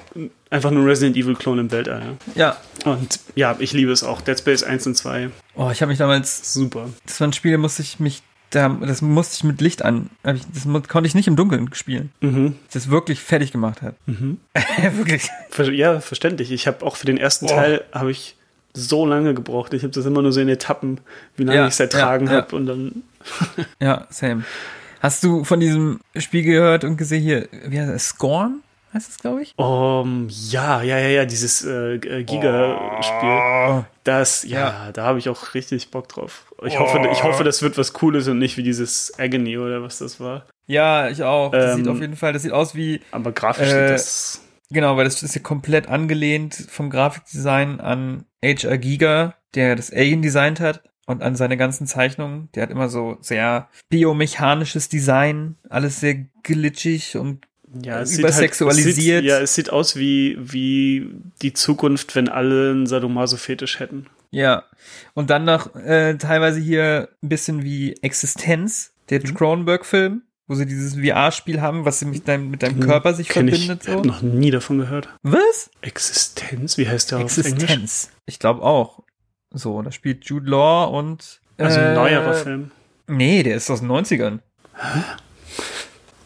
einfach 0.50 0.72
nur 0.72 0.86
Resident 0.86 1.16
Evil 1.16 1.36
Klon 1.36 1.60
im 1.60 1.72
Weltall. 1.72 2.18
Ja. 2.36 2.58
Ja. 2.84 2.92
Und 2.92 3.20
ja, 3.36 3.56
ich 3.60 3.72
liebe 3.72 3.92
es 3.92 4.04
auch. 4.04 4.20
Dead 4.22 4.38
Space 4.38 4.64
1 4.64 4.88
und 4.88 4.96
2, 4.96 5.30
Oh, 5.56 5.70
ich 5.72 5.82
habe 5.82 5.90
mich 5.90 6.00
damals, 6.00 6.54
super. 6.54 6.90
das 7.06 7.20
war 7.22 7.28
ein 7.28 7.34
Spiel, 7.34 7.52
da 7.54 7.58
musste 7.58 7.82
ich 7.82 8.00
mich, 8.00 8.22
da, 8.50 8.70
das 8.70 9.02
musste 9.02 9.36
ich 9.36 9.44
mit 9.44 9.62
Licht 9.62 9.84
an, 9.84 10.10
ich, 10.26 10.42
das 10.54 10.88
konnte 10.88 11.08
ich 11.08 11.16
nicht 11.16 11.28
im 11.28 11.36
Dunkeln 11.36 11.74
spielen. 11.74 12.12
Mhm. 12.22 12.56
Das 12.74 12.90
wirklich 12.90 13.20
fertig 13.20 13.52
gemacht 13.52 13.82
hat. 13.82 13.96
wirklich. 14.96 15.30
Ver 15.50 15.72
ja, 15.72 16.00
verständlich. 16.00 16.52
Ich 16.52 16.68
habe 16.68 16.86
auch 16.86 16.96
für 16.96 17.06
den 17.06 17.18
ersten 17.18 17.48
Teil 17.48 17.84
habe 17.92 18.12
ich 18.12 18.36
so 18.74 19.06
lange 19.06 19.34
gebraucht. 19.34 19.74
Ich 19.74 19.84
habe 19.84 19.92
das 19.94 20.06
immer 20.06 20.22
nur 20.22 20.32
so 20.32 20.42
in 20.42 20.50
Etappen, 20.50 21.00
wie 21.36 21.44
lange 21.44 21.60
Ja, 21.60 21.66
ich 21.68 21.74
es 21.74 21.80
ertragen 21.80 22.28
ja, 22.28 22.34
ja. 22.34 22.42
habe 22.42 22.56
und 22.56 22.66
dann 22.66 23.04
Ja, 23.80 24.08
same. 24.10 24.44
Hast 25.02 25.24
du 25.24 25.44
von 25.44 25.60
diesem 25.60 26.02
Spiel 26.18 26.44
gehört 26.44 26.84
und 26.84 26.98
gesehen 26.98 27.24
hier, 27.24 27.48
wie 27.68 27.80
heißt 27.80 27.92
das? 27.92 28.08
Scorn? 28.10 28.60
Heißt 28.94 29.08
das, 29.08 29.20
glaube 29.20 29.44
ich? 29.44 29.54
um, 29.58 30.28
ja, 30.30 30.82
ja, 30.82 30.98
ja, 30.98 31.10
ja, 31.10 31.26
dieses 31.26 31.64
äh, 31.64 31.96
äh, 31.96 32.24
Giga-Spiel. 32.24 33.30
Oh. 33.30 33.86
Das, 34.18 34.44
ja, 34.44 34.92
da 34.92 35.04
habe 35.06 35.20
ich 35.20 35.30
auch 35.30 35.54
richtig 35.54 35.92
Bock 35.92 36.08
drauf. 36.10 36.52
Ich 36.66 36.80
hoffe, 36.80 37.00
ich 37.12 37.24
hoffe, 37.24 37.44
das 37.44 37.62
wird 37.62 37.78
was 37.78 37.94
Cooles 37.94 38.28
und 38.28 38.40
nicht 38.40 38.58
wie 38.58 38.64
dieses 38.64 39.18
Agony 39.20 39.58
oder 39.58 39.82
was 39.84 40.00
das 40.00 40.20
war. 40.20 40.46
Ja, 40.68 41.10
ich 41.10 41.24
auch. 41.24 41.52
Das 41.52 41.72
Ähm, 41.74 41.78
sieht 41.78 41.88
auf 41.88 42.00
jeden 42.02 42.16
Fall, 42.16 42.34
das 42.34 42.42
sieht 42.44 42.52
aus 42.52 42.76
wie, 42.76 43.02
Aber 43.12 43.32
grafisch 43.32 43.68
Äh, 43.68 43.88
sieht 43.88 43.90
das. 43.92 44.42
genau, 44.70 44.98
weil 44.98 45.06
das 45.06 45.22
ist 45.24 45.36
ja 45.36 45.42
komplett 45.42 45.88
angelehnt 45.88 46.56
vom 46.70 46.90
Grafikdesign 46.90 47.80
an 47.80 48.26
H.R. 48.44 48.78
Giga, 48.78 49.36
der 49.56 49.76
das 49.76 49.92
Alien 49.92 50.22
designt 50.22 50.60
hat 50.60 50.84
und 51.08 51.24
an 51.24 51.36
seine 51.36 51.58
ganzen 51.58 51.88
Zeichnungen. 51.88 52.50
Der 52.54 52.64
hat 52.64 52.70
immer 52.72 52.88
so 52.90 53.18
sehr 53.22 53.68
biomechanisches 53.90 54.90
Design, 54.90 55.56
alles 55.70 56.00
sehr 56.00 56.16
glitschig 56.44 57.18
und 57.18 57.46
Ja, 57.84 58.02
es 58.02 58.18
übersexualisiert. 58.18 58.96
Sieht 58.96 59.14
halt, 59.14 59.18
es 59.18 59.24
sieht, 59.24 59.30
ja, 59.30 59.40
es 59.40 59.56
sieht 59.56 59.70
aus 59.70 59.96
wie, 59.96 60.38
wie 60.40 61.10
die 61.42 61.54
Zukunft, 61.54 62.16
wenn 62.16 62.28
alle 62.30 62.72
einen 62.72 62.88
Sadomaso-Fetisch 62.88 63.80
hätten. 63.80 64.08
Ja, 64.32 64.64
und 65.14 65.30
dann 65.30 65.46
noch 65.46 65.76
äh, 65.76 66.16
teilweise 66.18 66.60
hier 66.60 67.10
ein 67.24 67.30
bisschen 67.30 67.64
wie 67.64 67.94
Existenz, 68.02 68.92
der 69.10 69.20
Mhm. 69.22 69.34
Cronenberg-Film, 69.34 70.22
wo 70.48 70.56
sie 70.56 70.66
dieses 70.66 70.96
VR-Spiel 70.96 71.62
haben, 71.62 71.86
was 71.86 72.00
sie 72.00 72.06
mit 72.06 72.28
deinem, 72.28 72.50
mit 72.52 72.64
deinem 72.64 72.80
Körper 72.80 73.14
sich. 73.14 73.30
Kenn 73.30 73.50
verbindet. 73.50 73.82
Ich, 73.84 73.90
hab 73.90 74.04
so. 74.04 74.04
noch 74.04 74.22
nie 74.22 74.52
davon 74.52 74.80
gehört. 74.80 75.10
Was? 75.24 75.70
Existenz? 75.82 76.78
Wie 76.78 76.88
heißt 76.88 77.12
der 77.12 77.20
auf 77.20 77.38
Englisch? 77.38 77.54
Existenz. 77.64 78.10
Ich 78.26 78.40
glaube 78.40 78.62
auch. 78.64 79.04
So, 79.52 79.82
da 79.82 79.92
spielt 79.92 80.26
Jude 80.26 80.50
Law 80.50 80.86
und. 80.86 81.42
Also 81.58 81.80
äh, 81.80 81.84
ein 81.86 81.96
neuerer 81.96 82.34
Film. 82.36 82.72
Nee, 83.08 83.42
der 83.44 83.56
ist 83.56 83.70
aus 83.72 83.80
den 83.80 83.90
90ern. 83.90 84.40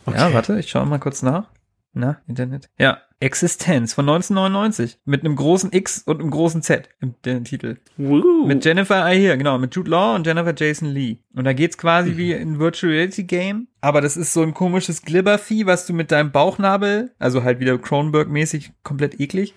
Ja, 0.07 0.33
warte, 0.33 0.59
ich 0.59 0.69
schaue 0.69 0.85
mal 0.85 0.99
kurz 0.99 1.21
nach. 1.21 1.49
Na, 1.95 2.17
Internet. 2.27 2.69
Ja, 2.79 2.97
Existenz 3.19 3.93
von 3.93 4.09
1999 4.09 4.97
mit 5.05 5.23
einem 5.23 5.35
großen 5.35 5.71
X 5.71 5.99
und 6.05 6.19
einem 6.21 6.31
großen 6.31 6.63
Z 6.63 6.89
im 6.99 7.13
der 7.23 7.43
Titel. 7.43 7.77
Woo. 7.97 8.47
Mit 8.47 8.65
Jennifer, 8.65 9.05
ah 9.05 9.09
hier, 9.09 9.37
genau, 9.37 9.59
mit 9.59 9.75
Jude 9.75 9.91
Law 9.91 10.15
und 10.15 10.25
Jennifer 10.25 10.55
Jason 10.57 10.89
Lee. 10.89 11.17
Und 11.35 11.43
da 11.43 11.53
geht's 11.53 11.77
quasi 11.77 12.09
Mhm. 12.11 12.17
wie 12.17 12.33
ein 12.33 12.57
Virtual 12.59 12.91
Reality 12.91 13.23
Game, 13.25 13.67
aber 13.79 14.01
das 14.01 14.17
ist 14.17 14.33
so 14.33 14.41
ein 14.41 14.55
komisches 14.55 15.03
Glibbervieh, 15.03 15.67
was 15.67 15.85
du 15.85 15.93
mit 15.93 16.11
deinem 16.11 16.31
Bauchnabel, 16.31 17.11
also 17.19 17.43
halt 17.43 17.59
wieder 17.59 17.75
Cronenberg-mäßig, 17.75 18.71
komplett 18.81 19.19
eklig. 19.19 19.53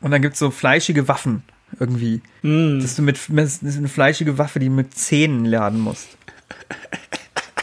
und 0.00 0.10
dann 0.10 0.22
gibt's 0.22 0.40
so 0.40 0.50
fleischige 0.50 1.06
Waffen 1.06 1.44
irgendwie, 1.78 2.20
Mm. 2.42 2.80
dass 2.80 2.96
du 2.96 3.02
mit, 3.02 3.18
das 3.30 3.62
ist 3.62 3.78
eine 3.78 3.88
fleischige 3.88 4.38
Waffe, 4.38 4.58
die 4.58 4.66
du 4.66 4.72
mit 4.72 4.92
Zähnen 4.94 5.44
laden 5.44 5.78
musst. 5.80 6.08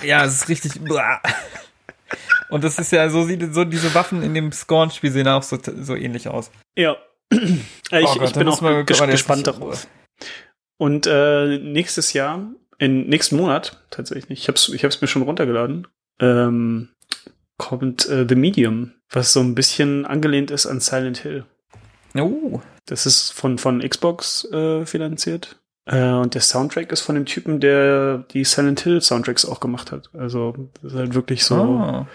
Ja, 0.03 0.25
es 0.25 0.35
ist 0.35 0.49
richtig. 0.49 0.73
Und 2.49 2.63
das 2.63 2.79
ist 2.79 2.91
ja 2.91 3.09
so, 3.09 3.23
sieht 3.23 3.53
so 3.53 3.63
diese 3.63 3.93
Waffen 3.93 4.23
in 4.23 4.33
dem 4.33 4.51
Scorn-Spiel 4.51 5.11
sehen 5.11 5.27
auch 5.27 5.43
so, 5.43 5.57
so 5.81 5.95
ähnlich 5.95 6.27
aus. 6.27 6.51
Ja. 6.75 6.97
Äh, 7.91 8.01
ich, 8.01 8.07
Oh 8.07 8.15
Gott, 8.19 8.27
ich 8.29 8.33
bin 8.35 8.47
auch 8.47 8.61
man- 8.61 8.85
ges 8.85 9.01
gespannt 9.01 9.47
darauf. 9.47 9.87
Und 10.77 11.07
äh, 11.07 11.57
nächstes 11.57 12.13
Jahr, 12.13 12.51
in 12.77 13.07
nächsten 13.09 13.35
Monat 13.35 13.83
tatsächlich, 13.89 14.41
ich 14.41 14.47
hab's, 14.47 14.69
ich 14.69 14.83
hab's 14.83 15.01
mir 15.01 15.07
schon 15.07 15.23
runtergeladen, 15.23 15.87
ähm, 16.19 16.89
kommt 17.57 18.07
äh, 18.07 18.27
The 18.29 18.35
Medium, 18.35 18.93
was 19.09 19.33
so 19.33 19.39
ein 19.39 19.55
bisschen 19.55 20.05
angelehnt 20.05 20.51
ist 20.51 20.67
an 20.67 20.79
Silent 20.81 21.17
Hill. 21.17 21.45
Oh. 22.15 22.61
Das 22.85 23.07
ist 23.07 23.31
von, 23.33 23.57
von 23.57 23.79
Xbox 23.87 24.45
äh, 24.51 24.85
finanziert. 24.85 25.58
Äh, 25.91 26.11
und 26.11 26.35
der 26.35 26.41
Soundtrack 26.41 26.91
ist 26.91 27.01
von 27.01 27.15
dem 27.15 27.25
Typen, 27.25 27.59
der 27.59 28.19
die 28.31 28.43
Silent 28.43 28.81
Hill 28.81 29.01
Soundtracks 29.01 29.43
auch 29.45 29.59
gemacht 29.59 29.91
hat. 29.91 30.09
Also 30.13 30.69
das 30.81 30.93
ist 30.93 30.97
halt 30.99 31.13
wirklich 31.15 31.43
so 31.43 31.55
Oh. 31.55 32.05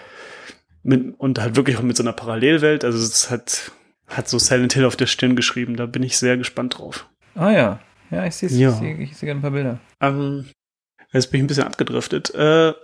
mit, 0.83 1.15
und 1.19 1.39
halt 1.41 1.57
wirklich 1.57 1.77
auch 1.77 1.83
mit 1.83 1.97
so 1.97 2.03
einer 2.03 2.13
Parallelwelt. 2.13 2.85
Also 2.85 2.99
es 2.99 3.31
hat, 3.31 3.73
hat 4.09 4.29
so 4.29 4.39
Silent 4.39 4.73
Hill 4.75 4.85
auf 4.85 4.97
der 4.97 5.07
Stirn 5.07 5.35
geschrieben. 5.37 5.77
Da 5.77 5.87
bin 5.87 6.03
ich 6.03 6.17
sehr 6.17 6.37
gespannt 6.37 6.79
drauf. 6.79 7.09
Ah 7.35 7.51
ja. 7.51 7.81
Ja, 8.11 8.25
ich 8.27 8.37
sehe 8.37 8.49
Ja. 8.51 8.71
ich 8.81 9.17
sehe 9.17 9.27
gerade 9.29 9.41
ein 9.41 9.43
paar 9.43 9.51
Bilder. 9.51 9.79
Ähm, 10.01 10.47
jetzt 11.13 11.31
bin 11.33 11.39
ich 11.41 11.45
ein 11.45 11.47
bisschen 11.49 11.65
abgedriftet. 11.65 12.33
Äh, 12.35 12.75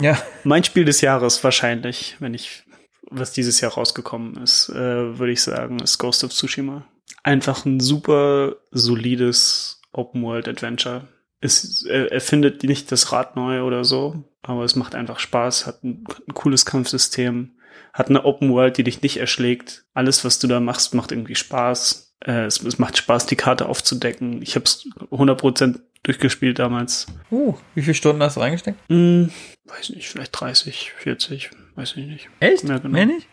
Ja. 0.00 0.18
mein 0.44 0.62
Spiel 0.64 0.84
des 0.84 1.00
Jahres 1.00 1.42
wahrscheinlich, 1.42 2.16
wenn 2.18 2.34
ich, 2.34 2.64
was 3.10 3.32
dieses 3.32 3.60
Jahr 3.62 3.72
rausgekommen 3.72 4.36
ist, 4.42 4.68
äh, 4.68 5.18
würde 5.18 5.32
ich 5.32 5.40
sagen, 5.42 5.78
ist 5.78 5.96
Ghost 5.98 6.22
of 6.24 6.32
Tsushima. 6.32 6.84
Einfach 7.22 7.64
ein 7.64 7.80
super 7.80 8.56
solides 8.72 9.77
Open 9.92 10.22
World 10.22 10.48
Adventure. 10.48 11.08
Es 11.40 11.84
er 11.84 12.10
erfindet 12.10 12.64
nicht 12.64 12.90
das 12.90 13.12
Rad 13.12 13.36
neu 13.36 13.62
oder 13.62 13.84
so, 13.84 14.24
aber 14.42 14.64
es 14.64 14.74
macht 14.74 14.94
einfach 14.94 15.20
Spaß, 15.20 15.66
hat 15.66 15.84
ein, 15.84 16.04
ein 16.28 16.34
cooles 16.34 16.66
Kampfsystem, 16.66 17.56
hat 17.92 18.08
eine 18.08 18.24
Open 18.24 18.50
World, 18.52 18.76
die 18.76 18.82
dich 18.84 19.02
nicht 19.02 19.18
erschlägt. 19.18 19.84
Alles, 19.94 20.24
was 20.24 20.38
du 20.40 20.48
da 20.48 20.58
machst, 20.60 20.94
macht 20.94 21.12
irgendwie 21.12 21.36
Spaß. 21.36 22.16
Äh, 22.24 22.46
es, 22.46 22.62
es 22.62 22.78
macht 22.78 22.96
Spaß, 22.96 23.26
die 23.26 23.36
Karte 23.36 23.66
aufzudecken. 23.66 24.42
Ich 24.42 24.56
habe 24.56 24.64
es 24.64 24.88
100% 25.12 25.80
durchgespielt 26.02 26.58
damals. 26.58 27.06
Uh, 27.30 27.54
wie 27.74 27.82
viele 27.82 27.94
Stunden 27.94 28.22
hast 28.22 28.36
du 28.36 28.40
reingesteckt? 28.40 28.78
Hm, 28.88 29.30
weiß 29.66 29.90
nicht, 29.90 30.08
vielleicht 30.08 30.38
30, 30.40 30.92
40, 30.98 31.50
weiß 31.76 31.96
ich 31.96 32.06
nicht. 32.06 32.28
Echt? 32.40 32.64
Ja, 32.64 32.78
genau. 32.78 32.92
Mehr 32.92 33.06
nicht? 33.06 33.28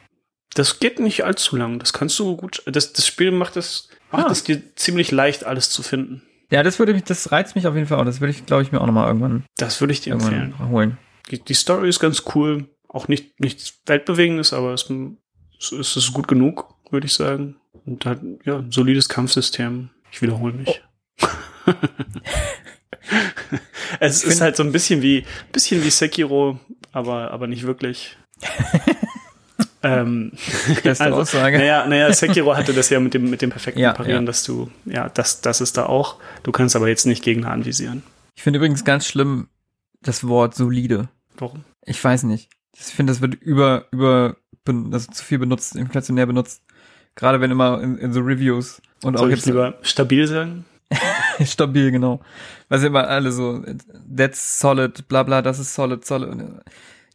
Das 0.54 0.80
geht 0.80 1.00
nicht 1.00 1.24
allzu 1.26 1.56
lang. 1.56 1.80
Das 1.80 1.92
kannst 1.92 2.18
du 2.20 2.38
gut. 2.38 2.64
Das, 2.66 2.94
das 2.94 3.06
Spiel 3.08 3.32
macht 3.32 3.58
es 3.58 3.90
macht 4.12 4.28
Ah. 4.28 4.32
es 4.32 4.44
dir 4.44 4.76
ziemlich 4.76 5.12
leicht, 5.12 5.44
alles 5.44 5.70
zu 5.70 5.84
finden. 5.84 6.22
Ja, 6.56 6.64
das 6.64 6.80
würde 6.80 6.94
mich, 6.94 7.04
das 7.04 7.34
reizt 7.34 7.58
mich 7.58 7.68
auf 7.68 7.76
jeden 7.76 7.86
Fall 7.86 8.00
auch. 8.00 8.06
Das 8.06 8.22
würde 8.22 8.32
ich, 8.32 8.46
glaube 8.46 8.64
ich, 8.64 8.72
mir 8.72 8.80
auch 8.80 8.86
nochmal 8.86 9.08
irgendwann, 9.08 9.44
Das 9.58 9.82
würde 9.82 9.92
ich 9.92 10.00
dir 10.00 10.14
empfehlen. 10.14 10.58
holen. 10.70 10.98
Die, 11.30 11.38
die 11.38 11.54
Story 11.54 11.90
ist 11.90 12.00
ganz 12.00 12.24
cool. 12.34 12.70
Auch 12.88 13.10
nicht 13.10 13.42
nichts 13.42 13.82
Weltbewegendes, 13.88 14.54
aber 14.54 14.74
es, 14.74 14.90
es, 15.60 15.74
es 15.74 15.98
ist 15.98 16.14
gut 16.14 16.30
genug, 16.30 16.74
würde 16.92 17.08
ich 17.08 17.14
sagen. 17.14 17.58
Und 17.86 18.06
hat 18.06 18.22
ja 18.46 18.60
ein 18.60 18.72
solides 18.72 19.10
Kampfsystem. 19.10 19.90
Ich 20.14 20.22
wiederhole 20.22 20.54
mich. 20.54 20.82
es 24.00 24.24
ist 24.24 24.40
halt 24.40 24.56
so 24.56 24.64
ein 24.64 24.72
bisschen 24.72 25.02
wie 25.02 25.26
bisschen 25.52 25.84
wie 25.84 25.90
Sekiro, 25.90 26.58
aber 26.94 27.32
aber 27.32 27.48
nicht 27.48 27.64
wirklich. 27.64 28.16
ähm, 29.86 30.32
Beste 30.84 31.14
Aussage. 31.14 31.58
Naja, 31.58 31.86
naja, 31.88 32.12
Sekiro 32.14 32.56
hatte 32.56 32.74
das 32.74 32.90
ja 32.90 33.00
mit 33.00 33.14
dem, 33.14 33.30
mit 33.30 33.42
dem 33.42 33.50
perfekten 33.50 33.80
Ja, 33.80 33.94
Parieren, 33.94 34.24
ja. 34.24 34.28
dass 34.28 34.44
du, 34.44 34.70
ja, 34.86 35.10
das, 35.10 35.42
das 35.42 35.62
ist 35.62 35.78
da 35.78 35.86
auch. 35.86 36.18
Du 36.44 36.52
kannst 36.52 36.76
aber 36.76 36.88
jetzt 36.88 37.06
nicht 37.06 37.24
Gegner 37.24 37.52
anvisieren. 37.52 38.04
Ich 38.36 38.44
finde 38.44 38.58
übrigens 38.58 38.84
ganz 38.84 39.06
schlimm 39.08 39.48
das 40.02 40.28
Wort 40.28 40.56
solide. 40.56 41.10
Warum? 41.38 41.64
Ich 41.86 42.04
weiß 42.04 42.24
nicht. 42.24 42.50
Ich 42.74 42.84
finde, 42.84 43.12
das 43.12 43.22
wird 43.22 43.36
über, 43.36 43.86
über, 43.92 44.36
also 44.68 45.12
zu 45.12 45.24
viel 45.24 45.40
benutzt, 45.40 45.76
inflationär 45.76 46.26
benutzt. 46.26 46.62
Gerade 47.16 47.40
wenn 47.40 47.52
immer 47.52 47.82
in, 47.82 47.98
in 47.98 48.12
so 48.12 48.20
Reviews 48.20 48.82
und 49.04 49.16
auch 49.16 49.22
Soll 49.22 49.32
ich 49.32 49.38
jetzt 49.38 49.46
lieber 49.46 49.76
stabil 49.82 50.28
sagen? 50.28 50.66
stabil, 51.46 51.92
genau. 51.92 52.22
Weil 52.70 52.80
sie 52.80 52.88
immer 52.88 53.08
alle 53.08 53.32
so, 53.32 53.64
that's 54.16 54.60
solid, 54.60 55.08
bla 55.08 55.24
bla, 55.24 55.42
das 55.42 55.60
ist 55.60 55.74
solid, 55.74 56.06
solid. 56.06 56.38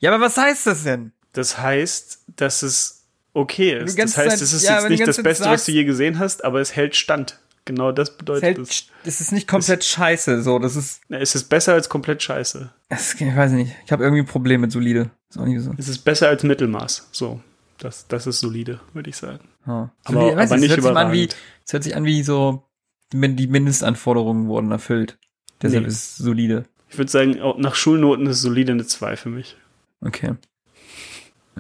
Ja, 0.01 0.13
aber 0.13 0.25
was 0.25 0.37
heißt 0.39 0.67
das 0.67 0.85
denn? 0.85 1.13
Das 1.33 1.59
heißt, 1.59 2.21
dass 2.37 2.63
es 2.63 3.05
okay 3.33 3.79
ist. 3.79 3.99
Das 3.99 4.17
heißt, 4.17 4.31
Zeit- 4.31 4.41
es 4.43 4.53
ist 4.53 4.63
ja, 4.65 4.81
jetzt 4.81 4.89
nicht 4.91 5.07
das 5.07 5.17
Zeit 5.17 5.25
Beste, 5.25 5.45
was 5.45 5.51
sagst- 5.51 5.69
du 5.69 5.73
je 5.73 5.85
gesehen 5.85 6.19
hast, 6.19 6.45
aber 6.45 6.61
es 6.61 6.75
hält 6.75 6.97
Stand. 6.97 7.39
Genau 7.67 7.93
das 7.93 8.09
Es, 8.11 8.17
bedeutet 8.17 8.43
hält, 8.43 8.59
es. 8.59 8.87
es 9.05 9.21
ist 9.21 9.33
nicht 9.33 9.47
komplett 9.47 9.85
scheiße, 9.85 10.43
so, 10.43 10.59
das 10.59 10.75
ist, 10.77 11.03
Na, 11.09 11.19
Es 11.19 11.35
ist 11.35 11.45
besser 11.45 11.75
als 11.75 11.89
komplett 11.89 12.23
scheiße. 12.23 12.73
das, 12.89 13.15
ich 13.15 13.37
weiß 13.37 13.53
nicht. 13.53 13.73
Ich 13.85 13.93
habe 13.93 14.03
irgendwie 14.03 14.23
ein 14.23 14.27
Problem 14.27 14.63
mit 14.63 14.73
solide. 14.73 15.11
Ist 15.29 15.39
auch 15.39 15.45
nicht 15.45 15.63
so. 15.63 15.73
Es 15.77 15.89
ist 15.89 15.99
besser 15.99 16.29
als 16.29 16.43
Mittelmaß. 16.43 17.09
So. 17.13 17.41
Das, 17.79 18.07
das 18.09 18.27
ist 18.27 18.41
solide, 18.41 18.81
würde 18.93 19.09
ich 19.11 19.17
sagen. 19.17 19.41
Ja. 19.67 19.91
Aber- 20.05 20.21
Solide, 20.21 20.33
aber 20.33 20.57
nicht, 20.57 20.61
nicht 20.61 20.71
es 20.71 20.77
hört 20.77 20.83
sich 20.85 20.93
mal 20.95 21.07
an 21.07 21.13
wie, 21.13 21.25
überragend. 21.25 21.37
es 21.67 21.73
hört 21.73 21.83
sich 21.85 21.97
an 21.97 22.05
wie 22.05 22.23
so, 22.23 22.65
wenn 23.13 23.37
die 23.37 23.47
Mindestanforderungen 23.47 24.49
wurden 24.49 24.71
erfüllt. 24.73 25.19
Deshalb 25.63 25.83
Nee. 25.83 25.89
ist 25.89 25.95
es 25.95 26.17
solide. 26.17 26.65
Ich 26.89 26.99
würde 26.99 27.11
sagen, 27.11 27.41
auch 27.41 27.57
nach 27.59 27.75
Schulnoten 27.77 28.27
ist 28.27 28.41
solide 28.41 28.73
eine 28.73 28.85
2 28.87 29.17
für 29.17 29.29
mich. 29.29 29.57
Okay. 30.01 30.35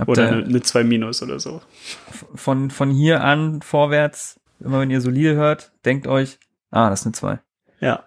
Habt 0.00 0.08
Oder 0.08 0.28
eine, 0.28 0.44
eine 0.44 0.62
2 0.62 0.82
minus 0.84 1.22
oder 1.22 1.38
so. 1.38 1.60
von, 2.34 2.70
von 2.70 2.90
hier 2.90 3.22
an 3.22 3.62
vorwärts, 3.62 4.40
immer 4.60 4.80
wenn 4.80 4.90
ihr 4.90 5.00
solide 5.00 5.34
hört, 5.34 5.72
denkt 5.84 6.06
euch, 6.06 6.38
ah, 6.70 6.90
das 6.90 7.00
ist 7.00 7.06
eine 7.06 7.12
2. 7.12 7.38
Ja. 7.80 8.04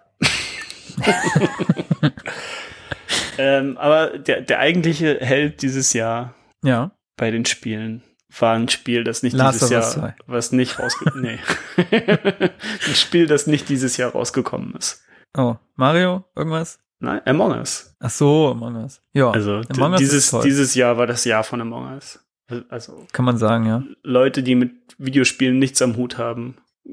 ähm, 3.38 3.76
aber 3.78 4.18
der, 4.18 4.40
der 4.42 4.58
eigentliche 4.58 5.18
Held 5.20 5.62
dieses 5.62 5.92
Jahr 5.92 6.34
Ja. 6.62 6.92
bei 7.16 7.30
den 7.30 7.44
Spielen 7.44 8.02
war 8.38 8.54
ein 8.54 8.68
Spiel, 8.68 9.04
das 9.04 9.22
nicht 9.22 9.34
Last 9.34 9.56
dieses 9.60 9.70
Jahr, 9.70 9.82
2. 9.82 10.14
was 10.26 10.50
nicht 10.52 10.78
rausgekommen, 10.78 11.22
nee. 11.22 11.38
ein 12.88 12.94
Spiel, 12.94 13.26
das 13.26 13.46
nicht 13.46 13.68
dieses 13.68 13.96
Jahr 13.96 14.10
rausgekommen 14.12 14.74
ist. 14.74 15.02
Oh, 15.36 15.56
Mario, 15.76 16.24
irgendwas? 16.34 16.78
Nein, 17.00 17.20
Among 17.26 17.52
Us. 17.52 17.94
Ach 18.00 18.10
so, 18.10 18.48
Among 18.50 18.76
Us. 18.76 19.00
Ja, 19.12 19.30
Also 19.30 19.62
Among 19.68 19.92
Us 19.92 19.98
dieses, 20.00 20.30
dieses 20.42 20.74
Jahr 20.74 20.96
war 20.96 21.06
das 21.06 21.24
Jahr 21.24 21.44
von 21.44 21.60
Among 21.60 21.92
Us. 21.94 22.20
Also 22.68 23.06
kann 23.12 23.24
man 23.24 23.38
sagen, 23.38 23.66
ja. 23.66 23.82
Leute, 24.02 24.42
die 24.42 24.54
mit 24.54 24.72
Videospielen 24.98 25.58
nichts 25.58 25.80
am 25.82 25.96
Hut 25.96 26.18
haben, 26.18 26.56
äh, 26.86 26.92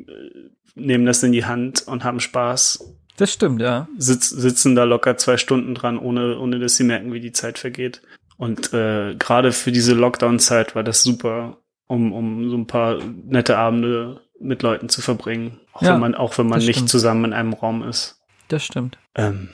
nehmen 0.76 1.06
das 1.06 1.22
in 1.24 1.32
die 1.34 1.45
Hand 1.45 1.88
und 1.88 2.04
haben 2.06 2.20
Spaß, 2.22 2.84
Das 3.18 3.34
stimmt, 3.34 3.62
ja. 3.62 3.88
sitz, 3.97 4.30
sitzen 4.30 4.76
da 4.76 4.86
locker 4.86 5.18
zwei 5.18 5.36
Stunden 5.38 5.76
dran, 5.76 5.97
ohne, 5.97 6.39
ohne 6.39 6.60
dass 6.60 6.78
sie 6.78 6.86
merken, 6.86 7.12
wie 7.14 7.20
die 7.20 7.34
Zeit 7.34 7.60
vergeht. 7.60 8.02
Und 8.38 8.74
äh, 8.74 9.14
gerade 9.16 9.52
für 9.52 9.72
diese 9.74 9.93
Lockdown-Zeit 9.93 10.74
war 10.74 10.84
das 10.84 11.04
super, 11.04 11.58
um, 11.88 12.12
um 12.14 12.49
so 12.49 12.56
ein 12.58 12.66
paar 12.66 12.97
nette 13.04 13.58
Abende 13.58 14.22
mit 14.39 14.64
Leuten 14.64 14.89
zu 14.89 15.02
verbringen. 15.02 15.60
Auch 15.74 15.82
Ja, 15.84 15.93
wenn 15.93 15.99
man, 15.99 16.16
auch 16.16 16.36
wenn 16.38 16.47
man 16.47 16.60
nicht 16.60 16.76
stimmt. 16.78 16.89
zusammen 16.89 17.26
in 17.26 17.34
einem 17.34 17.54
Raum 17.54 17.84
ist. 17.84 18.20
Das 18.47 18.64
stimmt. 18.64 18.97
Ähm, 19.16 19.49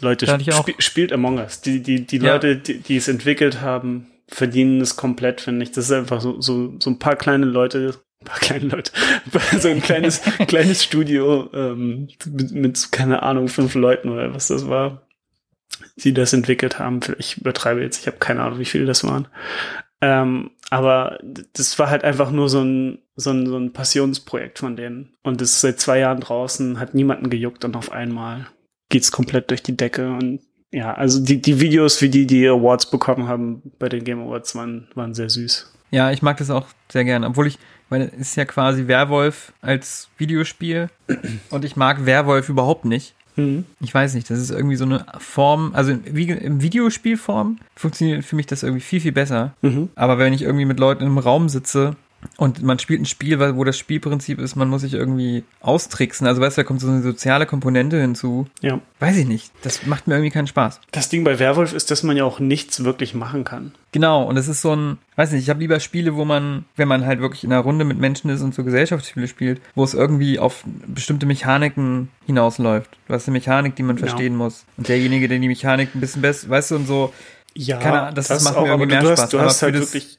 Leute, 0.00 0.26
sp 0.26 0.74
spielt 0.78 1.12
Among 1.12 1.38
Us. 1.38 1.60
Die, 1.60 1.82
die, 1.82 2.06
die 2.06 2.18
Ja. 2.18 2.34
Leute, 2.34 2.56
die, 2.56 2.78
die 2.78 2.96
es 2.96 3.08
entwickelt 3.08 3.60
haben, 3.60 4.06
verdienen 4.28 4.80
es 4.80 4.96
komplett, 4.96 5.40
finde 5.40 5.62
ich. 5.64 5.72
Das 5.72 5.86
ist 5.86 5.92
einfach 5.92 6.20
so, 6.20 6.40
so, 6.40 6.74
so 6.78 6.90
ein 6.90 6.98
paar 6.98 7.16
kleine 7.16 7.46
Leute, 7.46 7.94
ein 8.20 8.24
paar 8.26 8.38
kleine 8.38 8.66
Leute, 8.66 8.92
so 9.58 9.68
ein 9.68 9.82
kleines, 9.82 10.20
kleines 10.46 10.84
Studio 10.84 11.50
ähm, 11.52 12.08
mit, 12.26 12.52
mit, 12.52 12.92
keine 12.92 13.22
Ahnung, 13.22 13.48
fünf 13.48 13.74
Leuten 13.74 14.08
oder 14.10 14.34
was 14.34 14.48
das 14.48 14.68
war, 14.68 15.02
die 15.96 16.12
das 16.12 16.32
entwickelt 16.32 16.78
haben. 16.78 17.00
Ich 17.18 17.38
übertreibe 17.38 17.80
jetzt, 17.80 18.00
ich 18.00 18.06
habe 18.06 18.18
keine 18.18 18.42
Ahnung, 18.42 18.58
wie 18.58 18.64
viele 18.64 18.86
das 18.86 19.04
waren. 19.04 19.28
Ähm, 20.00 20.50
aber 20.70 21.18
das 21.54 21.78
war 21.78 21.90
halt 21.90 22.04
einfach 22.04 22.30
nur 22.30 22.48
so 22.48 22.60
ein, 22.62 22.98
so 23.16 23.30
ein, 23.30 23.46
so 23.46 23.56
ein 23.56 23.72
Passionsprojekt 23.72 24.58
von 24.58 24.76
denen. 24.76 25.14
Und 25.22 25.40
es 25.40 25.52
ist 25.52 25.60
seit 25.62 25.80
zwei 25.80 25.98
Jahren 25.98 26.20
draußen, 26.20 26.78
hat 26.78 26.94
niemanden 26.94 27.30
gejuckt 27.30 27.64
und 27.64 27.74
auf 27.74 27.90
einmal 27.90 28.46
geht's 28.88 29.12
komplett 29.12 29.50
durch 29.50 29.62
die 29.62 29.76
Decke. 29.76 30.10
Und 30.10 30.40
ja, 30.70 30.94
also 30.94 31.22
die, 31.22 31.40
die 31.40 31.60
Videos, 31.60 32.00
wie 32.02 32.08
die 32.08 32.26
die 32.26 32.46
Awards 32.46 32.90
bekommen 32.90 33.28
haben 33.28 33.62
bei 33.78 33.88
den 33.88 34.04
Game 34.04 34.20
Awards, 34.20 34.54
waren, 34.54 34.88
waren 34.94 35.14
sehr 35.14 35.30
süß. 35.30 35.72
Ja, 35.90 36.10
ich 36.10 36.22
mag 36.22 36.36
das 36.36 36.50
auch 36.50 36.66
sehr 36.90 37.04
gern, 37.04 37.24
obwohl 37.24 37.46
ich, 37.46 37.58
meine, 37.88 38.12
es 38.12 38.28
ist 38.28 38.36
ja 38.36 38.44
quasi 38.44 38.86
Werwolf 38.86 39.52
als 39.62 40.08
Videospiel 40.18 40.90
und 41.50 41.64
ich 41.64 41.76
mag 41.76 42.04
Werwolf 42.04 42.48
überhaupt 42.48 42.84
nicht. 42.84 43.14
Mhm. 43.36 43.64
Ich 43.80 43.94
weiß 43.94 44.14
nicht, 44.14 44.28
das 44.28 44.38
ist 44.38 44.50
irgendwie 44.50 44.76
so 44.76 44.84
eine 44.84 45.06
Form, 45.18 45.70
also 45.74 45.96
wie 46.04 46.28
im 46.28 46.60
Videospielform 46.60 47.58
funktioniert 47.74 48.24
für 48.24 48.36
mich 48.36 48.46
das 48.46 48.62
irgendwie 48.62 48.82
viel, 48.82 49.00
viel 49.00 49.12
besser. 49.12 49.54
Mhm. 49.62 49.88
Aber 49.94 50.18
wenn 50.18 50.32
ich 50.32 50.42
irgendwie 50.42 50.66
mit 50.66 50.78
Leuten 50.78 51.04
im 51.04 51.18
Raum 51.18 51.48
sitze 51.48 51.96
und 52.36 52.62
man 52.62 52.78
spielt 52.78 53.00
ein 53.00 53.06
Spiel, 53.06 53.38
wo 53.56 53.62
das 53.64 53.78
Spielprinzip 53.78 54.40
ist, 54.40 54.56
man 54.56 54.68
muss 54.68 54.80
sich 54.82 54.94
irgendwie 54.94 55.44
austricksen, 55.60 56.26
also 56.26 56.40
weißt 56.40 56.56
du, 56.56 56.62
da 56.62 56.66
kommt 56.66 56.80
so 56.80 56.88
eine 56.88 57.02
soziale 57.02 57.46
Komponente 57.46 58.00
hinzu. 58.00 58.46
Ja. 58.60 58.80
Weiß 58.98 59.16
ich 59.16 59.26
nicht, 59.26 59.52
das 59.62 59.86
macht 59.86 60.08
mir 60.08 60.14
irgendwie 60.14 60.30
keinen 60.32 60.46
Spaß. 60.48 60.80
Das 60.90 61.08
Ding 61.08 61.22
bei 61.24 61.38
Werwolf 61.38 61.72
ist, 61.72 61.90
dass 61.90 62.02
man 62.02 62.16
ja 62.16 62.24
auch 62.24 62.40
nichts 62.40 62.82
wirklich 62.82 63.14
machen 63.14 63.44
kann. 63.44 63.72
Genau, 63.92 64.24
und 64.24 64.36
es 64.36 64.48
ist 64.48 64.62
so 64.62 64.74
ein, 64.74 64.98
weiß 65.16 65.32
nicht, 65.32 65.42
ich 65.42 65.50
habe 65.50 65.60
lieber 65.60 65.78
Spiele, 65.80 66.16
wo 66.16 66.24
man, 66.24 66.64
wenn 66.76 66.88
man 66.88 67.06
halt 67.06 67.20
wirklich 67.20 67.44
in 67.44 67.52
einer 67.52 67.62
Runde 67.62 67.84
mit 67.84 67.98
Menschen 67.98 68.30
ist 68.30 68.42
und 68.42 68.54
so 68.54 68.64
Gesellschaftsspiele 68.64 69.28
spielt, 69.28 69.60
wo 69.76 69.84
es 69.84 69.94
irgendwie 69.94 70.38
auf 70.38 70.64
bestimmte 70.86 71.26
Mechaniken 71.26 72.08
hinausläuft. 72.26 72.90
Du 73.06 73.14
hast 73.14 73.28
eine 73.28 73.38
Mechanik, 73.38 73.76
die 73.76 73.82
man 73.84 73.96
Ja. 73.96 74.06
verstehen 74.06 74.36
muss. 74.36 74.64
Und 74.76 74.88
derjenige, 74.88 75.28
der 75.28 75.38
die 75.38 75.48
Mechanik 75.48 75.94
ein 75.94 76.00
bisschen 76.00 76.22
besser, 76.22 76.48
weißt 76.48 76.72
du, 76.72 76.76
und 76.76 76.86
so, 76.86 77.12
Ja, 77.54 77.78
Keine 77.78 78.02
Ahnung, 78.02 78.14
das 78.14 78.28
macht 78.44 78.54
mir 78.54 78.58
aber 78.60 78.68
irgendwie 78.68 78.86
mehr 78.92 79.00
du 79.02 79.08
hast, 79.10 79.18
Spaß, 79.20 79.30
du 79.30 79.40
hast 79.40 79.62
halt 79.62 79.74
das- 79.74 79.80
wirklich, 79.92 80.17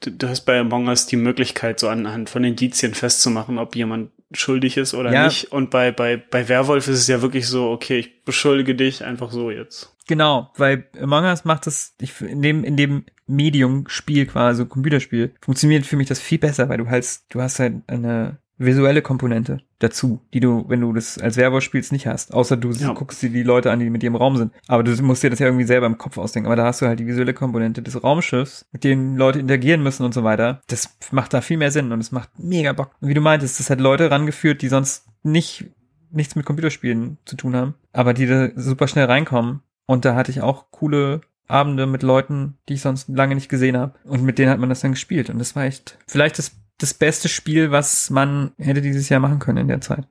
du, 0.00 0.28
hast 0.28 0.42
bei 0.42 0.58
Among 0.58 0.88
Us 0.88 1.06
die 1.06 1.16
Möglichkeit, 1.16 1.80
so 1.80 1.88
anhand 1.88 2.30
von 2.30 2.44
Indizien 2.44 2.94
festzumachen, 2.94 3.58
ob 3.58 3.76
jemand 3.76 4.10
schuldig 4.32 4.76
ist 4.76 4.94
oder 4.94 5.12
Ja. 5.12 5.24
nicht. 5.26 5.52
Und 5.52 5.70
bei, 5.70 5.90
bei, 5.90 6.16
bei 6.16 6.48
Werwolf 6.48 6.88
ist 6.88 6.98
es 7.00 7.08
ja 7.08 7.22
wirklich 7.22 7.46
so, 7.46 7.70
okay, 7.70 7.98
ich 7.98 8.24
beschuldige 8.24 8.74
dich 8.74 9.04
einfach 9.04 9.30
so 9.32 9.50
jetzt. 9.50 9.94
Genau, 10.06 10.50
weil 10.56 10.86
Among 11.00 11.24
Us 11.24 11.44
macht 11.44 11.66
das, 11.66 11.94
ich, 12.00 12.20
in 12.20 12.42
dem, 12.42 12.64
in 12.64 12.76
dem 12.76 13.04
Medium 13.26 13.84
Spiel 13.88 14.26
quasi, 14.26 14.64
Computerspiel, 14.66 15.34
funktioniert 15.40 15.86
für 15.86 15.96
mich 15.96 16.08
das 16.08 16.20
viel 16.20 16.38
besser, 16.38 16.68
weil 16.68 16.78
du 16.78 16.88
halt, 16.88 17.06
du 17.30 17.40
hast 17.42 17.58
halt 17.58 17.74
eine 17.86 18.38
visuelle 18.58 19.02
Komponente 19.02 19.58
dazu, 19.78 20.20
die 20.34 20.40
du, 20.40 20.64
wenn 20.68 20.80
du 20.80 20.92
das 20.92 21.18
als 21.18 21.36
Werwolf 21.36 21.62
spielst, 21.64 21.92
nicht 21.92 22.06
hast. 22.06 22.34
Außer 22.34 22.56
du 22.56 22.70
Ja. 22.72 22.92
guckst 22.92 23.22
dir 23.22 23.30
die 23.30 23.42
Leute 23.44 23.70
an, 23.70 23.78
die 23.80 23.88
mit 23.90 24.02
dir 24.02 24.08
im 24.08 24.16
Raum 24.16 24.36
sind. 24.36 24.52
Aber 24.66 24.82
du 24.82 24.90
musst 25.02 25.22
dir 25.22 25.30
das 25.30 25.38
ja 25.38 25.46
irgendwie 25.46 25.64
selber 25.66 25.86
im 25.86 25.96
Kopf 25.98 26.18
ausdenken. 26.18 26.46
Aber 26.46 26.56
da 26.56 26.64
hast 26.64 26.82
du 26.82 26.86
halt 26.86 26.98
die 27.00 27.06
visuelle 27.06 27.34
Komponente 27.34 27.82
des 27.82 28.02
Raumschiffs, 28.02 28.66
mit 28.72 28.84
dem 28.84 29.16
Leute 29.16 29.38
interagieren 29.38 29.82
müssen 29.82 30.04
und 30.04 30.12
so 30.12 30.24
weiter. 30.24 30.60
Das 30.66 30.96
macht 31.12 31.32
da 31.34 31.40
viel 31.40 31.56
mehr 31.56 31.70
Sinn 31.70 31.92
und 31.92 32.00
es 32.00 32.12
macht 32.12 32.30
mega 32.38 32.72
Bock. 32.72 32.90
Und 33.00 33.08
wie 33.08 33.14
du 33.14 33.20
meintest, 33.20 33.60
das 33.60 33.70
hat 33.70 33.80
Leute 33.80 34.10
rangeführt, 34.10 34.62
die 34.62 34.68
sonst 34.68 35.06
nicht 35.22 35.66
nichts 36.10 36.34
mit 36.36 36.46
Computerspielen 36.46 37.18
zu 37.26 37.36
tun 37.36 37.54
haben, 37.54 37.74
aber 37.92 38.14
die 38.14 38.26
da 38.26 38.48
super 38.56 38.88
schnell 38.88 39.04
reinkommen. 39.04 39.60
Und 39.86 40.04
da 40.06 40.14
hatte 40.14 40.30
ich 40.30 40.40
auch 40.40 40.70
coole 40.70 41.20
Abende 41.48 41.86
mit 41.86 42.02
Leuten, 42.02 42.56
die 42.68 42.74
ich 42.74 42.80
sonst 42.80 43.08
lange 43.10 43.34
nicht 43.34 43.48
gesehen 43.48 43.76
habe. 43.76 43.94
Und 44.04 44.22
mit 44.22 44.38
denen 44.38 44.50
hat 44.50 44.58
man 44.58 44.68
das 44.70 44.80
dann 44.80 44.92
gespielt. 44.92 45.28
Und 45.30 45.38
das 45.38 45.54
war 45.54 45.64
echt 45.64 45.98
vielleicht 46.06 46.38
das, 46.38 46.52
das 46.78 46.94
beste 46.94 47.28
Spiel, 47.28 47.70
was 47.70 48.10
man 48.10 48.52
hätte 48.58 48.80
dieses 48.80 49.08
Jahr 49.08 49.20
machen 49.20 49.38
können 49.38 49.58
in 49.58 49.68
der 49.68 49.80
Zeit. 49.80 50.04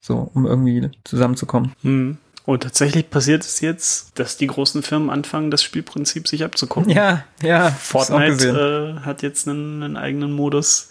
So, 0.00 0.30
um 0.34 0.46
irgendwie 0.46 0.90
zusammenzukommen. 1.04 1.72
Hm. 1.82 2.18
Und 2.44 2.64
tatsächlich 2.64 3.08
passiert 3.08 3.44
es 3.44 3.60
jetzt, 3.60 4.18
dass 4.18 4.36
die 4.36 4.48
großen 4.48 4.82
Firmen 4.82 5.10
anfangen, 5.10 5.50
das 5.50 5.62
Spielprinzip 5.62 6.26
sich 6.26 6.42
abzugucken. 6.44 6.90
Ja, 6.90 7.24
ja. 7.40 7.70
Fortnite 7.70 8.98
äh, 8.98 9.04
hat 9.04 9.22
jetzt 9.22 9.46
einen, 9.46 9.82
einen 9.82 9.96
eigenen 9.96 10.32
Modus, 10.32 10.90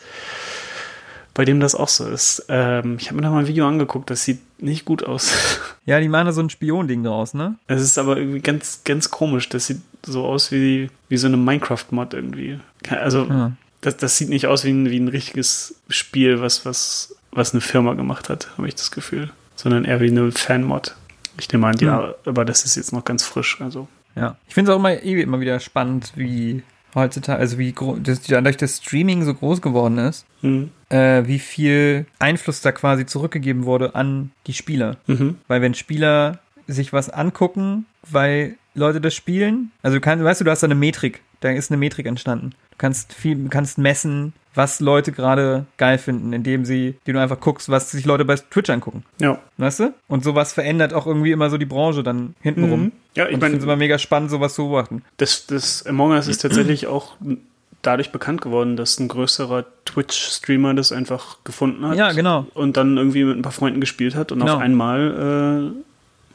bei 1.34 1.43
dem 1.43 1.59
das 1.59 1.76
auch 1.76 1.89
so 1.89 2.07
ist. 2.07 2.45
Ähm, 2.47 2.95
ich 2.99 3.07
habe 3.07 3.17
mir 3.17 3.24
da 3.24 3.32
mal 3.32 3.39
ein 3.39 3.47
Video 3.47 3.67
angeguckt, 3.67 4.09
das 4.09 4.24
sieht 4.24 4.39
nicht 4.61 4.86
gut 4.86 5.03
aus. 5.03 5.32
Ja, 5.84 5.99
die 5.99 6.09
machen 6.09 6.28
da 6.28 6.32
so 6.32 6.41
ein 6.41 6.49
Spion-Ding 6.51 7.03
draus, 7.03 7.34
ne? 7.34 7.55
Es 7.65 7.82
ist 7.82 7.97
aber 7.97 8.15
irgendwie 8.15 8.39
ganz, 8.39 8.82
ganz 8.86 9.09
komisch. 9.09 9.49
Das 9.49 9.65
sieht 9.65 9.82
so 10.05 10.26
aus 10.26 10.51
wie, 10.51 10.91
wie 11.09 11.17
so 11.17 11.26
eine 11.26 11.38
Minecraft-Mod 11.38 12.13
irgendwie. 12.13 12.59
Also, 12.88 13.26
Ja. 13.26 13.51
Das, 13.82 13.98
das 13.98 14.18
sieht 14.18 14.30
nicht 14.30 14.48
aus 14.48 14.64
wie 14.64 14.72
ein, 14.72 14.90
wie 14.90 15.00
ein 15.00 15.08
richtiges 15.08 15.76
Spiel, 15.90 16.42
was, 16.42 16.66
was, 16.66 17.16
was 17.32 17.54
eine 17.54 17.62
Firma 17.62 17.94
gemacht 17.94 18.30
hat, 18.30 18.50
habe 18.58 18.68
ich 18.68 18.76
das 18.76 18.92
Gefühl. 18.92 19.30
Sondern 19.56 19.86
eher 19.86 20.00
wie 20.02 20.10
eine 20.10 20.32
Fan-Mod. 20.32 20.96
Ich 21.40 21.52
nehme 21.52 21.68
an, 21.68 21.78
ja, 21.80 22.14
aber 22.26 22.46
das 22.46 22.66
ist 22.66 22.76
jetzt 22.76 22.92
noch 22.94 23.06
ganz 23.06 23.24
frisch. 23.24 23.60
Also, 23.62 23.88
Ja. 24.16 24.36
Ich 24.48 24.54
finde 24.54 24.72
es 24.72 24.76
auch 24.76 24.80
immer, 24.80 25.02
eh 25.02 25.22
immer 25.22 25.40
wieder 25.40 25.60
spannend, 25.60 26.12
wie 26.16 26.64
heutzutage, 26.94 27.40
also 27.40 27.58
wie 27.58 27.72
gro- 27.72 27.98
das, 28.02 28.22
dadurch, 28.24 28.58
dass 28.58 28.78
Streaming 28.78 29.24
so 29.24 29.34
groß 29.34 29.62
geworden 29.62 29.98
ist, 29.98 30.26
hm. 30.42 30.72
äh, 30.90 31.26
wie 31.26 31.40
viel 31.40 32.06
Einfluss 32.20 32.60
da 32.62 32.72
quasi 32.74 33.06
zurückgegeben 33.06 33.64
wurde 33.66 33.96
an 33.96 34.32
die 34.48 34.54
Spieler. 34.54 34.98
Mhm. 35.08 35.38
Weil 35.48 35.62
wenn 35.62 35.74
Spieler 35.74 36.40
sich 36.68 36.92
was 36.92 37.10
angucken, 37.10 37.86
weil 38.10 38.56
Leute 38.76 39.00
das 39.00 39.14
spielen, 39.16 39.72
also 39.84 39.98
du 39.98 40.02
kannst, 40.02 40.24
weißt 40.26 40.42
du, 40.42 40.46
du 40.46 40.52
hast 40.52 40.64
da 40.64 40.68
eine 40.68 40.76
Metrik, 40.76 41.22
da 41.42 41.50
ist 41.50 41.70
eine 41.72 41.78
Metrik 41.78 42.06
entstanden. 42.08 42.52
Du 42.72 42.78
kannst 42.78 43.14
viel, 43.14 43.48
kannst 43.50 43.78
messen, 43.78 44.34
was 44.56 44.80
Leute 44.80 45.12
gerade 45.12 45.66
geil 45.78 45.98
finden, 45.98 46.34
indem 46.34 46.66
sie, 46.66 46.96
indem 47.06 47.16
du 47.16 47.22
einfach 47.22 47.39
guckst, 47.39 47.70
was 47.70 47.92
sich 47.92 48.06
Leute 48.06 48.26
bei 48.26 48.36
Twitch 48.36 48.70
angucken. 48.70 49.04
Ja. 49.20 49.39
Weißt 49.58 49.80
du? 49.82 49.94
Und 50.08 50.24
sowas 50.24 50.52
verändert 50.54 50.94
auch 50.94 51.06
irgendwie 51.08 51.32
immer 51.32 51.50
so 51.50 51.58
die 51.58 51.66
Branche 51.66 52.04
dann 52.04 52.36
hintenrum. 52.42 52.82
Mhm. 52.86 52.92
Ja, 53.16 53.26
ich 53.26 53.32
ich 53.32 53.38
meine- 53.38 53.46
finde 53.52 53.58
es 53.60 53.64
immer 53.64 53.76
mega 53.76 53.98
spannend, 53.98 54.30
sowas 54.32 54.54
zu 54.56 54.64
beobachten. 54.64 55.04
Das, 55.18 55.46
das 55.48 55.86
Among 55.86 56.12
Us 56.12 56.28
ist 56.28 56.39
tatsächlich 56.42 56.88
auch 56.88 57.16
dadurch 57.82 58.12
bekannt 58.12 58.42
geworden, 58.42 58.76
dass 58.78 59.00
ein 59.00 59.08
größerer 59.08 59.66
Twitch-Streamer 59.86 60.74
das 60.74 60.92
einfach 60.92 61.38
gefunden 61.44 61.86
hat. 61.88 61.98
Ja, 61.98 62.12
genau. 62.12 62.46
Und 62.54 62.78
dann 62.78 62.98
irgendwie 62.98 63.24
mit 63.24 63.38
ein 63.38 63.42
paar 63.42 63.52
Freunden 63.52 63.80
gespielt 63.80 64.16
hat 64.16 64.32
und 64.32 64.39
Genau. 64.39 64.56
auf 64.56 64.60
einmal 64.62 65.74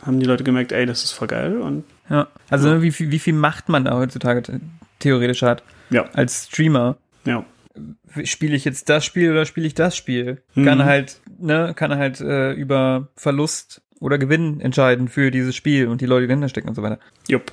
äh, 0.03 0.05
haben 0.07 0.21
die 0.21 0.27
Leute 0.27 0.43
gemerkt, 0.43 0.73
ey, 0.73 0.87
das 0.87 1.05
ist 1.05 1.13
voll 1.13 1.29
geil. 1.29 1.59
Und 1.59 1.85
Ja. 2.09 2.29
Also 2.51 2.69
ne, 2.71 2.83
wie, 2.83 2.91
viel, 2.93 3.11
wie 3.11 3.19
viel 3.19 3.35
Macht 3.35 3.69
man 3.69 3.85
da 3.85 3.95
heutzutage 3.97 4.43
theoretisch 4.99 5.43
hat 5.43 5.63
ja, 5.91 6.05
als 6.13 6.47
Streamer. 6.47 6.97
ja. 7.25 7.45
Spiele 8.25 8.57
ich 8.57 8.65
jetzt 8.65 8.89
das 8.89 9.05
Spiel 9.05 9.31
oder 9.31 9.45
spiele 9.45 9.67
ich 9.67 9.75
das 9.75 9.95
Spiel? 9.95 10.43
Mhm. 10.55 10.65
Kann 10.65 10.85
halt, 10.87 11.21
ne, 11.39 11.75
kann 11.77 11.95
halt 11.95 12.23
äh, 12.23 12.53
über 12.53 13.09
Verlust 13.17 13.83
oder 14.01 14.17
Gewinn 14.17 14.61
entscheiden 14.61 15.09
für 15.09 15.31
dieses 15.31 15.55
Spiel 15.55 15.89
und 15.89 16.01
die 16.01 16.07
Leute, 16.07 16.23
die 16.23 16.29
dahinter 16.29 16.49
stecken 16.49 16.69
und 16.69 16.75
so 16.75 16.83
weiter. 16.83 16.99
Jupp. 17.29 17.53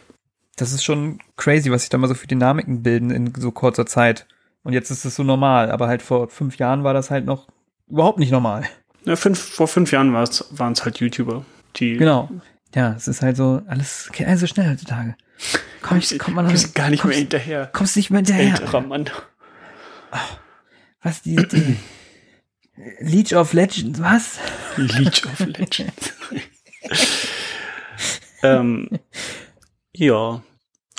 Das 0.56 0.72
ist 0.72 0.84
schon 0.84 1.20
crazy, 1.36 1.72
was 1.72 1.82
sich 1.82 1.90
da 1.90 1.98
mal 1.98 2.08
so 2.08 2.14
für 2.14 2.28
Dynamiken 2.28 2.84
bilden 2.84 3.12
in 3.12 3.34
so 3.38 3.52
kurzer 3.52 3.86
Zeit. 3.86 4.26
Und 4.64 4.72
jetzt 4.72 4.92
ist 4.92 5.04
es 5.04 5.16
so 5.16 5.24
normal, 5.24 5.70
aber 5.72 5.88
halt 5.88 6.02
vor 6.02 6.30
fünf 6.30 6.58
Jahren 6.58 6.86
war 6.86 6.94
das 6.94 7.12
halt 7.12 7.26
noch 7.26 7.48
überhaupt 7.90 8.20
nicht 8.20 8.32
normal. 8.32 8.64
Ja, 9.04 9.18
fünf, 9.18 9.40
vor 9.40 9.68
fünf 9.68 9.92
Jahren 9.92 10.14
waren 10.14 10.72
es 10.72 10.86
halt 10.86 11.00
YouTuber, 11.00 11.44
die 11.76 11.98
Genau. 11.98 12.30
Ja, 12.74 12.94
es 12.94 13.08
ist 13.08 13.22
halt 13.22 13.36
so, 13.36 13.62
alles 13.68 14.10
geht 14.14 14.28
alles 14.28 14.40
so 14.40 14.48
schnell 14.48 14.72
heutzutage. 14.72 15.16
Komm, 15.82 15.98
ich, 15.98 16.18
kommt 16.20 16.36
man 16.36 16.48
kommst 16.48 16.76
gar 16.76 16.90
nicht 16.90 17.04
mehr 17.04 17.12
kommst, 17.14 17.20
hinterher. 17.20 17.70
kommst 17.74 17.96
nicht 17.98 18.10
mehr 18.10 18.20
hinterher. 18.20 18.54
Älterer 18.56 18.82
Mann. 18.82 19.10
Was, 21.02 21.22
die, 21.22 21.36
die 21.36 21.78
Leech 23.00 23.36
of 23.36 23.54
Legends, 23.54 24.02
was? 24.02 24.40
Leech 24.78 25.26
of 25.26 25.40
Legends. 25.40 26.14
ähm, 28.44 28.90
ja. 29.94 30.42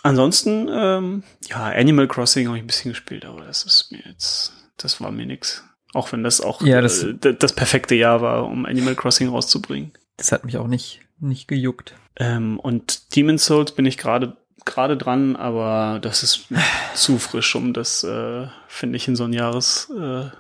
Ansonsten, 0.03 0.69
ähm, 0.71 1.23
ja, 1.49 1.65
Animal 1.65 2.07
Crossing 2.09 2.47
habe 2.49 2.59
ich 2.59 2.63
ein 2.65 2.67
bisschen 2.67 2.91
gespielt, 2.93 3.25
aber 3.25 3.43
das 3.43 3.65
ist 3.65 3.91
mir 3.91 4.03
jetzt, 4.07 4.53
das 4.77 5.01
war 5.01 5.11
mir 5.11 5.25
nix. 5.27 5.65
Auch 5.95 6.13
wenn 6.13 6.23
das 6.23 6.41
auch 6.43 6.61
Ja, 6.61 6.81
das- 6.83 7.03
äh, 7.03 7.15
das 7.39 7.55
perfekte 7.55 7.95
Jahr 7.95 8.21
war, 8.21 8.45
um 8.47 8.67
Animal 8.67 8.95
Crossing 8.97 9.29
rauszubringen. 9.29 9.93
Das 10.19 10.31
hat 10.33 10.45
mich 10.45 10.59
auch 10.59 10.67
nicht, 10.67 11.01
nicht 11.19 11.49
gejuckt. 11.49 11.95
Ähm, 12.17 12.59
und 12.61 13.15
Demon's 13.17 13.45
Souls 13.47 13.73
bin 13.73 13.87
ich 13.87 13.99
gerade 13.99 14.37
gerade 14.65 14.97
dran, 14.97 15.37
aber 15.37 15.99
das 16.01 16.23
ist 16.23 16.49
zu 16.95 17.19
frisch, 17.19 17.55
um 17.55 17.73
das, 17.73 18.05
äh, 18.05 18.49
finde 18.69 18.97
ich, 18.97 19.09
in 19.09 19.17
so 19.17 19.25
ein 19.25 19.33
Jahres. 19.33 19.91
Äh, 19.99 20.31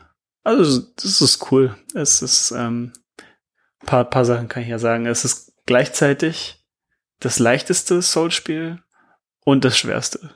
also 0.42 0.82
das 0.96 1.20
ist 1.20 1.50
cool. 1.50 1.76
Es 1.94 2.22
ist 2.22 2.52
ähm, 2.52 2.92
paar 3.84 4.04
paar 4.04 4.24
Sachen 4.24 4.48
kann 4.48 4.62
ich 4.62 4.68
ja 4.68 4.78
sagen. 4.78 5.06
Es 5.06 5.24
ist 5.24 5.52
gleichzeitig 5.66 6.64
das 7.20 7.38
leichteste 7.38 8.02
Souls-Spiel 8.02 8.82
und 9.44 9.64
das 9.64 9.78
schwerste. 9.78 10.30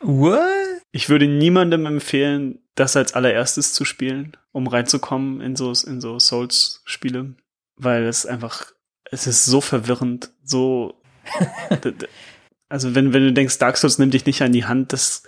What? 0.00 0.40
Ich 0.90 1.08
würde 1.08 1.28
niemandem 1.28 1.86
empfehlen, 1.86 2.60
das 2.74 2.96
als 2.96 3.14
allererstes 3.14 3.72
zu 3.74 3.84
spielen, 3.84 4.36
um 4.52 4.66
reinzukommen 4.66 5.40
in 5.40 5.54
so 5.54 5.72
in 5.86 6.00
so 6.00 6.18
Souls-Spiele, 6.18 7.34
weil 7.76 8.04
es 8.04 8.26
einfach 8.26 8.72
es 9.10 9.26
ist 9.26 9.44
so 9.44 9.60
verwirrend, 9.60 10.30
so 10.44 11.00
also 12.68 12.94
wenn 12.94 13.12
wenn 13.12 13.22
du 13.24 13.32
denkst 13.32 13.58
Dark 13.58 13.76
Souls 13.76 13.98
nimmt 13.98 14.14
dich 14.14 14.26
nicht 14.26 14.42
an 14.42 14.52
die 14.52 14.64
Hand, 14.64 14.92
das 14.92 15.22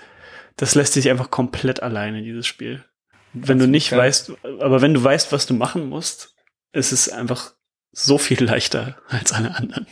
das 0.57 0.75
lässt 0.75 0.97
dich 0.97 1.09
einfach 1.11 1.31
komplett 1.31 1.83
alleine 1.83 2.23
dieses 2.23 2.47
Spiel. 2.47 2.85
Wenn 3.33 3.59
du 3.59 3.69
nicht 3.69 3.91
geil. 3.91 4.01
weißt, 4.01 4.33
aber 4.61 4.83
wenn 4.83 4.93
du 4.95 5.03
weißt, 5.03 5.33
was 5.33 5.47
du 5.47 5.55
machen 5.55 5.89
musst, 5.89 6.35
ist 6.73 6.93
es 6.93 7.09
einfach 7.09 7.53
so 7.93 8.19
viel 8.19 8.43
leichter 8.45 8.99
als 9.09 9.33
alle 9.33 9.55
anderen. 9.55 9.87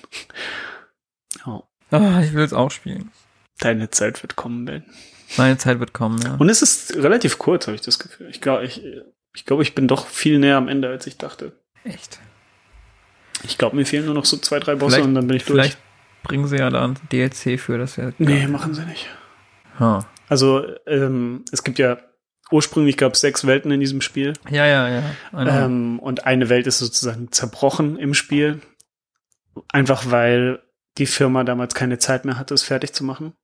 Ja, 1.46 1.62
Ah, 1.90 2.20
ich 2.22 2.34
will 2.34 2.44
es 2.44 2.52
auch 2.52 2.70
spielen. 2.70 3.10
deine 3.60 3.88
Zeit 3.90 4.22
wird 4.22 4.36
kommen, 4.36 4.64
Ben. 4.66 4.84
Meine 5.36 5.56
Zeit 5.56 5.78
wird 5.80 5.92
kommen, 5.94 6.20
ja. 6.20 6.34
Und 6.34 6.48
es 6.50 6.60
ist 6.62 6.96
relativ 6.96 7.38
kurz, 7.38 7.66
habe 7.66 7.76
ich 7.76 7.80
das 7.80 7.98
Gefühl. 7.98 8.28
Ich 8.28 8.40
glaube, 8.40 8.64
ich, 8.64 8.82
ich, 9.34 9.44
glaube, 9.46 9.62
ich 9.62 9.74
bin 9.74 9.88
doch 9.88 10.06
viel 10.06 10.38
näher 10.38 10.56
am 10.56 10.68
Ende, 10.68 10.88
als 10.88 11.06
ich 11.06 11.16
dachte. 11.16 11.52
Echt. 11.84 12.18
Ich 13.44 13.58
glaube, 13.58 13.76
mir 13.76 13.86
fehlen 13.86 14.06
nur 14.06 14.14
noch 14.14 14.24
so 14.24 14.36
zwei, 14.36 14.58
drei 14.58 14.74
Bosse 14.74 14.96
Vielleicht- 14.96 15.08
und 15.08 15.14
dann 15.14 15.26
bin 15.26 15.36
ich 15.36 15.44
durch. 15.44 15.60
Vielleicht 15.60 15.78
bringen 16.22 16.46
sie 16.46 16.56
ja 16.56 16.70
da 16.70 16.84
ein 16.84 16.96
DLC 17.12 17.58
für, 17.58 17.78
das 17.78 17.96
ja. 17.96 18.10
Nee, 18.18 18.46
machen 18.46 18.74
sie 18.74 18.84
nicht. 18.84 19.08
Ha. 19.78 20.06
Also, 20.28 20.64
ähm, 20.86 21.44
es 21.52 21.64
gibt 21.64 21.78
ja 21.78 21.98
ursprünglich 22.50 22.96
gab 22.96 23.14
es 23.14 23.20
sechs 23.20 23.46
Welten 23.46 23.70
in 23.70 23.80
diesem 23.80 24.00
Spiel. 24.00 24.32
Ja, 24.50 24.66
ja, 24.66 24.88
ja. 24.88 25.64
Ähm, 25.64 25.98
und 25.98 26.26
eine 26.26 26.48
Welt 26.48 26.66
ist 26.66 26.78
sozusagen 26.78 27.30
zerbrochen 27.30 27.98
im 27.98 28.14
Spiel. 28.14 28.60
Einfach 29.72 30.10
weil 30.10 30.60
die 30.98 31.06
Firma 31.06 31.44
damals 31.44 31.74
keine 31.74 31.98
Zeit 31.98 32.24
mehr 32.24 32.38
hatte, 32.38 32.54
es 32.54 32.62
fertig 32.62 32.92
zu 32.92 33.04
machen. 33.04 33.34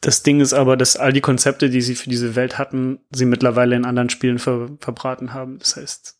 Das 0.00 0.22
Ding 0.22 0.40
ist 0.40 0.52
aber, 0.52 0.76
dass 0.76 0.96
all 0.96 1.12
die 1.12 1.22
Konzepte, 1.22 1.70
die 1.70 1.80
sie 1.80 1.94
für 1.94 2.10
diese 2.10 2.34
Welt 2.34 2.58
hatten, 2.58 3.00
sie 3.10 3.24
mittlerweile 3.24 3.74
in 3.76 3.86
anderen 3.86 4.10
Spielen 4.10 4.38
ver 4.38 4.68
verbraten 4.80 5.32
haben. 5.32 5.58
Das 5.58 5.76
heißt, 5.76 6.18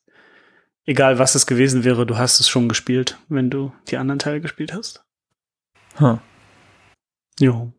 egal 0.86 1.18
was 1.18 1.34
es 1.34 1.46
gewesen 1.46 1.84
wäre, 1.84 2.06
du 2.06 2.16
hast 2.16 2.40
es 2.40 2.48
schon 2.48 2.68
gespielt, 2.68 3.18
wenn 3.28 3.50
du 3.50 3.72
die 3.88 3.96
anderen 3.96 4.18
Teile 4.18 4.40
gespielt 4.40 4.72
hast. 4.72 5.04
Ha. 6.00 6.20
Jo. 7.38 7.72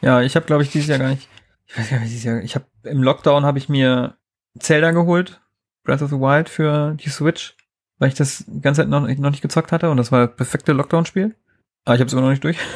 Ja, 0.00 0.22
ich 0.22 0.36
habe, 0.36 0.46
glaube 0.46 0.62
ich, 0.62 0.70
dieses 0.70 0.88
Jahr 0.88 0.98
gar 0.98 1.10
nicht. 1.10 1.28
Ich 1.66 1.78
weiß 1.78 1.90
gar 1.90 1.98
nicht, 2.00 2.10
dieses 2.10 2.24
Jahr. 2.24 2.40
Ich 2.42 2.54
habe 2.54 2.66
im 2.84 3.02
Lockdown 3.02 3.44
habe 3.44 3.58
ich 3.58 3.68
mir 3.68 4.16
Zelda 4.58 4.90
geholt, 4.90 5.40
Breath 5.84 6.02
of 6.02 6.10
the 6.10 6.16
Wild 6.16 6.48
für 6.48 6.94
die 6.94 7.10
Switch, 7.10 7.56
weil 7.98 8.08
ich 8.08 8.14
das 8.14 8.44
die 8.46 8.60
ganze 8.60 8.82
Zeit 8.82 8.88
noch, 8.88 9.06
noch 9.06 9.30
nicht 9.30 9.42
gezockt 9.42 9.72
hatte 9.72 9.90
und 9.90 9.96
das 9.96 10.10
war 10.10 10.26
das 10.26 10.36
perfekte 10.36 10.72
Lockdown-Spiel. 10.72 11.36
Aber 11.84 11.94
ich 11.94 12.00
habe 12.00 12.06
es 12.06 12.12
immer 12.12 12.22
noch 12.22 12.30
nicht 12.30 12.44
durch. 12.44 12.58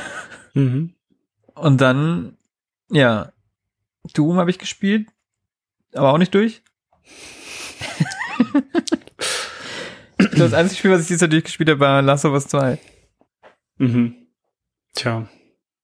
Mhm. 0.56 0.94
Und 1.56 1.80
dann, 1.80 2.36
ja, 2.88 3.32
Doom 4.12 4.36
habe 4.36 4.50
ich 4.50 4.60
gespielt, 4.60 5.08
aber 5.92 6.12
auch 6.12 6.18
nicht 6.18 6.32
durch. 6.32 6.62
Das 10.38 10.52
einzige 10.52 10.78
Spiel, 10.78 10.90
was 10.92 11.02
ich 11.02 11.06
dieses 11.08 11.20
Jahr 11.22 11.28
durchgespielt 11.28 11.68
habe, 11.70 11.80
war 11.80 12.02
Last 12.02 12.24
of 12.24 12.32
Us 12.32 12.46
2. 12.48 12.78
Mhm. 13.78 14.14
Tja. 14.94 15.28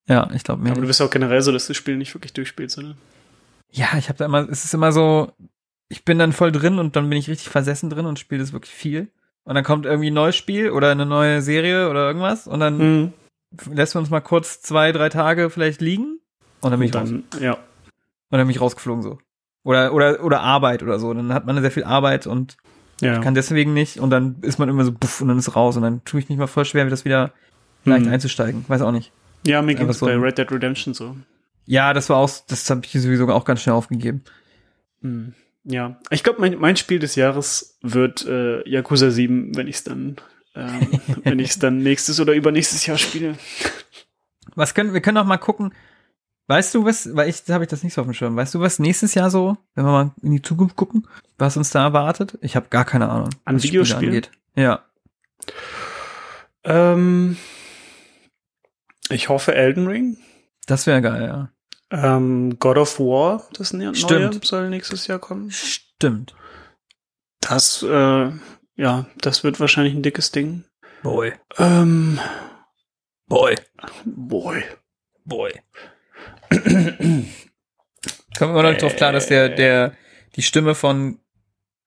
Ja, 0.08 0.28
ich 0.34 0.44
glaube 0.44 0.62
mir. 0.62 0.70
Aber 0.72 0.80
du 0.80 0.86
bist 0.86 1.00
auch 1.02 1.10
generell 1.10 1.42
so, 1.42 1.52
dass 1.52 1.66
du 1.66 1.70
das 1.72 1.76
Spiel 1.76 1.96
nicht 1.96 2.14
wirklich 2.14 2.32
durchspielst, 2.32 2.78
oder? 2.78 2.96
Ja, 3.70 3.88
ich 3.98 4.08
habe 4.08 4.18
da 4.18 4.24
immer, 4.24 4.48
es 4.48 4.64
ist 4.64 4.74
immer 4.74 4.92
so, 4.92 5.32
ich 5.88 6.04
bin 6.04 6.18
dann 6.18 6.32
voll 6.32 6.52
drin 6.52 6.78
und 6.78 6.96
dann 6.96 7.08
bin 7.08 7.18
ich 7.18 7.28
richtig 7.28 7.48
versessen 7.48 7.90
drin 7.90 8.06
und 8.06 8.18
spiele 8.18 8.40
das 8.40 8.52
wirklich 8.52 8.74
viel. 8.74 9.08
Und 9.44 9.54
dann 9.54 9.64
kommt 9.64 9.86
irgendwie 9.86 10.10
ein 10.10 10.14
neues 10.14 10.36
Spiel 10.36 10.70
oder 10.70 10.90
eine 10.90 11.06
neue 11.06 11.42
Serie 11.42 11.88
oder 11.88 12.06
irgendwas 12.06 12.46
und 12.46 12.60
dann 12.60 12.78
Mhm. 12.78 13.12
lässt 13.72 13.94
man 13.94 14.02
uns 14.04 14.10
mal 14.10 14.20
kurz 14.20 14.60
zwei, 14.62 14.92
drei 14.92 15.08
Tage 15.08 15.50
vielleicht 15.50 15.80
liegen 15.80 16.18
und 16.60 16.70
dann 16.70 16.78
bin 16.78 16.88
ich 16.88 16.94
raus. 16.94 17.10
Dann, 17.30 17.42
ja. 17.42 17.52
Und 17.54 18.38
dann 18.38 18.46
bin 18.46 18.50
ich 18.50 18.60
rausgeflogen 18.60 19.02
so. 19.02 19.18
Oder, 19.64 19.92
oder, 19.92 20.22
oder 20.24 20.40
Arbeit 20.40 20.82
oder 20.82 20.98
so. 20.98 21.12
Dann 21.12 21.32
hat 21.34 21.46
man 21.46 21.60
sehr 21.60 21.70
viel 21.70 21.84
Arbeit 21.84 22.26
und 22.26 22.56
Ja. 23.00 23.18
kann 23.20 23.34
deswegen 23.34 23.72
nicht 23.74 23.98
und 23.98 24.10
dann 24.10 24.36
ist 24.42 24.58
man 24.58 24.68
immer 24.68 24.84
so 24.84 24.92
puff 24.92 25.20
und 25.20 25.28
dann 25.28 25.38
ist 25.38 25.54
raus 25.56 25.76
und 25.76 25.82
dann 25.82 26.04
tue 26.04 26.20
ich 26.20 26.28
mich 26.28 26.38
mal 26.38 26.46
voll 26.46 26.64
schwer, 26.64 26.84
das 26.88 27.04
wieder 27.04 27.32
leicht 27.84 28.06
Mhm. 28.06 28.12
einzusteigen. 28.12 28.64
Weiß 28.68 28.82
auch 28.82 28.92
nicht. 28.92 29.12
ja, 29.46 29.62
mir 29.62 29.74
ging 29.74 29.88
es 29.88 29.98
so 30.00 30.06
bei 30.06 30.16
Red 30.16 30.36
Dead 30.38 30.50
Redemption 30.52 30.92
so. 30.94 31.16
Ja, 31.66 31.92
das 31.94 32.08
war 32.10 32.16
auch, 32.18 32.30
das 32.48 32.68
habe 32.68 32.82
ich 32.84 32.92
sowieso 32.92 33.28
auch 33.28 33.44
ganz 33.44 33.62
schnell 33.62 33.74
aufgegeben. 33.74 34.22
Mhm. 35.00 35.34
Ja. 35.64 35.98
Ich 36.10 36.22
glaube, 36.24 36.40
mein, 36.40 36.58
mein 36.58 36.76
Spiel 36.76 36.98
des 36.98 37.14
Jahres 37.16 37.78
wird 37.82 38.26
äh, 38.26 38.66
Yakuza 38.68 39.10
7, 39.10 39.56
wenn 39.56 39.66
ich 39.68 39.76
es 39.76 39.84
dann, 39.84 40.16
ähm, 40.54 40.88
wenn 41.24 41.38
ich 41.38 41.50
es 41.50 41.58
dann 41.58 41.78
nächstes 41.78 42.18
oder 42.20 42.32
übernächstes 42.34 42.86
Jahr 42.86 42.98
spiele. 42.98 43.34
Was 44.54 44.74
können, 44.74 44.92
wir 44.94 45.00
können 45.00 45.18
auch 45.18 45.24
mal 45.26 45.36
gucken. 45.38 45.72
Weißt 46.50 46.74
du 46.74 46.84
was, 46.84 47.14
weil 47.14 47.28
ich, 47.28 47.44
habe 47.48 47.62
ich 47.62 47.70
das 47.70 47.84
nicht 47.84 47.94
so 47.94 48.00
auf 48.00 48.08
dem 48.08 48.12
Schirm. 48.12 48.34
Weißt 48.34 48.56
du 48.56 48.58
was 48.58 48.80
nächstes 48.80 49.14
Jahr 49.14 49.30
so, 49.30 49.56
wenn 49.76 49.84
wir 49.84 49.92
mal 49.92 50.10
in 50.20 50.32
die 50.32 50.42
Zukunft 50.42 50.74
gucken, 50.74 51.06
was 51.38 51.56
uns 51.56 51.70
da 51.70 51.84
erwartet? 51.84 52.38
Ich 52.40 52.56
habe 52.56 52.66
gar 52.70 52.84
keine 52.84 53.08
Ahnung. 53.08 53.30
An 53.44 53.62
Videospielen? 53.62 54.06
angeht. 54.06 54.32
Ja. 54.56 54.84
Ähm, 56.64 57.36
ich 59.10 59.28
hoffe 59.28 59.54
Elden 59.54 59.86
Ring. 59.86 60.16
Das 60.66 60.88
wäre 60.88 61.00
geil, 61.00 61.22
ja. 61.22 62.16
Ähm, 62.16 62.58
God 62.58 62.78
of 62.78 62.98
War, 62.98 63.46
das 63.52 63.72
ne- 63.72 63.84
neue, 63.84 63.94
Stimmt. 63.94 64.44
soll 64.44 64.70
nächstes 64.70 65.06
Jahr 65.06 65.20
kommen. 65.20 65.52
Stimmt. 65.52 66.34
Das, 67.40 67.84
äh, 67.84 68.32
ja, 68.74 69.06
das 69.18 69.44
wird 69.44 69.60
wahrscheinlich 69.60 69.94
ein 69.94 70.02
dickes 70.02 70.32
Ding. 70.32 70.64
Boy. 71.04 71.32
Ähm, 71.58 72.18
Boy. 73.28 73.54
boy. 74.04 74.64
Boy. 75.24 75.52
Kommen 78.38 78.54
wir 78.54 78.62
noch 78.62 78.70
nicht 78.70 78.82
drauf 78.82 78.96
klar, 78.96 79.12
dass 79.12 79.26
der, 79.26 79.48
der, 79.50 79.94
die 80.36 80.42
Stimme 80.42 80.74
von 80.74 81.18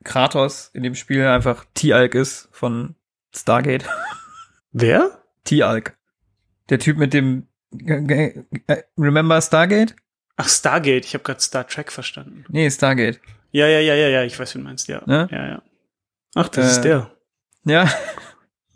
Kratos 0.04 0.70
in 0.74 0.84
dem 0.84 0.96
Spiel 0.96 1.26
einfach 1.26 1.66
T-Alk 1.74 2.16
ist 2.16 2.50
von 2.52 2.96
Stargate. 3.36 3.86
Wer? 4.72 5.24
T-Alk. 5.46 5.98
Der 6.70 6.80
Typ 6.80 6.98
mit 6.98 7.14
dem, 7.14 7.48
äh, 7.88 8.34
remember 8.98 9.42
Stargate? 9.42 9.96
Ach, 10.36 10.48
Stargate. 10.50 11.06
Ich 11.06 11.14
habe 11.14 11.24
gerade 11.24 11.40
Star 11.42 11.68
Trek 11.68 11.92
verstanden. 11.92 12.46
Nee, 12.50 12.70
Stargate. 12.70 13.20
Ja, 13.52 13.68
ja, 13.68 13.80
ja, 13.80 13.94
ja, 13.96 14.08
ja. 14.10 14.24
Ich 14.24 14.38
weiß, 14.40 14.56
wie 14.56 14.60
du 14.60 14.64
meinst. 14.64 14.88
Ja, 14.88 15.02
Ne? 15.06 15.28
ja, 15.32 15.48
ja. 15.48 15.62
Ach, 16.36 16.50
das 16.50 16.66
Äh, 16.66 16.72
ist 16.72 16.82
der. 16.82 17.12
Ja. 17.66 17.92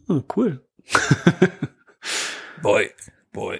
Oh, 0.07 0.21
cool. 0.35 0.63
Boy. 2.61 2.91
Boy. 3.33 3.59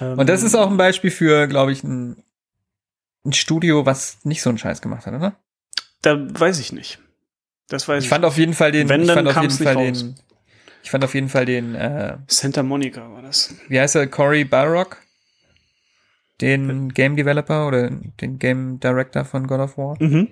Ähm, 0.00 0.18
Und 0.18 0.28
das 0.28 0.42
ist 0.42 0.54
auch 0.54 0.70
ein 0.70 0.76
Beispiel 0.76 1.10
für, 1.10 1.46
glaube 1.46 1.72
ich, 1.72 1.82
ein, 1.84 2.22
ein 3.24 3.32
Studio, 3.32 3.86
was 3.86 4.18
nicht 4.24 4.42
so 4.42 4.50
einen 4.50 4.58
Scheiß 4.58 4.80
gemacht 4.80 5.06
hat, 5.06 5.14
oder? 5.14 5.36
Da 6.02 6.16
weiß 6.38 6.58
ich 6.60 6.72
nicht. 6.72 6.98
Das 7.68 7.88
weiß 7.88 7.98
Ich 7.98 8.04
ich. 8.06 8.08
fand 8.10 8.24
auf 8.24 8.38
jeden 8.38 8.54
Fall 8.54 8.72
den, 8.72 8.88
Wenn, 8.88 9.02
ich 9.02 9.06
dann 9.08 9.24
fand 9.26 9.28
auf 9.36 9.42
jeden 9.42 9.54
Fall 9.56 9.74
raus. 9.74 9.98
den, 10.00 10.14
ich 10.82 10.90
fand 10.90 11.04
auf 11.04 11.14
jeden 11.14 11.28
Fall 11.28 11.46
den, 11.46 11.74
äh, 11.74 12.18
Santa 12.28 12.62
Monica 12.62 13.10
war 13.12 13.22
das. 13.22 13.54
wie 13.68 13.80
heißt 13.80 13.96
er, 13.96 14.06
Cory 14.06 14.44
Barrock? 14.44 14.98
Den 16.42 16.92
Game 16.92 17.16
Developer 17.16 17.66
oder 17.66 17.88
den 17.90 18.38
Game 18.38 18.78
Director 18.78 19.24
von 19.24 19.46
God 19.46 19.60
of 19.60 19.78
War? 19.78 19.96
Mhm. 20.02 20.28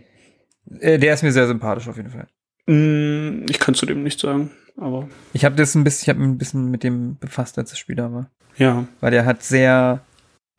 Äh, 0.80 0.98
der 0.98 1.14
ist 1.14 1.22
mir 1.22 1.32
sehr 1.32 1.46
sympathisch 1.46 1.88
auf 1.88 1.96
jeden 1.96 2.10
Fall. 2.10 2.26
Mm, 2.66 3.46
Ich 3.48 3.58
kann 3.58 3.74
zu 3.74 3.86
dem 3.86 4.02
nicht 4.02 4.20
sagen, 4.20 4.50
aber 4.76 5.08
Ich 5.32 5.44
habe 5.46 5.56
das 5.56 5.74
ein 5.74 5.82
bisschen, 5.82 6.02
ich 6.04 6.08
habe 6.10 6.20
mich 6.20 6.28
ein 6.28 6.38
bisschen 6.38 6.70
mit 6.70 6.82
dem 6.82 7.16
befasst, 7.18 7.56
als 7.58 7.70
das 7.70 7.78
Spiel 7.78 7.96
da 7.96 8.12
war. 8.12 8.30
Ja. 8.56 8.86
Weil 9.00 9.10
der 9.10 9.24
hat 9.24 9.42
sehr 9.42 10.00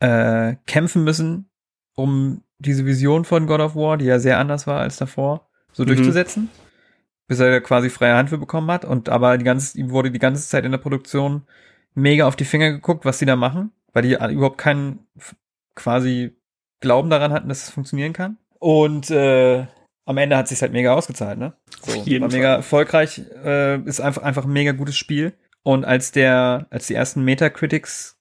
äh, 0.00 0.56
kämpfen 0.66 1.04
müssen, 1.04 1.48
um 1.94 2.42
diese 2.58 2.84
Vision 2.86 3.24
von 3.24 3.46
God 3.46 3.60
of 3.60 3.74
War, 3.76 3.96
die 3.96 4.04
ja 4.06 4.18
sehr 4.18 4.38
anders 4.38 4.66
war 4.66 4.80
als 4.80 4.96
davor, 4.96 5.48
so 5.72 5.82
Mhm. 5.82 5.88
durchzusetzen. 5.88 6.48
Bis 7.28 7.40
er 7.40 7.60
quasi 7.60 7.90
freie 7.90 8.14
Hand 8.14 8.28
für 8.30 8.38
bekommen 8.38 8.70
hat. 8.70 8.84
Und 8.84 9.08
aber 9.08 9.36
die 9.38 9.44
ganze, 9.44 9.78
ihm 9.78 9.90
wurde 9.90 10.10
die 10.10 10.18
ganze 10.18 10.46
Zeit 10.48 10.64
in 10.64 10.70
der 10.70 10.78
Produktion 10.78 11.42
mega 11.94 12.26
auf 12.26 12.36
die 12.36 12.44
Finger 12.44 12.70
geguckt, 12.70 13.04
was 13.04 13.18
die 13.18 13.24
da 13.26 13.36
machen, 13.36 13.72
weil 13.92 14.02
die 14.02 14.14
überhaupt 14.14 14.58
keinen 14.58 15.00
quasi 15.74 16.36
Glauben 16.80 17.10
daran 17.10 17.32
hatten, 17.32 17.48
dass 17.48 17.64
es 17.64 17.70
funktionieren 17.70 18.12
kann. 18.12 18.36
Und 18.58 19.10
äh, 19.10 19.66
am 20.04 20.18
Ende 20.18 20.36
hat 20.36 20.46
sich 20.48 20.60
halt 20.62 20.72
mega 20.72 20.92
ausgezahlt, 20.94 21.38
ne? 21.38 21.54
So, 21.82 21.96
war 21.96 22.04
Fall. 22.04 22.28
mega 22.28 22.54
erfolgreich, 22.54 23.22
äh, 23.44 23.80
ist 23.82 24.00
einfach 24.00 24.22
einfach 24.22 24.44
ein 24.44 24.52
mega 24.52 24.72
gutes 24.72 24.96
Spiel. 24.96 25.32
Und 25.66 25.84
als 25.84 26.12
der, 26.12 26.68
als 26.70 26.86
die 26.86 26.94
ersten 26.94 27.24
Metacritics 27.24 28.16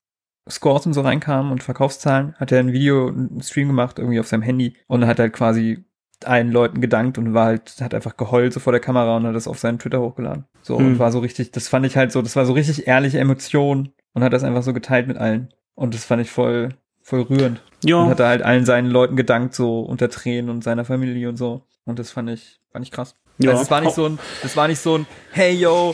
Scores 0.49 0.87
und 0.87 0.93
so 0.93 1.01
reinkamen 1.01 1.51
und 1.51 1.61
Verkaufszahlen, 1.61 2.33
hat 2.39 2.51
er 2.51 2.59
ein 2.59 2.73
Video, 2.73 3.07
einen 3.07 3.43
Stream 3.43 3.67
gemacht, 3.67 3.99
irgendwie 3.99 4.19
auf 4.19 4.25
seinem 4.25 4.41
Handy 4.41 4.75
und 4.87 5.05
hat 5.05 5.19
halt 5.19 5.31
quasi 5.33 5.85
allen 6.23 6.51
Leuten 6.51 6.81
gedankt 6.81 7.19
und 7.19 7.35
war 7.35 7.45
halt, 7.45 7.75
hat 7.81 7.93
einfach 7.93 8.17
geheult 8.17 8.51
so 8.51 8.59
vor 8.59 8.73
der 8.73 8.79
Kamera 8.79 9.15
und 9.17 9.27
hat 9.27 9.35
das 9.35 9.47
auf 9.47 9.59
seinen 9.59 9.77
Twitter 9.77 10.01
hochgeladen. 10.01 10.45
So, 10.63 10.79
Hm. 10.79 10.87
und 10.87 10.99
war 10.99 11.11
so 11.11 11.19
richtig, 11.19 11.51
das 11.51 11.67
fand 11.67 11.85
ich 11.85 11.95
halt 11.97 12.11
so, 12.11 12.23
das 12.23 12.35
war 12.35 12.47
so 12.47 12.53
richtig 12.53 12.87
ehrliche 12.87 13.19
Emotion 13.19 13.93
und 14.13 14.23
hat 14.23 14.33
das 14.33 14.43
einfach 14.43 14.63
so 14.63 14.73
geteilt 14.73 15.05
mit 15.07 15.17
allen. 15.17 15.53
Und 15.75 15.93
das 15.93 16.03
fand 16.03 16.23
ich 16.23 16.31
voll, 16.31 16.69
voll 17.03 17.21
rührend. 17.21 17.61
Und 17.83 17.89
Ja, 17.89 18.07
hat 18.07 18.19
er 18.21 18.27
halt 18.27 18.41
allen 18.41 18.65
seinen 18.65 18.89
Leuten 18.89 19.15
gedankt, 19.15 19.53
so 19.53 19.81
unter 19.81 20.09
Tränen 20.09 20.49
und 20.49 20.63
seiner 20.63 20.83
Familie 20.83 21.29
und 21.29 21.37
so. 21.37 21.61
Und 21.85 21.99
das 21.99 22.09
fand 22.09 22.31
ich, 22.31 22.59
fand 22.71 22.83
ich 22.85 22.91
krass. 22.91 23.13
Ja. 23.37 23.51
Also 23.51 23.61
es 23.61 23.69
war 23.69 23.81
nicht 23.81 23.93
so 23.93 24.07
ein, 24.09 24.17
das 24.41 24.57
war 24.57 24.67
nicht 24.67 24.79
so 24.79 24.97
ein, 24.97 25.05
hey 25.31 25.53
yo, 25.53 25.93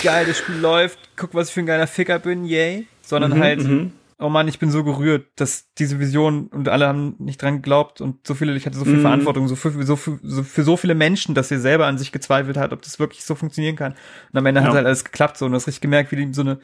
geil, 0.00 0.26
das 0.26 0.38
Spiel 0.38 0.56
läuft, 0.56 0.98
guck, 1.16 1.34
was 1.34 1.48
ich 1.48 1.54
für 1.54 1.60
ein 1.60 1.66
geiler 1.66 1.86
Ficker 1.86 2.18
bin, 2.18 2.44
yay. 2.44 2.86
Sondern 3.02 3.32
Mhm, 3.32 3.38
halt, 3.40 3.62
mhm. 3.62 3.92
oh 4.18 4.28
Mann, 4.28 4.48
ich 4.48 4.58
bin 4.58 4.70
so 4.70 4.84
gerührt, 4.84 5.26
dass 5.36 5.72
diese 5.78 5.98
Vision 6.00 6.46
und 6.48 6.68
alle 6.68 6.86
haben 6.86 7.16
nicht 7.18 7.42
dran 7.42 7.56
geglaubt 7.56 8.00
und 8.00 8.26
so 8.26 8.34
viele, 8.34 8.54
ich 8.54 8.64
hatte 8.66 8.78
so 8.78 8.84
viel 8.84 8.94
Mhm. 8.98 9.00
Verantwortung, 9.02 9.48
so 9.48 9.56
für, 9.56 9.70
so, 9.84 9.96
für, 9.96 10.18
so 10.22 10.42
für 10.42 10.62
so 10.62 10.76
viele 10.76 10.94
Menschen, 10.94 11.34
dass 11.34 11.50
er 11.50 11.60
selber 11.60 11.86
an 11.86 11.98
sich 11.98 12.12
gezweifelt 12.12 12.56
hat, 12.56 12.72
ob 12.72 12.82
das 12.82 12.98
wirklich 12.98 13.24
so 13.24 13.34
funktionieren 13.34 13.76
kann. 13.76 13.92
Und 14.32 14.38
am 14.38 14.46
Ende 14.46 14.62
hat 14.62 14.68
Ja. 14.70 14.74
halt 14.76 14.86
alles 14.86 15.04
geklappt 15.04 15.36
so 15.38 15.44
und 15.46 15.52
du 15.52 15.56
hast 15.56 15.66
richtig 15.66 15.80
gemerkt, 15.82 16.12
wie 16.12 16.16
ihm 16.16 16.34
so 16.34 16.42
eine 16.42 16.58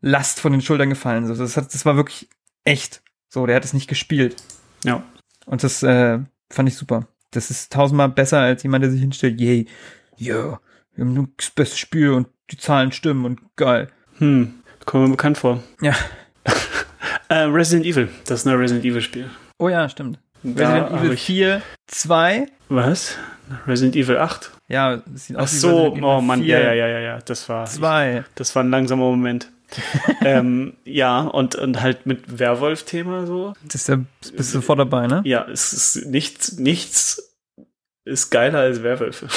Last 0.00 0.40
von 0.40 0.52
den 0.52 0.62
Schultern 0.62 0.88
gefallen 0.88 1.24
ist. 1.30 1.38
Das, 1.38 1.56
hat, 1.56 1.72
das 1.72 1.84
war 1.86 1.96
wirklich 1.96 2.28
echt. 2.64 3.02
So, 3.28 3.46
der 3.46 3.56
hat 3.56 3.64
es 3.64 3.72
nicht 3.72 3.88
gespielt. 3.88 4.36
ja. 4.84 5.02
Und 5.46 5.64
das 5.64 5.82
äh, 5.82 6.20
fand 6.50 6.68
ich 6.68 6.76
super. 6.76 7.08
Das 7.32 7.50
ist 7.50 7.72
tausendmal 7.72 8.08
besser 8.10 8.38
als 8.40 8.62
jemand, 8.62 8.84
der 8.84 8.90
sich 8.92 9.00
hinstellt, 9.00 9.40
yay, 9.40 9.66
yeah, 10.20 10.60
wir 10.94 11.04
haben 11.04 11.14
nur 11.14 11.28
das 11.36 11.50
beste 11.50 11.76
Spiel 11.78 12.10
und 12.10 12.28
die 12.52 12.58
Zahlen 12.58 12.92
stimmen 12.92 13.24
und 13.24 13.40
geil. 13.56 13.88
Hm, 14.18 14.54
kommt 14.84 15.04
mir 15.04 15.10
bekannt 15.10 15.38
vor. 15.38 15.62
Ja. 15.80 15.94
Äh, 17.28 17.44
Resident 17.44 17.86
Evil, 17.86 18.10
das 18.26 18.44
neue 18.44 18.58
Resident 18.58 18.84
Evil 18.84 19.00
Spiel. 19.00 19.30
Oh 19.58 19.70
ja, 19.70 19.88
stimmt. 19.88 20.18
Resident 20.44 20.90
Evil 20.90 21.12
ich- 21.12 21.22
4, 21.22 21.62
2. 21.86 22.46
Was? 22.68 23.16
Resident 23.66 23.96
Evil 23.96 24.18
8? 24.18 24.50
Ja, 24.68 24.96
das 24.98 25.26
sieht 25.26 25.36
Ach 25.36 25.44
aus 25.44 25.54
wie 25.54 25.56
so, 25.56 25.94
oh 25.94 26.20
Mann, 26.20 26.42
4, 26.42 26.58
ja, 26.58 26.60
ja, 26.60 26.74
ja, 26.74 26.86
ja, 26.88 26.98
ja, 27.00 27.18
das 27.20 27.48
war, 27.48 27.64
2. 27.64 28.24
das 28.34 28.54
war 28.54 28.62
ein 28.64 28.70
langsamer 28.70 29.04
Moment. 29.04 29.50
ähm, 30.24 30.74
ja, 30.84 31.22
und, 31.22 31.54
und 31.54 31.80
halt 31.80 32.04
mit 32.04 32.38
Werwolf-Thema 32.38 33.26
so. 33.26 33.54
Das 33.64 33.76
ist 33.76 33.88
ja, 33.88 33.96
bist 34.20 34.34
du 34.36 34.58
sofort 34.58 34.80
dabei, 34.80 35.06
ne? 35.06 35.22
Ja, 35.24 35.46
es 35.48 35.72
ist 35.72 36.06
nichts, 36.06 36.58
nichts 36.58 37.34
ist 38.04 38.28
geiler 38.30 38.58
als 38.58 38.82
Werwölfe. 38.82 39.28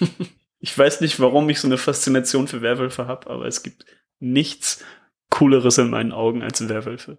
ich 0.60 0.76
weiß 0.76 1.00
nicht, 1.00 1.18
warum 1.20 1.48
ich 1.50 1.60
so 1.60 1.66
eine 1.68 1.78
Faszination 1.78 2.46
für 2.48 2.62
Werwölfe 2.62 3.06
habe, 3.06 3.28
aber 3.30 3.46
es 3.46 3.62
gibt 3.62 3.84
nichts 4.18 4.84
Cooleres 5.30 5.78
in 5.78 5.90
meinen 5.90 6.12
Augen 6.12 6.42
als 6.42 6.68
Werwölfe. 6.68 7.18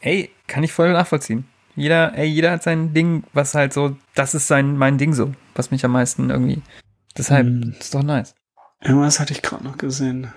Ey, 0.00 0.30
kann 0.46 0.62
ich 0.64 0.72
voll 0.72 0.92
nachvollziehen. 0.92 1.46
Jeder, 1.76 2.16
ey, 2.16 2.26
jeder 2.26 2.52
hat 2.52 2.62
sein 2.62 2.94
Ding, 2.94 3.24
was 3.32 3.54
halt 3.54 3.72
so, 3.72 3.96
das 4.14 4.34
ist 4.34 4.46
sein, 4.46 4.76
mein 4.76 4.98
Ding 4.98 5.12
so, 5.14 5.34
was 5.54 5.70
mich 5.70 5.84
am 5.84 5.92
meisten 5.92 6.30
irgendwie, 6.30 6.62
deshalb, 7.16 7.46
Hm. 7.46 7.74
ist 7.78 7.94
doch 7.94 8.02
nice. 8.02 8.34
Irgendwas 8.80 9.18
hatte 9.18 9.32
ich 9.32 9.42
gerade 9.42 9.64
noch 9.64 9.78
gesehen. 9.78 10.32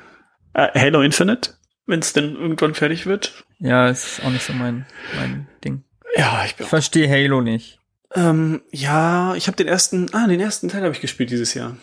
Äh, 0.53 0.67
Halo 0.79 1.01
Infinite, 1.01 1.55
wenn 1.85 1.99
es 1.99 2.13
denn 2.13 2.35
irgendwann 2.35 2.73
fertig 2.73 3.05
wird. 3.05 3.45
Ja, 3.59 3.89
ist 3.89 4.23
auch 4.23 4.29
nicht 4.31 4.45
so 4.45 4.53
mein, 4.53 4.85
mein 5.15 5.47
Ding. 5.63 5.83
Ja, 6.15 6.43
ich 6.45 6.55
Ich 6.57 6.65
verstehe 6.65 7.09
Halo 7.09 7.41
nicht. 7.41 7.79
Ähm, 8.15 8.61
ja, 8.71 9.35
ich 9.35 9.47
habe 9.47 9.57
den 9.57 9.67
ersten, 9.67 10.07
ah, 10.13 10.27
den 10.27 10.39
ersten 10.39 10.69
Teil 10.69 10.81
habe 10.83 10.93
ich 10.93 11.01
gespielt 11.01 11.29
dieses 11.29 11.53
Jahr. 11.53 11.75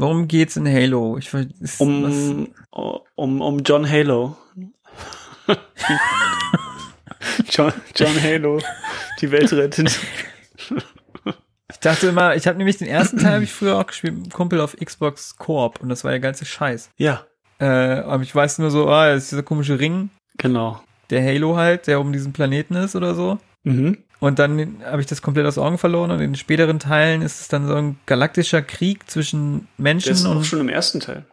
Worum 0.00 0.28
geht's 0.28 0.56
in 0.56 0.66
Halo? 0.66 1.18
Ich 1.18 1.32
was, 1.34 1.78
Um, 1.78 2.48
um, 3.16 3.40
um 3.42 3.62
John 3.62 3.86
Halo. 3.86 4.34
John, 7.50 7.72
John 7.94 8.22
Halo, 8.22 8.60
die 9.20 9.30
Welt 9.30 9.52
rettet. 9.52 10.00
Ich 11.70 11.78
dachte 11.80 12.06
immer, 12.08 12.34
ich 12.34 12.46
habe 12.46 12.56
nämlich 12.56 12.78
den 12.78 12.88
ersten 12.88 13.18
Teil 13.18 13.34
habe 13.34 13.44
ich 13.44 13.52
früher 13.52 13.76
auch 13.78 13.86
gespielt, 13.86 14.14
mit 14.14 14.22
einem 14.24 14.32
Kumpel 14.32 14.62
auf 14.62 14.74
Xbox 14.74 15.36
Koop 15.36 15.80
und 15.80 15.90
das 15.90 16.02
war 16.02 16.12
der 16.12 16.20
ganze 16.20 16.46
Scheiß. 16.46 16.90
Ja, 16.96 17.26
Äh, 17.58 17.66
aber 17.66 18.22
ich 18.22 18.34
weiß 18.34 18.58
nur 18.58 18.70
so, 18.70 18.88
ah, 18.88 19.08
das 19.12 19.24
ist 19.24 19.32
dieser 19.32 19.42
komische 19.42 19.78
Ring, 19.78 20.08
genau. 20.38 20.80
der 21.10 21.22
Halo 21.22 21.56
halt, 21.56 21.86
der 21.88 22.00
um 22.00 22.10
diesen 22.10 22.32
Planeten 22.32 22.74
ist 22.74 22.96
oder 22.96 23.14
so. 23.14 23.38
Mhm. 23.64 23.98
Und 24.20 24.38
dann 24.38 24.82
habe 24.84 25.00
ich 25.00 25.06
das 25.06 25.22
komplett 25.22 25.46
aus 25.46 25.56
Augen 25.58 25.78
verloren 25.78 26.10
und 26.10 26.20
in 26.20 26.32
den 26.32 26.36
späteren 26.36 26.78
Teilen 26.78 27.22
ist 27.22 27.40
es 27.40 27.48
dann 27.48 27.66
so 27.66 27.74
ein 27.74 27.98
galaktischer 28.06 28.60
Krieg 28.60 29.08
zwischen 29.10 29.66
Menschen 29.78 30.10
Das 30.10 30.20
ist 30.20 30.26
auch 30.26 30.36
und 30.36 30.44
schon 30.44 30.60
im 30.60 30.68
ersten 30.68 31.00
Teil. 31.00 31.24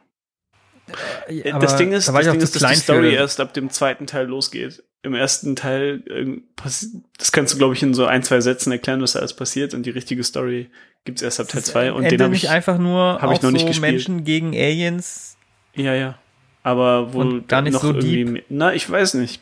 Ja, 1.30 1.60
das 1.60 1.72
aber 1.74 1.78
Ding 1.80 1.92
ist, 1.92 2.08
da 2.08 2.14
war 2.14 2.24
das 2.24 2.32
Ding 2.32 2.42
ist 2.42 2.62
dass 2.62 2.72
die 2.72 2.78
Story 2.78 3.10
für. 3.10 3.16
erst 3.16 3.40
ab 3.42 3.54
dem 3.54 3.70
zweiten 3.70 4.08
Teil 4.08 4.28
losgeht. 4.28 4.84
Im 5.04 5.14
ersten 5.16 5.56
Teil, 5.58 6.02
äh, 6.10 6.40
passi- 6.62 7.02
das 7.18 7.32
kannst 7.34 7.54
du, 7.54 7.58
glaube 7.58 7.74
ich, 7.74 7.84
in 7.84 7.94
so 7.94 8.06
ein, 8.06 8.24
zwei 8.24 8.40
Sätzen 8.40 8.72
erklären, 8.72 9.02
was 9.02 9.12
da 9.14 9.20
alles 9.20 9.34
passiert. 9.34 9.74
Und 9.74 9.86
die 9.86 9.90
richtige 9.90 10.24
Story 10.24 10.70
gibt's 11.04 11.22
erst 11.22 11.40
ab 11.42 11.50
Teil 11.50 11.64
zwei 11.64 11.92
Und 11.92 12.10
den 12.10 12.22
habe 12.22 12.32
nicht 12.32 12.46
ich, 12.46 12.50
einfach 12.50 12.78
nur 12.78 13.22
hab 13.22 13.32
ich 13.32 13.38
auf 13.38 13.44
noch 13.44 13.52
nicht 13.52 13.62
so 13.62 13.68
gespielt. 13.68 13.92
Menschen 13.92 14.24
gegen 14.24 14.56
Aliens. 14.56 15.36
ja, 15.76 15.94
ja. 15.94 16.18
Aber 16.64 17.14
wo 17.14 17.42
gar 17.48 17.62
nicht 17.62 17.74
noch 17.74 17.82
so 17.82 17.94
irgendwie, 17.94 18.24
deep. 18.26 18.46
na, 18.50 18.74
ich 18.74 18.90
weiß 18.90 19.14
nicht. 19.16 19.42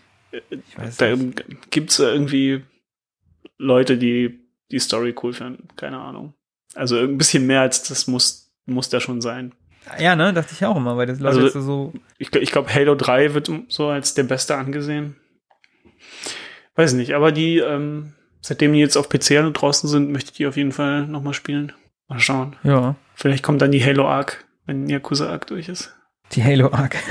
Ich 0.49 0.77
weiß 0.77 0.97
Da 0.97 1.15
nicht. 1.15 1.43
gibt's 1.71 1.97
irgendwie 1.99 2.63
Leute, 3.57 3.97
die 3.97 4.39
die 4.71 4.79
Story 4.79 5.13
cool 5.23 5.33
finden. 5.33 5.67
Keine 5.75 5.99
Ahnung. 5.99 6.33
Also 6.73 6.97
ein 6.97 7.17
bisschen 7.17 7.45
mehr 7.45 7.61
als 7.61 7.83
das 7.83 8.07
muss, 8.07 8.51
muss 8.65 8.89
da 8.89 8.99
schon 8.99 9.21
sein. 9.21 9.53
Ja, 9.99 10.15
ne, 10.15 10.33
dachte 10.33 10.53
ich 10.53 10.65
auch 10.65 10.75
immer, 10.75 10.97
weil 10.97 11.05
das 11.05 11.19
Leute 11.19 11.39
Also- 11.41 11.61
so 11.61 11.93
Ich, 12.17 12.33
ich 12.35 12.51
glaube, 12.51 12.73
Halo 12.73 12.95
3 12.95 13.33
wird 13.33 13.51
so 13.69 13.87
als 13.89 14.13
der 14.15 14.23
beste 14.23 14.55
angesehen. 14.55 15.15
Weiß 16.75 16.93
nicht, 16.93 17.13
aber 17.13 17.31
die, 17.31 17.59
ähm, 17.59 18.13
seitdem 18.41 18.73
die 18.73 18.79
jetzt 18.79 18.97
auf 18.97 19.07
PC 19.09 19.51
draußen 19.53 19.87
sind, 19.87 20.11
möchte 20.11 20.31
ich 20.31 20.37
die 20.37 20.47
auf 20.47 20.57
jeden 20.57 20.71
Fall 20.71 21.05
nochmal 21.07 21.33
spielen. 21.35 21.71
Mal 22.07 22.19
schauen. 22.19 22.55
ja, 22.63 22.95
Vielleicht 23.13 23.43
kommt 23.43 23.61
dann 23.61 23.71
die 23.71 23.83
Halo 23.83 24.07
Arc, 24.07 24.43
wenn 24.65 24.89
Yakuza 24.89 25.29
Arc 25.29 25.47
durch 25.47 25.69
ist. 25.69 25.95
die 26.33 26.43
Halo 26.43 26.71
Arc. 26.71 26.95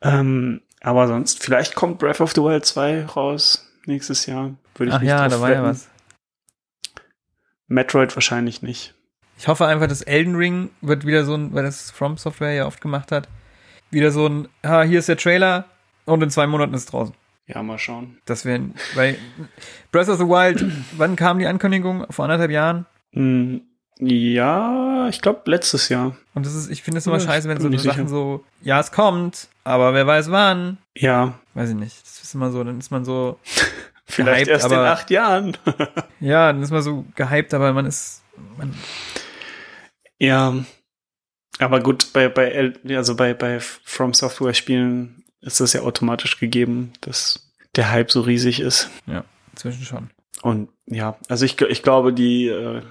Ähm, 0.00 0.60
aber 0.80 1.08
sonst, 1.08 1.42
vielleicht 1.42 1.74
kommt 1.74 1.98
Breath 1.98 2.20
of 2.20 2.32
the 2.34 2.42
Wild 2.42 2.64
2 2.64 3.06
raus 3.06 3.66
nächstes 3.86 4.26
Jahr. 4.26 4.54
Würde 4.74 4.90
ich 4.90 4.94
Ach 4.94 5.00
nicht 5.00 5.08
ja, 5.08 5.28
da 5.28 5.40
war 5.40 5.52
ja 5.52 5.62
was. 5.62 5.88
Metroid 7.66 8.14
wahrscheinlich 8.16 8.62
nicht. 8.62 8.94
Ich 9.38 9.48
hoffe 9.48 9.66
einfach, 9.66 9.86
dass 9.86 10.02
Elden 10.02 10.34
Ring 10.34 10.70
wird 10.80 11.06
wieder 11.06 11.24
so 11.24 11.34
ein, 11.34 11.52
weil 11.54 11.64
das 11.64 11.90
From 11.90 12.16
Software 12.16 12.52
ja 12.52 12.66
oft 12.66 12.80
gemacht 12.80 13.12
hat, 13.12 13.28
wieder 13.90 14.10
so 14.10 14.26
ein, 14.26 14.48
ah, 14.62 14.82
hier 14.82 14.98
ist 14.98 15.08
der 15.08 15.16
Trailer 15.16 15.66
und 16.04 16.22
in 16.22 16.30
zwei 16.30 16.46
Monaten 16.46 16.74
ist 16.74 16.82
es 16.82 16.86
draußen. 16.86 17.14
Ja, 17.46 17.62
mal 17.62 17.78
schauen. 17.78 18.18
Das 18.26 18.44
wäre, 18.44 18.60
weil 18.94 19.16
Breath 19.90 20.08
of 20.08 20.18
the 20.18 20.24
Wild, 20.24 20.64
wann 20.96 21.16
kam 21.16 21.38
die 21.38 21.46
Ankündigung? 21.46 22.06
Vor 22.10 22.24
anderthalb 22.24 22.50
Jahren? 22.50 22.86
Hm, 23.12 23.62
ja, 24.00 25.08
ich 25.08 25.20
glaube 25.20 25.42
letztes 25.50 25.88
Jahr. 25.88 26.16
Und 26.34 26.46
das 26.46 26.54
ist, 26.54 26.70
ich 26.70 26.82
finde 26.82 26.98
es 26.98 27.06
immer 27.06 27.18
Ja, 27.18 27.24
scheiße, 27.26 27.48
wenn 27.48 27.60
so 27.60 27.68
Sachen 27.70 27.78
sicher. 28.06 28.08
so, 28.08 28.44
ja, 28.62 28.78
es 28.80 28.92
kommt, 28.92 29.48
aber 29.64 29.94
wer 29.94 30.06
weiß 30.06 30.30
wann. 30.30 30.78
Ja, 30.96 31.38
Weiß 31.54 31.70
ich 31.70 31.76
nicht. 31.76 32.00
Das 32.02 32.22
ist 32.22 32.34
immer 32.34 32.52
so, 32.52 32.62
dann 32.62 32.78
ist 32.78 32.90
man 32.90 33.04
so, 33.04 33.38
vielleicht 34.04 34.46
Gehypt, 34.46 34.62
erst 34.62 34.72
in 34.72 34.78
acht 34.78 35.10
Jahren. 35.10 35.56
ja, 36.20 36.52
dann 36.52 36.62
ist 36.62 36.70
man 36.70 36.82
so 36.82 37.04
gehypt, 37.16 37.52
aber 37.52 37.72
man 37.72 37.84
ist, 37.86 38.22
man, 38.56 38.72
Ja, 40.18 40.54
aber 41.58 41.80
gut, 41.80 42.12
bei, 42.12 42.28
bei, 42.28 42.72
also 42.90 43.16
bei, 43.16 43.34
bei 43.34 43.58
From 43.60 44.14
Software 44.14 44.54
Spielen 44.54 45.24
ist 45.40 45.58
das 45.60 45.72
ja 45.72 45.80
automatisch 45.82 46.38
gegeben, 46.38 46.92
dass 47.00 47.50
der 47.74 47.90
Hype 47.90 48.10
so 48.12 48.20
riesig 48.20 48.60
ist. 48.60 48.88
inzwischen 49.52 49.84
schon. 49.84 50.10
Und 50.42 50.68
ja, 50.86 51.16
also 51.28 51.44
ich, 51.44 51.60
ich 51.60 51.82
glaube, 51.82 52.12
die, 52.12 52.46
äh, 52.46 52.82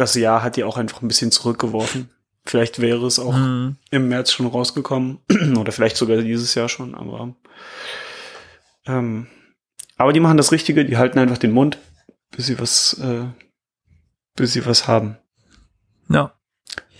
das 0.00 0.14
Jahr 0.14 0.42
hat 0.42 0.56
die 0.56 0.64
auch 0.64 0.76
einfach 0.76 1.02
ein 1.02 1.08
bisschen 1.08 1.30
zurückgeworfen. 1.32 2.10
Vielleicht 2.44 2.80
wäre 2.80 3.06
es 3.06 3.18
auch 3.18 3.34
Mhm. 3.36 3.76
im 3.90 4.08
März 4.08 4.32
schon 4.32 4.46
rausgekommen 4.46 5.18
oder 5.58 5.72
vielleicht 5.72 5.96
sogar 5.96 6.16
dieses 6.18 6.54
Jahr 6.54 6.68
schon, 6.68 6.94
aber 6.94 7.34
ähm, 8.86 9.26
aber 9.96 10.12
die 10.12 10.20
machen 10.20 10.36
das 10.36 10.52
Richtige, 10.52 10.84
die 10.84 10.96
halten 10.96 11.18
einfach 11.18 11.38
den 11.38 11.52
Mund, 11.52 11.78
bis 12.30 12.46
sie 12.46 12.58
was, 12.58 12.94
äh, 13.00 13.24
bis 14.36 14.52
sie 14.52 14.64
was 14.64 14.86
haben. 14.86 15.18
Ja. 16.08 16.32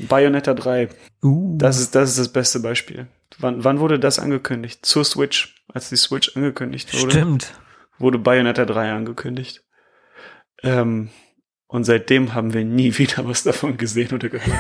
Bayonetta 0.00 0.54
3, 0.54 0.88
Uh. 1.22 1.56
das 1.58 1.78
ist, 1.80 1.94
das 1.94 2.10
ist 2.10 2.18
das 2.18 2.32
beste 2.32 2.60
Beispiel. 2.60 3.08
Wann, 3.38 3.62
wann 3.64 3.80
wurde 3.80 3.98
das 3.98 4.18
angekündigt? 4.18 4.84
Zur 4.84 5.04
Switch. 5.04 5.54
Als 5.72 5.88
die 5.90 5.96
Switch 5.96 6.34
angekündigt 6.36 6.92
wurde, 7.00 7.10
Stimmt. 7.12 7.52
wurde 7.98 8.18
Bayonetta 8.18 8.64
3 8.64 8.92
angekündigt. 8.92 9.64
Ähm, 10.62 11.10
und 11.68 11.84
seitdem 11.84 12.34
haben 12.34 12.52
wir 12.52 12.64
nie 12.64 12.98
wieder 12.98 13.26
was 13.28 13.44
davon 13.44 13.76
gesehen 13.76 14.12
oder 14.12 14.28
gehört. 14.28 14.58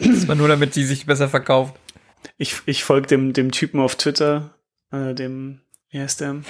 Das 0.00 0.26
war 0.26 0.34
nur 0.34 0.48
damit 0.48 0.74
die 0.74 0.84
sich 0.84 1.06
besser 1.06 1.28
verkauft. 1.28 1.74
Ich, 2.36 2.56
ich 2.66 2.82
folge 2.82 3.06
dem, 3.06 3.32
dem 3.32 3.52
Typen 3.52 3.80
auf 3.80 3.96
Twitter, 3.96 4.54
äh, 4.90 5.14
dem, 5.14 5.60
wie 5.90 6.00
heißt 6.00 6.20
der? 6.20 6.42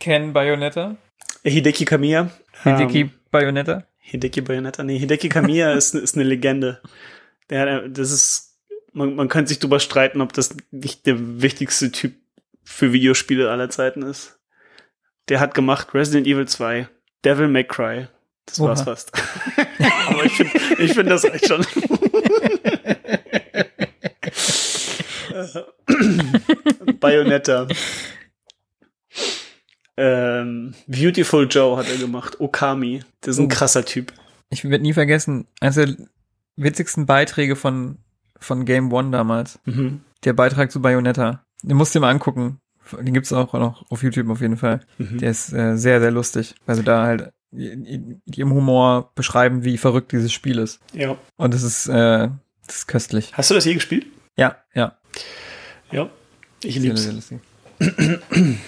Ken 0.00 0.32
Bayonetta? 0.32 0.96
Hideki 1.44 1.84
Kamiya. 1.84 2.30
Hideki 2.62 3.00
Ähm, 3.00 3.10
Bayonetta? 3.30 3.84
Hideki 3.98 4.40
Bayonetta. 4.40 4.82
Nee, 4.82 4.98
Hideki 4.98 5.28
Kamiya 5.28 5.72
ist, 5.74 5.94
ist 5.94 6.16
eine 6.16 6.24
Legende. 6.24 6.80
Der, 7.50 7.88
das 7.88 8.10
ist, 8.10 8.58
man, 8.92 9.14
man 9.14 9.28
könnte 9.28 9.48
sich 9.48 9.58
drüber 9.58 9.80
streiten, 9.80 10.20
ob 10.20 10.32
das 10.32 10.56
nicht 10.70 11.06
der 11.06 11.42
wichtigste 11.42 11.90
Typ 11.90 12.14
für 12.62 12.92
Videospiele 12.92 13.50
aller 13.50 13.70
Zeiten 13.70 14.02
ist. 14.02 14.37
Der 15.28 15.40
hat 15.40 15.54
gemacht 15.54 15.92
Resident 15.94 16.26
Evil 16.26 16.46
2, 16.48 16.88
Devil 17.24 17.48
May 17.48 17.64
Cry. 17.64 18.08
Das 18.46 18.60
war's 18.60 18.80
Oha. 18.80 18.84
fast. 18.86 19.12
Aber 20.08 20.24
ich 20.24 20.32
finde, 20.32 20.58
ich 20.82 20.92
finde 20.94 21.10
das 21.10 21.24
reicht 21.24 21.46
schon. 21.48 21.64
Bayonetta. 27.00 27.66
Ähm, 29.96 30.74
Beautiful 30.86 31.46
Joe 31.50 31.76
hat 31.76 31.88
er 31.88 31.96
gemacht. 31.98 32.40
Okami. 32.40 33.02
Das 33.20 33.36
ist 33.36 33.40
ein 33.40 33.46
Oh. 33.46 33.48
krasser 33.48 33.84
Typ. 33.84 34.12
Ich 34.50 34.64
werde 34.64 34.82
nie 34.82 34.92
vergessen, 34.92 35.46
eines 35.60 35.74
der 35.74 35.94
witzigsten 36.56 37.06
Beiträge 37.06 37.56
von, 37.56 37.98
von 38.38 38.64
Game 38.64 38.92
One 38.92 39.10
damals. 39.10 39.58
Mhm. 39.64 40.00
Der 40.24 40.32
Beitrag 40.32 40.70
zu 40.72 40.80
Bayonetta. 40.80 41.44
Den 41.62 41.76
musst 41.76 41.94
du 41.94 41.98
dir 41.98 42.02
mal 42.02 42.10
angucken. 42.10 42.60
Den 42.92 43.14
gibt's 43.14 43.32
auch 43.32 43.52
noch 43.52 43.84
auf 43.90 44.02
YouTube 44.02 44.28
auf 44.30 44.40
jeden 44.40 44.56
Fall. 44.56 44.80
Mhm. 44.98 45.18
Der 45.18 45.30
ist 45.30 45.52
äh, 45.52 45.76
sehr, 45.76 46.00
sehr 46.00 46.10
lustig. 46.10 46.54
sie 46.66 46.82
da 46.82 47.04
halt 47.04 47.32
in 47.52 48.20
ihrem 48.26 48.52
Humor 48.52 49.10
beschreiben, 49.14 49.64
wie 49.64 49.78
verrückt 49.78 50.12
dieses 50.12 50.32
Spiel 50.32 50.58
ist. 50.58 50.80
Ja. 50.92 51.16
Und 51.36 51.54
das 51.54 51.62
ist, 51.62 51.88
äh, 51.88 52.28
das 52.66 52.76
ist 52.76 52.86
köstlich. 52.88 53.32
Hast 53.34 53.50
du 53.50 53.54
das 53.54 53.64
je 53.64 53.74
gespielt? 53.74 54.06
Ja, 54.36 54.56
ja. 54.74 54.98
Ja. 55.90 56.10
Ich 56.62 56.74
Sehr, 56.74 56.82
lieb's. 56.82 57.02
sehr 57.04 57.12
lustig. 57.12 57.38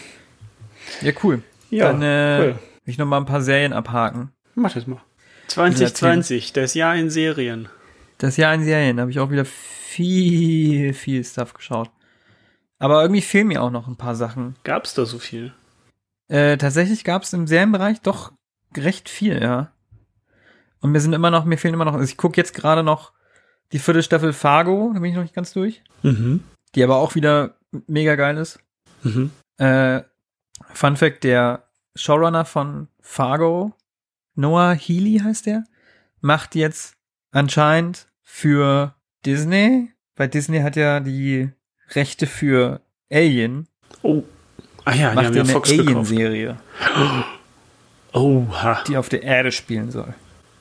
ja, 1.02 1.12
cool. 1.22 1.42
Ja, 1.70 1.92
Dann 1.92 2.02
äh, 2.02 2.38
cool. 2.40 2.46
will 2.84 2.92
ich 2.92 2.98
noch 2.98 3.06
mal 3.06 3.18
ein 3.18 3.26
paar 3.26 3.42
Serien 3.42 3.72
abhaken. 3.72 4.30
Mach 4.54 4.72
das 4.72 4.86
mal. 4.86 5.00
2020, 5.48 6.52
das 6.52 6.74
Jahr 6.74 6.94
in 6.94 7.10
Serien. 7.10 7.68
Das 8.18 8.36
Jahr 8.36 8.54
in 8.54 8.64
Serien 8.64 9.00
habe 9.00 9.10
ich 9.10 9.18
auch 9.18 9.30
wieder 9.30 9.44
viel, 9.44 10.92
viel 10.94 11.24
Stuff 11.24 11.54
geschaut. 11.54 11.90
Aber 12.80 13.02
irgendwie 13.02 13.20
fehlen 13.20 13.48
mir 13.48 13.62
auch 13.62 13.70
noch 13.70 13.86
ein 13.86 13.96
paar 13.96 14.16
Sachen. 14.16 14.56
Gab's 14.64 14.94
da 14.94 15.04
so 15.04 15.18
viel? 15.18 15.52
Äh, 16.28 16.56
tatsächlich 16.56 17.04
gab 17.04 17.22
es 17.22 17.32
im 17.32 17.46
Serienbereich 17.46 18.00
doch 18.00 18.32
recht 18.76 19.08
viel, 19.08 19.40
ja. 19.40 19.72
Und 20.80 20.90
mir 20.90 21.00
sind 21.00 21.12
immer 21.12 21.30
noch, 21.30 21.44
mir 21.44 21.58
fehlen 21.58 21.74
immer 21.74 21.84
noch, 21.84 21.92
also 21.92 22.04
ich 22.04 22.16
gucke 22.16 22.38
jetzt 22.38 22.54
gerade 22.54 22.82
noch 22.82 23.12
die 23.72 23.78
vierte 23.78 24.02
Staffel 24.02 24.32
Fargo, 24.32 24.90
da 24.94 25.00
bin 25.00 25.10
ich 25.10 25.16
noch 25.16 25.22
nicht 25.22 25.34
ganz 25.34 25.52
durch. 25.52 25.82
Mhm. 26.02 26.42
Die 26.74 26.82
aber 26.82 26.96
auch 26.96 27.14
wieder 27.14 27.58
mega 27.86 28.14
geil 28.14 28.38
ist. 28.38 28.58
Mhm. 29.02 29.30
Äh, 29.58 30.02
Fun 30.72 30.96
Fact, 30.96 31.24
der 31.24 31.68
Showrunner 31.94 32.46
von 32.46 32.88
Fargo, 33.00 33.74
Noah 34.34 34.72
Healy 34.72 35.18
heißt 35.18 35.46
der, 35.46 35.64
macht 36.20 36.54
jetzt 36.54 36.94
anscheinend 37.30 38.08
für 38.22 38.94
Disney, 39.26 39.92
weil 40.16 40.28
Disney 40.28 40.60
hat 40.60 40.76
ja 40.76 41.00
die 41.00 41.50
Rechte 41.94 42.26
für 42.26 42.80
Alien, 43.12 43.66
Oh. 44.02 44.22
Ah 44.84 44.94
ja, 44.94 45.10
die 45.10 45.16
macht 45.16 45.26
haben 45.26 45.34
ja 45.36 45.42
eine. 45.42 45.54
Alien-Serie, 45.54 46.56
Oha. 48.12 48.82
die 48.86 48.96
auf 48.96 49.08
der 49.08 49.22
Erde 49.22 49.52
spielen 49.52 49.90
soll. 49.90 50.14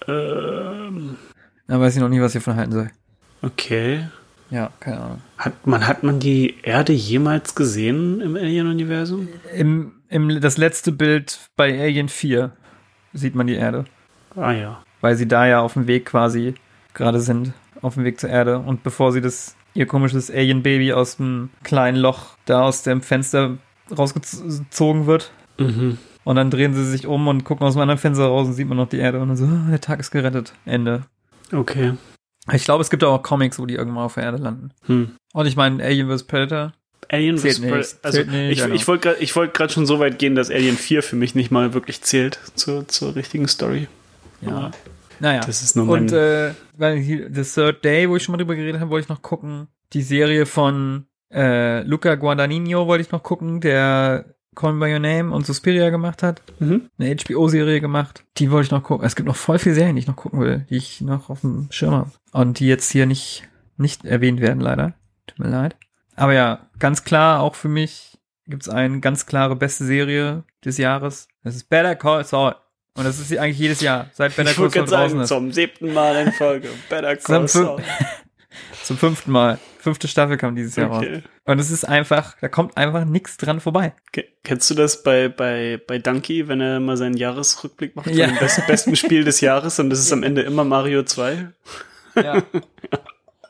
Ähm, 0.08 1.16
Da 1.68 1.80
weiß 1.80 1.96
ich 1.96 2.02
noch 2.02 2.10
nie, 2.10 2.22
was 2.22 2.36
ich 2.36 2.44
davon 2.44 2.58
halten 2.60 2.72
soll. 2.74 2.92
okay. 3.42 4.08
Ja, 4.52 4.72
keine 4.80 5.00
Ahnung. 5.00 5.22
Hat 5.38 5.68
man, 5.68 5.86
hat 5.86 6.02
man 6.02 6.20
die 6.20 6.56
Erde 6.64 6.92
jemals 6.92 7.54
gesehen 7.54 8.20
im 8.20 8.36
Alien-Universum? 8.36 9.28
Im, 9.56 9.92
im, 10.10 10.42
das 10.42 10.58
letzte 10.58 10.92
Bild 10.92 11.40
bei 11.56 11.80
Alien 11.80 12.10
4 12.10 12.52
sieht 13.14 13.36
man 13.36 13.46
die 13.46 13.54
Erde, 13.54 13.86
Ah 14.36 14.52
ja. 14.52 14.84
weil 15.02 15.16
sie 15.16 15.28
da 15.28 15.46
ja 15.46 15.62
auf 15.62 15.74
dem 15.74 15.86
Weg 15.86 16.06
quasi 16.08 16.56
gerade 16.96 17.20
sind, 17.22 17.54
auf 17.84 17.94
dem 17.94 18.06
Weg 18.06 18.20
zur 18.20 18.32
Erde. 18.32 18.58
Und 18.58 18.82
bevor 18.82 19.12
sie 19.12 19.22
das, 19.22 19.56
ihr 19.74 19.86
komisches 19.86 20.30
Alien-Baby 20.32 20.94
aus 20.94 21.18
dem 21.18 21.50
kleinen 21.64 21.98
Loch 21.98 22.38
da 22.46 22.64
aus 22.64 22.84
dem 22.84 23.02
Fenster 23.02 23.58
rausgezogen 23.96 25.06
wird. 25.06 25.32
Mhm. 25.58 25.98
Und 26.24 26.36
dann 26.36 26.52
drehen 26.52 26.74
sie 26.74 26.86
sich 26.86 27.08
um 27.08 27.28
und 27.28 27.44
gucken 27.44 27.66
aus 27.66 27.74
dem 27.74 27.82
anderen 27.82 28.00
Fenster 28.00 28.26
raus 28.26 28.48
und 28.48 28.54
sieht 28.54 28.68
man 28.68 28.78
noch 28.78 28.90
die 28.90 28.98
Erde 29.00 29.20
und 29.20 29.30
dann 29.30 29.38
so, 29.38 29.46
ah, 29.46 29.68
der 29.70 29.82
Tag 29.82 30.00
ist 30.00 30.12
gerettet. 30.12 30.54
Ende. 30.66 31.04
Okay. 31.52 31.94
Ich 32.54 32.64
glaube, 32.64 32.82
es 32.82 32.90
gibt 32.90 33.04
auch 33.04 33.22
Comics, 33.24 33.60
wo 33.60 33.66
die 33.66 33.76
irgendwann 33.76 34.04
auf 34.04 34.16
der 34.16 34.24
Erde 34.24 34.38
landen. 34.38 34.72
Hm. 34.86 35.12
Und 35.34 35.46
ich 35.46 35.56
meine, 35.56 35.84
Alien 35.84 36.10
vs. 36.10 36.24
Predator. 36.24 36.74
Alien 37.10 37.38
vs. 37.38 37.62
Predator. 37.62 38.00
Also 38.04 38.24
nicht, 38.24 38.34
ich, 38.34 38.64
genau. 38.64 38.76
ich 38.76 38.88
wollte 38.88 39.18
gerade 39.18 39.36
wollt 39.36 39.72
schon 39.72 39.86
so 39.86 40.00
weit 40.00 40.20
gehen, 40.20 40.36
dass 40.36 40.50
Alien 40.52 40.78
4 40.78 41.04
für 41.04 41.16
mich 41.16 41.36
nicht 41.36 41.52
mal 41.52 41.74
wirklich 41.74 42.02
zählt 42.02 42.40
zur, 42.56 42.88
zur 42.88 43.16
richtigen 43.16 43.48
Story. 43.48 43.88
Ja. 44.42 44.72
Naja. 45.20 45.42
Das 45.42 45.62
ist 45.62 45.76
nur 45.76 45.86
mein- 45.86 46.04
Und 46.04 46.12
äh, 46.14 46.54
weil 46.78 47.02
The 47.04 47.44
Third 47.44 47.84
Day, 47.84 48.10
wo 48.10 48.16
ich 48.16 48.24
schon 48.24 48.34
mal 48.34 48.38
drüber 48.38 48.56
geredet 48.56 48.80
habe, 48.82 48.90
wollte 48.92 49.06
ich 49.06 49.10
noch 49.10 49.22
gucken. 49.22 49.68
Die 49.94 50.02
Serie 50.02 50.46
von 50.46 51.06
äh, 51.34 51.82
Luca 51.84 52.16
Guadagnino 52.16 52.88
wollte 52.88 53.02
ich 53.04 53.12
noch 53.12 53.24
gucken, 53.24 53.60
der 53.62 54.36
Call 54.56 54.74
Me 54.74 54.86
By 54.86 54.94
Your 54.94 55.00
Name 55.00 55.32
und 55.34 55.46
Suspiria 55.46 55.90
gemacht 55.90 56.24
hat. 56.24 56.42
Mhm. 56.60 56.90
Eine 56.98 57.16
HBO-Serie 57.16 57.82
gemacht. 57.82 58.24
Die 58.38 58.50
wollte 58.52 58.66
ich 58.66 58.72
noch 58.72 58.84
gucken. 58.84 59.06
Es 59.06 59.16
gibt 59.16 59.28
noch 59.28 59.36
voll 59.36 59.60
viele 59.60 59.76
Serien, 59.76 59.96
die 59.96 60.02
ich 60.02 60.08
noch 60.08 60.16
gucken 60.16 60.40
will, 60.42 60.66
die 60.70 60.78
ich 60.78 61.02
noch 61.02 61.30
auf 61.30 61.42
dem 61.42 61.68
Schirm 61.72 61.94
habe. 61.94 62.12
Und 62.32 62.60
die 62.60 62.68
jetzt 62.68 62.92
hier 62.92 63.06
nicht, 63.06 63.48
nicht 63.78 64.06
erwähnt 64.06 64.42
werden, 64.42 64.60
leider. 64.60 64.94
Tut 65.28 65.40
mir 65.40 65.50
leid. 65.50 65.76
Aber 66.16 66.34
ja, 66.34 66.68
ganz 66.80 67.04
klar, 67.04 67.42
auch 67.42 67.56
für 67.56 67.70
mich 67.70 68.18
gibt's 68.48 68.68
eine 68.68 69.00
ganz 69.00 69.26
klare 69.28 69.56
beste 69.56 69.86
Serie 69.86 70.44
des 70.66 70.78
Jahres. 70.78 71.28
Das 71.44 71.56
ist 71.56 71.70
Better 71.70 71.96
Call 71.96 72.26
Saul. 72.26 72.56
Und 73.00 73.06
das 73.06 73.18
ist 73.18 73.30
sie 73.30 73.40
eigentlich 73.40 73.58
jedes 73.60 73.80
Jahr, 73.82 74.10
seit 74.14 74.36
Better 74.36 74.52
Ich 74.52 74.58
Call 74.58 74.70
Saul 74.70 74.86
gerade 74.86 74.92
draußen 74.92 75.22
ist. 75.22 75.28
zum 75.30 75.52
siebten 75.54 75.94
Mal 75.94 76.16
in 76.28 76.32
Folge. 76.34 76.70
Better 76.90 77.18
Zum 77.20 77.26
Call 77.36 77.48
Saul. 77.48 77.82
Zum 78.84 78.98
fünften 78.98 79.32
Mal. 79.32 79.58
Fünfte 79.78 80.08
Staffel 80.08 80.36
kam 80.38 80.56
dieses 80.56 80.76
Jahr 80.76 80.90
raus. 80.90 80.98
Okay. 81.06 81.24
Und 81.46 81.60
es 81.60 81.72
ist 81.72 81.86
einfach, 81.88 82.36
da 82.42 82.50
kommt 82.50 82.76
einfach 82.76 83.06
nichts 83.06 83.38
dran 83.38 83.62
vorbei. 83.62 83.94
Ke- 84.12 84.26
Kennst 84.44 84.70
du 84.70 84.74
das 84.76 85.04
bei, 85.04 85.30
bei, 85.30 85.80
bei 85.88 86.00
Donkey, 86.00 86.48
wenn 86.48 86.60
er 86.60 86.80
mal 86.80 86.98
seinen 86.98 87.16
Jahresrückblick 87.16 87.96
macht 87.96 88.08
Ja. 88.08 88.28
dem 88.28 88.38
best, 88.38 88.66
besten 88.68 88.96
Spiel 88.96 89.24
des 89.24 89.40
Jahres 89.42 89.80
und 89.80 89.90
das 89.90 90.00
ist 90.00 90.12
am 90.12 90.24
Ende 90.24 90.42
immer 90.42 90.64
Mario 90.66 91.04
2? 91.04 91.48
Ja. 92.16 92.44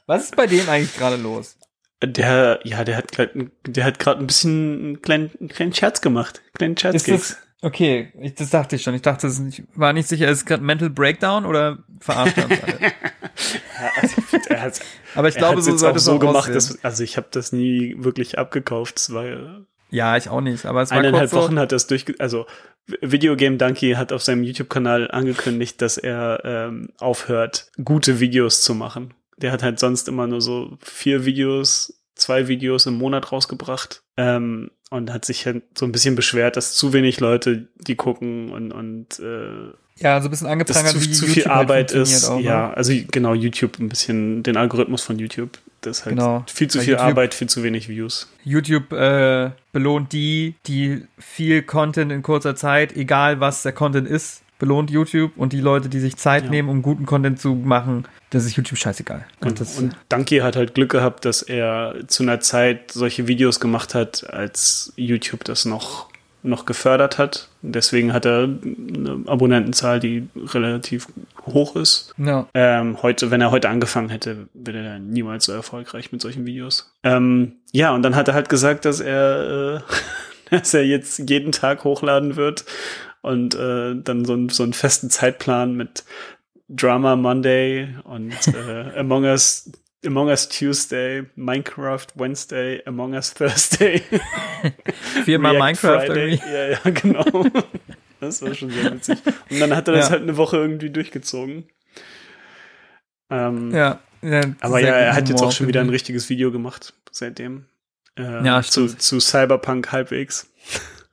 Was 0.05 0.25
ist 0.25 0.35
bei 0.35 0.45
dem 0.45 0.67
eigentlich 0.69 0.95
gerade 0.95 1.15
los? 1.15 1.57
Der, 2.03 2.59
ja, 2.63 2.83
der 2.83 2.97
hat 2.97 3.11
grad, 3.11 3.31
der 3.65 3.83
hat 3.83 3.97
gerade 3.99 4.19
ein 4.21 4.27
bisschen 4.27 4.79
einen 4.83 5.01
kleinen, 5.01 5.31
einen 5.39 5.49
kleinen 5.49 5.73
Scherz 5.73 6.01
gemacht. 6.01 6.41
Einen 6.59 6.75
kleinen 6.75 6.77
Scherz 6.77 6.95
Ist 6.95 7.07
das, 7.09 7.37
okay, 7.61 8.11
ich, 8.19 8.35
das 8.35 8.49
dachte 8.49 8.75
ich 8.75 8.83
schon. 8.83 8.93
Ich 8.93 9.01
dachte, 9.01 9.27
nicht, 9.27 9.63
war 9.75 9.93
nicht 9.93 10.07
sicher, 10.07 10.27
ist 10.29 10.39
es 10.39 10.45
gerade 10.45 10.63
Mental 10.63 10.89
Breakdown 10.89 11.45
oder 11.45 11.79
verarscht 11.99 12.37
er 12.37 12.45
uns 12.45 12.63
alle? 12.63 12.79
er 14.49 14.61
hat's, 14.61 14.81
Aber 15.15 15.27
ich 15.27 15.35
er 15.35 15.39
glaube, 15.39 15.61
so 15.61 15.75
sollte 15.77 15.97
es 15.97 16.05
so 16.05 16.19
gemacht, 16.19 16.53
dass, 16.53 16.83
also 16.83 17.03
ich 17.03 17.17
habe 17.17 17.27
das 17.31 17.51
nie 17.51 17.95
wirklich 17.97 18.37
abgekauft. 18.37 18.97
Es 18.97 19.13
war 19.13 19.25
ja 19.25 19.61
Ja, 19.89 20.17
ich 20.17 20.29
auch 20.29 20.41
nicht. 20.41 20.65
Aber 20.65 20.81
es 20.81 20.91
war 20.91 20.97
eineinhalb 20.97 21.29
kurz 21.29 21.43
Wochen 21.43 21.55
so, 21.55 21.61
hat 21.61 21.71
das 21.71 21.87
durch, 21.87 22.05
also 22.19 22.45
Videogame 23.01 23.57
Donkey 23.57 23.93
hat 23.93 24.11
auf 24.11 24.23
seinem 24.23 24.43
YouTube-Kanal 24.43 25.11
angekündigt, 25.11 25.81
dass 25.81 25.97
er 25.97 26.41
ähm, 26.43 26.89
aufhört, 26.99 27.71
gute 27.83 28.19
Videos 28.19 28.61
zu 28.61 28.73
machen. 28.73 29.13
Der 29.37 29.51
hat 29.51 29.63
halt 29.63 29.79
sonst 29.79 30.07
immer 30.07 30.27
nur 30.27 30.41
so 30.41 30.77
vier 30.81 31.25
Videos, 31.25 32.01
zwei 32.15 32.47
Videos 32.47 32.85
im 32.87 32.95
Monat 32.95 33.31
rausgebracht 33.31 34.03
ähm, 34.17 34.71
und 34.89 35.11
hat 35.13 35.25
sich 35.25 35.45
halt 35.45 35.63
so 35.77 35.85
ein 35.85 35.91
bisschen 35.91 36.15
beschwert, 36.15 36.57
dass 36.57 36.73
zu 36.73 36.93
wenig 36.93 37.19
Leute 37.19 37.67
die 37.77 37.95
gucken 37.95 38.51
und 38.51 38.71
und 38.71 39.19
äh, 39.19 39.71
ja, 40.01 40.21
so 40.21 40.27
ein 40.29 40.31
bisschen 40.31 40.45
dass 40.47 40.51
angeprangert, 40.53 40.93
zu, 40.93 41.01
wie 41.01 41.11
zu 41.11 41.25
YouTube 41.25 41.33
viel 41.33 41.45
halt 41.45 41.51
Arbeit 41.57 41.91
funktioniert 41.91 42.07
ist. 42.23 42.29
Auch, 42.29 42.37
ne? 42.37 42.43
ja, 42.45 42.71
also 42.73 42.93
genau 43.11 43.33
YouTube 43.33 43.79
ein 43.79 43.89
bisschen 43.89 44.43
den 44.43 44.55
Algorithmus 44.55 45.03
von 45.03 45.19
YouTube. 45.19 45.57
Das 45.81 45.99
ist 45.99 46.05
halt 46.05 46.15
Genau. 46.15 46.45
viel 46.53 46.69
zu 46.69 46.77
Bei 46.77 46.83
viel 46.85 46.93
YouTube- 46.93 47.05
Arbeit, 47.07 47.33
viel 47.33 47.47
zu 47.49 47.63
wenig 47.63 47.89
Views. 47.89 48.27
YouTube 48.43 48.91
äh, 48.93 49.51
belohnt 49.73 50.11
die, 50.13 50.55
die 50.67 51.03
viel 51.17 51.61
Content 51.63 52.11
in 52.13 52.21
kurzer 52.23 52.55
Zeit, 52.55 52.95
egal 52.95 53.39
was 53.41 53.63
der 53.63 53.73
Content 53.73 54.07
ist, 54.07 54.41
belohnt 54.59 54.91
YouTube 54.91 55.31
und 55.37 55.53
die 55.53 55.61
Leute, 55.61 55.89
die 55.89 55.99
sich 55.99 56.17
Zeit 56.17 56.43
Ja. 56.45 56.49
nehmen, 56.51 56.69
um 56.69 56.81
guten 56.81 57.05
Content 57.05 57.39
zu 57.39 57.55
machen, 57.55 58.05
das 58.29 58.45
ist 58.45 58.55
YouTube 58.55 58.77
scheißegal. 58.77 59.25
Und 59.39 59.59
das, 59.59 59.79
Und 59.79 59.95
Donkey 60.09 60.39
hat 60.39 60.55
halt 60.55 60.75
Glück 60.75 60.91
gehabt, 60.91 61.25
dass 61.25 61.41
er 61.41 61.95
zu 62.07 62.21
einer 62.23 62.39
Zeit 62.41 62.91
solche 62.91 63.27
Videos 63.27 63.59
gemacht 63.59 63.95
hat, 63.95 64.29
als 64.31 64.93
YouTube 64.97 65.43
das 65.45 65.65
noch, 65.65 66.09
noch 66.43 66.65
gefördert 66.65 67.17
hat. 67.17 67.49
Deswegen 67.63 68.13
hat 68.13 68.25
er 68.25 68.43
eine 68.43 69.23
Abonnentenzahl, 69.25 69.99
die 69.99 70.27
relativ 70.35 71.07
hoch 71.47 71.75
ist. 71.75 72.13
ja. 72.17 72.47
Ähm, 72.53 73.01
heute, 73.01 73.31
wenn 73.31 73.41
er 73.41 73.49
heute 73.51 73.69
angefangen 73.69 74.09
hätte, 74.09 74.47
wäre 74.53 74.77
er 74.85 74.99
niemals 74.99 75.45
so 75.45 75.51
erfolgreich 75.53 76.11
mit 76.11 76.21
solchen 76.21 76.45
Videos. 76.45 76.93
Ähm, 77.03 77.53
ja, 77.71 77.93
und 77.95 78.03
dann 78.03 78.15
hat 78.15 78.27
er 78.27 78.35
halt 78.35 78.49
gesagt, 78.49 78.85
dass 78.85 78.99
er, 78.99 79.77
äh, 79.77 79.79
dass 80.55 80.73
er 80.73 80.85
jetzt 80.85 81.29
jeden 81.29 81.51
Tag 81.51 81.83
hochladen 81.83 82.35
wird 82.35 82.65
und 83.21 83.55
äh, 83.55 83.95
dann 83.95 84.25
so, 84.25 84.33
ein, 84.35 84.49
so 84.49 84.63
einen 84.63 84.73
festen 84.73 85.09
Zeitplan 85.09 85.75
mit 85.75 86.03
Drama 86.69 87.15
Monday 87.15 87.95
und 88.03 88.33
äh, 88.47 88.91
Among 88.99 89.23
Us 89.23 89.71
Among 90.05 90.27
Us 90.29 90.47
Tuesday, 90.47 91.25
Minecraft 91.35 92.07
Wednesday, 92.15 92.81
Among 92.85 93.13
Us 93.13 93.33
Thursday. 93.33 94.01
Viermal 95.25 95.57
Minecraft 95.57 96.05
Friday. 96.05 96.29
irgendwie. 96.35 96.49
Ja, 96.53 96.67
ja, 96.69 96.79
genau. 96.91 97.45
Das 98.21 98.41
war 98.41 98.53
schon 98.53 98.69
sehr 98.69 98.93
witzig. 98.93 99.17
Und 99.49 99.59
dann 99.59 99.75
hat 99.75 99.87
er 99.89 99.95
das 99.95 100.05
Ja. 100.05 100.11
halt 100.11 100.21
eine 100.23 100.37
Woche 100.37 100.55
irgendwie 100.57 100.89
durchgezogen. 100.89 101.65
Ähm, 103.29 103.71
Ja. 103.73 103.99
ja 104.21 104.41
aber 104.61 104.79
ja, 104.79 104.87
er 104.95 105.15
hat 105.15 105.27
jetzt 105.29 105.41
auch 105.41 105.51
schon 105.51 105.67
wieder 105.67 105.81
ein 105.81 105.89
richtiges 105.89 106.29
Video 106.29 106.51
gemacht 106.51 106.93
seitdem. 107.11 107.65
Äh, 108.17 108.45
Ja, 108.45 108.61
zu, 108.61 108.87
stimmt. 108.87 109.01
zu 109.01 109.19
Cyberpunk 109.19 109.91
halbwegs. 109.91 110.49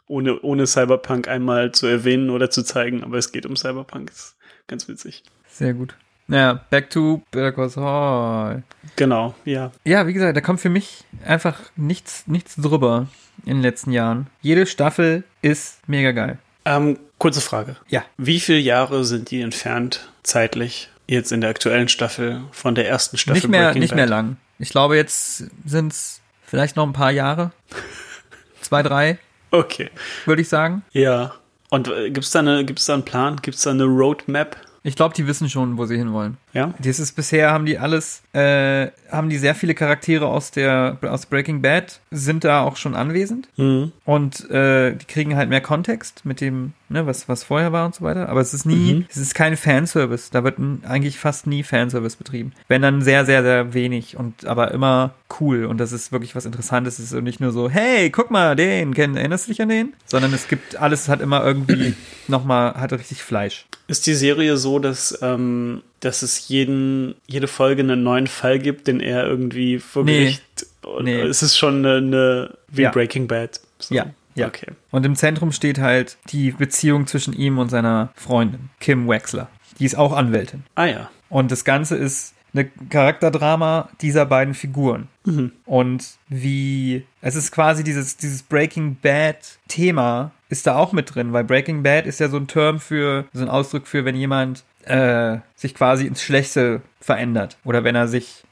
Ohne, 0.07 0.41
ohne 0.41 0.67
Cyberpunk 0.67 1.29
einmal 1.29 1.73
zu 1.73 1.87
erwähnen 1.87 2.31
oder 2.31 2.51
zu 2.51 2.63
zeigen, 2.63 3.03
aber 3.03 3.19
es 3.19 3.33
geht 3.33 3.47
um 3.47 3.57
Cyberpunk. 3.57 4.11
Ist 4.11 4.37
ganz 4.67 4.89
witzig. 4.89 5.23
Sehr 5.49 5.75
gut. 5.75 5.95
Ja, 6.29 6.65
back 6.71 6.91
to 6.91 7.23
Better 7.31 7.53
Call 7.53 7.69
Saul. 7.69 8.63
Genau, 8.97 9.35
ja. 9.45 9.71
Ja, 9.85 10.07
wie 10.07 10.13
gesagt, 10.13 10.37
da 10.37 10.41
kommt 10.41 10.61
für 10.61 10.69
mich 10.71 11.05
einfach 11.25 11.61
nichts, 11.77 12.27
nichts 12.27 12.57
drüber 12.57 13.07
in 13.45 13.59
den 13.59 13.63
letzten 13.63 13.93
Jahren. 13.93 14.27
Jede 14.43 14.67
Staffel 14.67 15.23
ist 15.43 15.79
mega 15.87 16.11
geil. 16.11 16.39
Ähm, 16.65 16.99
kurze 17.19 17.41
Frage. 17.41 17.77
Ja. 17.89 18.05
Wie 18.17 18.41
viele 18.41 18.59
Jahre 18.59 19.05
sind 19.05 19.31
die 19.31 19.41
entfernt 19.41 20.11
zeitlich 20.25 20.91
jetzt 21.07 21.31
in 21.31 21.41
der 21.41 21.51
aktuellen 21.51 21.89
Staffel 21.89 22.43
von 22.51 22.75
der 22.75 22.89
ersten 22.89 23.19
Staffel? 23.19 23.35
nicht 23.35 23.49
mehr, 23.49 23.67
Breaking 23.67 23.83
nicht 23.83 23.91
Bad? 23.91 23.97
mehr 23.97 24.07
lang. 24.07 24.37
Ich 24.59 24.71
glaube, 24.71 24.97
jetzt 24.97 25.45
sind 25.65 25.93
es 25.93 26.21
vielleicht 26.45 26.75
noch 26.75 26.85
ein 26.87 26.93
paar 26.93 27.13
Jahre. 27.13 27.53
Zwei, 28.61 28.83
drei, 28.83 29.19
Okay. 29.51 29.91
würde 30.25 30.43
ich 30.43 30.49
sagen. 30.49 30.83
Ja. 30.93 31.35
Und 31.71 31.89
äh, 31.89 32.11
gibt's 32.11 32.31
da 32.31 32.41
eine, 32.41 32.65
gibt's 32.65 32.87
da 32.87 32.95
einen 32.95 33.05
Plan? 33.05 33.37
Gibt's 33.43 33.63
da 33.63 33.71
eine 33.71 33.85
Roadmap? 33.85 34.57
Ich 34.83 34.95
glaube, 34.95 35.15
die 35.15 35.27
wissen 35.27 35.49
schon, 35.49 35.79
wo 35.79 35.87
sie 35.87 35.97
hinwollen. 35.97 36.37
Ja. 36.57 36.75
Das 36.83 36.99
ist 36.99 37.13
bisher 37.13 37.51
haben 37.53 37.67
die 37.67 37.79
alles, 37.79 38.23
äh, 38.33 38.89
haben 39.11 39.29
die 39.29 39.39
sehr 39.39 39.55
viele 39.55 39.75
Charaktere 39.75 40.27
aus 40.27 40.51
der 40.51 40.97
aus 41.03 41.27
Breaking 41.27 41.61
Bad 41.63 42.01
sind 42.11 42.45
da 42.45 42.63
auch 42.63 42.77
schon 42.77 42.95
anwesend 42.95 43.49
Mhm. 43.57 43.93
und 44.05 44.49
äh, 44.51 44.95
die 44.95 45.05
kriegen 45.05 45.37
halt 45.37 45.49
mehr 45.51 45.61
Kontext 45.61 46.25
mit 46.25 46.41
dem, 46.41 46.73
ne, 46.89 47.07
was 47.07 47.29
was 47.29 47.45
vorher 47.45 47.73
war 47.73 47.85
und 47.87 47.95
so 47.95 48.05
weiter. 48.05 48.29
Aber 48.29 48.41
es 48.41 48.55
ist 48.55 48.65
nie, 48.65 48.95
Mhm. 48.95 49.07
es 49.11 49.19
ist 49.19 49.35
kein 49.35 49.57
Fanservice. 49.57 50.31
Da 50.33 50.43
wird 50.45 50.57
eigentlich 50.89 51.19
fast 51.19 51.47
nie 51.47 51.63
Fanservice 51.63 52.17
betrieben. 52.17 52.53
Wenn 52.69 52.81
dann 52.83 53.03
sehr 53.03 53.27
sehr 53.27 53.43
sehr 53.43 53.75
wenig 53.75 54.17
und 54.17 54.47
aber 54.47 54.71
immer 54.73 55.13
cool 55.41 55.67
und 55.67 55.79
das 55.79 55.93
ist 55.93 56.11
wirklich 56.13 56.35
was 56.35 56.47
Interessantes. 56.47 56.99
Es 56.99 57.13
ist 57.13 57.23
nicht 57.23 57.41
nur 57.41 57.53
so, 57.53 57.69
hey, 57.69 58.09
guck 58.11 58.31
mal, 58.31 58.57
den, 58.57 58.95
kenn, 58.95 59.17
erinnerst 59.17 59.47
du 59.47 59.51
dich 59.53 59.61
an 59.61 59.69
den? 59.69 59.93
Sondern 60.07 60.33
es 60.33 60.49
gibt 60.49 60.77
alles 60.77 61.09
hat 61.09 61.21
immer 61.21 61.45
irgendwie 61.45 61.95
noch 62.29 62.45
mal 62.45 62.75
hat 62.75 62.93
richtig 62.95 63.23
Fleisch. 63.23 63.67
Ist 63.89 64.07
die 64.07 64.15
Serie 64.15 64.57
so, 64.57 64.79
dass, 64.81 65.17
ähm, 65.23 65.83
dass 66.01 66.23
es 66.23 66.49
jeden, 66.49 67.15
jede 67.27 67.49
Folge 67.49 67.83
einen 67.83 68.03
neuen 68.03 68.27
Fall 68.27 68.59
gibt, 68.59 68.87
den 68.87 69.01
er 69.01 69.27
irgendwie 69.27 69.79
vor 69.79 70.05
Nee. 70.05 70.19
Gericht 70.21 70.67
Nee. 71.01 71.23
ist 71.23 71.43
es 71.43 71.57
schon 71.57 71.85
eine, 71.85 71.97
eine 71.97 72.55
wie 72.69 72.83
Ja. 72.83 72.91
Breaking 72.91 73.27
Bad? 73.27 73.61
So. 73.79 73.95
Ja, 73.95 74.07
ja. 74.35 74.47
Okay. 74.47 74.69
Und 74.91 75.05
im 75.05 75.17
Zentrum 75.17 75.53
steht 75.53 75.79
halt 75.79 76.17
die 76.31 76.53
Beziehung 76.53 77.07
zwischen 77.07 77.33
ihm 77.35 77.59
und 77.59 77.71
seiner 77.71 78.11
Freundin, 78.15 78.71
Kim 78.81 79.09
Wexler. 79.09 79.49
Die 79.79 79.85
ist 79.85 79.97
auch 79.97 80.13
Anwältin. 80.13 80.63
Ah 80.75 80.87
ja. 80.87 81.11
Und 81.29 81.51
das 81.51 81.65
Ganze 81.65 81.97
ist 81.97 82.35
eine 82.55 82.71
Charakterdrama 82.89 83.89
dieser 84.01 84.25
beiden 84.27 84.55
Figuren. 84.55 85.09
Und 85.67 86.05
wie, 86.29 87.05
es 87.21 87.35
ist 87.35 87.51
quasi 87.53 87.83
dieses, 87.85 88.17
dieses 88.17 88.43
Breaking 88.43 88.97
Bad 89.03 89.37
Thema 89.69 90.31
ist 90.49 90.67
da 90.67 90.77
auch 90.77 90.93
mit 90.93 91.15
drin, 91.15 91.33
weil 91.33 91.43
Breaking 91.45 91.83
Bad 91.83 92.07
ist 92.07 92.21
ja 92.21 92.29
so 92.29 92.37
ein 92.37 92.47
Term 92.47 92.79
für, 92.79 93.25
so 93.33 93.43
ein 93.43 93.49
Ausdruck 93.51 93.87
für, 93.89 94.05
wenn 94.05 94.15
jemand 94.15 94.63
äh, 94.87 95.39
sich 95.55 95.75
quasi 95.75 96.07
ins 96.07 96.23
Schlechte 96.23 96.83
verändert. 97.01 97.57
Oder 97.65 97.85
wenn 97.85 97.95
er 97.95 98.09
sich, 98.09 98.45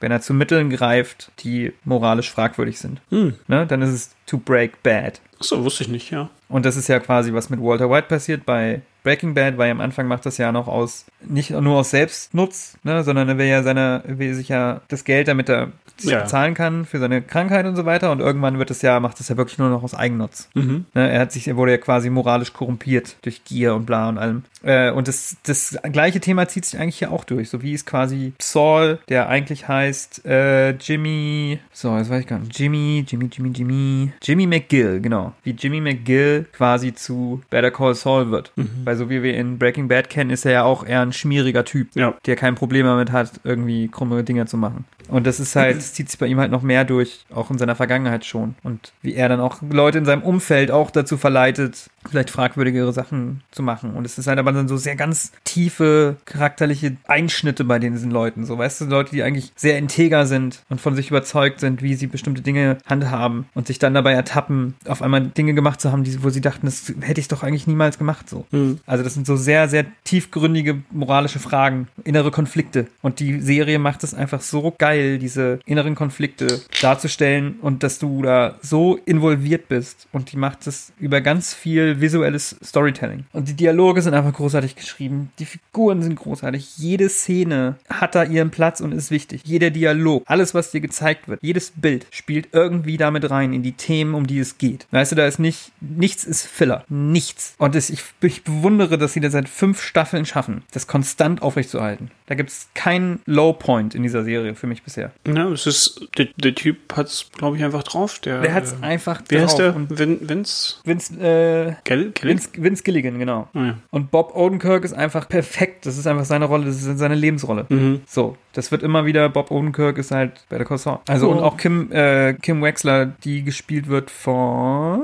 wenn 0.00 0.12
er 0.12 0.20
zu 0.20 0.34
Mitteln 0.34 0.70
greift, 0.70 1.30
die 1.40 1.72
moralisch 1.84 2.30
fragwürdig 2.30 2.78
sind. 2.78 3.00
Hm. 3.10 3.34
Ne? 3.46 3.66
Dann 3.66 3.82
ist 3.82 3.90
es 3.90 4.14
to 4.26 4.38
break 4.38 4.82
bad. 4.82 5.20
Achso, 5.38 5.62
wusste 5.64 5.84
ich 5.84 5.88
nicht, 5.88 6.10
ja. 6.10 6.30
Und 6.48 6.66
das 6.66 6.76
ist 6.76 6.88
ja 6.88 7.00
quasi, 7.00 7.32
was 7.32 7.50
mit 7.50 7.60
Walter 7.60 7.90
White 7.90 8.08
passiert 8.08 8.44
bei 8.44 8.82
Breaking 9.02 9.34
Bad, 9.34 9.58
weil 9.58 9.70
am 9.70 9.80
Anfang 9.80 10.06
macht 10.06 10.26
das 10.26 10.38
ja 10.38 10.52
noch 10.52 10.68
aus, 10.68 11.06
nicht 11.20 11.50
nur 11.50 11.78
aus 11.78 11.90
Selbstnutz, 11.90 12.76
ne, 12.84 13.02
sondern 13.02 13.28
er 13.28 13.38
will 13.38 13.46
ja 13.46 13.62
seine, 13.62 14.02
will 14.06 14.34
sich 14.34 14.48
ja 14.48 14.80
das 14.88 15.04
Geld, 15.04 15.28
damit 15.28 15.48
er 15.48 15.72
Ja. 16.00 16.20
bezahlen 16.22 16.54
kann 16.54 16.84
für 16.84 16.98
seine 16.98 17.22
Krankheit 17.22 17.66
und 17.66 17.76
so 17.76 17.84
weiter. 17.84 18.10
Und 18.12 18.20
irgendwann 18.20 18.58
wird 18.58 18.70
es 18.70 18.82
ja, 18.82 18.98
macht 19.00 19.20
es 19.20 19.28
ja 19.28 19.36
wirklich 19.36 19.58
nur 19.58 19.68
noch 19.68 19.82
aus 19.82 19.94
Eigennutz. 19.94 20.48
Mhm. 20.54 20.86
Ne, 20.94 21.10
er 21.10 21.20
hat 21.20 21.32
sich, 21.32 21.48
er 21.48 21.56
wurde 21.56 21.72
ja 21.72 21.78
quasi 21.78 22.10
moralisch 22.10 22.52
korrumpiert 22.52 23.16
durch 23.22 23.44
Gier 23.44 23.74
und 23.74 23.86
bla 23.86 24.08
und 24.08 24.18
allem. 24.18 24.42
Äh, 24.62 24.90
und 24.92 25.08
das, 25.08 25.36
das 25.44 25.76
gleiche 25.92 26.20
Thema 26.20 26.46
zieht 26.48 26.64
sich 26.64 26.78
eigentlich 26.80 26.98
hier 26.98 27.10
auch 27.12 27.24
durch. 27.24 27.50
So 27.50 27.62
wie 27.62 27.74
es 27.74 27.84
quasi 27.84 28.32
Saul, 28.40 28.98
der 29.08 29.28
eigentlich 29.28 29.68
heißt 29.68 30.24
äh, 30.24 30.70
Jimmy, 30.70 31.58
so, 31.72 31.96
jetzt 31.96 32.10
weiß 32.10 32.20
ich 32.20 32.26
gar 32.26 32.38
nicht, 32.38 32.58
Jimmy, 32.58 33.04
Jimmy, 33.06 33.28
Jimmy, 33.32 33.50
Jimmy, 33.50 34.12
Jimmy 34.22 34.46
McGill, 34.46 35.00
genau. 35.00 35.32
Wie 35.42 35.50
Jimmy 35.50 35.80
McGill 35.80 36.46
quasi 36.52 36.94
zu 36.94 37.42
Better 37.50 37.70
Call 37.70 37.94
Saul 37.94 38.30
wird. 38.30 38.52
Weil 38.84 38.96
so 38.96 39.10
wie 39.10 39.22
wir 39.22 39.34
in 39.34 39.58
Breaking 39.58 39.88
Bad 39.88 40.08
kennen, 40.10 40.30
ist 40.30 40.44
er 40.44 40.52
ja 40.52 40.62
auch 40.64 40.84
eher 40.86 41.00
ein 41.00 41.12
schmieriger 41.12 41.64
Typ, 41.64 41.88
Ja. 41.94 42.14
der 42.26 42.36
kein 42.36 42.54
Problem 42.54 42.86
damit 42.86 43.10
hat, 43.12 43.32
irgendwie 43.44 43.88
krumme 43.88 44.22
Dinge 44.24 44.46
zu 44.46 44.56
machen. 44.56 44.84
Und 45.08 45.26
das 45.26 45.40
ist 45.40 45.56
halt, 45.56 45.76
das 45.76 45.92
zieht 45.94 46.10
sich 46.10 46.18
bei 46.18 46.26
ihm 46.26 46.38
halt 46.40 46.50
noch 46.50 46.62
mehr 46.62 46.84
durch, 46.84 47.24
auch 47.34 47.50
in 47.50 47.58
seiner 47.58 47.76
Vergangenheit 47.76 48.24
schon. 48.24 48.54
Und 48.62 48.92
wie 49.02 49.14
er 49.14 49.28
dann 49.28 49.40
auch 49.40 49.58
Leute 49.70 49.98
in 49.98 50.04
seinem 50.04 50.22
Umfeld 50.22 50.70
auch 50.70 50.90
dazu 50.90 51.16
verleitet, 51.16 51.90
vielleicht 52.08 52.30
fragwürdigere 52.30 52.92
Sachen 52.92 53.42
zu 53.50 53.62
machen. 53.62 53.94
Und 53.94 54.04
es 54.04 54.18
ist 54.18 54.26
halt 54.26 54.38
aber 54.38 54.52
dann 54.52 54.68
so 54.68 54.76
sehr 54.76 54.96
ganz 54.96 55.32
tiefe 55.44 56.16
charakterliche 56.24 56.96
Einschnitte 57.06 57.64
bei 57.64 57.78
diesen 57.78 58.10
Leuten. 58.10 58.44
So, 58.44 58.58
weißt 58.58 58.82
du, 58.82 58.84
Leute, 58.86 59.12
die 59.12 59.22
eigentlich 59.22 59.52
sehr 59.56 59.78
integer 59.78 60.26
sind 60.26 60.62
und 60.68 60.80
von 60.80 60.94
sich 60.94 61.10
überzeugt 61.10 61.60
sind, 61.60 61.82
wie 61.82 61.94
sie 61.94 62.06
bestimmte 62.06 62.42
Dinge 62.42 62.78
handhaben 62.86 63.46
und 63.54 63.66
sich 63.66 63.78
dann 63.78 63.94
dabei 63.94 64.12
ertappen, 64.12 64.74
auf 64.86 65.02
einmal 65.02 65.22
Dinge 65.22 65.54
gemacht 65.54 65.80
zu 65.80 65.92
haben, 65.92 66.04
die, 66.04 66.22
wo 66.22 66.30
sie 66.30 66.40
dachten, 66.40 66.66
das 66.66 66.92
hätte 67.00 67.20
ich 67.20 67.28
doch 67.28 67.42
eigentlich 67.42 67.66
niemals 67.66 67.98
gemacht. 67.98 68.28
So. 68.28 68.46
Also 68.86 69.04
das 69.04 69.14
sind 69.14 69.26
so 69.26 69.36
sehr, 69.36 69.68
sehr 69.68 69.86
tiefgründige 70.04 70.82
moralische 70.90 71.38
Fragen, 71.38 71.88
innere 72.04 72.30
Konflikte. 72.30 72.86
Und 73.00 73.20
die 73.20 73.40
Serie 73.40 73.78
macht 73.78 74.04
es 74.04 74.14
einfach 74.14 74.40
so 74.40 74.74
geil, 74.76 75.18
diese 75.18 75.60
inneren 75.66 75.94
Konflikte 75.94 76.60
darzustellen 76.80 77.56
und 77.60 77.82
dass 77.82 77.98
du 77.98 78.22
da 78.22 78.56
so 78.62 78.98
involviert 79.04 79.68
bist. 79.68 80.08
Und 80.12 80.32
die 80.32 80.36
macht 80.36 80.66
es 80.66 80.92
über 80.98 81.20
ganz 81.20 81.54
viel 81.54 81.91
visuelles 82.00 82.56
Storytelling. 82.64 83.24
Und 83.32 83.48
die 83.48 83.54
Dialoge 83.54 84.02
sind 84.02 84.14
einfach 84.14 84.32
großartig 84.32 84.76
geschrieben. 84.76 85.30
Die 85.38 85.44
Figuren 85.44 86.02
sind 86.02 86.16
großartig. 86.16 86.78
Jede 86.78 87.08
Szene 87.08 87.76
hat 87.88 88.14
da 88.14 88.24
ihren 88.24 88.50
Platz 88.50 88.80
und 88.80 88.92
ist 88.92 89.10
wichtig. 89.10 89.42
Jeder 89.44 89.70
Dialog, 89.70 90.22
alles, 90.26 90.54
was 90.54 90.70
dir 90.70 90.80
gezeigt 90.80 91.28
wird, 91.28 91.40
jedes 91.42 91.72
Bild 91.76 92.06
spielt 92.10 92.48
irgendwie 92.52 92.96
damit 92.96 93.30
rein 93.30 93.52
in 93.52 93.62
die 93.62 93.72
Themen, 93.72 94.14
um 94.14 94.26
die 94.26 94.38
es 94.38 94.58
geht. 94.58 94.86
Weißt 94.90 95.12
du, 95.12 95.16
da 95.16 95.26
ist 95.26 95.38
nicht, 95.38 95.72
nichts 95.80 96.24
ist 96.24 96.46
Filler. 96.46 96.84
Nichts. 96.88 97.54
Und 97.58 97.74
das, 97.74 97.90
ich, 97.90 98.02
ich 98.20 98.44
bewundere, 98.44 98.98
dass 98.98 99.12
sie 99.12 99.20
das 99.20 99.32
seit 99.32 99.48
fünf 99.48 99.82
Staffeln 99.82 100.26
schaffen, 100.26 100.62
das 100.72 100.86
konstant 100.86 101.42
aufrechtzuerhalten. 101.42 102.10
Da 102.26 102.34
gibt 102.34 102.50
es 102.50 102.68
keinen 102.74 103.20
Low 103.26 103.52
Point 103.52 103.94
in 103.94 104.02
dieser 104.02 104.24
Serie 104.24 104.54
für 104.54 104.66
mich 104.66 104.82
bisher. 104.82 105.12
Ja, 105.26 105.48
es 105.50 105.66
ist, 105.66 106.08
der, 106.16 106.28
der 106.36 106.54
Typ 106.54 106.96
hat's, 106.96 107.26
glaube 107.36 107.56
ich, 107.56 107.64
einfach 107.64 107.82
drauf. 107.82 108.18
Der, 108.20 108.40
Der 108.40 108.54
hat's 108.54 108.72
äh, 108.80 108.84
einfach 108.84 109.22
Wie 109.28 109.38
heißt 109.38 109.52
drauf. 109.52 109.58
der? 109.58 109.76
Und 109.76 109.98
Vin, 109.98 110.18
Vince? 110.28 110.76
Vince, 110.84 111.14
äh, 111.20 111.74
Gell? 111.84 112.12
Vince, 112.22 112.48
Vince 112.56 112.82
Gilligan, 112.82 113.18
genau. 113.18 113.48
Ah, 113.54 113.64
ja. 113.64 113.78
Und 113.90 114.10
Bob 114.10 114.36
Odenkirk 114.36 114.84
ist 114.84 114.92
einfach 114.92 115.28
perfekt. 115.28 115.86
Das 115.86 115.98
ist 115.98 116.06
einfach 116.06 116.24
seine 116.24 116.44
Rolle, 116.44 116.66
das 116.66 116.82
ist 116.82 116.98
seine 116.98 117.14
Lebensrolle. 117.14 117.66
Mhm. 117.68 118.02
So, 118.06 118.36
das 118.52 118.70
wird 118.70 118.82
immer 118.82 119.04
wieder, 119.04 119.28
Bob 119.28 119.50
Odenkirk 119.50 119.98
ist 119.98 120.10
halt 120.10 120.44
Better 120.48 120.64
Call 120.64 120.78
Saul. 120.78 120.98
Also 121.08 121.30
und 121.30 121.40
auch 121.40 121.56
Kim, 121.56 121.90
äh, 121.92 122.34
Kim 122.34 122.62
Wexler, 122.62 123.06
die 123.06 123.42
gespielt 123.42 123.88
wird 123.88 124.10
von 124.10 125.02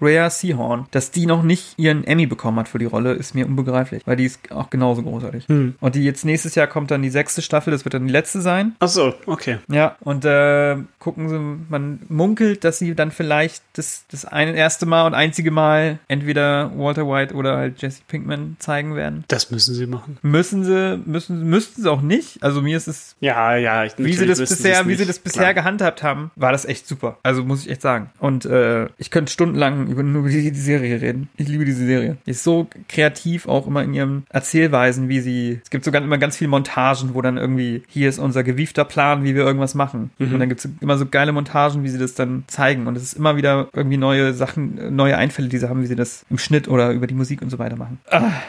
Rhea 0.00 0.30
Seahorn. 0.30 0.86
Dass 0.90 1.10
die 1.10 1.26
noch 1.26 1.42
nicht 1.42 1.74
ihren 1.78 2.04
Emmy 2.04 2.26
bekommen 2.26 2.58
hat 2.58 2.68
für 2.68 2.78
die 2.78 2.86
Rolle, 2.86 3.12
ist 3.12 3.34
mir 3.34 3.46
unbegreiflich, 3.46 4.02
weil 4.06 4.16
die 4.16 4.24
ist 4.26 4.50
auch 4.50 4.70
genauso 4.70 5.02
großartig. 5.02 5.48
Hm. 5.48 5.74
Und 5.80 5.94
die 5.94 6.04
jetzt 6.04 6.24
nächstes 6.24 6.54
Jahr 6.54 6.66
kommt 6.66 6.90
dann 6.90 7.02
die 7.02 7.10
sechste 7.10 7.42
Staffel, 7.42 7.70
das 7.70 7.84
wird 7.84 7.94
dann 7.94 8.06
die 8.06 8.12
letzte 8.12 8.40
sein. 8.40 8.74
Ach 8.80 8.88
so, 8.88 9.14
okay. 9.26 9.58
Ja, 9.68 9.96
und 10.00 10.24
äh, 10.24 10.76
gucken 10.98 11.28
Sie, 11.28 11.38
man 11.68 12.00
munkelt, 12.08 12.64
dass 12.64 12.78
sie 12.78 12.94
dann 12.94 13.10
vielleicht 13.10 13.62
das, 13.74 14.04
das 14.10 14.24
eine 14.24 14.54
erste 14.54 14.86
Mal 14.86 15.06
und 15.06 15.14
einzige 15.14 15.50
Mal 15.50 15.98
entweder 16.08 16.70
Walter 16.76 17.08
White 17.08 17.34
oder 17.34 17.56
halt 17.56 17.80
Jesse 17.82 18.02
Pinkman 18.06 18.56
zeigen 18.58 18.94
werden. 18.94 19.24
Das 19.28 19.50
müssen 19.50 19.74
sie 19.74 19.86
machen. 19.86 20.18
Müssen 20.22 20.64
sie, 20.64 21.00
müssen, 21.04 21.48
müssten 21.48 21.82
sie 21.82 21.90
auch 21.90 22.02
nicht. 22.02 22.42
Also 22.42 22.62
mir 22.62 22.76
ist 22.76 22.88
es, 22.88 23.16
Ja, 23.20 23.56
ja. 23.56 23.84
Ich, 23.84 23.92
wie 23.98 24.12
sie 24.12 24.26
das 24.26 24.38
bisher, 24.38 24.86
wie 24.86 24.94
sie 24.94 25.06
das 25.06 25.18
bisher 25.18 25.42
Klar. 25.42 25.54
gehandhabt 25.54 26.02
haben, 26.02 26.30
war 26.36 26.52
das 26.52 26.64
echt 26.64 26.86
super. 26.86 27.18
Also 27.22 27.44
muss 27.44 27.64
ich 27.64 27.70
echt 27.70 27.82
sagen. 27.82 28.10
Und 28.18 28.44
äh, 28.44 28.86
ich 28.98 29.10
könnte 29.10 29.32
stundenlang 29.32 29.89
über, 29.90 30.02
nur 30.02 30.22
über 30.22 30.30
die, 30.30 30.50
die 30.50 30.58
Serie 30.58 31.00
reden. 31.00 31.28
Ich 31.36 31.48
liebe 31.48 31.64
diese 31.64 31.84
Serie. 31.84 32.16
Die 32.26 32.30
ist 32.30 32.44
so 32.44 32.68
kreativ 32.88 33.48
auch 33.48 33.66
immer 33.66 33.82
in 33.82 33.94
ihren 33.94 34.24
Erzählweisen, 34.30 35.08
wie 35.08 35.20
sie. 35.20 35.60
Es 35.62 35.70
gibt 35.70 35.84
sogar 35.84 36.02
immer 36.02 36.18
ganz 36.18 36.36
viele 36.36 36.50
Montagen, 36.50 37.14
wo 37.14 37.22
dann 37.22 37.36
irgendwie 37.36 37.82
hier 37.88 38.08
ist 38.08 38.18
unser 38.18 38.42
gewiefter 38.42 38.84
Plan, 38.84 39.24
wie 39.24 39.34
wir 39.34 39.42
irgendwas 39.42 39.74
machen. 39.74 40.10
Und 40.18 40.38
dann 40.38 40.48
gibt 40.48 40.64
es 40.64 40.70
immer 40.80 40.96
so 40.96 41.06
geile 41.06 41.32
Montagen, 41.32 41.82
wie 41.84 41.88
sie 41.88 41.98
das 41.98 42.14
dann 42.14 42.44
zeigen. 42.46 42.86
Und 42.86 42.96
es 42.96 43.02
ist 43.02 43.14
immer 43.14 43.36
wieder 43.36 43.68
irgendwie 43.72 43.96
neue 43.96 44.32
Sachen, 44.32 44.94
neue 44.94 45.16
Einfälle, 45.16 45.48
die 45.48 45.58
sie 45.58 45.68
haben, 45.68 45.82
wie 45.82 45.86
sie 45.86 45.96
das 45.96 46.24
im 46.30 46.38
Schnitt 46.38 46.68
oder 46.68 46.92
über 46.92 47.06
die 47.06 47.14
Musik 47.14 47.42
und 47.42 47.50
so 47.50 47.58
weiter 47.58 47.76
machen. 47.76 47.98
Ah. 48.10 48.30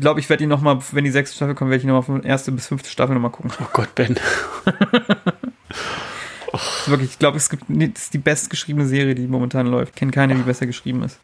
Ich 0.00 0.02
glaube, 0.02 0.18
ich 0.18 0.30
werde 0.30 0.42
ihn 0.42 0.48
noch 0.48 0.62
mal, 0.62 0.78
wenn 0.92 1.04
die 1.04 1.10
sechste 1.10 1.36
Staffel 1.36 1.54
kommt, 1.54 1.70
werde 1.70 1.82
ich 1.82 1.86
noch 1.86 1.92
mal 1.92 2.00
von 2.00 2.22
erste 2.22 2.52
bis 2.52 2.68
fünfte 2.68 2.88
Staffel 2.88 3.14
noch 3.14 3.20
mal 3.20 3.28
gucken. 3.28 3.52
Oh 3.60 3.68
Gott, 3.70 3.94
Ben. 3.94 4.16
Ist 6.52 6.88
wirklich, 6.90 7.10
ich 7.10 7.18
glaube, 7.18 7.36
es 7.36 7.50
gibt, 7.50 7.64
das 7.68 8.02
ist 8.02 8.14
die 8.14 8.18
bestgeschriebene 8.18 8.86
Serie, 8.86 9.14
die 9.14 9.26
momentan 9.26 9.66
läuft. 9.66 9.94
Ich 9.94 9.98
kenne 9.98 10.12
keine, 10.12 10.34
die 10.34 10.42
besser 10.42 10.66
geschrieben 10.66 11.02
ist. 11.02 11.18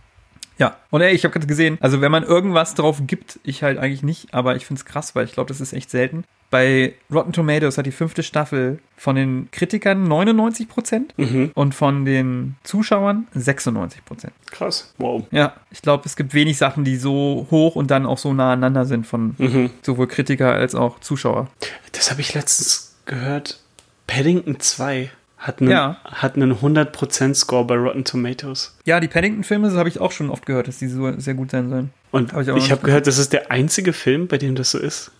Ja, 0.58 0.76
und 0.90 1.02
ey, 1.02 1.14
ich 1.14 1.24
habe 1.24 1.32
gerade 1.32 1.46
gesehen, 1.46 1.76
also 1.80 2.00
wenn 2.00 2.10
man 2.10 2.22
irgendwas 2.22 2.74
drauf 2.74 3.02
gibt, 3.06 3.38
ich 3.44 3.62
halt 3.62 3.78
eigentlich 3.78 4.02
nicht, 4.02 4.32
aber 4.32 4.56
ich 4.56 4.64
finde 4.64 4.80
es 4.80 4.86
krass, 4.86 5.14
weil 5.14 5.26
ich 5.26 5.32
glaube, 5.32 5.48
das 5.48 5.60
ist 5.60 5.74
echt 5.74 5.90
selten. 5.90 6.24
Bei 6.48 6.94
Rotten 7.12 7.32
Tomatoes 7.32 7.76
hat 7.76 7.86
die 7.86 7.92
fünfte 7.92 8.22
Staffel 8.22 8.78
von 8.96 9.16
den 9.16 9.48
Kritikern 9.50 10.04
99 10.04 10.68
Prozent 10.68 11.12
und 11.54 11.74
von 11.74 12.04
den 12.04 12.54
Zuschauern 12.62 13.26
96 13.34 14.04
Prozent. 14.04 14.32
Krass. 14.50 14.94
Wow. 14.96 15.24
Ja, 15.32 15.54
ich 15.70 15.82
glaube, 15.82 16.04
es 16.06 16.14
gibt 16.16 16.32
wenig 16.34 16.56
Sachen, 16.56 16.84
die 16.84 16.96
so 16.96 17.48
hoch 17.50 17.74
und 17.74 17.90
dann 17.90 18.06
auch 18.06 18.16
so 18.18 18.32
nah 18.32 18.52
aneinander 18.52 18.86
sind 18.86 19.06
von 19.06 19.34
sowohl 19.82 20.06
Kritiker 20.06 20.52
als 20.52 20.74
auch 20.74 21.00
Zuschauer. 21.00 21.48
Das 21.92 22.10
habe 22.10 22.20
ich 22.20 22.32
letztens 22.32 22.96
gehört. 23.04 23.60
Paddington 24.06 24.60
2 24.60 25.10
hat 25.36 25.60
einen, 25.60 25.70
Ja. 25.70 26.00
hat 26.04 26.36
einen 26.36 26.60
100% 26.60 27.34
Score 27.34 27.64
bei 27.64 27.76
Rotten 27.76 28.04
Tomatoes. 28.04 28.76
Ja, 28.84 29.00
die 29.00 29.08
Paddington-Filme, 29.08 29.68
das 29.68 29.76
habe 29.76 29.88
ich 29.88 30.00
auch 30.00 30.12
schon 30.12 30.30
oft 30.30 30.46
gehört, 30.46 30.68
dass 30.68 30.78
die 30.78 30.88
so 30.88 31.18
sehr 31.18 31.34
gut 31.34 31.50
sein 31.50 31.68
sollen. 31.68 31.90
Und 32.10 32.32
Hab 32.32 32.42
ich 32.42 32.48
ich, 32.48 32.70
habe 32.70 32.82
gehört, 32.82 33.06
das 33.06 33.18
ist 33.18 33.32
der 33.32 33.50
einzige 33.50 33.92
Film, 33.92 34.28
bei 34.28 34.38
dem 34.38 34.54
das 34.54 34.70
so 34.70 34.78
ist. 34.78 35.10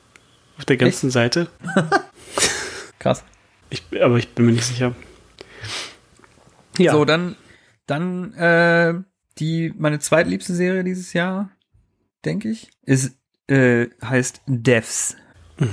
Auf 0.58 0.64
der 0.64 0.76
ganzen 0.78 1.10
Seite. 1.10 1.48
Krass. 2.98 3.24
Ich, 3.68 3.82
aber 4.00 4.16
ich 4.16 4.30
bin 4.34 4.46
mir 4.46 4.52
nicht 4.52 4.64
sicher. 4.64 4.94
Ja. 6.78 6.92
So, 6.92 7.04
dann, 7.04 7.36
dann 7.86 8.32
äh, 8.34 8.94
die 9.38 9.72
meine 9.76 9.98
zweitliebste 9.98 10.54
Serie 10.54 10.84
dieses 10.84 11.12
Jahr, 11.12 11.50
denke 12.24 12.48
ich, 12.48 12.70
ist 12.84 13.16
äh, 13.48 13.88
heißt 14.02 14.42
Devs. 14.46 15.16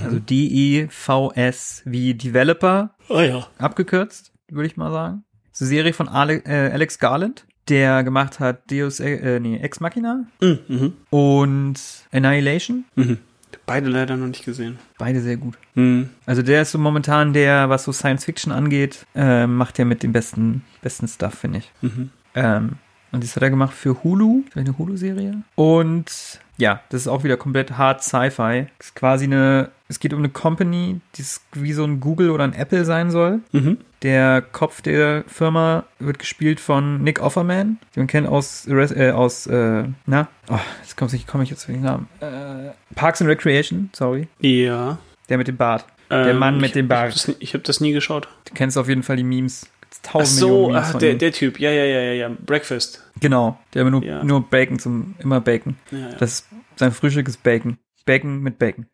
Also 0.03 0.19
D-E-V-S 0.19 1.81
wie 1.85 2.13
Developer 2.13 2.91
oh 3.09 3.19
ja. 3.19 3.47
abgekürzt, 3.57 4.31
würde 4.49 4.67
ich 4.67 4.77
mal 4.77 4.91
sagen. 4.91 5.23
Das 5.51 5.61
ist 5.61 5.67
eine 5.67 5.69
Serie 5.77 5.93
von 5.93 6.07
Ale 6.07 6.37
äh, 6.45 6.71
Alex 6.71 6.99
Garland, 6.99 7.45
der 7.69 8.03
gemacht 8.03 8.39
hat 8.39 8.69
Deus 8.71 8.99
äh, 8.99 9.39
nee, 9.39 9.57
Ex 9.57 9.79
Machina 9.79 10.25
Mhm, 10.41 10.59
mhm, 10.67 10.93
und 11.09 11.79
Annihilation. 12.11 12.85
mhm. 12.95 13.17
Beide 13.65 13.87
leider 13.87 14.17
noch 14.17 14.27
nicht 14.27 14.43
gesehen. 14.43 14.77
Beide 14.97 15.21
sehr 15.21 15.37
gut. 15.37 15.57
Mhm. 15.75 16.09
Also 16.25 16.41
der 16.41 16.63
ist 16.63 16.71
so 16.71 16.79
momentan 16.79 17.33
der, 17.33 17.69
was 17.69 17.83
so 17.83 17.91
Science 17.93 18.25
Fiction 18.25 18.51
angeht, 18.51 19.05
äh, 19.15 19.45
macht 19.47 19.77
der 19.77 19.85
mit 19.85 20.01
dem 20.03 20.11
besten, 20.11 20.63
besten 20.81 21.07
Stuff, 21.07 21.35
finde 21.35 21.59
ich. 21.59 21.71
Mhm. 21.81 22.09
Ähm, 22.35 22.71
und 23.11 23.23
das 23.23 23.35
hat 23.35 23.43
er 23.43 23.51
gemacht 23.51 23.73
für 23.73 24.03
Hulu, 24.03 24.43
für 24.51 24.59
eine 24.59 24.75
Hulu-Serie. 24.77 25.43
Und 25.55 26.41
ja, 26.57 26.81
das 26.89 27.01
ist 27.01 27.07
auch 27.07 27.23
wieder 27.23 27.37
komplett 27.37 27.77
hart 27.77 28.03
Sci-Fi. 28.03 28.67
Ist 28.79 28.95
quasi 28.95 29.25
eine, 29.25 29.69
es 29.87 29.99
geht 29.99 30.13
um 30.13 30.19
eine 30.19 30.29
Company, 30.29 31.01
die 31.15 31.23
wie 31.53 31.73
so 31.73 31.83
ein 31.83 31.99
Google 31.99 32.29
oder 32.29 32.43
ein 32.43 32.53
Apple 32.53 32.85
sein 32.85 33.11
soll. 33.11 33.39
Mhm. 33.51 33.77
Der 34.01 34.41
Kopf 34.41 34.81
der 34.81 35.23
Firma 35.27 35.85
wird 35.99 36.19
gespielt 36.19 36.59
von 36.59 37.01
Nick 37.03 37.21
Offerman, 37.21 37.77
den 37.95 38.01
man 38.01 38.07
kennt 38.07 38.27
aus, 38.27 38.67
äh, 38.67 39.11
aus 39.11 39.47
äh, 39.47 39.83
na, 40.05 40.27
oh, 40.49 40.59
jetzt 40.81 40.97
komme 40.97 41.09
ich, 41.13 41.25
komm 41.25 41.41
ich 41.41 41.49
jetzt 41.49 41.63
für 41.65 41.71
den 41.71 41.81
Namen. 41.83 42.07
Äh, 42.19 42.71
Parks 42.95 43.21
and 43.21 43.29
Recreation, 43.29 43.89
sorry. 43.93 44.27
Ja. 44.39 44.97
Der 45.29 45.37
mit 45.37 45.47
dem 45.47 45.55
Bart. 45.57 45.85
Der 46.11 46.27
Ähm, 46.27 46.37
Mann 46.37 46.57
mit 46.57 46.65
ich, 46.67 46.71
dem 46.73 46.85
Ich 46.85 46.89
Bart. 46.89 47.01
habe 47.03 47.13
das, 47.13 47.35
ich 47.39 47.53
hab 47.53 47.63
das 47.63 47.79
nie 47.79 47.93
geschaut. 47.93 48.27
Du 48.45 48.53
kennst 48.53 48.77
auf 48.77 48.89
jeden 48.89 49.03
Fall 49.03 49.15
die 49.15 49.23
Memes. 49.23 49.67
Ach 50.05 50.11
Tausend 50.11 50.39
so, 50.39 50.47
Millionen 50.47 50.73
Memes 50.73 50.89
ach, 50.95 50.99
der, 50.99 51.15
der 51.15 51.31
Typ. 51.31 51.59
Ja, 51.59 51.71
ja, 51.71 51.83
ja, 51.83 52.01
ja, 52.01 52.13
ja. 52.13 52.31
Breakfast. 52.45 53.03
Genau, 53.19 53.57
der 53.73 53.83
nur, 53.85 54.03
Ja. 54.03 54.23
nur 54.23 54.47
Bacon 54.49 54.79
zum, 54.79 55.15
immer 55.19 55.41
Bacon. 55.41 55.75
Ja, 55.91 55.97
ja. 55.97 56.15
Das 56.15 56.47
sein 56.75 56.91
Frühstück 56.91 57.27
ist 57.27 57.43
Bacon. 57.43 57.77
Bacon 58.05 58.41
mit 58.41 58.59
Bacon. 58.59 58.87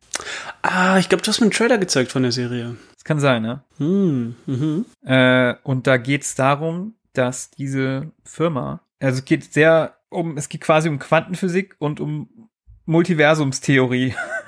Ah, 0.61 0.99
ich 0.99 1.09
glaube, 1.09 1.23
du 1.23 1.29
hast 1.29 1.39
mir 1.39 1.45
einen 1.45 1.51
Trailer 1.51 1.77
gezeigt 1.77 2.11
von 2.11 2.21
der 2.21 2.31
Serie. 2.31 2.75
Das 2.93 3.03
kann 3.03 3.19
sein, 3.19 3.41
ne? 3.41 3.63
Hm, 3.77 4.35
mhm. 4.45 4.85
Äh, 5.03 5.55
und 5.63 5.87
da 5.87 5.97
geht's 5.97 6.35
darum, 6.35 6.95
dass 7.13 7.49
diese 7.49 8.11
Firma, 8.23 8.81
also 8.99 9.19
es 9.19 9.25
geht 9.25 9.51
sehr 9.51 9.95
um, 10.09 10.37
es 10.37 10.49
geht 10.49 10.61
quasi 10.61 10.89
um 10.89 10.99
Quantenphysik 10.99 11.75
und 11.79 11.99
um 11.99 12.49
Multiversumstheorie. 12.85 14.13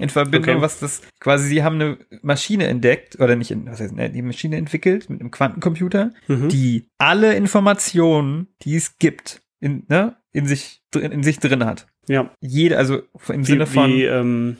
In 0.00 0.08
Verbindung, 0.08 0.56
Okay. 0.56 0.62
was 0.62 0.78
das 0.80 1.02
quasi, 1.20 1.48
sie 1.48 1.62
haben 1.62 1.74
eine 1.76 1.98
Maschine 2.22 2.66
entdeckt, 2.66 3.20
oder 3.20 3.36
nicht, 3.36 3.50
in- 3.50 3.66
was 3.66 3.80
heißt, 3.80 3.94
ne, 3.94 4.10
die 4.10 4.22
Maschine 4.22 4.56
entwickelt 4.56 5.10
mit 5.10 5.20
einem 5.20 5.30
Quantencomputer, 5.30 6.12
Mhm. 6.28 6.48
die 6.48 6.88
alle 6.98 7.34
Informationen, 7.34 8.48
die 8.62 8.76
es 8.76 8.98
gibt, 8.98 9.42
in, 9.60 9.84
ne, 9.88 10.16
in 10.32 10.46
sich, 10.46 10.82
drin- 10.90 11.12
in 11.12 11.22
sich 11.22 11.38
drin 11.38 11.64
hat. 11.64 11.86
Ja, 12.08 12.30
Jede, 12.40 12.78
also 12.78 13.02
im 13.28 13.42
wie, 13.42 13.44
Sinne 13.44 13.66
von, 13.66 13.90
wie 13.90 14.04
ähm, 14.04 14.56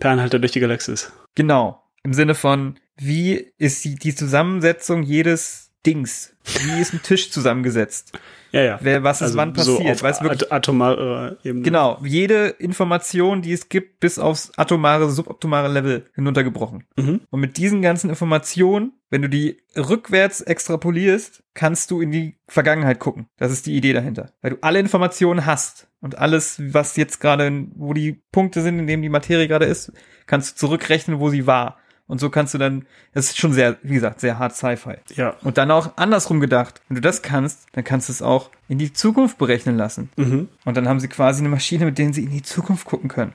Per 0.00 0.10
Anhalter 0.10 0.38
durch 0.38 0.52
die 0.52 0.60
Galaxis. 0.60 1.12
genau, 1.34 1.82
im 2.02 2.12
Sinne 2.12 2.34
von, 2.34 2.78
wie 2.96 3.52
ist 3.58 3.84
die, 3.84 3.94
die 3.94 4.14
Zusammensetzung 4.14 5.02
jedes 5.02 5.70
Dings? 5.86 6.34
Wie 6.44 6.80
ist 6.80 6.92
ein 6.92 7.02
Tisch 7.02 7.30
zusammengesetzt? 7.30 8.12
Ja, 8.52 8.62
ja. 8.62 8.78
Wer, 8.80 9.02
was 9.02 9.20
ist 9.20 9.36
wann 9.36 9.54
so 9.56 9.76
passiert? 9.76 9.96
auf 9.96 10.02
Weißt 10.02 10.20
du 10.20 10.24
wirklich, 10.26 10.42
at 10.42 10.52
atomarer 10.52 11.36
Ebene. 11.42 11.62
Genau, 11.64 11.98
jede 12.04 12.46
Information, 12.46 13.42
die 13.42 13.52
es 13.52 13.68
gibt, 13.68 13.98
bis 13.98 14.18
aufs 14.18 14.52
atomare, 14.56 15.10
suboptimale 15.10 15.68
Level 15.68 16.06
hinuntergebrochen. 16.14 16.84
Mhm. 16.96 17.22
Und 17.30 17.40
mit 17.40 17.56
diesen 17.56 17.82
ganzen 17.82 18.10
Informationen, 18.10 18.92
wenn 19.10 19.22
du 19.22 19.28
die 19.28 19.58
rückwärts 19.76 20.40
extrapolierst, 20.40 21.42
kannst 21.54 21.90
du 21.90 22.00
in 22.00 22.12
die 22.12 22.36
Vergangenheit 22.46 23.00
gucken. 23.00 23.26
Das 23.38 23.50
ist 23.50 23.66
die 23.66 23.74
Idee 23.74 23.92
dahinter. 23.92 24.30
Weil 24.40 24.52
du 24.52 24.58
alle 24.60 24.78
Informationen 24.78 25.46
hast 25.46 25.88
und 26.00 26.18
alles, 26.18 26.60
was 26.72 26.96
jetzt 26.96 27.20
gerade, 27.20 27.66
wo 27.74 27.92
die 27.92 28.22
Punkte 28.30 28.62
sind, 28.62 28.78
in 28.78 28.86
denen 28.86 29.02
die 29.02 29.08
Materie 29.08 29.48
gerade 29.48 29.64
ist, 29.64 29.92
kannst 30.26 30.52
du 30.52 30.66
zurückrechnen, 30.66 31.18
wo 31.18 31.28
sie 31.28 31.48
war. 31.48 31.78
Und 32.06 32.20
so 32.20 32.28
kannst 32.28 32.52
du 32.52 32.58
dann, 32.58 32.86
das 33.14 33.26
ist 33.26 33.38
schon 33.38 33.52
sehr, 33.52 33.76
wie 33.82 33.94
gesagt, 33.94 34.20
sehr 34.20 34.38
hart 34.38 34.54
Sci-Fi. 34.54 34.96
Ja. 35.14 35.36
Und 35.42 35.56
dann 35.56 35.70
auch 35.70 35.96
andersrum 35.96 36.38
gedacht. 36.40 36.82
Wenn 36.88 36.96
du 36.96 37.00
das 37.00 37.22
kannst, 37.22 37.66
dann 37.72 37.84
kannst 37.84 38.08
du 38.08 38.12
es 38.12 38.20
auch 38.20 38.50
in 38.68 38.78
die 38.78 38.92
Zukunft 38.92 39.38
berechnen 39.38 39.76
lassen. 39.76 40.10
Mhm. 40.16 40.48
Und 40.64 40.76
dann 40.76 40.88
haben 40.88 41.00
sie 41.00 41.08
quasi 41.08 41.40
eine 41.40 41.48
Maschine, 41.48 41.86
mit 41.86 41.96
der 41.98 42.12
sie 42.12 42.24
in 42.24 42.30
die 42.30 42.42
Zukunft 42.42 42.84
gucken 42.84 43.08
können. 43.08 43.32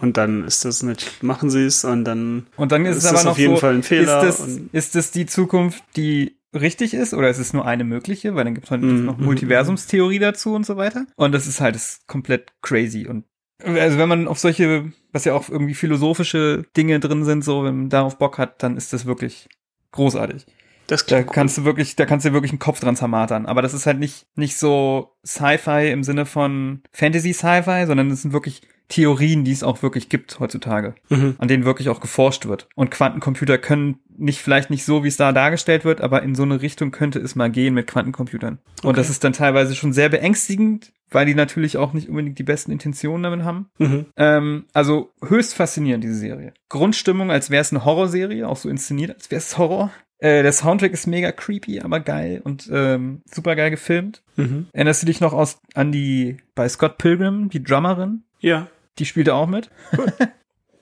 Und 0.00 0.16
dann 0.18 0.44
ist 0.44 0.64
das 0.64 0.82
nicht, 0.82 1.22
machen 1.22 1.50
sie 1.50 1.64
es 1.64 1.84
und 1.84 2.04
dann 2.04 2.46
Und 2.56 2.70
dann 2.70 2.84
ist, 2.84 2.98
Ist 2.98 3.04
es 3.04 3.06
aber 3.06 3.14
das 3.16 3.24
noch 3.24 3.30
auf 3.32 3.38
jeden 3.38 3.54
so, 3.54 3.60
Fall 3.60 3.74
ein 3.74 3.82
Fehler 3.82 4.22
Ist 4.24 4.40
das, 4.40 4.48
ist 4.72 4.94
das 4.94 5.10
die 5.10 5.26
Zukunft, 5.26 5.82
die 5.96 6.36
richtig 6.54 6.92
ist 6.94 7.14
oder 7.14 7.30
ist 7.30 7.38
es 7.38 7.52
nur 7.54 7.64
eine 7.66 7.82
mögliche? 7.84 8.34
Weil 8.34 8.44
dann 8.44 8.54
gibt 8.54 8.66
es 8.66 8.70
halt 8.70 8.82
Mhm, 8.82 9.04
noch 9.06 9.16
mhm, 9.16 9.24
Multiversumstheorie 9.24 10.18
dazu 10.18 10.54
und 10.54 10.66
so 10.66 10.76
weiter. 10.76 11.06
Und 11.16 11.32
das 11.32 11.46
ist 11.46 11.60
halt 11.60 11.74
das 11.74 12.00
komplett 12.06 12.52
crazy. 12.62 13.06
Und 13.06 13.24
also 13.64 13.98
wenn 13.98 14.08
man 14.08 14.28
auf 14.28 14.38
solche, 14.38 14.92
was 15.12 15.24
ja 15.24 15.34
auch 15.34 15.48
irgendwie 15.48 15.74
philosophische 15.74 16.64
Dinge 16.76 17.00
drin 17.00 17.24
sind, 17.24 17.44
so 17.44 17.64
wenn 17.64 17.76
man 17.76 17.88
darauf 17.88 18.18
Bock 18.18 18.38
hat, 18.38 18.62
dann 18.62 18.76
ist 18.76 18.92
das 18.92 19.06
wirklich 19.06 19.48
großartig. 19.92 20.44
das 20.88 21.06
Da 21.06 21.22
kannst 21.22 21.56
du 21.58 21.64
wirklich, 21.64 21.96
da 21.96 22.04
kannst 22.06 22.26
du 22.26 22.32
wirklich 22.32 22.52
einen 22.52 22.58
Kopf 22.58 22.80
dran 22.80 22.96
zermatern. 22.96 23.46
Aber 23.46 23.62
das 23.62 23.74
ist 23.74 23.86
halt 23.86 23.98
nicht, 23.98 24.26
nicht 24.36 24.56
so 24.58 25.16
Sci-Fi 25.24 25.90
im 25.90 26.04
Sinne 26.04 26.26
von 26.26 26.82
Fantasy-Sci-Fi, 26.92 27.86
sondern 27.86 28.10
es 28.10 28.22
sind 28.22 28.32
wirklich 28.32 28.62
Theorien, 28.88 29.42
die 29.42 29.50
es 29.50 29.64
auch 29.64 29.82
wirklich 29.82 30.08
gibt 30.08 30.38
heutzutage 30.38 30.94
Mhm. 31.08 31.34
an 31.38 31.48
denen 31.48 31.64
wirklich 31.64 31.88
auch 31.88 31.98
geforscht 32.00 32.46
wird. 32.46 32.68
Und 32.76 32.90
Quantencomputer 32.92 33.58
können 33.58 33.98
nicht, 34.16 34.40
vielleicht 34.40 34.70
nicht 34.70 34.84
so, 34.84 35.02
wie 35.02 35.08
es 35.08 35.16
da 35.16 35.32
dargestellt 35.32 35.84
wird, 35.84 36.00
aber 36.00 36.22
in 36.22 36.36
so 36.36 36.44
eine 36.44 36.62
Richtung 36.62 36.92
könnte 36.92 37.18
es 37.18 37.34
mal 37.34 37.50
gehen 37.50 37.74
mit 37.74 37.88
Quantencomputern. 37.88 38.58
Und 38.82 38.90
Okay. 38.90 38.96
das 38.96 39.10
ist 39.10 39.24
dann 39.24 39.32
teilweise 39.32 39.74
schon 39.74 39.92
sehr 39.92 40.08
beängstigend, 40.08 40.92
weil 41.10 41.26
die 41.26 41.34
natürlich 41.34 41.76
auch 41.76 41.92
nicht 41.92 42.08
unbedingt 42.08 42.38
die 42.38 42.42
besten 42.42 42.72
Intentionen 42.72 43.22
damit 43.22 43.42
haben. 43.44 43.70
Mhm. 43.78 44.06
Ähm, 44.16 44.64
also 44.72 45.12
höchst 45.26 45.54
faszinierend, 45.54 46.02
diese 46.04 46.16
Serie. 46.16 46.52
Grundstimmung, 46.68 47.30
als 47.30 47.50
wäre 47.50 47.60
es 47.62 47.72
eine 47.72 47.84
Horrorserie, 47.84 48.46
auch 48.48 48.56
so 48.56 48.68
inszeniert, 48.68 49.14
als 49.14 49.30
wäre 49.30 49.38
es 49.38 49.56
Horror. 49.58 49.90
Äh, 50.18 50.42
der 50.42 50.52
Soundtrack 50.52 50.92
ist 50.92 51.06
mega 51.06 51.30
creepy, 51.30 51.80
aber 51.80 52.00
geil 52.00 52.40
und 52.42 52.68
ähm, 52.72 53.22
super 53.30 53.54
geil 53.54 53.70
gefilmt. 53.70 54.22
Mhm. 54.36 54.66
Erinnerst 54.72 55.02
du 55.02 55.06
dich 55.06 55.20
noch 55.20 55.32
aus, 55.32 55.58
an 55.74 55.92
die, 55.92 56.38
bei 56.54 56.68
Scott 56.68 56.98
Pilgrim, 56.98 57.50
die 57.50 57.62
Drummerin? 57.62 58.22
Ja. 58.40 58.68
Die 58.98 59.04
spielte 59.04 59.34
auch 59.34 59.46
mit. 59.46 59.70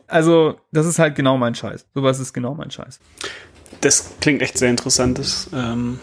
also, 0.06 0.60
das 0.72 0.86
ist 0.86 0.98
halt 1.00 1.16
genau 1.16 1.36
mein 1.36 1.54
Scheiß. 1.54 1.86
Sowas 1.94 2.20
ist 2.20 2.32
genau 2.32 2.54
mein 2.54 2.70
Scheiß. 2.70 3.00
Das 3.80 4.14
klingt 4.20 4.40
echt 4.40 4.56
sehr 4.56 4.70
interessant. 4.70 5.18
Das 5.18 5.50
ähm, 5.52 5.98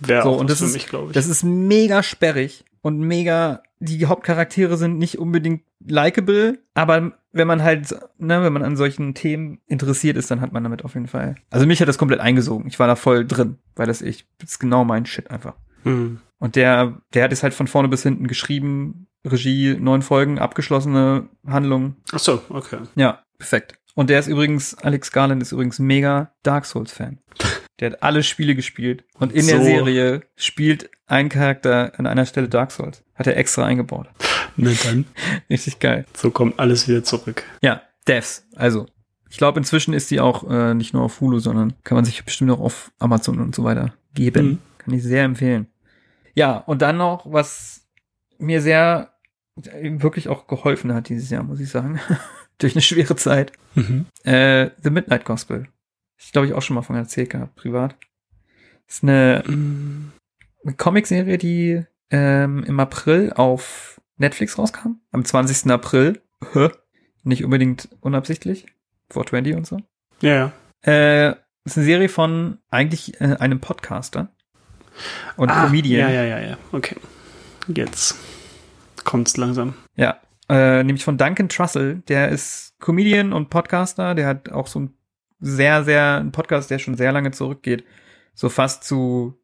wäre 0.00 0.22
So, 0.22 0.30
auch 0.30 0.40
und 0.40 0.48
das 0.48 0.58
für 0.60 0.64
ist, 0.64 0.72
mich, 0.72 0.86
glaube 0.88 1.08
ich. 1.08 1.12
das 1.12 1.26
ist 1.26 1.44
mega 1.44 2.02
sperrig 2.02 2.64
und 2.82 2.98
mega, 2.98 3.62
die 3.78 4.06
Hauptcharaktere 4.06 4.76
sind 4.76 4.98
nicht 4.98 5.18
unbedingt 5.18 5.62
likable, 5.86 6.58
aber 6.74 7.12
wenn 7.32 7.46
man 7.46 7.62
halt, 7.62 7.94
ne, 8.18 8.42
wenn 8.42 8.52
man 8.52 8.62
an 8.62 8.76
solchen 8.76 9.14
Themen 9.14 9.60
interessiert 9.66 10.16
ist, 10.16 10.30
dann 10.30 10.40
hat 10.40 10.52
man 10.52 10.62
damit 10.62 10.84
auf 10.84 10.94
jeden 10.94 11.06
Fall. 11.06 11.36
Also 11.50 11.66
mich 11.66 11.80
hat 11.80 11.88
das 11.88 11.98
komplett 11.98 12.20
eingesogen. 12.20 12.66
Ich 12.66 12.78
war 12.78 12.86
da 12.86 12.96
voll 12.96 13.26
drin, 13.26 13.58
weil 13.76 13.86
das 13.86 14.02
ich, 14.02 14.26
das 14.38 14.52
ist 14.52 14.58
genau 14.58 14.84
mein 14.84 15.06
Shit 15.06 15.30
einfach. 15.30 15.54
mhm. 15.84 16.20
Und 16.38 16.56
der, 16.56 17.02
der 17.12 17.24
hat 17.24 17.32
es 17.32 17.42
halt 17.42 17.52
von 17.52 17.66
vorne 17.66 17.88
bis 17.88 18.02
hinten 18.02 18.26
geschrieben, 18.26 19.06
Regie, 19.26 19.76
neun 19.78 20.00
Folgen, 20.00 20.38
abgeschlossene 20.38 21.28
Handlung. 21.46 21.96
Ach 22.12 22.18
so, 22.18 22.42
okay. 22.48 22.78
Ja, 22.94 23.22
perfekt. 23.36 23.74
Und 23.94 24.08
der 24.08 24.20
ist 24.20 24.26
übrigens, 24.26 24.74
Alex 24.78 25.12
Garland 25.12 25.42
ist 25.42 25.52
übrigens 25.52 25.78
mega 25.78 26.32
Dark 26.42 26.64
Souls-Fan. 26.64 27.18
Der 27.80 27.92
hat 27.92 28.02
alle 28.02 28.22
Spiele 28.22 28.54
gespielt. 28.54 29.04
Und 29.18 29.32
in 29.32 29.46
der 29.46 29.58
So. 29.58 29.64
Serie 29.64 30.22
spielt 30.36 30.90
ein 31.06 31.28
Charakter 31.28 31.92
an 31.98 32.06
einer 32.06 32.26
Stelle 32.26 32.48
Dark 32.48 32.70
Souls. 32.72 33.02
Hat 33.14 33.26
er 33.26 33.36
extra 33.36 33.64
eingebaut. 33.64 34.08
Na 34.56 34.70
dann. 34.84 35.06
Richtig 35.50 35.78
geil. 35.78 36.04
So 36.14 36.30
kommt 36.30 36.58
alles 36.58 36.86
wieder 36.88 37.02
zurück. 37.02 37.42
Ja, 37.62 37.82
Devs. 38.06 38.46
Also, 38.54 38.86
ich 39.30 39.38
glaube, 39.38 39.58
inzwischen 39.58 39.94
ist 39.94 40.10
die 40.10 40.20
auch 40.20 40.48
äh, 40.50 40.74
nicht 40.74 40.92
nur 40.92 41.02
auf 41.02 41.20
Hulu, 41.20 41.38
sondern 41.38 41.74
kann 41.84 41.96
man 41.96 42.04
sich 42.04 42.24
bestimmt 42.24 42.50
auch 42.50 42.60
auf 42.60 42.92
Amazon 42.98 43.40
und 43.40 43.54
so 43.54 43.64
weiter 43.64 43.94
geben. 44.14 44.46
Mhm. 44.46 44.58
Kann 44.78 44.94
ich 44.94 45.02
sehr 45.02 45.24
empfehlen. 45.24 45.66
Ja, 46.34 46.58
und 46.58 46.82
dann 46.82 46.96
noch, 46.98 47.30
was 47.30 47.86
mir 48.38 48.60
sehr 48.60 49.12
äh, 49.56 49.90
wirklich 50.02 50.28
auch 50.28 50.46
geholfen 50.46 50.92
hat 50.94 51.08
dieses 51.08 51.30
Jahr, 51.30 51.42
muss 51.42 51.60
ich 51.60 51.70
sagen. 51.70 52.00
Durch 52.58 52.74
eine 52.74 52.82
schwere 52.82 53.16
Zeit. 53.16 53.52
Mhm. 53.74 54.06
Äh, 54.24 54.70
The 54.82 54.90
Midnight 54.90 55.24
Gospel. 55.24 55.68
Ich 56.20 56.32
glaube, 56.32 56.46
ich 56.46 56.52
auch 56.54 56.62
schon 56.62 56.74
mal 56.74 56.82
von 56.82 56.96
erzählt 56.96 57.30
gehabt, 57.30 57.56
privat. 57.56 57.96
Ist 58.86 59.02
eine, 59.02 59.42
Mhm. 59.46 60.12
eine 60.64 60.74
Comicserie, 60.74 61.38
die 61.38 61.82
ähm, 62.10 62.64
im 62.64 62.78
April 62.80 63.32
auf 63.34 64.00
Netflix 64.16 64.58
rauskam. 64.58 64.96
Am 65.12 65.24
20. 65.24 65.70
April. 65.70 66.20
Nicht 67.22 67.44
unbedingt 67.44 67.88
unabsichtlich. 68.00 68.66
420 69.12 69.54
und 69.56 69.66
so. 69.66 69.78
Ja, 70.20 70.34
ja. 70.34 70.52
Äh, 70.82 71.36
ist 71.64 71.76
eine 71.76 71.84
Serie 71.86 72.08
von 72.08 72.58
eigentlich 72.70 73.20
äh, 73.20 73.36
einem 73.38 73.60
Podcaster 73.60 74.28
und 75.36 75.50
Comedian. 75.50 76.08
Ah, 76.08 76.12
Ja, 76.12 76.22
ja, 76.24 76.38
ja, 76.38 76.48
ja. 76.50 76.58
Okay. 76.72 76.96
Jetzt 77.68 78.16
kommt's 79.04 79.36
langsam. 79.36 79.74
Ja, 79.96 80.18
äh, 80.48 80.82
nämlich 80.82 81.04
von 81.04 81.16
Duncan 81.18 81.48
Trussell. 81.48 82.02
Der 82.08 82.28
ist 82.30 82.74
Comedian 82.80 83.32
und 83.32 83.50
Podcaster. 83.50 84.14
Der 84.14 84.26
hat 84.26 84.48
auch 84.50 84.66
so 84.66 84.80
ein 84.80 84.94
sehr, 85.40 85.84
sehr, 85.84 86.18
ein 86.18 86.32
Podcast, 86.32 86.70
der 86.70 86.78
schon 86.78 86.96
sehr 86.96 87.12
lange 87.12 87.30
zurückgeht. 87.30 87.84
So 88.34 88.48
fast 88.48 88.84
zu, 88.84 89.38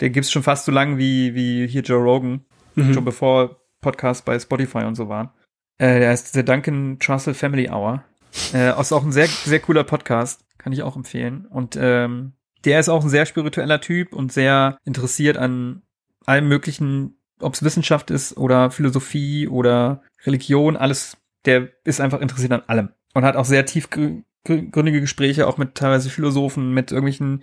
der 0.00 0.10
gibt's 0.10 0.30
schon 0.30 0.42
fast 0.42 0.64
so 0.64 0.72
lang 0.72 0.98
wie, 0.98 1.34
wie 1.34 1.66
hier 1.66 1.82
Joe 1.82 2.02
Rogan. 2.02 2.44
Mhm. 2.74 2.94
Schon 2.94 3.04
bevor 3.04 3.60
Podcasts 3.80 4.24
bei 4.24 4.38
Spotify 4.38 4.84
und 4.84 4.94
so 4.94 5.08
waren. 5.08 5.30
Äh, 5.78 6.00
der 6.00 6.12
ist 6.12 6.34
der 6.34 6.42
Duncan 6.42 6.98
Trussell 6.98 7.34
Family 7.34 7.68
Hour. 7.70 8.04
Äh, 8.52 8.78
ist 8.78 8.92
auch 8.92 9.04
ein 9.04 9.12
sehr, 9.12 9.26
sehr 9.26 9.60
cooler 9.60 9.84
Podcast. 9.84 10.44
Kann 10.58 10.72
ich 10.72 10.82
auch 10.82 10.96
empfehlen. 10.96 11.46
Und 11.46 11.78
ähm, 11.80 12.32
der 12.64 12.80
ist 12.80 12.88
auch 12.88 13.02
ein 13.02 13.08
sehr 13.10 13.26
spiritueller 13.26 13.80
Typ 13.80 14.12
und 14.12 14.32
sehr 14.32 14.78
interessiert 14.84 15.36
an 15.36 15.82
allem 16.26 16.48
möglichen, 16.48 17.16
ob 17.40 17.54
es 17.54 17.62
Wissenschaft 17.62 18.10
ist 18.10 18.36
oder 18.36 18.70
Philosophie 18.70 19.48
oder 19.48 20.02
Religion, 20.26 20.76
alles. 20.76 21.16
Der 21.44 21.68
ist 21.84 22.00
einfach 22.00 22.20
interessiert 22.20 22.52
an 22.52 22.64
allem 22.66 22.90
und 23.14 23.24
hat 23.24 23.36
auch 23.36 23.44
sehr 23.44 23.64
tiefgründige 23.64 24.24
Gespräche, 24.48 25.46
auch 25.46 25.58
mit 25.58 25.74
teilweise 25.74 26.10
Philosophen, 26.10 26.72
mit 26.72 26.90
irgendwelchen 26.90 27.42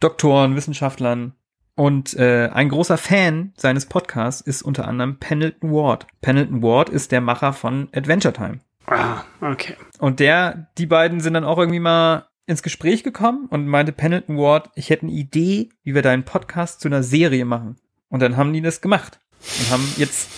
Doktoren, 0.00 0.56
Wissenschaftlern. 0.56 1.34
Und 1.74 2.14
äh, 2.14 2.48
ein 2.48 2.70
großer 2.70 2.96
Fan 2.96 3.52
seines 3.56 3.86
Podcasts 3.86 4.40
ist 4.40 4.62
unter 4.62 4.88
anderem 4.88 5.18
Pendleton 5.18 5.70
Ward. 5.72 6.06
Pendleton 6.22 6.62
Ward 6.62 6.88
ist 6.88 7.12
der 7.12 7.20
Macher 7.20 7.52
von 7.52 7.88
Adventure 7.92 8.32
Time. 8.32 8.60
Ah, 8.86 9.24
okay. 9.40 9.76
Und 9.98 10.20
der, 10.20 10.68
die 10.78 10.86
beiden 10.86 11.20
sind 11.20 11.34
dann 11.34 11.44
auch 11.44 11.58
irgendwie 11.58 11.80
mal 11.80 12.28
ins 12.46 12.62
Gespräch 12.62 13.02
gekommen 13.02 13.46
und 13.50 13.66
meinte 13.66 13.92
Pendleton 13.92 14.38
Ward, 14.38 14.70
ich 14.74 14.88
hätte 14.90 15.02
eine 15.02 15.12
Idee, 15.12 15.68
wie 15.82 15.94
wir 15.94 16.02
deinen 16.02 16.24
Podcast 16.24 16.80
zu 16.80 16.88
einer 16.88 17.02
Serie 17.02 17.44
machen. 17.44 17.76
Und 18.08 18.20
dann 18.22 18.36
haben 18.36 18.52
die 18.52 18.62
das 18.62 18.80
gemacht 18.80 19.20
und 19.58 19.70
haben 19.70 19.92
jetzt 19.96 20.30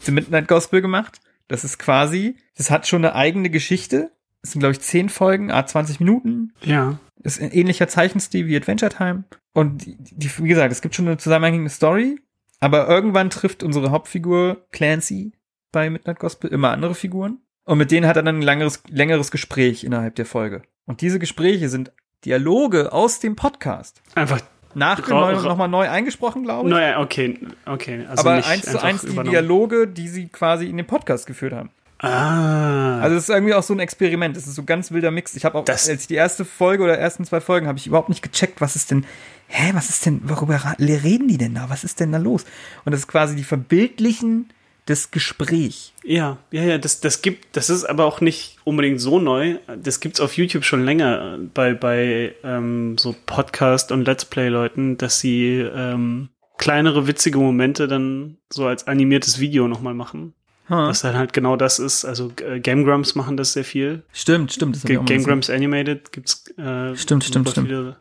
The 0.00 0.12
Midnight 0.12 0.48
Gospel 0.48 0.80
gemacht. 0.80 1.20
Das 1.48 1.64
ist 1.64 1.78
quasi, 1.78 2.36
das 2.56 2.70
hat 2.70 2.86
schon 2.86 3.04
eine 3.04 3.14
eigene 3.14 3.50
Geschichte. 3.50 4.12
Das 4.46 4.52
sind, 4.52 4.60
glaube 4.60 4.72
ich, 4.72 4.80
zehn 4.80 5.08
Folgen, 5.08 5.50
a 5.50 5.66
20 5.66 5.98
Minuten. 6.00 6.52
Ja. 6.62 6.98
ist 7.22 7.40
ein 7.42 7.50
ähnlicher 7.50 7.88
Zeichenstil 7.88 8.46
wie 8.46 8.56
Adventure 8.56 8.90
Time. 8.92 9.24
Und 9.52 9.84
die, 9.84 9.96
die, 9.98 10.30
wie 10.38 10.48
gesagt, 10.48 10.70
es 10.70 10.80
gibt 10.82 10.94
schon 10.94 11.06
eine 11.08 11.16
zusammenhängende 11.16 11.70
Story, 11.70 12.20
aber 12.60 12.88
irgendwann 12.88 13.30
trifft 13.30 13.62
unsere 13.62 13.90
Hauptfigur 13.90 14.66
Clancy 14.70 15.32
bei 15.72 15.90
Midnight 15.90 16.20
Gospel 16.20 16.50
immer 16.52 16.70
andere 16.70 16.94
Figuren. 16.94 17.38
Und 17.64 17.78
mit 17.78 17.90
denen 17.90 18.06
hat 18.06 18.16
er 18.16 18.22
dann 18.22 18.36
ein 18.36 18.42
längeres, 18.42 18.82
längeres 18.88 19.30
Gespräch 19.32 19.82
innerhalb 19.82 20.14
der 20.14 20.26
Folge. 20.26 20.62
Und 20.86 21.00
diese 21.00 21.18
Gespräche 21.18 21.68
sind 21.68 21.90
Dialoge 22.24 22.92
aus 22.92 23.18
dem 23.18 23.34
Podcast. 23.34 24.00
Einfach 24.14 24.40
nachgenommen, 24.74 25.34
Ra- 25.34 25.40
ra- 25.42 25.48
nochmal 25.48 25.68
neu 25.68 25.88
eingesprochen, 25.88 26.44
glaube 26.44 26.68
ich. 26.68 26.74
Naja, 26.74 27.00
okay, 27.00 27.38
okay. 27.66 28.06
Also 28.08 28.20
aber 28.28 28.46
eins 28.46 28.62
zu 28.66 28.80
eins 28.80 29.02
die. 29.02 29.08
Dialoge, 29.24 29.88
die 29.88 30.06
sie 30.08 30.28
quasi 30.28 30.66
in 30.68 30.76
dem 30.76 30.86
Podcast 30.86 31.26
geführt 31.26 31.52
haben. 31.54 31.70
Ah. 32.06 33.00
Also 33.00 33.16
es 33.16 33.24
ist 33.24 33.28
irgendwie 33.30 33.54
auch 33.54 33.62
so 33.62 33.74
ein 33.74 33.80
Experiment. 33.80 34.36
Es 34.36 34.46
ist 34.46 34.54
so 34.54 34.62
ein 34.62 34.66
ganz 34.66 34.90
wilder 34.92 35.10
Mix. 35.10 35.34
Ich 35.34 35.44
habe 35.44 35.58
auch, 35.58 35.64
Das- 35.64 35.88
als 35.88 36.02
ich 36.02 36.06
die 36.08 36.14
erste 36.14 36.44
Folge 36.44 36.84
oder 36.84 36.98
ersten 36.98 37.24
zwei 37.24 37.40
Folgen, 37.40 37.66
habe 37.66 37.78
ich 37.78 37.86
überhaupt 37.86 38.08
nicht 38.08 38.22
gecheckt, 38.22 38.60
was 38.60 38.76
ist 38.76 38.90
denn, 38.90 39.04
hä, 39.48 39.70
was 39.74 39.88
ist 39.90 40.06
denn, 40.06 40.20
worüber 40.28 40.60
reden 40.78 41.28
die 41.28 41.38
denn 41.38 41.54
da? 41.54 41.66
Was 41.68 41.84
ist 41.84 42.00
denn 42.00 42.12
da 42.12 42.18
los? 42.18 42.44
Und 42.84 42.92
das 42.92 43.00
ist 43.00 43.08
quasi 43.08 43.36
die 43.36 43.44
Verbildlichen 43.44 44.50
des 44.88 45.10
Gespräch. 45.10 45.92
Ja, 46.04 46.38
ja, 46.52 46.62
ja, 46.62 46.78
das, 46.78 47.00
das 47.00 47.20
gibt, 47.20 47.56
das 47.56 47.70
ist 47.70 47.84
aber 47.84 48.04
auch 48.04 48.20
nicht 48.20 48.58
unbedingt 48.62 49.00
so 49.00 49.18
neu. 49.18 49.56
Das 49.82 49.98
gibt's 49.98 50.20
auf 50.20 50.36
YouTube 50.36 50.64
schon 50.64 50.84
länger 50.84 51.38
bei, 51.54 51.74
bei 51.74 52.34
ähm, 52.44 52.96
so 52.96 53.14
Podcast- 53.26 53.90
und 53.90 54.04
Let's 54.06 54.24
Play-Leuten, 54.26 54.96
dass 54.96 55.18
sie 55.18 55.56
ähm, 55.58 56.28
kleinere, 56.56 57.08
witzige 57.08 57.38
Momente 57.38 57.88
dann 57.88 58.36
so 58.48 58.66
als 58.66 58.86
animiertes 58.86 59.40
Video 59.40 59.66
nochmal 59.66 59.94
machen. 59.94 60.34
Ha. 60.68 60.88
Was 60.88 61.02
dann 61.02 61.16
halt 61.16 61.32
genau 61.32 61.56
das 61.56 61.78
ist. 61.78 62.04
Also 62.04 62.32
äh, 62.42 62.58
Game 62.60 62.84
Grumps 62.84 63.14
machen 63.14 63.36
das 63.36 63.52
sehr 63.52 63.64
viel. 63.64 64.04
Stimmt, 64.12 64.52
stimmt. 64.52 64.76
Das 64.76 64.82
G 64.82 64.98
Game. 65.04 65.22
Grumps 65.24 65.48
Animated 65.48 66.12
gibt's 66.12 66.44
äh, 66.58 66.96
Stimmt, 66.96 67.24
stimmt, 67.24 67.50
stimmt. 67.50 67.68
viele. 67.68 67.98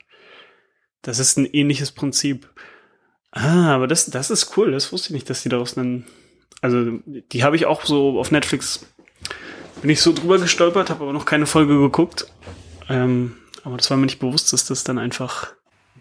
Das 1.03 1.19
ist 1.19 1.37
ein 1.37 1.45
ähnliches 1.45 1.91
Prinzip. 1.91 2.49
Ah, 3.31 3.75
aber 3.75 3.87
das, 3.87 4.07
das 4.07 4.31
ist 4.31 4.57
cool. 4.57 4.71
Das 4.71 4.91
wusste 4.91 5.09
ich 5.09 5.13
nicht, 5.13 5.29
dass 5.29 5.43
die 5.43 5.49
daraus 5.49 5.77
einen. 5.77 6.05
Also, 6.61 6.99
die 7.05 7.43
habe 7.43 7.55
ich 7.55 7.65
auch 7.67 7.85
so 7.85 8.19
auf 8.19 8.31
Netflix. 8.31 8.85
Bin 9.81 9.91
ich 9.91 10.01
so 10.01 10.13
drüber 10.13 10.39
gestolpert, 10.39 10.89
habe 10.89 11.03
aber 11.03 11.13
noch 11.13 11.25
keine 11.25 11.45
Folge 11.45 11.77
geguckt. 11.77 12.25
Ähm, 12.89 13.35
aber 13.63 13.77
das 13.77 13.89
war 13.91 13.97
mir 13.97 14.05
nicht 14.05 14.19
bewusst, 14.19 14.51
dass 14.53 14.65
das 14.65 14.83
dann 14.83 14.97
einfach. 14.97 15.53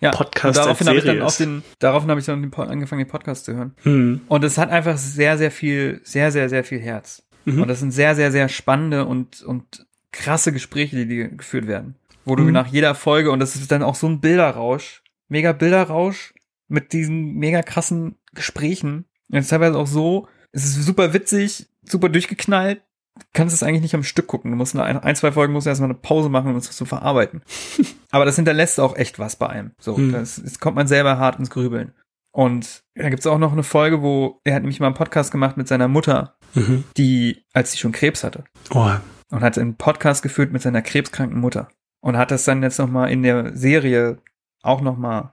Ja. 0.04 0.10
Podcast 0.10 0.58
daraufhin 0.58 0.88
als 0.88 0.98
ich 0.98 1.04
dann 1.04 1.14
Serie 1.16 1.26
ist. 1.26 1.40
den, 1.40 1.62
daraufhin 1.78 2.10
habe 2.10 2.20
ich 2.20 2.26
dann 2.26 2.52
angefangen, 2.54 3.00
den 3.00 3.08
Podcast 3.08 3.44
zu 3.44 3.54
hören. 3.56 3.74
Hm. 3.82 4.20
Und 4.28 4.44
es 4.44 4.58
hat 4.58 4.70
einfach 4.70 4.96
sehr, 4.96 5.36
sehr 5.38 5.50
viel, 5.50 6.00
sehr, 6.04 6.30
sehr, 6.32 6.48
sehr 6.48 6.64
viel 6.64 6.80
Herz. 6.80 7.22
Mhm. 7.44 7.62
Und 7.62 7.68
das 7.68 7.80
sind 7.80 7.90
sehr, 7.90 8.14
sehr, 8.14 8.32
sehr 8.32 8.48
spannende 8.48 9.04
und, 9.04 9.42
und 9.42 9.86
krasse 10.12 10.52
Gespräche, 10.52 10.96
die, 10.96 11.06
die 11.06 11.36
geführt 11.36 11.66
werden. 11.66 11.96
Wo 12.24 12.36
du 12.36 12.42
Mhm. 12.44 12.52
nach 12.52 12.68
jeder 12.68 12.94
Folge, 12.94 13.30
und 13.30 13.40
das 13.40 13.54
ist 13.56 13.70
dann 13.70 13.82
auch 13.82 13.94
so 13.94 14.06
ein 14.06 14.20
Bilderrausch, 14.20 15.02
mega 15.28 15.52
Bilderrausch 15.52 16.32
mit 16.68 16.92
diesen 16.92 17.34
mega 17.34 17.62
krassen 17.62 18.16
Gesprächen. 18.32 19.04
Und 19.28 19.38
es 19.38 19.44
ist 19.46 19.50
teilweise 19.50 19.76
auch 19.76 19.86
so, 19.86 20.28
es 20.52 20.64
ist 20.64 20.82
super 20.84 21.12
witzig, 21.12 21.66
super 21.82 22.08
durchgeknallt. 22.08 22.80
Du 23.16 23.24
kannst 23.32 23.54
es 23.54 23.62
eigentlich 23.62 23.82
nicht 23.82 23.94
am 23.94 24.02
Stück 24.02 24.26
gucken. 24.26 24.50
Du 24.50 24.56
musst 24.56 24.74
nach 24.74 24.84
ein, 24.86 25.16
zwei 25.16 25.30
Folgen 25.30 25.52
musst 25.52 25.66
du 25.66 25.70
erstmal 25.70 25.90
eine 25.90 25.98
Pause 25.98 26.28
machen, 26.28 26.50
um 26.50 26.56
es 26.56 26.70
zu 26.70 26.84
verarbeiten. 26.84 27.42
Aber 28.10 28.24
das 28.24 28.36
hinterlässt 28.36 28.80
auch 28.80 28.96
echt 28.96 29.18
was 29.18 29.36
bei 29.36 29.48
einem. 29.48 29.72
So, 29.78 29.96
Mhm. 29.96 30.12
das, 30.12 30.40
das 30.42 30.58
kommt 30.58 30.76
man 30.76 30.86
selber 30.88 31.18
hart 31.18 31.38
ins 31.38 31.50
Grübeln. 31.50 31.92
Und 32.32 32.82
da 32.96 33.08
gibt's 33.10 33.26
auch 33.28 33.38
noch 33.38 33.52
eine 33.52 33.62
Folge, 33.62 34.02
wo 34.02 34.40
er 34.42 34.54
hat 34.56 34.62
nämlich 34.62 34.80
mal 34.80 34.86
einen 34.86 34.96
Podcast 34.96 35.30
gemacht 35.30 35.56
mit 35.56 35.68
seiner 35.68 35.86
Mutter, 35.86 36.36
Mhm. 36.54 36.84
die, 36.96 37.44
als 37.52 37.70
sie 37.72 37.78
schon 37.78 37.92
Krebs 37.92 38.24
hatte. 38.24 38.44
Oh. 38.72 38.90
Und 39.30 39.40
hat 39.42 39.58
einen 39.58 39.76
Podcast 39.76 40.22
geführt 40.22 40.52
mit 40.52 40.62
seiner 40.62 40.82
krebskranken 40.82 41.38
Mutter. 41.40 41.68
Und 42.00 42.16
hat 42.16 42.30
das 42.32 42.44
dann 42.44 42.62
jetzt 42.62 42.78
nochmal 42.78 43.10
in 43.12 43.22
der 43.22 43.56
Serie 43.56 44.18
auch 44.62 44.80
nochmal 44.80 45.32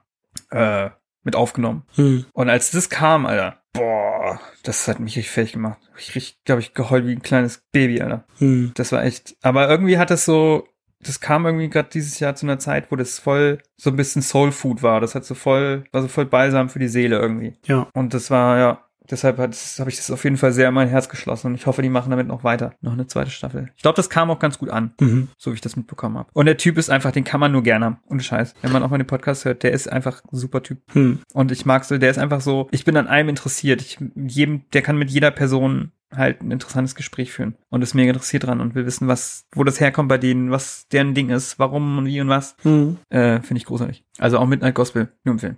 äh, 0.50 0.90
mit 1.24 1.34
aufgenommen. 1.36 1.82
Hm. 1.96 2.24
Und 2.32 2.48
als 2.48 2.70
das 2.70 2.88
kam, 2.90 3.26
Alter, 3.26 3.61
boah, 3.72 4.40
das 4.62 4.88
hat 4.88 5.00
mich 5.00 5.16
richtig 5.16 5.30
fertig 5.30 5.52
gemacht. 5.54 5.78
Ich 5.98 6.14
richtig, 6.14 6.44
glaube 6.44 6.60
ich, 6.60 6.74
geheult 6.74 7.06
wie 7.06 7.12
ein 7.12 7.22
kleines 7.22 7.62
Baby, 7.72 8.00
Alter. 8.00 8.24
Hm. 8.38 8.72
Das 8.74 8.92
war 8.92 9.04
echt. 9.04 9.36
Aber 9.42 9.68
irgendwie 9.68 9.98
hat 9.98 10.10
das 10.10 10.24
so, 10.24 10.68
das 11.00 11.20
kam 11.20 11.46
irgendwie 11.46 11.68
gerade 11.68 11.88
dieses 11.90 12.18
Jahr 12.20 12.34
zu 12.34 12.46
einer 12.46 12.58
Zeit, 12.58 12.90
wo 12.90 12.96
das 12.96 13.18
voll 13.18 13.58
so 13.76 13.90
ein 13.90 13.96
bisschen 13.96 14.22
Soul 14.22 14.52
Food 14.52 14.82
war. 14.82 15.00
Das 15.00 15.14
hat 15.14 15.24
so 15.24 15.34
voll, 15.34 15.84
war 15.92 16.02
so 16.02 16.08
voll 16.08 16.26
balsam 16.26 16.68
für 16.68 16.78
die 16.78 16.88
Seele 16.88 17.18
irgendwie. 17.18 17.54
Ja. 17.66 17.88
Und 17.94 18.14
das 18.14 18.30
war, 18.30 18.58
ja, 18.58 18.84
deshalb 19.10 19.38
habe 19.38 19.52
ich 19.52 19.96
das 19.96 20.10
auf 20.10 20.24
jeden 20.24 20.36
Fall 20.36 20.52
sehr 20.52 20.68
in 20.68 20.74
mein 20.74 20.88
Herz 20.88 21.08
geschlossen 21.08 21.48
und 21.48 21.54
ich 21.54 21.66
hoffe, 21.66 21.82
die 21.82 21.88
machen 21.88 22.10
damit 22.10 22.26
noch 22.26 22.44
weiter. 22.44 22.74
Noch 22.80 22.92
eine 22.92 23.06
zweite 23.06 23.30
Staffel. 23.30 23.70
Ich 23.76 23.82
glaube, 23.82 23.96
das 23.96 24.10
kam 24.10 24.30
auch 24.30 24.38
ganz 24.38 24.58
gut 24.58 24.70
an, 24.70 24.92
Mhm. 25.00 25.28
so 25.38 25.50
wie 25.50 25.54
ich 25.56 25.60
das 25.60 25.76
mitbekommen 25.76 26.18
habe. 26.18 26.28
Und 26.32 26.46
der 26.46 26.56
Typ 26.56 26.78
ist 26.78 26.90
einfach, 26.90 27.12
den 27.12 27.24
kann 27.24 27.40
man 27.40 27.52
nur 27.52 27.62
gerne 27.62 27.84
haben. 27.84 27.98
Ohne 28.08 28.22
Scheiß. 28.22 28.54
Wenn 28.62 28.72
man 28.72 28.82
auch 28.82 28.90
mal 28.90 28.98
den 28.98 29.06
Podcast 29.06 29.44
hört, 29.44 29.62
der 29.62 29.72
ist 29.72 29.90
einfach 29.90 30.22
ein 30.24 30.36
super 30.36 30.62
Typ. 30.62 30.78
Hm. 30.92 31.20
Und 31.32 31.52
ich 31.52 31.66
mag 31.66 31.84
so, 31.84 31.98
der 31.98 32.10
ist 32.10 32.18
einfach 32.18 32.40
so, 32.40 32.68
ich 32.70 32.84
bin 32.84 32.96
an 32.96 33.06
allem 33.06 33.28
interessiert. 33.28 33.80
Ich, 33.82 33.98
jedem, 34.14 34.68
der 34.72 34.82
kann 34.82 34.96
mit 34.98 35.10
jeder 35.10 35.30
Person 35.30 35.92
halt 36.14 36.42
ein 36.42 36.50
interessantes 36.50 36.94
Gespräch 36.94 37.32
führen 37.32 37.56
und 37.70 37.80
ist 37.80 37.94
mega 37.94 38.10
interessiert 38.12 38.44
dran 38.44 38.60
und 38.60 38.74
will 38.74 38.84
wissen, 38.84 39.08
was, 39.08 39.46
wo 39.54 39.64
das 39.64 39.80
herkommt 39.80 40.10
bei 40.10 40.18
denen, 40.18 40.50
was 40.50 40.86
deren 40.88 41.14
Ding 41.14 41.30
ist, 41.30 41.58
warum 41.58 41.96
und 41.96 42.04
wie 42.04 42.20
und 42.20 42.28
was. 42.28 42.54
Hm. 42.64 42.98
Äh, 43.08 43.40
Finde 43.40 43.56
ich 43.56 43.64
großartig. 43.64 44.04
Also 44.18 44.38
auch 44.38 44.46
Midnight 44.46 44.74
Gospel, 44.74 45.08
nur 45.24 45.32
empfehlen. 45.32 45.56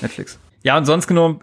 Netflix. 0.00 0.38
Ja, 0.62 0.76
und 0.78 0.84
sonst 0.86 1.06
genommen 1.06 1.40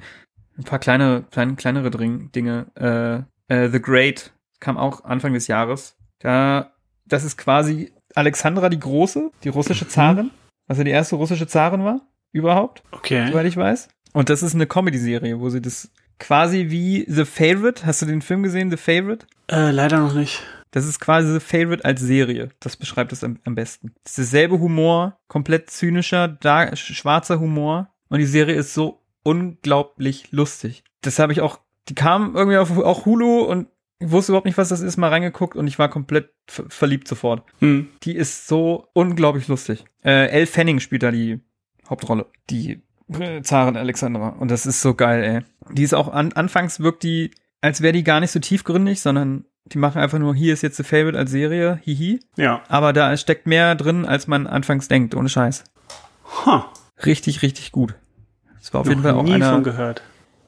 ein 0.58 0.64
paar 0.64 0.80
kleine, 0.80 1.24
kleine 1.32 1.56
kleinere 1.56 1.90
Dring, 1.92 2.32
Dinge. 2.32 2.68
Äh, 2.76 3.54
äh, 3.54 3.70
The 3.70 3.82
Great 3.82 4.32
kam 4.60 4.78
auch 4.78 5.04
Anfang 5.04 5.34
des 5.34 5.48
Jahres. 5.48 5.96
Da, 6.20 6.72
das 7.06 7.24
ist 7.24 7.38
quasi 7.38 7.92
Alexandra 8.16 8.70
die 8.70 8.80
Große, 8.80 9.32
die 9.44 9.50
russische 9.50 9.88
Zarin, 9.88 10.32
was 10.68 10.78
ja 10.78 10.84
die 10.84 10.92
erste 10.92 11.16
russische 11.16 11.48
Zarin 11.48 11.84
war, 11.84 12.02
überhaupt, 12.32 12.84
Okay. 12.92 13.28
soweit 13.28 13.46
ich 13.48 13.58
weiß. 13.58 13.90
Und 14.14 14.30
das 14.30 14.44
ist 14.44 14.54
eine 14.56 14.68
Comedy-Serie, 14.68 15.40
wo 15.40 15.50
sie 15.50 15.62
das 15.62 15.90
quasi 16.20 16.70
wie 16.70 17.06
The 17.10 17.26
Favorite, 17.26 17.86
hast 17.86 18.02
du 18.02 18.06
den 18.06 18.22
Film 18.22 18.44
gesehen, 18.44 18.70
The 18.70 18.78
Favorite? 18.78 19.26
Äh, 19.50 19.72
leider 19.72 20.00
noch 20.00 20.14
nicht. 20.14 20.42
Das 20.72 20.86
ist 20.88 21.00
quasi 21.00 21.32
The 21.34 21.40
Favorite 21.40 21.84
als 21.84 22.02
Serie. 22.02 22.50
Das 22.60 22.78
beschreibt 22.78 23.12
es 23.12 23.24
am, 23.24 23.40
am 23.44 23.56
besten. 23.56 23.94
Das 24.04 24.12
ist 24.14 24.18
derselbe 24.34 24.60
Humor, 24.60 25.18
komplett 25.28 25.70
zynischer, 25.70 26.38
schwarzer 26.74 27.40
Humor. 27.40 27.90
Und 28.10 28.20
die 28.20 28.26
Serie 28.26 28.56
ist 28.56 28.74
so 28.74 29.03
unglaublich 29.24 30.32
lustig. 30.32 30.84
Das 31.02 31.20
habe 31.20 31.34
ich 31.34 31.42
auch, 31.42 31.60
die 31.90 31.96
kam 31.96 32.36
irgendwie 32.36 32.58
auf 32.58 32.78
auch 32.78 33.06
Hulu 33.06 33.42
und 33.42 33.68
ich 34.00 34.12
wusste 34.12 34.32
überhaupt 34.32 34.46
nicht, 34.46 34.58
was 34.58 34.70
das 34.70 34.82
ist, 34.82 34.98
mal 34.98 35.10
reingeguckt 35.10 35.56
und 35.56 35.68
ich 35.68 35.80
war 35.80 35.90
komplett 35.90 36.32
ver 36.48 36.66
verliebt 36.68 37.08
sofort. 37.08 37.44
Hm. 37.60 37.90
Die 38.04 38.16
ist 38.16 38.48
so 38.48 38.88
unglaublich 38.94 39.48
lustig. 39.48 39.86
Äh, 40.04 40.28
Elle 40.28 40.48
Fanning 40.48 40.80
spielt 40.80 41.04
da 41.04 41.12
die 41.12 41.40
Hauptrolle. 41.90 42.26
Die 42.50 42.82
äh, 43.20 43.42
Zarin 43.42 43.78
Alexandra. 43.78 44.30
Und 44.30 44.52
das 44.52 44.66
ist 44.66 44.82
so 44.82 44.94
geil, 44.94 45.24
ey. 45.24 45.74
Die 45.74 45.84
ist 45.84 45.94
auch 45.94 46.10
an, 46.10 46.34
anfangs 46.34 46.80
wirkt 46.80 47.04
die, 47.04 47.32
als 47.62 47.82
wäre 47.82 47.94
die 47.94 48.04
gar 48.04 48.20
nicht 48.20 48.32
so 48.32 48.40
tiefgründig, 48.40 49.02
sondern 49.02 49.46
die 49.66 49.78
machen 49.78 50.02
einfach 50.02 50.20
nur, 50.20 50.36
hier 50.36 50.54
ist 50.54 50.62
jetzt 50.62 50.78
The 50.78 50.84
Favorite 50.84 51.18
als 51.18 51.32
Serie, 51.32 51.80
hihi. 51.84 52.20
Ja. 52.36 52.64
Aber 52.68 52.92
da 52.92 53.16
steckt 53.16 53.48
mehr 53.48 53.76
drin, 53.76 54.06
als 54.06 54.28
man 54.28 54.48
anfangs 54.48 54.90
denkt, 54.90 55.16
ohne 55.16 55.30
Scheiß. 55.30 55.64
Huh. 56.46 56.64
Richtig, 57.06 57.42
richtig 57.42 57.72
gut. 57.72 57.96
Das 58.64 58.74
war 58.74 58.82
auf 58.82 58.88
jeden 58.88 59.02
Noch 59.02 59.10
Fall 59.10 59.20
auch 59.20 59.24
nie 59.24 59.34
einer, 59.34 59.52
von 59.52 59.64
gehört. 59.64 60.02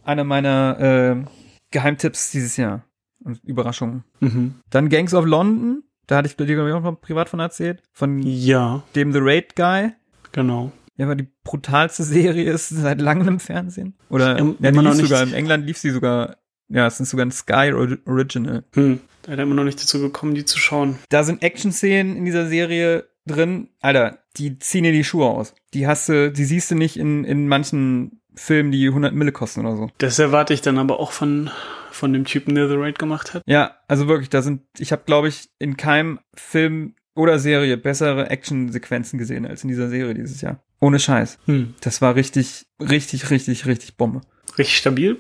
einer 0.06 0.24
meiner 0.24 0.80
äh, 0.80 1.26
Geheimtipps 1.72 2.32
dieses 2.32 2.56
Jahr. 2.56 2.84
Und 3.24 3.44
Überraschungen. 3.44 4.04
Mhm. 4.20 4.56
Dann 4.70 4.88
Gangs 4.90 5.14
of 5.14 5.26
London. 5.26 5.84
Da 6.08 6.18
hatte 6.18 6.28
ich 6.28 6.38
dir, 6.38 6.76
auch 6.76 6.82
noch 6.82 7.02
privat 7.02 7.28
von 7.28 7.40
erzählt. 7.40 7.82
Von 7.92 8.20
Ja, 8.22 8.84
dem 8.96 9.12
The 9.12 9.20
Raid 9.22 9.56
Guy. 9.56 9.92
genau. 10.32 10.72
Ja, 10.98 11.06
aber 11.08 11.16
die 11.16 11.28
brutalste 11.44 12.04
Serie 12.04 12.52
ist 12.52 12.70
seit 12.70 13.02
langem 13.02 13.28
im 13.28 13.40
Fernsehen. 13.40 13.96
Oder 14.10 14.38
ja, 14.38 14.72
die 14.72 14.80
lief 14.80 14.96
sogar, 14.96 15.24
in 15.24 15.34
England 15.34 15.66
lief 15.66 15.78
sie 15.78 15.90
sogar, 15.90 16.38
ja, 16.70 16.86
es 16.88 17.00
ist 17.00 17.10
sogar 17.10 17.26
ein 17.26 17.32
Sky 17.32 17.74
Ori- 17.74 17.98
Original. 18.06 18.64
Hm. 18.76 19.00
Da 19.24 19.34
ist 19.34 19.40
immer 19.40 19.56
noch 19.56 19.64
nicht 19.64 19.82
dazu 19.82 20.00
gekommen, 20.00 20.36
die 20.36 20.46
zu 20.46 20.60
schauen. 20.60 21.00
Da 21.10 21.24
sind 21.24 21.42
Action-Szenen 21.42 22.16
in 22.16 22.26
dieser 22.26 22.48
Serie 22.48 23.10
drin. 23.26 23.70
Alter, 23.82 24.20
die 24.38 24.60
ziehen 24.60 24.84
dir 24.84 24.92
die 24.92 25.04
Schuhe 25.04 25.28
aus. 25.28 25.54
Die 25.74 25.88
hast 25.88 26.10
du, 26.10 26.32
die 26.32 26.46
siehst 26.46 26.72
du 26.72 26.76
nicht 26.76 26.98
in, 26.98 27.24
in 27.24 27.48
manchen 27.48 28.22
Filmen, 28.36 28.72
die 28.72 28.88
100 28.88 29.14
Mille 29.14 29.32
kosten 29.32 29.62
oder 29.66 29.76
so. 29.78 29.90
Das 29.98 30.20
erwarte 30.20 30.54
ich 30.54 30.62
dann 30.62 30.78
aber 30.78 31.00
auch 31.00 31.12
von, 31.12 31.50
von 31.92 32.12
dem 32.14 32.26
Typen, 32.26 32.56
der 32.56 32.68
The 32.68 32.76
Raid 32.76 33.00
gemacht 33.00 33.34
hat. 33.34 33.44
Ja, 33.46 33.78
also 33.88 34.08
wirklich, 34.08 34.30
da 34.30 34.42
sind, 34.42 34.62
ich 34.78 34.92
habe, 34.92 35.04
glaube 35.06 35.28
ich, 35.30 35.50
in 35.60 35.78
keinem 35.78 36.20
Film 36.36 36.96
oder 37.16 37.40
Serie 37.40 37.78
bessere 37.78 38.30
Action-Sequenzen 38.30 39.18
gesehen 39.18 39.46
als 39.46 39.64
in 39.64 39.70
dieser 39.70 39.88
Serie 39.88 40.14
dieses 40.14 40.42
Jahr. 40.42 40.60
Ohne 40.82 41.00
Scheiß. 41.00 41.40
Hm. 41.46 41.74
Das 41.80 42.02
war 42.02 42.16
richtig, 42.16 42.66
richtig, 42.82 43.30
richtig, 43.30 43.66
richtig 43.66 43.96
Bombe. 43.96 44.22
Richtig 44.58 44.78
stabil. 44.78 45.18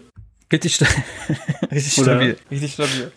Richtig, 0.51 0.75
sta 0.75 0.85
richtig 1.71 1.97
Oder- 1.99 2.11
stabil. 2.17 2.37
Richtig 2.51 2.73
stabil. 2.73 3.11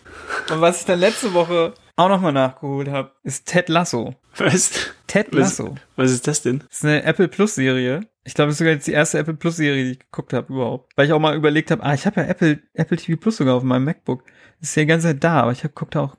Und 0.51 0.61
was 0.61 0.79
ich 0.79 0.85
dann 0.85 0.99
letzte 0.99 1.33
Woche 1.33 1.73
auch 1.97 2.07
nochmal 2.09 2.31
nachgeholt 2.31 2.87
habe, 2.87 3.11
ist 3.23 3.45
Ted 3.45 3.67
Lasso. 3.67 4.15
Was? 4.39 4.71
Ted 5.07 5.27
Was? 5.31 5.57
Lasso. 5.59 5.75
Was 5.95 6.11
ist 6.11 6.27
das 6.27 6.41
denn? 6.41 6.59
Das 6.59 6.77
ist 6.77 6.85
eine 6.85 7.03
Apple 7.03 7.27
Plus 7.27 7.55
Serie. 7.55 8.01
Ich 8.23 8.33
glaube, 8.33 8.49
es 8.49 8.55
ist 8.55 8.59
sogar 8.59 8.73
jetzt 8.73 8.87
die 8.87 8.91
erste 8.91 9.17
Apple 9.17 9.33
Plus 9.33 9.57
Serie, 9.57 9.83
die 9.85 9.91
ich 9.91 9.99
geguckt 9.99 10.33
habe 10.33 10.53
überhaupt. 10.53 10.91
Weil 10.95 11.07
ich 11.07 11.13
auch 11.13 11.19
mal 11.19 11.35
überlegt 11.35 11.71
habe, 11.71 11.83
ah, 11.83 11.93
ich 11.93 12.05
habe 12.05 12.21
ja 12.21 12.27
Apple, 12.27 12.59
Apple 12.73 12.97
TV 12.97 13.19
Plus 13.19 13.37
sogar 13.37 13.55
auf 13.55 13.63
meinem 13.63 13.85
MacBook. 13.85 14.23
Das 14.59 14.69
ist 14.69 14.75
ja 14.75 14.83
die 14.83 14.87
ganze 14.87 15.07
Zeit 15.07 15.23
da, 15.23 15.41
aber 15.41 15.51
ich 15.51 15.63
habe 15.63 15.73
guckt 15.73 15.95
auch 15.95 16.15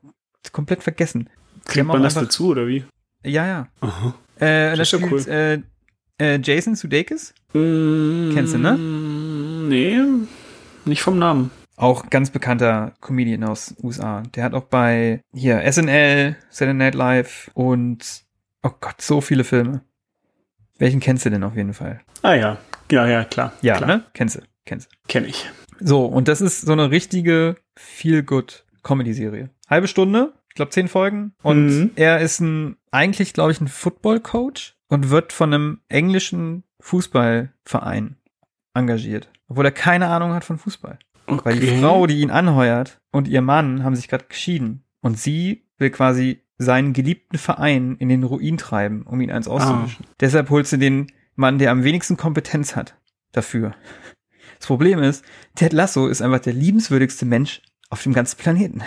komplett 0.53 0.83
vergessen. 0.83 1.29
Kriegt 1.65 1.87
man 1.87 2.03
das 2.03 2.15
dazu, 2.15 2.49
oder 2.49 2.67
wie? 2.67 2.85
Ja, 3.25 3.47
ja. 3.47 3.69
Aha. 3.81 4.15
Äh, 4.37 4.71
da 4.71 4.77
Das 4.77 4.93
ist 4.93 5.01
spielt 5.01 5.29
äh, 5.29 5.61
äh, 6.19 6.41
Jason 6.43 6.75
Sudeikis. 6.75 7.35
Kennst 7.53 8.55
du, 8.55 8.59
ne? 8.59 8.77
Nee, 9.69 9.99
nicht 10.85 11.03
vom 11.03 11.19
Namen. 11.19 11.51
Auch 11.81 12.11
ganz 12.11 12.31
bekannter 12.31 12.93
Comedian 13.01 13.45
aus 13.45 13.75
USA. 13.83 14.23
Der 14.35 14.45
hat 14.45 14.55
auch 14.55 14.65
bei 14.65 15.23
hier 15.33 15.63
SNL, 15.71 16.37
Saturday 16.51 16.75
Night 16.75 16.95
Live 16.95 17.51
und 17.55 18.25
oh 18.63 18.71
Gott, 18.81 19.01
so 19.01 19.21
viele 19.21 19.45
Filme. 19.45 19.81
Welchen 20.79 21.01
kennst 21.01 21.25
du 21.25 21.31
denn 21.31 21.43
auf 21.45 21.57
jeden 21.57 21.73
Fall? 21.75 22.01
Ah 22.23 22.35
ja, 22.35 22.59
ja, 22.91 23.07
ja, 23.07 23.25
klar. 23.25 23.53
Ja, 23.63 23.77
klar. 23.79 23.89
ne? 23.89 24.05
Kennst 24.15 24.37
du, 24.37 24.41
kennst 24.67 24.91
du. 24.91 24.97
Kenn 25.09 25.25
ich. 25.25 25.49
So, 25.81 26.05
und 26.05 26.29
das 26.29 26.41
ist 26.43 26.61
so 26.63 26.73
eine 26.73 26.91
richtige 26.91 27.57
Feel-Good-Comedy-Serie. 27.77 29.51
Halbe 29.69 29.89
Stunde, 29.89 30.35
ich 30.49 30.55
glaube 30.55 30.71
zehn 30.73 30.89
Folgen. 30.89 31.33
Und 31.43 31.67
Mhm. 31.67 31.91
er 31.97 32.21
ist 32.21 32.41
ein, 32.41 32.77
eigentlich, 32.91 33.33
glaube 33.33 33.53
ich, 33.53 33.61
ein 33.61 33.69
Football-Coach 33.69 34.77
und 34.89 35.11
wird 35.11 35.33
von 35.33 35.55
einem 35.55 35.81
englischen 35.89 36.65
Fußballverein 36.81 38.17
engagiert. 38.75 39.31
Obwohl 39.49 39.65
er 39.65 39.73
keine 39.73 40.09
Ahnung 40.09 40.33
hat 40.35 40.45
von 40.45 40.59
Fußball. 40.59 40.99
Weil 41.45 41.59
die 41.61 41.69
Okay. 41.69 41.81
Frau, 41.81 42.07
die 42.07 42.21
ihn 42.21 42.31
anheuert 42.31 43.01
und 43.11 43.29
ihr 43.29 43.43
Mann 43.43 43.85
haben 43.85 43.97
sich 43.97 44.09
gerade 44.09 44.25
geschieden. 44.29 44.85
Und 45.01 45.19
sie 45.19 45.65
will 45.79 45.91
quasi 45.91 46.43
seinen 46.59 46.93
geliebten 46.93 47.39
Verein 47.39 47.97
in 47.99 48.09
den 48.09 48.23
Ruin 48.23 48.59
treiben, 48.59 49.03
um 49.03 49.21
ihn 49.21 49.31
eins 49.31 49.49
auszumischen. 49.49 50.05
Deshalb 50.21 50.51
holt 50.51 50.67
sie 50.67 50.79
den 50.79 51.07
Mann, 51.35 51.59
der 51.59 51.71
am 51.71 51.85
wenigsten 51.85 52.17
Kompetenz 52.19 52.77
hat, 52.77 52.97
dafür. 53.33 53.75
Das 54.59 54.67
Problem 54.67 54.99
ist, 55.03 55.25
Ted 55.55 55.73
Lasso 55.73 56.07
ist 56.09 56.21
einfach 56.21 56.41
der 56.41 56.53
liebenswürdigste 56.53 57.25
Mensch 57.25 57.63
auf 57.89 58.03
dem 58.03 58.13
ganzen 58.13 58.37
Planeten. 58.37 58.83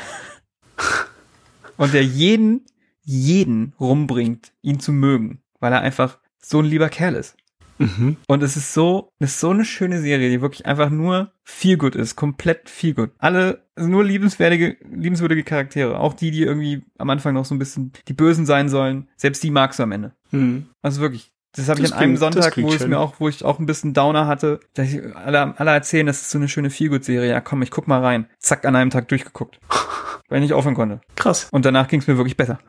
Und 1.78 1.94
der 1.94 2.04
jeden, 2.04 2.62
jeden 3.02 3.74
rumbringt, 3.80 4.54
ihn 4.62 4.80
zu 4.80 4.92
mögen, 4.92 5.42
weil 5.60 5.74
er 5.74 5.82
einfach 5.82 6.20
so 6.40 6.60
ein 6.60 6.66
lieber 6.66 6.90
Kerl 6.90 7.16
ist. 7.16 7.36
Mhm. 7.78 8.18
Und 8.28 8.44
es 8.44 8.56
ist 8.56 8.74
so, 8.74 9.10
es 9.20 9.32
ist 9.32 9.40
so 9.40 9.50
eine 9.50 9.66
schöne 9.66 10.00
Serie, 10.00 10.30
die 10.30 10.42
wirklich 10.42 10.66
einfach 10.66 10.90
nur 10.90 11.32
viel 11.44 11.78
gut 11.78 11.96
ist, 11.96 12.16
komplett 12.16 12.70
viel 12.70 12.94
gut. 12.94 13.12
Alle 13.18 13.66
also 13.76 13.90
nur 13.90 14.04
liebenswürdige, 14.04 14.78
liebenswürdige 14.92 15.44
Charaktere, 15.44 16.00
auch 16.00 16.14
die, 16.14 16.30
die 16.32 16.44
irgendwie 16.44 16.84
am 17.00 17.10
Anfang 17.10 17.34
noch 17.34 17.46
so 17.46 17.56
ein 17.56 17.60
bisschen 17.60 17.92
die 18.08 18.14
Bösen 18.14 18.46
sein 18.46 18.70
sollen, 18.70 19.10
selbst 19.18 19.44
die 19.44 19.50
magst 19.52 19.80
du 19.80 19.84
am 19.84 19.92
Ende. 19.92 20.14
Mhm. 20.32 20.68
Also 20.82 21.02
wirklich. 21.02 21.32
Das 21.56 21.70
habe 21.70 21.82
ich 21.82 21.88
an 21.88 21.94
einem 22.00 22.16
klingt- 22.16 22.20
Sonntag, 22.20 22.58
wo 22.58 22.70
es 22.70 22.80
schön. 22.80 22.90
mir 22.90 23.00
auch, 23.00 23.20
wo 23.20 23.30
ich 23.30 23.46
auch 23.46 23.60
ein 23.60 23.68
bisschen 23.68 23.94
Downer 23.94 24.26
hatte, 24.26 24.60
dass 24.74 24.92
ich, 24.92 25.16
alle, 25.16 25.60
alle 25.60 25.72
erzählen, 25.72 26.08
das 26.08 26.22
ist 26.22 26.32
so 26.32 26.40
eine 26.40 26.48
schöne 26.50 26.72
Feelgood-Serie. 26.72 27.30
Ja, 27.30 27.42
komm, 27.42 27.62
ich 27.62 27.70
guck 27.70 27.88
mal 27.88 28.02
rein. 28.02 28.28
Zack, 28.40 28.66
an 28.66 28.76
einem 28.76 28.90
Tag 28.90 29.08
durchgeguckt. 29.10 29.60
Weil 30.30 30.40
ich 30.40 30.44
nicht 30.44 30.54
aufhören 30.54 30.74
konnte. 30.74 31.02
Krass. 31.16 31.50
Und 31.52 31.66
danach 31.66 31.88
ging 31.88 32.00
es 32.00 32.08
mir 32.08 32.18
wirklich 32.18 32.38
besser. 32.38 32.60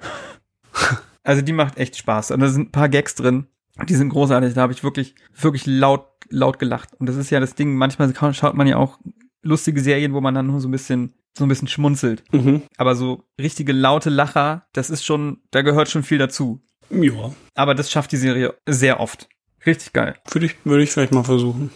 Also 1.27 1.41
die 1.41 1.55
macht 1.55 1.79
echt 1.79 1.97
Spaß. 1.97 2.33
Und 2.33 2.41
da 2.41 2.49
sind 2.49 2.69
ein 2.69 2.71
paar 2.71 2.91
Gags 2.91 3.15
drin. 3.15 3.47
Die 3.89 3.95
sind 3.95 4.11
großartig. 4.11 4.55
Da 4.55 4.63
habe 4.63 4.73
ich 4.73 4.85
wirklich, 4.85 5.15
wirklich 5.35 5.67
laut, 5.67 6.07
laut 6.29 6.59
gelacht. 6.59 6.95
Und 6.95 7.09
das 7.09 7.17
ist 7.17 7.31
ja 7.31 7.41
das 7.41 7.55
Ding. 7.55 7.75
Manchmal 7.77 8.15
schaut 8.35 8.55
man 8.55 8.67
ja 8.67 8.77
auch 8.77 8.99
lustige 9.43 9.81
Serien, 9.81 10.15
wo 10.15 10.21
man 10.21 10.35
dann 10.35 10.47
nur 10.47 10.61
so 10.61 10.69
ein 10.69 10.71
bisschen, 10.71 11.15
so 11.37 11.45
ein 11.45 11.49
bisschen 11.49 11.69
schmunzelt. 11.69 12.23
Mhm. 12.33 12.63
Aber 12.77 12.95
so 12.95 13.25
richtige 13.39 13.73
laute 13.73 14.11
Lacher, 14.11 14.67
das 14.73 14.91
ist 14.91 15.05
schon, 15.05 15.41
da 15.51 15.63
gehört 15.63 15.91
schon 15.91 16.03
viel 16.03 16.19
dazu. 16.19 16.63
Ja, 16.91 17.33
Aber 17.55 17.75
das 17.75 17.91
schafft 17.91 18.13
die 18.13 18.17
Serie 18.17 18.55
sehr 18.67 19.01
oft. 19.01 19.29
Richtig 19.67 19.93
geil. 19.93 20.15
würde 20.31 20.47
ich, 20.47 20.57
würde 20.65 20.83
ich 20.85 20.91
vielleicht 20.93 21.13
mal 21.13 21.25
versuchen. 21.25 21.71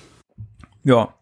Ja. 0.85 1.15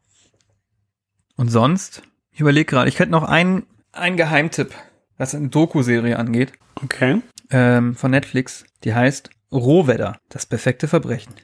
Und 1.36 1.48
sonst? 1.48 2.02
Ich 2.32 2.40
überlege 2.40 2.66
gerade, 2.66 2.88
ich 2.88 2.98
hätte 2.98 3.12
noch 3.12 3.22
einen, 3.22 3.64
einen 3.92 4.16
Geheimtipp, 4.16 4.74
was 5.16 5.34
eine 5.34 5.48
Doku-Serie 5.48 6.18
angeht. 6.18 6.52
Okay. 6.82 7.22
ähm, 7.50 7.94
von 7.94 8.10
Netflix, 8.10 8.64
die 8.84 8.94
heißt 8.94 9.30
Rohwedder, 9.58 10.18
das 10.28 10.46
perfekte 10.46 10.88
Verbrechen. 10.88 11.34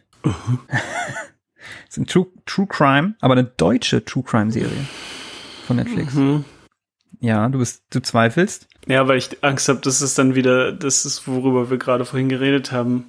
ist 1.89 1.99
ein 1.99 2.07
True, 2.07 2.27
True 2.47 2.67
Crime, 2.69 3.15
aber 3.21 3.33
eine 3.35 3.45
deutsche 3.45 4.05
True 4.05 4.23
Crime 4.25 4.51
Serie 4.51 4.87
von 5.67 5.77
Netflix. 5.77 6.15
Mhm. 6.15 6.45
Ja, 7.21 7.49
du 7.49 7.59
bist, 7.59 7.83
du 7.91 8.01
zweifelst. 8.01 8.67
Ja, 8.89 9.07
weil 9.07 9.19
ich 9.19 9.45
Angst 9.45 9.69
habe, 9.69 9.81
dass 9.81 10.01
es 10.01 10.15
dann 10.15 10.35
wieder, 10.35 10.73
das 10.73 11.05
ist, 11.07 11.29
worüber 11.29 11.71
wir 11.71 11.79
gerade 11.79 12.05
vorhin 12.05 12.29
geredet 12.29 12.73
haben, 12.73 13.05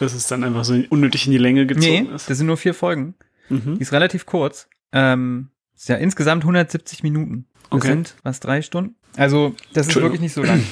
dass 0.00 0.14
es 0.14 0.26
dann 0.26 0.42
einfach 0.42 0.64
so 0.64 0.74
unnötig 0.90 1.26
in 1.26 1.32
die 1.32 1.38
Länge 1.38 1.66
gezogen 1.66 2.08
Nee, 2.08 2.14
ist. 2.14 2.28
das 2.28 2.38
sind 2.38 2.46
nur 2.48 2.56
vier 2.56 2.74
Folgen. 2.74 3.14
Mhm. 3.48 3.76
Die 3.76 3.82
ist 3.82 3.92
relativ 3.92 4.26
kurz. 4.26 4.68
Ähm, 4.92 5.50
ist 5.76 5.88
ja 5.88 5.96
insgesamt 5.96 6.42
170 6.42 7.02
Minuten. 7.02 7.46
Das 7.70 7.78
Okay. 7.78 7.88
sind, 7.88 8.14
was, 8.22 8.40
drei 8.40 8.62
Stunden? 8.62 8.96
Also, 9.16 9.54
das 9.74 9.88
ist 9.88 9.94
wirklich 9.96 10.20
nicht 10.20 10.34
so 10.34 10.42
lang. 10.42 10.64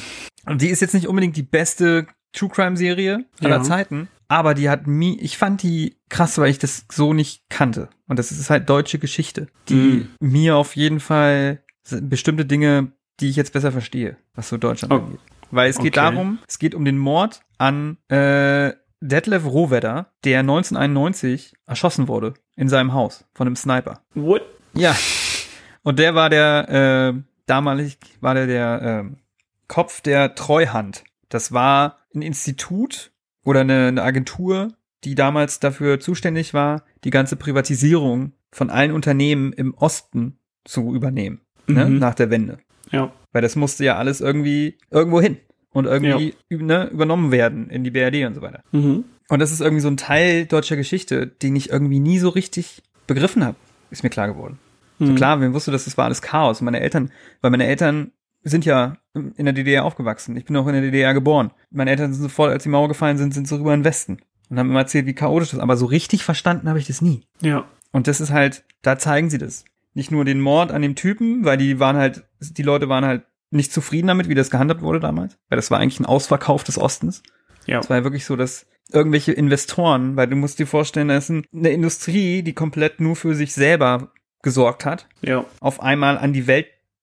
Und 0.46 0.60
die 0.62 0.68
ist 0.68 0.80
jetzt 0.80 0.94
nicht 0.94 1.06
unbedingt 1.06 1.36
die 1.36 1.42
beste 1.42 2.06
True 2.32 2.48
Crime 2.48 2.76
Serie 2.76 3.24
aller 3.40 3.56
Ja. 3.56 3.62
Zeiten, 3.62 4.08
aber 4.28 4.54
die 4.54 4.68
hat 4.70 4.86
mi, 4.86 5.18
ich 5.20 5.36
fand 5.38 5.62
die 5.62 5.96
krass, 6.08 6.38
weil 6.38 6.50
ich 6.50 6.58
das 6.58 6.84
so 6.90 7.12
nicht 7.12 7.42
kannte. 7.48 7.88
Und 8.06 8.18
das 8.18 8.30
ist 8.30 8.50
halt 8.50 8.68
deutsche 8.68 8.98
Geschichte, 8.98 9.48
die 9.68 9.74
Mhm. 9.74 10.08
mir 10.32 10.56
auf 10.56 10.76
jeden 10.76 11.00
Fall 11.00 11.62
bestimmte 12.02 12.44
Dinge, 12.46 12.92
die 13.20 13.28
ich 13.30 13.36
jetzt 13.36 13.52
besser 13.52 13.72
verstehe, 13.72 14.16
was 14.34 14.48
so 14.48 14.56
Deutschland 14.56 14.92
Oh. 14.92 14.96
angeht. 14.96 15.20
Weil 15.50 15.68
es 15.70 15.78
geht 15.78 15.98
Okay. 15.98 16.12
darum, 16.12 16.38
es 16.46 16.58
geht 16.60 16.74
um 16.76 16.84
den 16.84 16.96
Mord 16.98 17.40
an 17.58 17.96
äh, 18.08 18.72
Detlef 19.00 19.44
Rohwedder, 19.46 20.12
der 20.24 20.40
1991 20.40 21.54
erschossen 21.66 22.06
wurde 22.06 22.34
in 22.54 22.68
seinem 22.68 22.92
Haus 22.92 23.24
von 23.34 23.46
einem 23.48 23.56
Sniper. 23.56 24.02
What? 24.14 24.42
Ja. 24.74 24.94
Und 25.82 25.98
der 25.98 26.14
war 26.14 26.28
der, 26.30 27.14
äh, 27.16 27.20
damalig 27.46 27.98
war 28.20 28.34
der 28.34 28.46
der 28.46 28.80
ähm, 28.82 29.16
Kopf 29.66 30.00
der 30.02 30.34
Treuhand. 30.34 31.02
Das 31.30 31.52
war 31.52 31.96
ein 32.14 32.22
Institut 32.22 33.12
oder 33.44 33.60
eine, 33.60 33.88
eine 33.88 34.02
Agentur, 34.02 34.68
die 35.04 35.14
damals 35.14 35.60
dafür 35.60 36.00
zuständig 36.00 36.52
war, 36.54 36.84
die 37.04 37.10
ganze 37.10 37.36
Privatisierung 37.36 38.32
von 38.52 38.70
allen 38.70 38.92
Unternehmen 38.92 39.52
im 39.52 39.74
Osten 39.74 40.38
zu 40.64 40.94
übernehmen, 40.94 41.40
ne, 41.66 41.86
Mhm. 41.86 41.98
nach 41.98 42.14
der 42.14 42.30
Wende. 42.30 42.58
Ja. 42.90 43.12
Weil 43.32 43.42
das 43.42 43.56
musste 43.56 43.84
ja 43.84 43.96
alles 43.96 44.20
irgendwie 44.20 44.76
irgendwo 44.90 45.20
hin 45.20 45.38
und 45.72 45.86
irgendwie 45.86 46.34
üb- 46.50 46.64
ne, 46.64 46.88
übernommen 46.88 47.30
werden 47.30 47.70
in 47.70 47.84
die 47.84 47.90
BRD 47.92 48.26
und 48.26 48.34
so 48.34 48.42
weiter. 48.42 48.62
Mhm. 48.72 49.04
Und 49.28 49.38
das 49.38 49.52
ist 49.52 49.60
irgendwie 49.60 49.80
so 49.80 49.88
ein 49.88 49.96
Teil 49.96 50.46
deutscher 50.46 50.76
Geschichte, 50.76 51.28
den 51.28 51.54
ich 51.54 51.70
irgendwie 51.70 52.00
nie 52.00 52.18
so 52.18 52.28
richtig 52.30 52.82
begriffen 53.06 53.44
habe, 53.44 53.56
ist 53.90 54.02
mir 54.02 54.10
klar 54.10 54.26
geworden. 54.26 54.58
So 54.98 55.06
Mhm. 55.06 55.14
klar, 55.14 55.40
wir 55.40 55.54
wussten, 55.54 55.70
dass 55.70 55.84
das 55.84 55.96
war 55.96 56.06
alles 56.06 56.20
Chaos. 56.20 56.60
Und 56.60 56.64
meine 56.66 56.80
Eltern, 56.80 57.10
weil 57.40 57.52
meine 57.52 57.66
Eltern 57.66 58.10
sind 58.42 58.64
ja 58.64 58.96
in 59.14 59.44
der 59.44 59.52
DDR 59.52 59.84
aufgewachsen. 59.84 60.36
Ich 60.36 60.44
bin 60.44 60.56
auch 60.56 60.66
in 60.66 60.72
der 60.72 60.82
DDR 60.82 61.14
geboren. 61.14 61.50
Meine 61.70 61.90
Eltern 61.90 62.12
sind 62.12 62.22
sofort, 62.22 62.52
als 62.52 62.62
die 62.62 62.68
Mauer 62.68 62.88
gefallen 62.88 63.18
sind, 63.18 63.34
sind 63.34 63.46
so 63.48 63.56
rüber 63.56 63.74
in 63.74 63.80
den 63.80 63.84
Westen 63.84 64.18
und 64.48 64.58
haben 64.58 64.70
immer 64.70 64.80
erzählt, 64.80 65.06
wie 65.06 65.14
chaotisch 65.14 65.48
das 65.50 65.58
ist. 65.58 65.62
Aber 65.62 65.76
so 65.76 65.86
richtig 65.86 66.24
verstanden 66.24 66.68
habe 66.68 66.78
ich 66.78 66.86
das 66.86 67.02
nie. 67.02 67.22
Ja. 67.40 67.64
Und 67.92 68.06
das 68.06 68.20
ist 68.20 68.30
halt, 68.30 68.64
da 68.82 68.98
zeigen 68.98 69.30
sie 69.30 69.38
das. 69.38 69.64
Nicht 69.94 70.10
nur 70.10 70.24
den 70.24 70.40
Mord 70.40 70.70
an 70.70 70.82
dem 70.82 70.94
Typen, 70.94 71.44
weil 71.44 71.58
die 71.58 71.80
waren 71.80 71.96
halt, 71.96 72.24
die 72.40 72.62
Leute 72.62 72.88
waren 72.88 73.04
halt 73.04 73.24
nicht 73.50 73.72
zufrieden 73.72 74.06
damit, 74.06 74.28
wie 74.28 74.34
das 74.36 74.50
gehandhabt 74.50 74.80
wurde 74.82 75.00
damals. 75.00 75.36
Weil 75.48 75.56
das 75.56 75.70
war 75.72 75.78
eigentlich 75.80 75.98
ein 76.00 76.06
Ausverkauf 76.06 76.62
des 76.62 76.78
Ostens. 76.78 77.22
Ja. 77.66 77.80
Es 77.80 77.90
war 77.90 77.98
ja 77.98 78.04
wirklich 78.04 78.24
so, 78.24 78.36
dass 78.36 78.66
irgendwelche 78.92 79.32
Investoren, 79.32 80.16
weil 80.16 80.28
du 80.28 80.36
musst 80.36 80.58
dir 80.60 80.66
vorstellen, 80.66 81.08
das 81.08 81.28
ist 81.30 81.44
eine 81.52 81.70
Industrie, 81.70 82.42
die 82.42 82.52
komplett 82.54 83.00
nur 83.00 83.16
für 83.16 83.34
sich 83.34 83.52
selber 83.52 84.12
gesorgt 84.42 84.84
hat, 84.84 85.06
Ja. 85.20 85.44
auf 85.60 85.82
einmal 85.82 86.16
an 86.16 86.32
die 86.32 86.46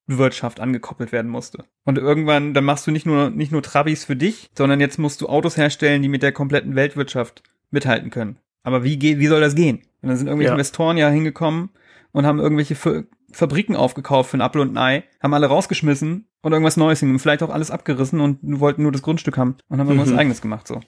Weltwirtschaft 0.07 0.59
angekoppelt 0.59 1.11
werden 1.11 1.29
musste. 1.29 1.65
Und 1.83 1.97
irgendwann, 1.97 2.53
dann 2.53 2.63
machst 2.63 2.87
du 2.87 2.91
nicht 2.91 3.05
nur, 3.05 3.29
nicht 3.29 3.51
nur 3.51 3.61
Trabis 3.61 4.05
für 4.05 4.15
dich, 4.15 4.49
sondern 4.57 4.79
jetzt 4.79 4.97
musst 4.99 5.21
du 5.21 5.27
Autos 5.27 5.57
herstellen, 5.57 6.01
die 6.01 6.07
mit 6.09 6.23
der 6.23 6.31
kompletten 6.31 6.75
Weltwirtschaft 6.75 7.43
mithalten 7.71 8.09
können. 8.09 8.37
Aber 8.63 8.83
wie 8.83 8.97
geht, 8.97 9.19
wie 9.19 9.27
soll 9.27 9.41
das 9.41 9.55
gehen? 9.55 9.79
Und 10.01 10.09
dann 10.09 10.17
sind 10.17 10.27
irgendwelche 10.27 10.49
Ja. 10.49 10.53
Investoren 10.53 10.97
ja 10.97 11.09
hingekommen 11.09 11.69
und 12.13 12.25
haben 12.25 12.39
irgendwelche 12.39 12.75
Fa- 12.75 13.03
Fabriken 13.33 13.75
aufgekauft 13.75 14.31
für 14.31 14.37
ein 14.37 14.41
Apfel 14.41 14.61
und 14.61 14.71
ein 14.71 14.77
Ei, 14.77 15.03
haben 15.21 15.33
alle 15.33 15.47
rausgeschmissen 15.47 16.25
und 16.41 16.51
irgendwas 16.53 16.77
Neues 16.77 17.01
hin, 17.01 17.19
vielleicht 17.19 17.43
auch 17.43 17.49
alles 17.49 17.71
abgerissen 17.71 18.21
und 18.21 18.39
wollten 18.41 18.83
nur 18.83 18.91
das 18.93 19.01
Grundstück 19.01 19.37
haben 19.37 19.57
und 19.67 19.79
haben 19.79 19.87
irgendwas 19.89 20.11
Mhm. 20.11 20.19
eigenes 20.19 20.41
gemacht, 20.41 20.67
so. 20.67 20.79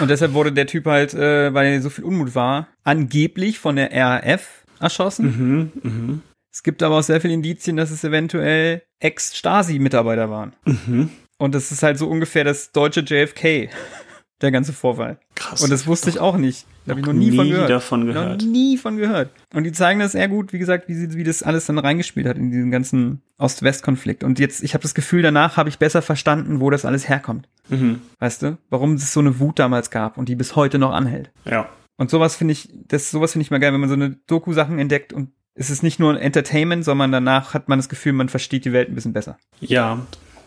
Und 0.00 0.08
deshalb 0.10 0.32
wurde 0.34 0.52
der 0.52 0.66
Typ 0.66 0.86
halt, 0.86 1.14
äh, 1.14 1.52
weil 1.54 1.80
so 1.82 1.90
viel 1.90 2.04
Unmut 2.04 2.34
war, 2.34 2.68
angeblich 2.84 3.58
von 3.58 3.76
der 3.76 3.90
RAF 3.92 4.64
erschossen. 4.80 5.72
Mhm. 5.82 5.90
Mhm. 5.90 6.22
Es 6.52 6.62
gibt 6.62 6.82
aber 6.82 6.98
auch 6.98 7.02
sehr 7.02 7.20
viele 7.20 7.34
Indizien, 7.34 7.76
dass 7.76 7.90
es 7.90 8.04
eventuell 8.04 8.82
Ex-Stasi-Mitarbeiter 9.00 10.30
waren. 10.30 10.52
Mhm. 10.64 11.10
Und 11.38 11.54
das 11.54 11.70
ist 11.70 11.82
halt 11.82 11.98
so 11.98 12.08
ungefähr 12.08 12.44
das 12.44 12.72
deutsche 12.72 13.00
JFK, 13.00 13.68
der 14.40 14.50
ganze 14.50 14.72
Vorfall. 14.72 15.18
Krass. 15.34 15.62
Und 15.62 15.70
das 15.70 15.86
wusste 15.86 16.10
ich 16.10 16.18
auch 16.20 16.36
nicht. 16.36 16.66
Da 16.86 16.92
habe 16.92 17.00
ich 17.00 17.06
noch 17.06 17.12
Noch 17.12 17.18
nie 17.20 17.36
von 17.36 17.44
nie 17.46 17.52
gehört. 17.52 17.70
davon 17.70 18.06
gehört. 18.06 18.42
Noch 18.42 18.48
nie 18.48 18.76
von 18.78 18.96
gehört. 18.96 19.30
Und 19.52 19.64
die 19.64 19.72
zeigen 19.72 20.00
das 20.00 20.12
sehr 20.12 20.28
gut, 20.28 20.52
wie 20.52 20.58
gesagt, 20.58 20.88
wie, 20.88 20.94
sie, 20.94 21.12
wie 21.14 21.24
das 21.24 21.42
alles 21.42 21.66
dann 21.66 21.78
reingespielt 21.78 22.26
hat 22.26 22.38
in 22.38 22.50
diesen 22.50 22.70
ganzen 22.70 23.20
Ost-West-Konflikt. 23.36 24.24
Und 24.24 24.38
jetzt, 24.38 24.62
ich 24.62 24.74
habe 24.74 24.82
das 24.82 24.94
Gefühl, 24.94 25.22
danach 25.22 25.56
habe 25.56 25.68
ich 25.68 25.78
besser 25.78 26.02
verstanden, 26.02 26.60
wo 26.60 26.70
das 26.70 26.84
alles 26.84 27.08
herkommt. 27.08 27.48
Mhm. 27.68 28.00
Weißt 28.20 28.42
du? 28.42 28.58
Warum 28.70 28.94
es 28.94 29.12
so 29.12 29.20
eine 29.20 29.38
Wut 29.38 29.58
damals 29.58 29.90
gab 29.90 30.16
und 30.16 30.28
die 30.28 30.34
bis 30.36 30.56
heute 30.56 30.78
noch 30.78 30.92
anhält. 30.92 31.30
Ja. 31.44 31.68
Und 31.98 32.10
sowas 32.10 32.36
finde 32.36 32.52
ich, 32.52 32.68
das 32.72 33.10
sowas 33.10 33.32
finde 33.32 33.42
ich 33.42 33.50
mal 33.50 33.58
geil, 33.58 33.72
wenn 33.72 33.80
man 33.80 33.88
so 33.88 33.96
eine 33.96 34.10
Doku-Sachen 34.28 34.78
entdeckt 34.78 35.12
und 35.12 35.30
es 35.58 35.70
ist 35.70 35.82
nicht 35.82 35.98
nur 35.98 36.10
ein 36.12 36.16
Entertainment, 36.16 36.84
sondern 36.84 37.10
danach 37.12 37.52
hat 37.54 37.68
man 37.68 37.78
das 37.78 37.88
Gefühl, 37.88 38.12
man 38.12 38.28
versteht 38.28 38.64
die 38.64 38.72
Welt 38.72 38.88
ein 38.88 38.94
bisschen 38.94 39.12
besser. 39.12 39.36
Ja. 39.60 40.00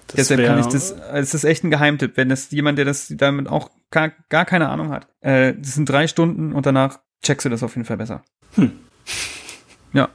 Das 0.08 0.16
Deshalb 0.28 0.46
kann 0.46 0.60
ich 0.60 0.66
das, 0.66 0.92
es 0.92 1.34
ist 1.34 1.44
echt 1.44 1.64
ein 1.64 1.72
Geheimtipp, 1.72 2.18
wenn 2.18 2.28
das 2.30 2.52
jemand, 2.52 2.78
der 2.78 2.86
das 2.86 3.08
damit 3.16 3.48
auch 3.48 3.70
gar, 3.92 4.12
gar 4.30 4.46
keine 4.46 4.68
Ahnung 4.70 4.90
hat. 4.90 5.08
Äh, 5.22 5.54
das 5.58 5.76
sind 5.76 5.88
drei 5.88 6.08
Stunden 6.08 6.54
und 6.54 6.66
danach 6.66 7.00
checkst 7.24 7.46
du 7.46 7.50
das 7.50 7.64
auf 7.64 7.76
jeden 7.76 7.86
Fall 7.86 7.98
besser. 7.98 8.24
Ja, 9.94 10.08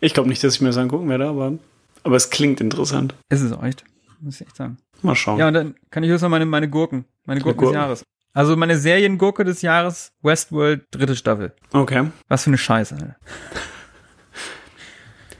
Ich 0.00 0.12
glaube 0.12 0.28
nicht, 0.28 0.44
dass 0.44 0.56
ich 0.56 0.60
mir 0.60 0.68
das 0.68 0.76
angucken 0.76 1.08
werde, 1.08 1.26
aber, 1.26 1.54
aber 2.02 2.16
es 2.16 2.28
klingt 2.28 2.60
interessant. 2.60 3.14
ist 3.30 3.40
es 3.40 3.50
auch 3.52 3.62
echt. 3.62 3.82
Muss 4.20 4.34
ich 4.40 4.46
echt 4.46 4.56
sagen. 4.56 4.76
Mal 5.00 5.14
schauen. 5.14 5.38
Ja, 5.38 5.48
und 5.48 5.54
dann 5.54 5.74
kann 5.90 6.02
ich 6.04 6.10
höchstens 6.10 6.28
meine, 6.30 6.44
meine 6.44 6.68
Gurken, 6.68 7.06
meine 7.24 7.40
Gurken 7.40 7.58
des 7.60 7.64
Gurken. 7.68 7.80
Jahres. 7.80 8.04
Also 8.34 8.56
meine 8.56 8.76
Seriengurke 8.76 9.44
des 9.44 9.62
Jahres, 9.62 10.12
Westworld, 10.22 10.84
dritte 10.90 11.16
Staffel. 11.16 11.54
Okay. 11.72 12.08
Was 12.28 12.44
für 12.44 12.50
eine 12.50 12.58
Scheiße. 12.58 12.94
Alter. 12.94 13.16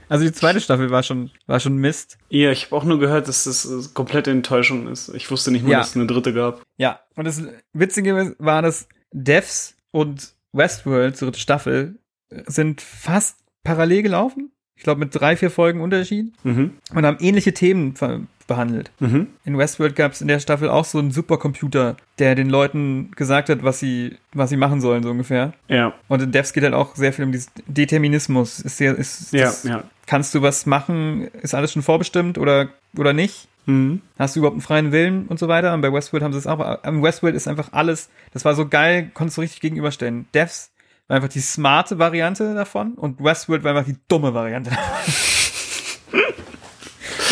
Also 0.09 0.25
die 0.25 0.31
zweite 0.31 0.59
Staffel 0.61 0.89
war 0.89 1.03
schon, 1.03 1.31
war 1.47 1.59
schon 1.59 1.77
Mist. 1.77 2.17
Ja, 2.29 2.51
ich 2.51 2.65
habe 2.65 2.75
auch 2.75 2.83
nur 2.83 2.99
gehört, 2.99 3.27
dass 3.27 3.45
das 3.45 3.65
äh, 3.65 3.89
komplette 3.93 4.31
Enttäuschung 4.31 4.87
ist. 4.87 5.09
Ich 5.15 5.29
wusste 5.31 5.51
nicht 5.51 5.63
mal, 5.63 5.71
Ja. 5.71 5.77
dass 5.79 5.89
es 5.91 5.95
eine 5.95 6.07
dritte 6.07 6.33
gab. 6.33 6.61
Ja. 6.77 6.99
Und 7.15 7.25
das 7.25 7.41
Witzige 7.73 8.35
war, 8.39 8.61
dass 8.61 8.87
Devs 9.11 9.75
und 9.91 10.33
Westworld, 10.51 11.19
dritte 11.19 11.39
Staffel, 11.39 11.99
sind 12.47 12.81
fast 12.81 13.39
parallel 13.63 14.03
gelaufen. 14.03 14.51
Ich 14.75 14.83
glaube 14.83 14.99
mit 14.99 15.13
drei, 15.15 15.37
vier 15.37 15.51
Folgen 15.51 15.81
Unterschied. 15.81 16.33
Mhm. 16.43 16.71
Und 16.93 17.05
haben 17.05 17.17
ähnliche 17.19 17.53
Themen 17.53 17.95
behandelt. 18.47 18.91
Mhm. 18.99 19.27
In 19.45 19.57
Westworld 19.57 19.95
gab 19.95 20.11
es 20.13 20.21
in 20.21 20.27
der 20.27 20.39
Staffel 20.39 20.69
auch 20.69 20.85
so 20.85 20.99
einen 20.99 21.11
Supercomputer, 21.11 21.95
der 22.19 22.35
den 22.35 22.49
Leuten 22.49 23.11
gesagt 23.15 23.49
hat, 23.49 23.63
was 23.63 23.79
sie, 23.79 24.17
was 24.33 24.49
sie 24.49 24.57
machen 24.57 24.81
sollen, 24.81 25.03
so 25.03 25.09
ungefähr. 25.09 25.53
Ja, 25.67 25.93
Und 26.07 26.21
in 26.21 26.31
Devs 26.31 26.53
geht 26.53 26.63
halt 26.63 26.73
auch 26.73 26.95
sehr 26.95 27.13
viel 27.13 27.25
um 27.25 27.31
diesen 27.31 27.51
Determinismus. 27.67 28.59
Ist 28.59 28.77
sehr, 28.77 28.95
ist, 28.95 29.33
ja, 29.33 29.45
das, 29.45 29.63
ja. 29.63 29.83
Kannst 30.05 30.35
du 30.35 30.41
was 30.41 30.65
machen? 30.65 31.27
Ist 31.41 31.55
alles 31.55 31.71
schon 31.71 31.81
vorbestimmt 31.81 32.37
oder, 32.37 32.69
oder 32.97 33.13
nicht? 33.13 33.47
Mhm. 33.65 34.01
Hast 34.19 34.35
du 34.35 34.39
überhaupt 34.39 34.55
einen 34.55 34.61
freien 34.61 34.91
Willen 34.91 35.27
und 35.27 35.39
so 35.39 35.47
weiter? 35.47 35.73
Und 35.73 35.81
bei 35.81 35.93
Westworld 35.93 36.23
haben 36.23 36.33
sie 36.33 36.39
es 36.39 36.47
auch. 36.47 36.59
Am 36.83 37.01
Westworld 37.01 37.35
ist 37.35 37.47
einfach 37.47 37.69
alles, 37.71 38.09
das 38.33 38.43
war 38.45 38.55
so 38.55 38.67
geil, 38.67 39.11
konntest 39.13 39.37
du 39.37 39.41
richtig 39.41 39.61
gegenüberstellen. 39.61 40.27
Devs 40.33 40.71
war 41.07 41.15
einfach 41.15 41.29
die 41.29 41.39
smarte 41.39 41.99
Variante 41.99 42.53
davon 42.53 42.93
und 42.93 43.23
Westworld 43.23 43.63
war 43.63 43.75
einfach 43.75 43.89
die 43.89 43.97
dumme 44.07 44.33
Variante 44.33 44.71
davon. 44.71 45.13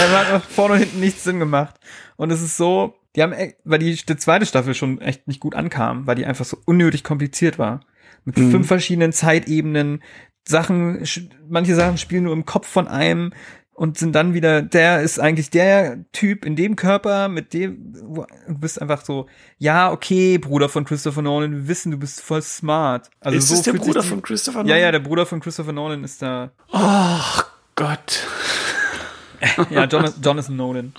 da 0.07 0.26
hat 0.36 0.44
vorne 0.44 0.76
und 0.76 0.80
hinten 0.80 0.99
nichts 0.99 1.23
Sinn 1.23 1.40
gemacht. 1.40 1.76
Und 2.18 2.32
es 2.32 2.41
ist 2.41 2.57
so, 2.57 2.95
die 3.15 3.23
haben, 3.23 3.34
weil 3.64 3.80
die, 3.80 3.95
die 3.95 4.18
zweite 4.18 4.45
Staffel 4.45 4.73
schon 4.73 5.02
echt 5.02 5.28
nicht 5.28 5.40
gut 5.40 5.56
ankam, 5.56 6.07
weil 6.07 6.15
die 6.15 6.26
einfach 6.26 6.45
so 6.45 6.57
unnötig 6.65 7.03
kompliziert 7.03 7.60
war. 7.60 7.82
Mit 8.23 8.36
fünf 8.36 8.68
verschiedenen 8.68 9.14
Zeitebenen, 9.14 10.03
Sachen, 10.48 11.03
manche 11.49 11.76
Sachen 11.76 11.98
spielen 11.98 12.23
nur 12.26 12.34
im 12.34 12.45
Kopf 12.45 12.68
von 12.68 12.88
einem 12.88 13.34
und 13.73 13.98
sind 13.98 14.14
dann 14.14 14.36
wieder, 14.36 14.61
der 14.61 15.02
ist 15.02 15.19
eigentlich 15.19 15.49
der 15.49 16.06
Typ 16.11 16.45
in 16.45 16.56
dem 16.56 16.76
Körper, 16.76 17.30
mit 17.30 17.53
dem, 17.53 17.94
du 17.94 18.26
bist 18.60 18.80
einfach 18.80 19.03
so, 19.03 19.26
ja, 19.57 19.91
okay, 19.91 20.38
Bruder 20.38 20.69
von 20.69 20.86
Christopher 20.86 21.23
Nolan, 21.23 21.52
wir 21.52 21.68
wissen, 21.68 21.91
du 21.91 21.98
bist 21.98 22.22
voll 22.22 22.44
smart. 22.44 23.10
Also 23.22 23.38
ist 23.40 23.48
so 23.48 23.56
das 23.56 23.64
der 23.64 23.73
Bruder 23.73 24.03
von 24.03 24.22
Christopher 24.22 24.60
Ja, 24.60 24.64
Nolan? 24.65 24.80
ja, 24.82 24.91
der 24.91 24.99
Bruder 24.99 25.26
von 25.26 25.40
Christopher 25.40 25.73
Nolan 25.73 26.03
ist 26.03 26.22
da, 26.22 26.52
Ach 26.72 27.48
Gott. 27.76 28.28
ja, 29.70 29.86
Jonathan, 29.86 30.22
Jonathan 30.22 30.56
Nolan. 30.56 30.94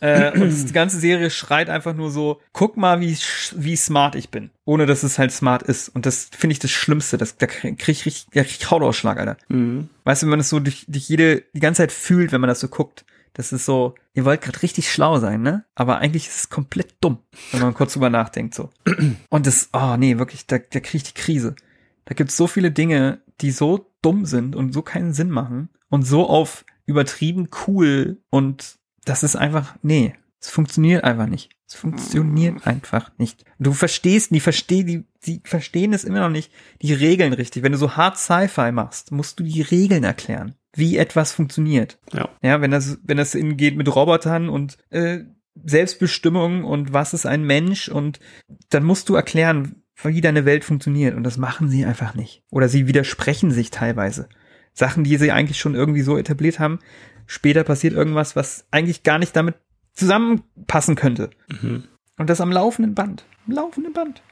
Äh, 0.00 0.30
und 0.38 0.68
die 0.68 0.72
ganze 0.72 0.98
Serie 0.98 1.30
schreit 1.30 1.68
einfach 1.68 1.94
nur 1.94 2.10
so, 2.10 2.40
guck 2.52 2.76
mal, 2.76 3.00
wie, 3.00 3.16
wie 3.56 3.76
smart 3.76 4.14
ich 4.14 4.30
bin. 4.30 4.50
Ohne 4.64 4.86
dass 4.86 5.02
es 5.02 5.18
halt 5.18 5.32
smart 5.32 5.62
ist. 5.62 5.88
Und 5.88 6.06
das 6.06 6.30
finde 6.36 6.52
ich 6.52 6.58
das 6.60 6.70
Schlimmste. 6.70 7.18
Das, 7.18 7.36
da 7.36 7.46
krieg 7.46 7.78
ich 7.88 8.06
richtig, 8.06 8.26
da 8.32 8.42
krieg 8.42 8.58
ich 8.60 8.70
Hautausschlag, 8.70 9.18
Alter. 9.18 9.36
Mhm. 9.48 9.88
Weißt 10.04 10.22
du, 10.22 10.26
wenn 10.26 10.30
man 10.30 10.38
das 10.38 10.50
so 10.50 10.60
durch, 10.60 10.84
durch 10.88 11.08
jede, 11.08 11.42
die 11.52 11.60
ganze 11.60 11.82
Zeit 11.82 11.92
fühlt, 11.92 12.32
wenn 12.32 12.40
man 12.40 12.48
das 12.48 12.60
so 12.60 12.68
guckt. 12.68 13.04
Das 13.34 13.52
ist 13.52 13.64
so, 13.64 13.94
ihr 14.14 14.24
wollt 14.24 14.40
gerade 14.40 14.62
richtig 14.62 14.90
schlau 14.90 15.18
sein, 15.20 15.42
ne? 15.42 15.64
Aber 15.76 15.98
eigentlich 15.98 16.26
ist 16.26 16.36
es 16.36 16.50
komplett 16.50 16.94
dumm, 17.00 17.18
wenn 17.52 17.60
man 17.60 17.74
kurz 17.74 17.92
drüber 17.92 18.10
nachdenkt, 18.10 18.54
so. 18.54 18.70
Und 19.28 19.46
das, 19.46 19.68
oh 19.72 19.96
nee, 19.96 20.18
wirklich, 20.18 20.46
da, 20.46 20.58
da 20.58 20.80
krieg 20.80 20.94
ich 20.94 21.12
die 21.14 21.20
Krise. 21.20 21.54
Da 22.04 22.14
gibt's 22.14 22.36
so 22.36 22.46
viele 22.46 22.72
Dinge, 22.72 23.20
die 23.40 23.52
so 23.52 23.92
dumm 24.02 24.24
sind 24.24 24.56
und 24.56 24.72
so 24.72 24.82
keinen 24.82 25.12
Sinn 25.12 25.30
machen 25.30 25.68
und 25.88 26.02
so 26.02 26.28
auf 26.28 26.64
übertrieben 26.88 27.48
cool 27.66 28.18
und 28.30 28.78
das 29.04 29.22
ist 29.22 29.36
einfach, 29.36 29.76
nee, 29.82 30.14
es 30.40 30.50
funktioniert 30.50 31.04
einfach 31.04 31.26
nicht. 31.26 31.50
Es 31.68 31.74
funktioniert 31.74 32.66
einfach 32.66 33.10
nicht. 33.18 33.44
Du 33.58 33.72
verstehst, 33.72 34.30
die 34.30 34.40
verstehen, 34.40 34.86
die, 34.86 35.04
die 35.26 35.40
verstehen 35.44 35.92
es 35.92 36.04
immer 36.04 36.20
noch 36.20 36.30
nicht, 36.30 36.50
die 36.80 36.94
Regeln 36.94 37.32
richtig. 37.34 37.62
Wenn 37.62 37.72
du 37.72 37.78
so 37.78 37.96
hart 37.96 38.16
Sci-Fi 38.18 38.72
machst, 38.72 39.12
musst 39.12 39.38
du 39.38 39.44
die 39.44 39.60
Regeln 39.62 40.02
erklären, 40.04 40.54
wie 40.74 40.96
etwas 40.96 41.32
funktioniert. 41.32 41.98
Ja. 42.12 42.28
Ja, 42.42 42.60
wenn 42.62 42.70
das, 42.70 42.98
wenn 43.02 43.18
das 43.18 43.34
in- 43.34 43.56
geht 43.58 43.76
mit 43.76 43.94
Robotern 43.94 44.48
und 44.48 44.78
äh, 44.90 45.24
Selbstbestimmung 45.62 46.64
und 46.64 46.92
was 46.92 47.12
ist 47.14 47.26
ein 47.26 47.44
Mensch 47.44 47.88
und 47.88 48.18
dann 48.70 48.84
musst 48.84 49.08
du 49.08 49.14
erklären, 49.14 49.82
wie 50.02 50.20
deine 50.20 50.44
Welt 50.44 50.64
funktioniert 50.64 51.14
und 51.16 51.24
das 51.24 51.36
machen 51.36 51.68
sie 51.68 51.84
einfach 51.84 52.14
nicht. 52.14 52.42
Oder 52.50 52.68
sie 52.68 52.86
widersprechen 52.86 53.50
sich 53.50 53.70
teilweise. 53.70 54.28
Sachen, 54.78 55.04
die 55.04 55.16
sie 55.16 55.32
eigentlich 55.32 55.58
schon 55.58 55.74
irgendwie 55.74 56.02
so 56.02 56.16
etabliert 56.16 56.58
haben, 56.58 56.78
später 57.26 57.64
passiert 57.64 57.94
irgendwas, 57.94 58.36
was 58.36 58.64
eigentlich 58.70 59.02
gar 59.02 59.18
nicht 59.18 59.34
damit 59.34 59.56
zusammenpassen 59.92 60.94
könnte. 60.94 61.30
Und 62.18 62.30
das 62.30 62.40
am 62.40 62.52
laufenden 62.52 62.94
Band. 62.94 63.24
Am 63.46 63.54
laufenden 63.54 63.92
Band. 63.92 64.22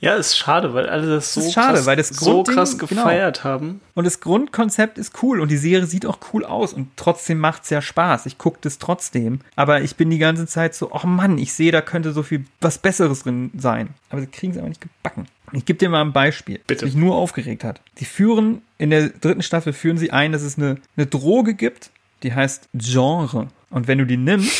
Ja, 0.00 0.14
ist 0.14 0.38
schade, 0.38 0.72
weil 0.72 0.88
alle 0.88 1.06
das 1.06 1.34
so 1.34 1.40
ist 1.40 1.52
schade, 1.52 1.74
krass, 1.74 1.86
weil 1.86 1.96
das 1.96 2.08
so 2.08 2.42
krass 2.42 2.78
genau. 2.78 2.88
gefeiert 2.88 3.44
haben. 3.44 3.82
Und 3.94 4.04
das 4.04 4.20
Grundkonzept 4.20 4.96
ist 4.96 5.22
cool 5.22 5.40
und 5.40 5.50
die 5.50 5.58
Serie 5.58 5.86
sieht 5.86 6.06
auch 6.06 6.18
cool 6.32 6.46
aus 6.46 6.72
und 6.72 6.88
trotzdem 6.96 7.38
macht's 7.38 7.68
ja 7.68 7.82
Spaß. 7.82 8.24
Ich 8.24 8.38
gucke 8.38 8.58
das 8.62 8.78
trotzdem. 8.78 9.40
Aber 9.56 9.82
ich 9.82 9.96
bin 9.96 10.08
die 10.08 10.18
ganze 10.18 10.46
Zeit 10.46 10.74
so, 10.74 10.90
oh 10.92 11.06
Mann, 11.06 11.36
ich 11.36 11.52
sehe, 11.52 11.70
da 11.70 11.82
könnte 11.82 12.12
so 12.12 12.22
viel 12.22 12.46
was 12.62 12.78
Besseres 12.78 13.24
drin 13.24 13.50
sein. 13.56 13.90
Aber 14.08 14.22
sie 14.22 14.26
kriegen 14.26 14.52
es 14.52 14.58
aber 14.58 14.68
nicht 14.68 14.80
gebacken. 14.80 15.26
Ich 15.52 15.64
gebe 15.64 15.78
dir 15.78 15.88
mal 15.88 16.00
ein 16.02 16.12
Beispiel, 16.12 16.60
Bitte. 16.66 16.84
das 16.86 16.94
mich 16.94 17.02
nur 17.02 17.16
aufgeregt 17.16 17.64
hat. 17.64 17.80
Die 17.98 18.04
führen, 18.04 18.62
in 18.78 18.90
der 18.90 19.08
dritten 19.08 19.42
Staffel 19.42 19.72
führen 19.72 19.98
sie 19.98 20.10
ein, 20.12 20.32
dass 20.32 20.42
es 20.42 20.56
eine, 20.58 20.76
eine 20.96 21.06
Droge 21.06 21.54
gibt, 21.54 21.90
die 22.22 22.34
heißt 22.34 22.68
Genre. 22.74 23.48
Und 23.70 23.88
wenn 23.88 23.98
du 23.98 24.06
die 24.06 24.16
nimmst, 24.16 24.52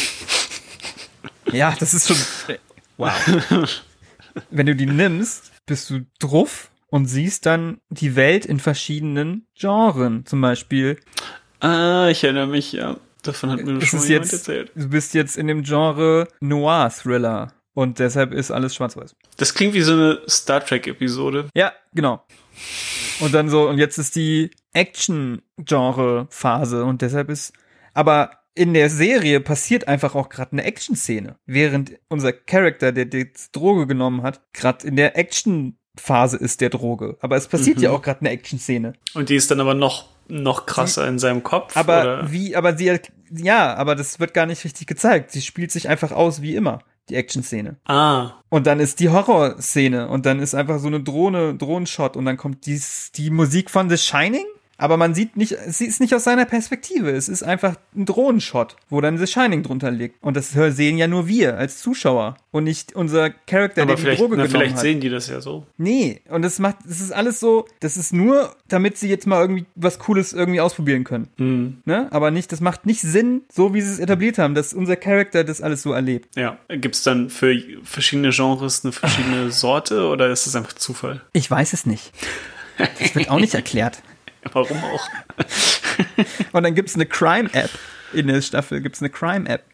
ja, 1.52 1.74
das 1.78 1.94
ist 1.94 2.08
schon, 2.08 2.56
wow. 2.96 3.12
wenn 4.50 4.66
du 4.66 4.74
die 4.76 4.86
nimmst, 4.86 5.52
bist 5.66 5.90
du 5.90 6.06
druff 6.18 6.70
und 6.88 7.06
siehst 7.06 7.46
dann 7.46 7.78
die 7.90 8.16
Welt 8.16 8.44
in 8.46 8.58
verschiedenen 8.58 9.46
Genren. 9.58 10.26
Zum 10.26 10.40
Beispiel, 10.40 10.98
Ah, 11.60 12.08
ich 12.10 12.24
erinnere 12.24 12.46
mich, 12.46 12.72
ja. 12.72 12.96
Davon 13.22 13.50
hat 13.50 13.62
mir 13.62 13.76
es 13.76 13.88
schon 13.88 14.00
jemand 14.00 14.10
jetzt, 14.24 14.32
erzählt. 14.32 14.72
du 14.74 14.88
bist 14.88 15.12
jetzt 15.12 15.36
in 15.36 15.46
dem 15.46 15.62
Genre 15.62 16.26
Noir-Thriller. 16.40 17.52
Und 17.74 17.98
deshalb 17.98 18.32
ist 18.32 18.50
alles 18.50 18.74
schwarz-weiß. 18.74 19.14
Das 19.36 19.54
klingt 19.54 19.74
wie 19.74 19.82
so 19.82 19.92
eine 19.92 20.22
Star 20.28 20.64
Trek-Episode. 20.64 21.48
Ja, 21.54 21.72
genau. 21.94 22.24
Und 23.20 23.34
dann 23.34 23.48
so, 23.48 23.68
und 23.68 23.78
jetzt 23.78 23.98
ist 23.98 24.16
die 24.16 24.50
Action-Genre-Phase 24.72 26.84
und 26.84 27.02
deshalb 27.02 27.30
ist, 27.30 27.52
aber 27.94 28.40
in 28.54 28.74
der 28.74 28.90
Serie 28.90 29.40
passiert 29.40 29.88
einfach 29.88 30.14
auch 30.14 30.28
gerade 30.28 30.52
eine 30.52 30.64
Action-Szene, 30.64 31.36
während 31.46 31.92
unser 32.08 32.32
Charakter, 32.32 32.92
der 32.92 33.04
die 33.04 33.32
Droge 33.52 33.86
genommen 33.86 34.22
hat, 34.22 34.40
gerade 34.52 34.86
in 34.86 34.96
der 34.96 35.16
Action-Phase 35.16 36.36
ist 36.36 36.60
der 36.60 36.70
Droge. 36.70 37.16
Aber 37.20 37.36
es 37.36 37.48
passiert 37.48 37.80
ja 37.80 37.90
auch 37.90 38.02
gerade 38.02 38.20
eine 38.20 38.30
Action-Szene. 38.30 38.94
Und 39.14 39.28
die 39.28 39.36
ist 39.36 39.50
dann 39.50 39.60
aber 39.60 39.74
noch, 39.74 40.08
noch 40.28 40.66
krasser 40.66 41.06
in 41.06 41.18
seinem 41.18 41.42
Kopf. 41.42 41.76
Aber 41.76 42.02
oder? 42.02 42.32
wie, 42.32 42.56
aber 42.56 42.76
sie, 42.76 42.98
ja, 43.30 43.74
aber 43.74 43.94
das 43.94 44.18
wird 44.18 44.34
gar 44.34 44.46
nicht 44.46 44.64
richtig 44.64 44.86
gezeigt. 44.86 45.30
Sie 45.30 45.42
spielt 45.42 45.70
sich 45.70 45.88
einfach 45.88 46.12
aus 46.12 46.42
wie 46.42 46.56
immer, 46.56 46.80
die 47.10 47.16
Action-Szene. 47.16 47.76
Ah, 47.84 48.30
Und 48.48 48.66
dann 48.66 48.80
ist 48.80 49.00
die 49.00 49.08
Horrorszene 49.10 50.08
und 50.08 50.26
dann 50.26 50.40
ist 50.40 50.54
einfach 50.54 50.78
so 50.78 50.86
eine 50.86 51.00
Drohne, 51.02 51.54
Drohnenshot 51.54 52.16
und 52.16 52.24
dann 52.24 52.36
kommt 52.36 52.66
dies, 52.66 53.10
die 53.12 53.30
Musik 53.30 53.70
von 53.70 53.90
The 53.90 53.98
Shining. 53.98 54.44
Aber 54.80 54.96
man 54.96 55.14
sieht 55.14 55.36
nicht, 55.36 55.56
sie 55.68 55.84
ist 55.84 56.00
nicht 56.00 56.14
aus 56.14 56.24
seiner 56.24 56.46
Perspektive. 56.46 57.10
Es 57.10 57.28
ist 57.28 57.42
einfach 57.42 57.76
ein 57.94 58.06
Drohnenshot, 58.06 58.76
wo 58.88 59.02
dann 59.02 59.18
The 59.18 59.26
Shining 59.26 59.62
drunter 59.62 59.90
liegt. 59.90 60.22
Und 60.22 60.38
das 60.38 60.52
sehen 60.52 60.96
ja 60.96 61.06
nur 61.06 61.28
wir 61.28 61.58
als 61.58 61.80
Zuschauer 61.80 62.38
und 62.50 62.64
nicht 62.64 62.94
unser 62.94 63.28
Charakter, 63.28 63.82
aber 63.82 63.88
der 63.88 63.96
die 63.96 64.02
vielleicht, 64.02 64.20
Droge 64.22 64.36
na, 64.38 64.44
genommen 64.44 64.50
vielleicht 64.50 64.76
hat. 64.76 64.80
sehen 64.80 65.00
die 65.00 65.10
das 65.10 65.28
ja 65.28 65.42
so. 65.42 65.66
Nee, 65.76 66.22
und 66.30 66.40
das 66.40 66.58
macht, 66.58 66.76
das 66.86 67.00
ist 67.02 67.12
alles 67.12 67.40
so, 67.40 67.66
das 67.80 67.98
ist 67.98 68.14
nur, 68.14 68.56
damit 68.68 68.96
sie 68.96 69.10
jetzt 69.10 69.26
mal 69.26 69.42
irgendwie 69.42 69.66
was 69.74 69.98
Cooles 69.98 70.32
irgendwie 70.32 70.62
ausprobieren 70.62 71.04
können. 71.04 71.28
Hm. 71.36 71.82
Ne? 71.84 72.08
Aber 72.10 72.30
nicht, 72.30 72.50
das 72.50 72.62
macht 72.62 72.86
nicht 72.86 73.02
Sinn, 73.02 73.42
so 73.52 73.74
wie 73.74 73.82
sie 73.82 73.92
es 73.92 73.98
etabliert 73.98 74.38
haben, 74.38 74.54
dass 74.54 74.72
unser 74.72 74.96
Charakter 74.96 75.44
das 75.44 75.60
alles 75.60 75.82
so 75.82 75.92
erlebt. 75.92 76.34
Ja. 76.36 76.56
Gibt's 76.68 77.02
dann 77.02 77.28
für 77.28 77.54
verschiedene 77.82 78.30
Genres 78.30 78.82
eine 78.82 78.92
verschiedene 78.92 79.50
Sorte 79.50 80.06
oder 80.06 80.30
ist 80.30 80.46
das 80.46 80.56
einfach 80.56 80.72
Zufall? 80.72 81.20
Ich 81.34 81.50
weiß 81.50 81.74
es 81.74 81.84
nicht. 81.84 82.12
Das 82.98 83.14
wird 83.14 83.28
auch 83.28 83.40
nicht 83.40 83.52
erklärt. 83.54 84.02
Warum 84.52 84.78
auch? 84.84 85.08
Und 86.52 86.62
dann 86.62 86.74
gibt's 86.74 86.94
eine 86.94 87.06
Crime-App. 87.06 87.70
In 88.12 88.26
der 88.26 88.40
Staffel 88.42 88.80
gibt's 88.80 89.00
eine 89.00 89.10
Crime-App. 89.10 89.64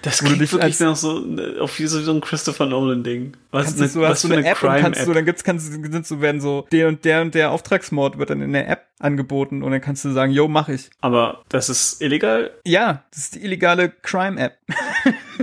Das 0.00 0.18
du 0.18 0.24
klingt 0.24 0.40
wirklich 0.40 0.62
als- 0.62 0.80
nach 0.80 0.96
so, 0.96 1.22
auf 1.60 1.78
wie 1.78 1.86
so 1.86 2.00
so 2.00 2.10
ein 2.12 2.22
Christopher 2.22 2.64
Nolan-Ding. 2.66 3.36
Was, 3.50 3.66
Kannst 3.66 3.80
eine, 3.80 3.90
du, 3.90 4.02
hast 4.06 4.10
was 4.10 4.22
du 4.22 4.28
für 4.28 4.34
eine 4.34 4.42
eine 4.42 4.50
App 4.52 4.62
und 4.62 4.68
kannst 4.70 4.84
du, 4.84 5.04
Crime-App? 5.04 5.14
dann 5.14 5.24
gibt's, 5.26 5.44
kannst 5.44 5.68
du, 5.68 5.92
sind 5.92 6.06
so, 6.06 6.20
werden 6.22 6.40
so, 6.40 6.66
der 6.72 6.88
und 6.88 7.04
der 7.04 7.20
und 7.20 7.34
der 7.34 7.50
Auftragsmord 7.50 8.16
wird 8.18 8.30
dann 8.30 8.40
in 8.40 8.52
der 8.54 8.68
App 8.68 8.86
angeboten 8.98 9.62
und 9.62 9.70
dann 9.72 9.80
kannst 9.82 10.04
du 10.06 10.12
sagen, 10.12 10.32
yo, 10.32 10.48
mach 10.48 10.68
ich. 10.70 10.88
Aber 11.02 11.42
das 11.50 11.68
ist 11.68 12.00
illegal? 12.00 12.52
Ja, 12.64 13.04
das 13.10 13.24
ist 13.24 13.34
die 13.34 13.44
illegale 13.44 13.90
Crime-App. 13.90 14.56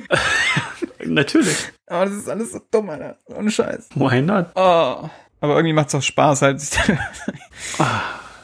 Natürlich. 1.05 1.57
Aber 1.87 2.05
das 2.05 2.15
ist 2.15 2.29
alles 2.29 2.53
so 2.53 2.61
dumm, 2.71 2.89
Alter. 2.89 3.17
Ohne 3.27 3.51
Scheiß. 3.51 3.89
Why 3.95 4.21
not? 4.21 4.47
Oh. 4.55 5.09
Aber 5.41 5.55
irgendwie 5.57 5.73
macht's 5.73 5.93
auch 5.93 6.01
Spaß 6.01 6.41
halt. 6.41 6.61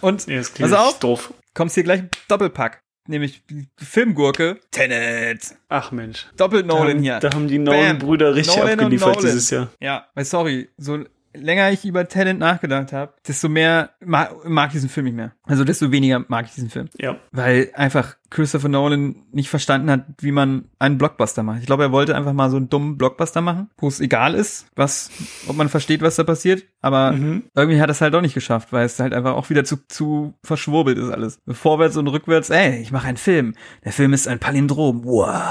Und, 0.01 0.27
Nee, 0.27 0.37
das 0.37 0.49
pass 0.51 0.73
auf, 0.73 0.99
doof. 0.99 1.33
kommst 1.53 1.75
hier 1.75 1.83
gleich 1.83 2.03
Doppelpack. 2.27 2.81
nämlich 3.07 3.43
die 3.49 3.67
Filmgurke. 3.77 4.59
Tenet. 4.71 5.55
Ach 5.67 5.91
Mensch. 5.91 6.27
Doppelt 6.37 6.69
Da 6.69 6.75
Nolan 6.75 6.89
haben, 6.97 7.03
hier. 7.03 7.19
da 7.19 7.31
haben 7.33 7.47
die. 7.47 7.57
Nolan-Brüder 7.59 8.35
richtig 8.35 8.55
Nolan 8.57 8.79
abgeliefert 8.79 9.15
Nolan. 9.15 9.25
dieses 9.25 9.49
Jahr. 9.49 9.69
Ja, 9.79 10.07
weil 10.13 10.25
sorry, 10.25 10.69
so 10.77 11.03
länger 11.33 11.71
ich 11.71 11.85
über 11.85 12.07
Tenet 12.07 12.39
nachgedacht 12.39 12.91
habe, 12.91 13.13
desto 13.27 13.49
mehr 13.49 13.91
ma 14.03 14.29
mag 14.45 14.67
ich 14.69 14.73
diesen 14.73 14.89
Film 14.89 15.05
nicht 15.05 15.15
mehr. 15.15 15.31
Also 15.43 15.63
desto 15.63 15.91
weniger 15.91 16.23
mag 16.27 16.45
ich 16.45 16.53
diesen 16.55 16.69
Film. 16.69 16.89
Ja. 16.97 17.17
Weil 17.31 17.69
einfach 17.75 18.15
Christopher 18.29 18.69
Nolan 18.69 19.23
nicht 19.31 19.49
verstanden 19.49 19.89
hat, 19.91 20.05
wie 20.19 20.31
man 20.31 20.65
einen 20.79 20.97
Blockbuster 20.97 21.43
macht. 21.43 21.59
Ich 21.59 21.65
glaube, 21.65 21.83
er 21.83 21.91
wollte 21.91 22.15
einfach 22.15 22.33
mal 22.33 22.49
so 22.49 22.57
einen 22.57 22.69
dummen 22.69 22.97
Blockbuster 22.97 23.41
machen, 23.41 23.69
wo 23.77 23.87
es 23.87 23.99
egal 23.99 24.33
ist, 24.35 24.67
was, 24.75 25.09
ob 25.47 25.55
man 25.55 25.69
versteht, 25.69 26.01
was 26.01 26.15
da 26.15 26.23
passiert. 26.23 26.63
Aber 26.81 27.11
Mhm. 27.11 27.43
irgendwie 27.55 27.79
hat 27.81 27.89
er 27.89 27.91
es 27.91 28.01
halt 28.01 28.13
doch 28.13 28.21
nicht 28.21 28.33
geschafft, 28.33 28.71
weil 28.71 28.85
es 28.85 28.99
halt 28.99 29.13
einfach 29.13 29.33
auch 29.35 29.49
wieder 29.49 29.63
zu, 29.63 29.77
zu 29.87 30.33
verschwurbelt 30.43 30.97
ist 30.97 31.09
alles. 31.11 31.39
Vorwärts 31.47 31.97
und 31.97 32.07
rückwärts, 32.07 32.49
ey, 32.49 32.79
ich 32.81 32.91
mache 32.91 33.07
einen 33.07 33.17
Film. 33.17 33.53
Der 33.83 33.91
Film 33.91 34.13
ist 34.13 34.27
ein 34.27 34.39
Palindrom. 34.39 35.03
Wow. 35.05 35.43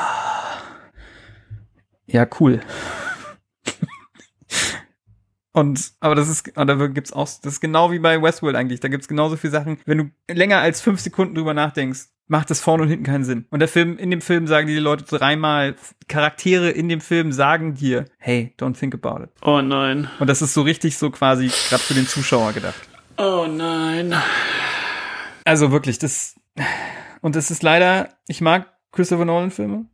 Ja, 2.07 2.27
cool. 2.41 2.61
Und, 5.59 5.91
aber 5.99 6.15
das 6.15 6.29
ist, 6.29 6.53
da 6.55 6.87
gibt's 6.87 7.13
auch, 7.13 7.25
das 7.27 7.55
ist 7.55 7.61
genau 7.61 7.91
wie 7.91 7.99
bei 7.99 8.23
Westworld 8.23 8.55
eigentlich. 8.55 8.79
Da 8.79 8.87
gibt's 8.87 9.09
genauso 9.09 9.37
viele 9.37 9.51
Sachen. 9.51 9.79
Wenn 9.87 9.99
du 9.99 10.33
länger 10.33 10.59
als 10.59 10.81
fünf 10.81 11.01
Sekunden 11.01 11.35
drüber 11.35 11.53
nachdenkst, 11.53 12.07
macht 12.29 12.49
das 12.51 12.61
vorne 12.61 12.85
und 12.85 12.89
hinten 12.91 13.05
keinen 13.05 13.25
Sinn. 13.25 13.47
Und 13.51 13.59
der 13.59 13.67
Film, 13.67 13.99
in 13.99 14.13
dem 14.13 14.21
Film 14.21 14.47
sagen 14.47 14.69
die 14.69 14.77
Leute 14.77 15.03
dreimal, 15.03 15.75
Charaktere 16.07 16.71
in 16.71 16.89
dem 16.89 17.01
Film 17.01 17.33
sagen 17.33 17.75
dir, 17.75 18.05
hey, 18.19 18.55
don't 18.57 18.79
think 18.79 18.95
about 18.95 19.25
it. 19.25 19.31
Oh 19.43 19.61
nein. 19.61 20.09
Und 20.21 20.29
das 20.31 20.43
ist 20.43 20.55
so 20.55 20.63
richtig 20.63 20.97
so 20.97 21.11
quasi 21.11 21.51
gerade 21.69 21.83
für 21.83 21.95
den 21.95 22.07
Zuschauer 22.07 22.53
gedacht. 22.53 22.89
Oh 23.17 23.47
nein. 23.51 24.15
Also 25.45 25.73
wirklich, 25.73 25.99
das, 25.99 26.37
und 27.21 27.35
das 27.35 27.51
ist 27.51 27.65
leider, 27.65 28.11
ich 28.29 28.41
mag 28.41 28.73
Christopher 28.93 29.25
Nolan 29.25 29.51
Filme, 29.51 29.87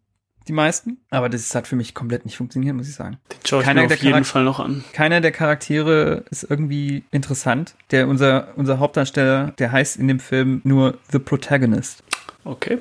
die 0.49 0.53
meisten, 0.53 0.99
aber 1.11 1.29
das 1.29 1.55
hat 1.55 1.67
für 1.67 1.77
mich 1.77 1.95
komplett 1.95 2.25
nicht 2.25 2.37
funktioniert, 2.37 2.75
muss 2.77 2.89
ich 2.89 2.95
sagen. 2.95 3.19
Den 3.33 3.39
schaue 3.47 3.61
ich 3.61 3.67
Keiner 3.67 3.83
mir 3.83 3.89
der 3.89 3.97
auf 3.97 4.03
jeden 4.03 4.13
Charakter- 4.13 4.31
Fall 4.33 4.45
noch 4.45 4.61
an. 4.61 4.85
Keiner 4.93 5.21
der 5.21 5.33
Charaktere 5.33 6.25
ist 6.31 6.45
irgendwie 6.49 7.05
interessant. 7.11 7.75
Der, 7.91 8.09
unser, 8.09 8.49
unser 8.57 8.79
Hauptdarsteller, 8.79 9.53
der 9.59 9.73
heißt 9.73 9.97
in 9.97 10.09
dem 10.09 10.21
Film 10.21 10.61
nur 10.65 10.99
The 11.11 11.19
Protagonist. 11.19 12.03
Okay. 12.45 12.79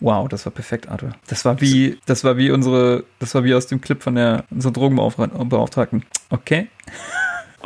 Wow, 0.00 0.28
das 0.28 0.44
war 0.44 0.52
perfekt, 0.52 0.88
Arthur. 0.88 1.12
Das 1.26 1.44
war 1.46 1.60
wie, 1.60 1.98
das 2.04 2.22
war 2.22 2.36
wie 2.36 2.50
unsere, 2.50 3.04
das 3.18 3.34
war 3.34 3.44
wie 3.44 3.54
aus 3.54 3.66
dem 3.66 3.80
Clip 3.80 4.02
von 4.02 4.14
der, 4.16 4.44
unserer 4.50 4.72
Drogenbeauftragten. 4.72 6.04
Okay. 6.30 6.68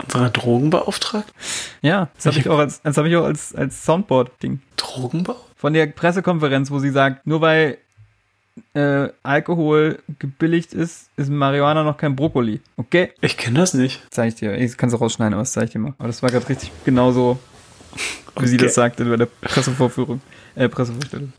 Unserer 0.02 0.30
Drogenbeauftragten? 0.30 1.34
Ja, 1.82 2.08
das 2.16 2.26
habe 2.26 2.38
ich 2.38 2.48
auch 2.48 2.58
als, 2.58 2.80
das 2.80 2.96
habe 2.96 3.08
ich 3.08 3.16
auch 3.16 3.24
als, 3.24 3.54
als 3.54 3.84
Soundboard-Ding. 3.84 4.60
Drogenbau? 4.76 5.36
Von 5.56 5.74
der 5.74 5.86
Pressekonferenz, 5.88 6.70
wo 6.70 6.78
sie 6.78 6.90
sagt, 6.90 7.26
nur 7.26 7.42
weil 7.42 7.76
äh, 8.74 9.08
Alkohol 9.22 9.98
gebilligt 10.18 10.72
ist, 10.74 11.10
ist 11.16 11.30
Marihuana 11.30 11.82
noch 11.82 11.96
kein 11.96 12.16
Brokkoli. 12.16 12.60
Okay? 12.76 13.12
Ich 13.20 13.36
kenne 13.36 13.58
das 13.60 13.74
nicht. 13.74 14.02
Zeig 14.10 14.28
ich 14.28 14.34
dir. 14.36 14.56
Ich 14.58 14.76
kann 14.76 14.88
es 14.88 15.00
rausschneiden, 15.00 15.34
aber 15.34 15.42
das 15.42 15.52
zeige 15.52 15.66
ich 15.66 15.72
dir 15.72 15.78
mal. 15.78 15.94
Aber 15.98 16.08
das 16.08 16.22
war 16.22 16.30
gerade 16.30 16.48
richtig 16.48 16.70
genauso, 16.84 17.38
wie 18.38 18.46
sie 18.46 18.56
Okay. 18.56 18.66
das 18.66 18.74
sagte 18.74 19.04
bei 19.04 19.16
der 19.16 19.26
Pressevorführung. 19.26 20.20
Äh, 20.54 20.68
Pressevorstellung. 20.68 21.32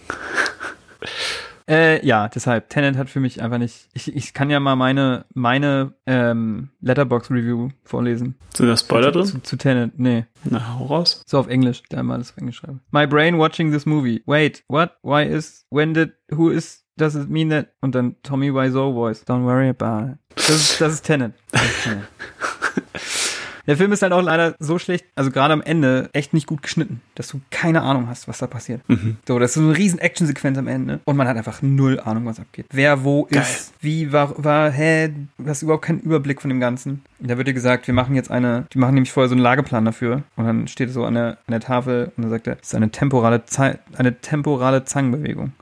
äh, 1.68 2.06
ja, 2.06 2.28
deshalb, 2.28 2.70
Tenet 2.70 2.98
hat 2.98 3.10
für 3.10 3.20
mich 3.20 3.42
einfach 3.42 3.58
nicht. 3.58 3.88
Ich, 3.94 4.14
ich 4.16 4.34
kann 4.34 4.50
ja 4.50 4.60
mal 4.60 4.76
meine, 4.76 5.26
meine 5.34 5.94
ähm, 6.06 6.70
Letterbox-Review 6.82 7.70
vorlesen. 7.84 8.36
Sind 8.56 8.68
da 8.68 8.76
Spoiler 8.78 9.12
drin? 9.12 9.26
Zu, 9.26 9.42
zu 9.42 9.58
Tenet, 9.58 9.98
nee. 10.00 10.26
Na, 10.44 10.76
hau 10.80 10.86
raus. 10.86 11.22
So 11.26 11.40
auf 11.40 11.48
Englisch, 11.48 11.84
da 11.90 12.04
mal 12.04 12.18
das 12.18 12.32
auf 12.32 12.38
Englisch 12.38 12.58
schreiben. 12.58 12.82
My 12.92 13.06
brain 13.08 13.38
watching 13.38 13.72
this 13.72 13.86
movie. 13.86 14.22
Wait, 14.26 14.64
what? 14.68 14.92
Why 15.02 15.24
is, 15.24 15.66
when 15.70 15.94
did, 15.94 16.12
who 16.34 16.50
is, 16.50 16.81
does 16.98 17.16
it 17.16 17.30
mean 17.30 17.50
that? 17.50 17.68
Und 17.82 17.96
dann 17.96 18.16
Tommy 18.24 18.54
Wiseau 18.54 18.94
voice. 18.94 19.26
Don't 19.26 19.46
worry 19.46 19.70
about 19.70 20.14
it. 20.14 20.18
Das 20.36 20.50
ist, 20.50 20.82
das 20.82 20.94
ist 20.94 21.02
Tenet. 21.04 21.34
Das 21.52 21.64
ist 21.64 21.84
Tenet. 21.84 22.08
Der 23.68 23.78
Film 23.78 23.92
ist 23.92 24.02
halt 24.02 24.12
auch 24.12 24.22
leider 24.22 24.56
so 24.60 24.80
schlecht, 24.80 25.06
also 25.16 25.30
gerade 25.32 25.54
am 25.54 25.62
Ende, 25.62 26.10
echt 26.14 26.34
nicht 26.34 26.48
gut 26.48 26.62
geschnitten, 26.62 27.02
dass 27.16 27.28
du 27.28 27.42
keine 27.52 27.82
Ahnung 27.84 28.08
hast, 28.08 28.28
was 28.28 28.40
da 28.40 28.48
passiert. 28.48 28.82
So, 29.28 29.38
das 29.40 29.52
ist 29.52 29.54
so 29.56 29.62
eine 29.62 29.78
riesen 29.78 30.00
Actionsequenz 30.00 30.58
am 30.58 30.68
Ende 30.68 31.00
und 31.06 31.16
man 31.16 31.28
hat 31.28 31.38
einfach 31.38 31.62
null 31.62 32.00
Ahnung, 32.00 32.26
was 32.26 32.40
abgeht. 32.40 32.66
Wer 32.72 33.04
wo 33.04 33.26
Geil. 33.26 33.42
ist, 33.42 33.74
wie 33.80 34.12
war, 34.12 34.44
war, 34.44 34.72
hä, 34.72 35.14
du 35.38 35.48
hast 35.48 35.62
überhaupt 35.62 35.86
keinen 35.86 36.00
Überblick 36.00 36.42
von 36.42 36.50
dem 36.50 36.60
Ganzen. 36.60 37.04
Und 37.20 37.30
da 37.30 37.38
wird 37.38 37.48
dir 37.48 37.54
gesagt, 37.54 37.88
wir 37.88 37.94
machen 37.94 38.16
jetzt 38.16 38.32
eine, 38.32 38.66
die 38.74 38.80
machen 38.80 38.96
nämlich 38.96 39.12
vorher 39.12 39.30
so 39.30 39.36
einen 39.36 39.44
Lageplan 39.44 39.86
dafür 39.86 40.24
und 40.36 40.46
dann 40.46 40.68
steht 40.68 40.92
so 40.92 41.06
an 41.06 41.14
der, 41.14 41.38
an 41.46 41.52
der 41.52 41.60
Tafel 41.60 42.12
und 42.18 42.24
dann 42.24 42.32
sagt 42.32 42.48
er, 42.48 42.58
es 42.62 42.70
ist 42.70 42.76
eine 42.76 42.90
temporale, 42.90 43.46
Zei 43.46 43.78
eine 43.96 44.20
temporale 44.20 44.86
Zangenbewegung. 44.86 45.54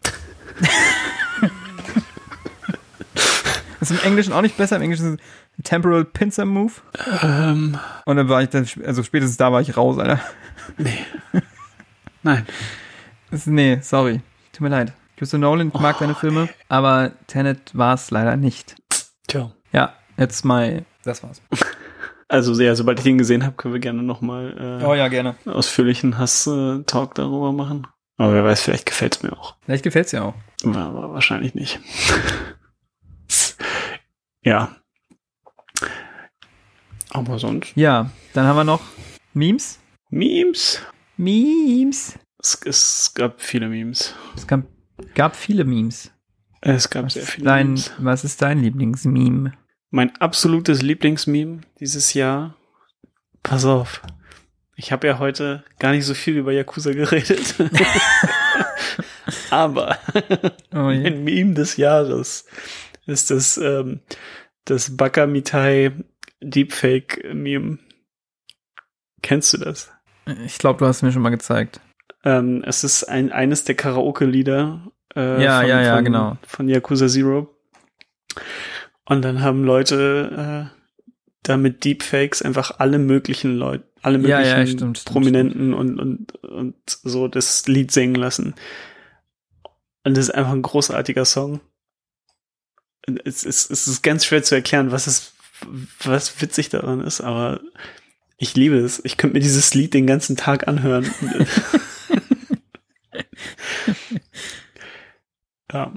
Das 3.79 3.91
ist 3.91 4.01
im 4.03 4.07
Englischen 4.07 4.33
auch 4.33 4.41
nicht 4.41 4.57
besser. 4.57 4.75
Im 4.75 4.81
Englischen 4.81 5.13
ist 5.15 5.21
es 5.57 5.63
Temporal 5.63 6.05
Pincer 6.05 6.45
Move. 6.45 6.73
Ähm, 7.21 7.77
Und 8.05 8.15
dann 8.17 8.27
war 8.29 8.41
ich 8.41 8.49
dann, 8.49 8.67
also 8.85 9.03
spätestens 9.03 9.37
da 9.37 9.51
war 9.51 9.61
ich 9.61 9.75
raus, 9.77 9.97
Alter. 9.97 10.19
nein. 12.23 12.45
Das, 13.31 13.45
nee, 13.45 13.79
sorry. 13.81 14.21
Tut 14.53 14.61
mir 14.61 14.69
leid. 14.69 14.93
Christopher 15.17 15.39
Nolan, 15.41 15.71
ich 15.73 15.79
mag 15.79 15.97
deine 15.99 16.15
Filme, 16.15 16.47
aber 16.69 17.11
Tenet 17.27 17.77
war 17.77 17.93
es 17.95 18.09
leider 18.09 18.37
nicht. 18.37 18.75
Tja. 19.27 19.51
Ja, 19.73 19.93
jetzt 20.17 20.45
mal, 20.45 20.85
das 21.03 21.23
war's. 21.23 21.41
Also, 22.31 22.53
ja, 22.61 22.75
sobald 22.75 22.99
ich 22.99 23.03
den 23.05 23.17
gesehen 23.17 23.43
habe, 23.43 23.55
können 23.55 23.73
wir 23.73 23.81
gerne 23.81 24.03
nochmal 24.03 24.79
äh, 24.83 24.85
Oh 24.85 24.93
ja, 24.93 25.07
gerne. 25.07 25.33
ausführlichen 25.45 26.19
Hass-Talk 26.19 27.15
darüber 27.15 27.51
machen. 27.51 27.87
Aber 28.17 28.33
wer 28.35 28.43
weiß, 28.45 28.61
vielleicht 28.61 28.85
gefällt's 28.85 29.23
mir 29.23 29.33
auch. 29.33 29.55
Vielleicht 29.65 29.83
gefällt's 29.83 30.11
dir 30.11 30.23
auch. 30.23 30.35
Aber, 30.63 30.77
aber 30.77 31.13
wahrscheinlich 31.13 31.55
nicht. 31.55 31.79
ja. 34.43 34.75
Aber 37.11 37.39
sonst. 37.39 37.71
Ja, 37.75 38.11
dann 38.33 38.45
haben 38.45 38.57
wir 38.57 38.63
noch 38.63 38.81
Memes. 39.33 39.79
Memes. 40.09 40.81
Memes. 41.17 42.17
Es, 42.41 42.59
es 42.65 43.11
gab 43.15 43.41
viele 43.41 43.67
Memes. 43.67 44.13
Es 44.35 44.45
gab, 44.47 44.61
gab 45.15 45.35
viele 45.35 45.65
Memes. 45.65 46.11
Es 46.61 46.89
gab 46.89 47.05
Was 47.05 47.13
sehr 47.13 47.23
viele 47.23 47.45
dein, 47.45 47.67
Memes. 47.67 47.91
was 47.99 48.23
ist 48.23 48.41
dein 48.41 48.59
Lieblingsmeme? 48.61 49.53
Mein 49.91 50.15
absolutes 50.17 50.81
Lieblingsmeme 50.81 51.61
dieses 51.79 52.13
Jahr. 52.13 52.55
Pass 53.41 53.65
auf. 53.65 54.01
Ich 54.75 54.91
habe 54.91 55.07
ja 55.07 55.19
heute 55.19 55.63
gar 55.79 55.91
nicht 55.91 56.05
so 56.05 56.13
viel 56.13 56.37
über 56.37 56.51
Yakuza 56.53 56.91
geredet. 56.93 57.55
Aber 59.49 59.97
Oh, 60.73 60.89
je. 60.91 61.01
mein 61.01 61.23
Meme 61.23 61.53
des 61.53 61.77
Jahres 61.77 62.45
ist 63.09 63.31
das, 63.31 63.57
ähm, 63.57 63.99
das 64.65 64.95
Baka 64.95 65.27
Mitai 65.27 65.91
Deepfake 66.41 67.33
Meme. 67.33 67.79
Kennst 69.21 69.53
du 69.53 69.57
das? 69.57 69.91
Ich 70.45 70.57
glaube, 70.57 70.79
du 70.79 70.85
hast 70.85 71.01
mir 71.01 71.11
schon 71.11 71.21
mal 71.21 71.29
gezeigt. 71.29 71.81
Ähm, 72.23 72.63
es 72.65 72.83
ist 72.83 73.03
ein, 73.05 73.31
eines 73.31 73.63
der 73.63 73.75
Karaoke-Lieder 73.75 74.91
äh, 75.15 75.43
Ja, 75.43 75.63
ja, 75.63 75.81
ja, 75.81 75.95
von, 75.95 76.05
genau. 76.05 76.37
von 76.45 76.69
Yakuza 76.69 77.07
Zero. 77.07 77.55
Und 79.05 79.23
dann 79.23 79.41
haben 79.41 79.63
Leute 79.63 80.69
äh, 80.71 80.79
da 81.43 81.57
mit 81.57 81.83
Deepfakes 81.83 82.41
einfach 82.41 82.79
alle 82.79 82.99
möglichen 82.99 83.55
Leute, 83.55 83.85
alle 84.01 84.19
Ja, 84.19 84.37
möglichen 84.37 84.57
ja, 84.59 84.67
stimmt, 84.67 84.97
stimmt, 84.99 85.05
Prominenten 85.13 85.73
Und, 85.73 85.99
und, 85.99 86.35
und 86.43 86.75
so 86.85 87.27
das 87.27 87.67
Lied 87.67 87.91
singen 87.91 88.15
lassen. 88.15 88.53
Und 90.03 90.15
das 90.15 90.25
ist 90.25 90.35
einfach 90.35 90.53
ein 90.53 90.61
großartiger 90.61 91.25
Song. 91.25 91.59
Es 93.17 93.43
ist, 93.43 93.71
es 93.71 93.87
ist 93.87 94.01
ganz 94.03 94.25
schwer 94.25 94.43
zu 94.43 94.55
erklären, 94.55 94.91
was 94.91 95.07
es, 95.07 95.33
was 96.03 96.41
witzig 96.41 96.69
daran 96.69 97.01
ist, 97.01 97.21
aber 97.21 97.59
ich 98.37 98.55
liebe 98.55 98.77
es. 98.77 99.03
Ich 99.03 99.17
könnte 99.17 99.35
mir 99.35 99.41
dieses 99.41 99.73
Lied 99.73 99.93
den 99.93 100.07
ganzen 100.07 100.37
Tag 100.37 100.67
anhören. 100.67 101.09
ja. 105.71 105.91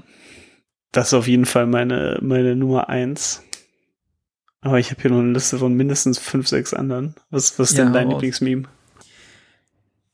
Das 0.91 1.07
ist 1.07 1.13
auf 1.13 1.27
jeden 1.27 1.45
Fall 1.45 1.65
meine, 1.65 2.19
meine 2.21 2.55
Nummer 2.55 2.89
eins. 2.89 3.41
Aber 4.61 4.79
ich 4.79 4.91
habe 4.91 5.01
hier 5.01 5.11
noch 5.11 5.19
eine 5.19 5.31
Liste 5.33 5.57
von 5.57 5.73
mindestens 5.73 6.19
fünf, 6.19 6.47
sechs 6.47 6.73
anderen. 6.73 7.15
Was, 7.31 7.57
was 7.57 7.71
ist 7.71 7.77
Ja, 7.77 7.85
denn 7.85 7.93
dein. 7.93 8.09
Lieblingsmeme? 8.09 8.63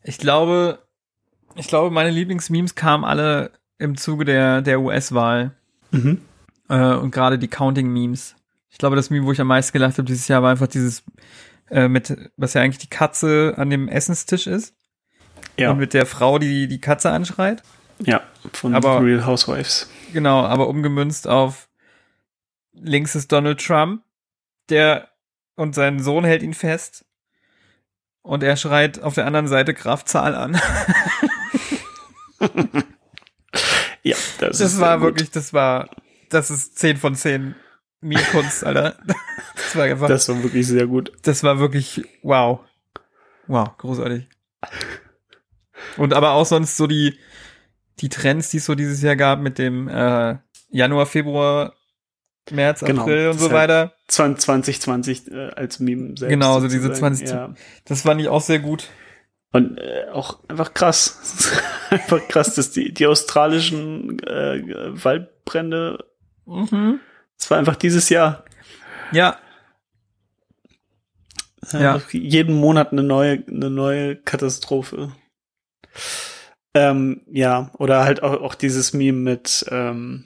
Ich 0.04 0.18
glaube, 0.18 0.80
ich 1.56 1.68
glaube, 1.68 1.92
meine 1.94 2.10
Lieblingsmemes 2.10 2.76
kamen 2.76 3.04
alle 3.04 3.52
im 3.78 3.98
Zuge 3.98 4.26
der, 4.26 4.62
der 4.62 4.80
US-Wahl. 4.80 5.56
Mhm. 5.92 6.22
Äh, 6.70 6.94
und 6.96 7.12
gerade 7.12 7.38
die 7.40 7.48
Counting-Memes. 7.48 8.36
Ich 8.70 8.78
glaube, 8.78 8.96
das 8.96 9.10
Meme, 9.10 9.26
wo 9.26 9.32
ich 9.32 9.42
am 9.42 9.48
meisten 9.48 9.74
gelacht 9.74 9.94
habe 9.98 10.04
dieses 10.06 10.28
Jahr, 10.28 10.44
war 10.44 10.52
einfach 10.52 10.68
dieses 10.68 11.04
äh, 11.72 11.88
mit, 11.88 12.16
was 12.38 12.54
ja 12.54 12.62
eigentlich 12.62 12.78
die 12.78 12.90
Katze 12.90 13.54
an 13.58 13.70
dem 13.70 13.88
Essenstisch 13.88 14.48
ist. 14.48 14.76
Ja, 15.58 15.72
Und 15.72 15.80
mit 15.80 15.94
der 15.94 16.06
Frau, 16.06 16.40
die 16.40 16.68
die 16.68 16.80
Katze 16.80 17.10
anschreit. 17.12 17.64
ja, 18.00 18.22
von 18.54 18.74
Aber- 18.76 19.02
Real 19.04 19.26
Housewives. 19.26 19.90
Genau, 20.14 20.44
aber 20.46 20.68
umgemünzt 20.70 21.28
auf 21.28 21.68
links 22.74 23.14
ist 23.16 23.32
Donald 23.32 23.60
Trump, 23.64 24.02
der 24.70 25.10
und 25.56 25.76
sein 25.76 26.00
Sohn 26.00 26.24
hält 26.24 26.42
ihn 26.44 26.54
fest. 26.54 27.06
Und 28.22 28.44
er 28.44 28.56
schreit 28.58 29.02
auf 29.02 29.16
der 29.16 29.26
anderen 29.26 29.48
Seite 29.48 29.74
Graf 29.74 30.06
Zahl 30.06 30.36
an. 30.36 30.60
Ja, 34.04 34.16
das, 34.40 34.58
Das 34.60 34.74
ist 34.74 34.80
war 34.80 35.02
wirklich, 35.02 35.30
das 35.32 35.54
war, 35.54 35.90
das 36.30 36.52
ist 36.52 36.78
10 36.80 36.98
von 36.98 37.16
10 37.16 37.56
Meme-Kunst, 38.02 38.64
Alter. 38.64 38.98
Das 39.56 39.76
war 39.76 39.84
einfach, 39.84 40.08
das, 40.08 40.26
Das 40.26 40.36
war 40.36 40.44
wirklich 40.44 40.66
sehr 40.68 40.88
gut. 40.88 41.12
war 41.44 41.60
wirklich, 41.60 42.04
wow. 42.24 42.62
Wow, 43.48 43.78
großartig. 43.78 44.28
Und 45.98 46.14
aber 46.14 46.32
auch 46.32 46.46
sonst 46.46 46.76
so 46.78 46.88
die, 46.88 47.20
die 48.00 48.10
Trends, 48.10 48.50
die 48.50 48.58
es 48.58 48.66
so 48.66 48.74
dieses 48.74 49.02
Jahr 49.02 49.16
gab 49.16 49.40
mit 49.42 49.58
dem 49.60 49.88
äh, 49.88 50.38
Januar, 50.70 51.06
Februar, 51.06 51.76
März, 52.52 52.80
Genau, 52.82 53.02
April 53.04 53.28
und 53.28 53.34
das 53.36 53.42
so 53.42 53.52
halt- 53.52 53.70
weiter. 53.70 53.94
2020 54.08 55.32
äh, 55.32 55.50
als 55.56 55.80
Meme 55.80 56.18
selbst. 56.18 56.30
Genau, 56.30 56.60
so 56.60 56.68
diese 56.68 56.82
sozusagen, 56.82 57.16
20 57.16 57.30
Ja. 57.30 57.54
Das 57.86 58.02
fand 58.02 58.22
ich 58.22 58.28
auch 58.28 58.42
sehr 58.42 58.60
gut. 58.60 58.90
Und 59.52 59.78
äh, 59.78 60.06
auch 60.12 60.40
einfach 60.48 60.74
krass. 60.74 61.52
einfach 61.90 62.28
krass, 62.28 62.56
dass 62.56 62.72
die, 62.72 62.94
die 62.94 63.06
australischen 63.08 64.20
äh, 64.24 64.62
Waldbrände, 65.04 66.06
Mhm. 66.50 67.00
das 67.38 67.50
war 67.52 67.58
einfach 67.58 67.76
dieses 67.76 68.10
Jahr. 68.10 68.44
Ja, 69.12 69.38
Ja. 71.74 72.02
Jeden 72.12 72.56
Monat 72.56 72.92
eine 72.92 73.04
neue, 73.04 73.44
eine 73.48 73.70
neue 73.70 74.16
Katastrophe. 74.16 75.12
Ähm, 76.74 77.22
ja, 77.32 77.72
oder 77.78 78.04
halt 78.04 78.24
auch, 78.24 78.42
auch 78.42 78.56
dieses 78.56 78.94
Meme 78.94 79.18
mit, 79.20 79.66
ähm, 79.70 80.26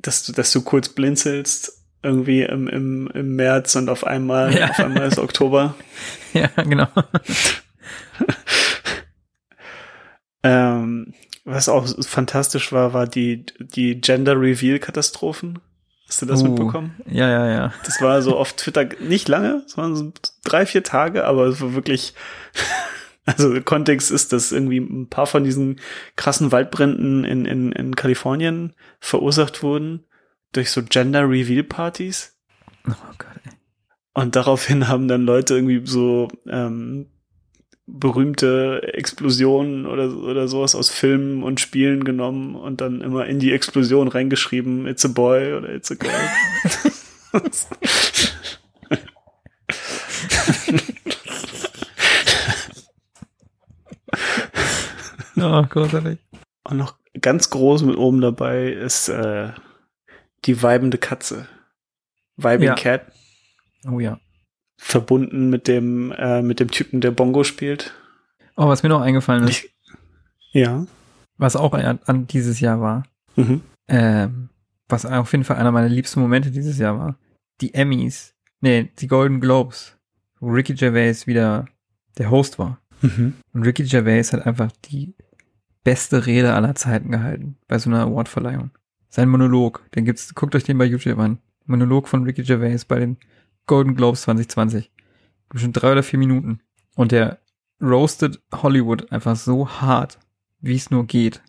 dass 0.00 0.24
du, 0.24 0.32
dass 0.32 0.52
du 0.52 0.62
kurz 0.62 0.88
blinzelst, 0.90 1.84
irgendwie 2.02 2.42
im, 2.42 2.66
im, 2.68 3.08
im 3.14 3.36
März 3.36 3.76
und 3.76 3.88
auf 3.88 4.04
einmal, 4.04 4.56
Ja. 4.56 4.70
auf 4.70 4.78
einmal 4.80 5.06
ist 5.08 5.18
Oktober. 5.28 5.74
ja, 6.34 6.48
genau. 6.62 6.88
Ähm, 10.42 11.12
was 11.50 11.68
auch 11.68 11.86
fantastisch 12.06 12.72
war, 12.72 12.92
war 12.92 13.06
die, 13.06 13.44
die 13.58 14.00
Gender 14.00 14.40
Reveal 14.40 14.78
Katastrophen. 14.78 15.58
Hast 16.06 16.22
du 16.22 16.26
das 16.26 16.42
Uh, 16.42 16.48
mitbekommen? 16.48 17.00
Ja, 17.06 17.28
ja, 17.28 17.48
ja. 17.48 17.72
Das 17.84 18.00
war 18.00 18.20
so 18.22 18.36
auf 18.36 18.54
Twitter 18.54 18.88
nicht 19.00 19.28
lange, 19.28 19.62
sondern 19.66 19.96
so 19.96 20.12
drei, 20.44 20.66
vier 20.66 20.82
Tage, 20.82 21.24
aber 21.24 21.46
es 21.46 21.60
war 21.60 21.74
wirklich, 21.74 22.14
also 23.24 23.52
der 23.52 23.62
Kontext 23.62 24.10
ist, 24.10 24.32
dass 24.32 24.50
irgendwie 24.50 24.78
ein 24.78 25.08
paar 25.08 25.26
von 25.26 25.44
diesen 25.44 25.80
krassen 26.16 26.50
Waldbränden 26.50 27.24
in, 27.24 27.44
in, 27.44 27.72
in 27.72 27.94
Kalifornien 27.94 28.74
verursacht 28.98 29.62
wurden 29.62 30.04
durch 30.52 30.70
so 30.70 30.82
Gender 30.82 31.28
Reveal 31.28 31.62
Partys. 31.62 32.36
Oh 32.88 32.92
Gott, 33.18 33.28
ey. 33.44 33.52
Und 34.14 34.34
daraufhin 34.34 34.88
haben 34.88 35.06
dann 35.06 35.22
Leute 35.22 35.54
irgendwie 35.54 35.86
so 35.86 36.26
ähm, 36.48 37.06
berühmte 37.92 38.82
Explosionen 38.94 39.86
oder, 39.86 40.14
oder 40.16 40.48
sowas 40.48 40.74
aus 40.74 40.90
Filmen 40.90 41.42
und 41.42 41.60
Spielen 41.60 42.04
genommen 42.04 42.54
und 42.54 42.80
dann 42.80 43.00
immer 43.00 43.26
in 43.26 43.38
die 43.38 43.52
Explosion 43.52 44.08
reingeschrieben, 44.08 44.86
it's 44.86 45.04
a 45.04 45.08
boy 45.08 45.54
oder 45.54 45.68
it's 45.74 45.90
a 45.90 45.94
girl. 45.94 46.12
Oh, 55.36 55.62
großartig. 55.62 56.18
und 56.64 56.76
noch 56.76 56.96
ganz 57.20 57.50
groß 57.50 57.82
mit 57.82 57.96
oben 57.96 58.20
dabei 58.20 58.70
ist 58.72 59.08
äh, 59.08 59.52
die 60.44 60.62
weibende 60.62 60.98
Katze. 60.98 61.48
Vibing 62.36 62.68
Ja. 62.68 62.74
Cat, 62.74 63.12
Oh 63.86 63.98
ja. 64.00 64.20
Verbunden 64.80 65.50
mit 65.50 65.68
dem, 65.68 66.10
äh, 66.12 66.42
mit 66.42 66.58
dem 66.58 66.70
Typen, 66.70 67.00
der 67.00 67.10
Bongo 67.10 67.44
spielt. 67.44 67.92
Oh, 68.56 68.66
was 68.68 68.82
mir 68.82 68.88
noch 68.88 69.02
eingefallen 69.02 69.44
ist, 69.44 69.64
Ich, 69.64 69.74
ja. 70.52 70.86
was 71.36 71.54
auch 71.56 71.72
an, 71.74 71.98
an 72.06 72.26
dieses 72.26 72.60
Jahr 72.60 72.80
war, 72.80 73.04
Mhm. 73.36 73.60
ähm, 73.88 74.48
was 74.88 75.06
auf 75.06 75.30
jeden 75.32 75.44
Fall 75.44 75.56
einer 75.58 75.70
meiner 75.70 75.88
liebsten 75.88 76.20
Momente 76.20 76.50
dieses 76.50 76.78
Jahr 76.78 76.98
war, 76.98 77.16
die 77.60 77.74
Emmys, 77.74 78.34
nee, 78.60 78.90
die 78.98 79.06
Golden 79.06 79.40
Globes, 79.40 79.96
wo 80.40 80.50
Ricky 80.50 80.74
Gervais 80.74 81.26
wieder 81.26 81.66
der 82.18 82.30
Host 82.30 82.58
war. 82.58 82.80
Mhm. 83.02 83.34
Und 83.52 83.62
Ricky 83.62 83.84
Gervais 83.84 84.32
hat 84.32 84.46
einfach 84.46 84.72
die 84.90 85.14
beste 85.84 86.26
Rede 86.26 86.54
aller 86.54 86.74
Zeiten 86.74 87.10
gehalten 87.12 87.56
bei 87.68 87.78
so 87.78 87.88
einer 87.90 88.00
Awardverleihung. 88.02 88.70
Sein 89.10 89.28
Monolog, 89.28 89.82
den 89.94 90.04
gibt's, 90.04 90.34
guckt 90.34 90.54
euch 90.54 90.64
den 90.64 90.78
bei 90.78 90.84
YouTube 90.86 91.18
an. 91.18 91.38
Monolog 91.66 92.08
von 92.08 92.24
Ricky 92.24 92.42
Gervais 92.42 92.84
bei 92.86 92.98
den 92.98 93.16
Golden 93.70 93.94
Globes 93.94 94.22
2020. 94.22 94.90
Bestimmt 95.48 95.80
drei 95.80 95.92
oder 95.92 96.02
vier 96.02 96.18
Minuten. 96.18 96.58
Und 96.96 97.12
der 97.12 97.38
roasted 97.80 98.42
Hollywood 98.52 99.12
einfach 99.12 99.36
so 99.36 99.68
hart, 99.68 100.18
wie 100.58 100.74
es 100.74 100.90
nur 100.90 101.06
geht. 101.06 101.40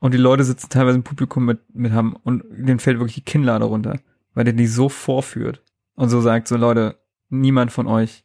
Und 0.00 0.12
die 0.12 0.18
Leute 0.18 0.42
sitzen 0.42 0.70
teilweise 0.70 0.96
im 0.96 1.04
Publikum 1.04 1.44
mit, 1.44 1.60
mit 1.72 1.92
haben 1.92 2.16
und 2.16 2.42
denen 2.50 2.80
fällt 2.80 2.98
wirklich 2.98 3.14
die 3.14 3.30
Kinnlade 3.30 3.64
runter, 3.64 4.00
weil 4.34 4.42
der 4.42 4.54
die 4.54 4.66
so 4.66 4.88
vorführt 4.88 5.62
und 5.94 6.08
so 6.08 6.20
sagt, 6.20 6.48
so 6.48 6.56
Leute, 6.56 6.98
niemand 7.28 7.70
von 7.70 7.86
euch 7.86 8.24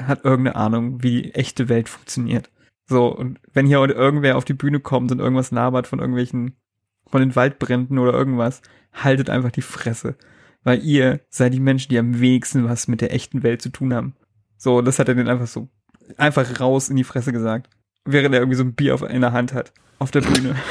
hat 0.00 0.24
irgendeine 0.24 0.54
Ahnung, 0.54 1.02
wie 1.02 1.22
die 1.22 1.34
echte 1.34 1.68
Welt 1.68 1.88
funktioniert. 1.88 2.52
So, 2.86 3.08
und 3.08 3.40
wenn 3.52 3.66
hier 3.66 3.80
heute 3.80 3.94
irgendwer 3.94 4.36
auf 4.36 4.44
die 4.44 4.54
Bühne 4.54 4.78
kommt 4.78 5.10
und 5.10 5.18
irgendwas 5.18 5.50
labert 5.50 5.88
von 5.88 5.98
irgendwelchen, 5.98 6.54
von 7.08 7.20
den 7.20 7.34
Waldbränden 7.34 7.98
oder 7.98 8.12
irgendwas, 8.12 8.62
haltet 8.92 9.30
einfach 9.30 9.50
die 9.50 9.62
Fresse. 9.62 10.14
Weil 10.64 10.82
ihr 10.82 11.20
seid 11.28 11.52
die 11.54 11.60
Menschen, 11.60 11.90
die 11.90 11.98
am 11.98 12.20
wenigsten 12.20 12.68
was 12.68 12.88
mit 12.88 13.00
der 13.00 13.12
echten 13.12 13.42
Welt 13.42 13.62
zu 13.62 13.68
tun 13.68 13.94
haben. 13.94 14.16
So, 14.56 14.80
das 14.82 14.98
hat 14.98 15.08
er 15.08 15.14
dann 15.14 15.28
einfach 15.28 15.46
so, 15.46 15.68
einfach 16.16 16.58
raus 16.60 16.88
in 16.88 16.96
die 16.96 17.04
Fresse 17.04 17.32
gesagt. 17.32 17.70
Während 18.04 18.34
er 18.34 18.40
irgendwie 18.40 18.56
so 18.56 18.64
ein 18.64 18.74
Bier 18.74 18.94
auf, 18.94 19.02
in 19.02 19.20
der 19.20 19.32
Hand 19.32 19.52
hat. 19.52 19.72
Auf 19.98 20.10
der 20.10 20.22
Bühne. 20.22 20.56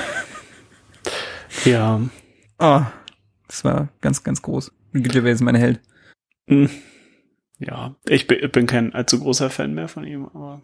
Ja. 1.66 2.02
Oh, 2.60 2.82
das 3.48 3.64
war 3.64 3.88
ganz, 4.02 4.24
ganz 4.24 4.42
groß. 4.42 4.72
Ricky 4.94 5.10
Gervais 5.10 5.36
ist 5.36 5.42
mein 5.42 5.56
Held. 5.56 5.80
Hm. 6.48 6.70
Ja, 7.60 7.96
ich 8.06 8.28
bin, 8.28 8.68
kein 8.68 8.94
allzu 8.94 9.20
großer 9.20 9.50
Fan 9.50 9.74
mehr 9.74 9.88
von 9.88 10.04
ihm, 10.04 10.26
aber 10.26 10.62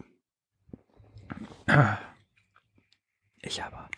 Ich 3.42 3.62
aber. 3.62 3.88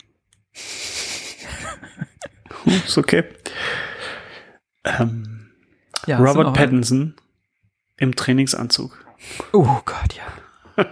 ist 2.85 2.97
okay. 2.97 3.25
Ähm, 4.83 5.51
Ja, 6.05 6.17
Robert 6.17 6.47
noch 6.47 6.53
Pattinson 6.53 7.15
im 7.97 8.15
Trainingsanzug. 8.15 9.05
Oh 9.51 9.79
Gott, 9.85 10.15
ja. 10.15 10.23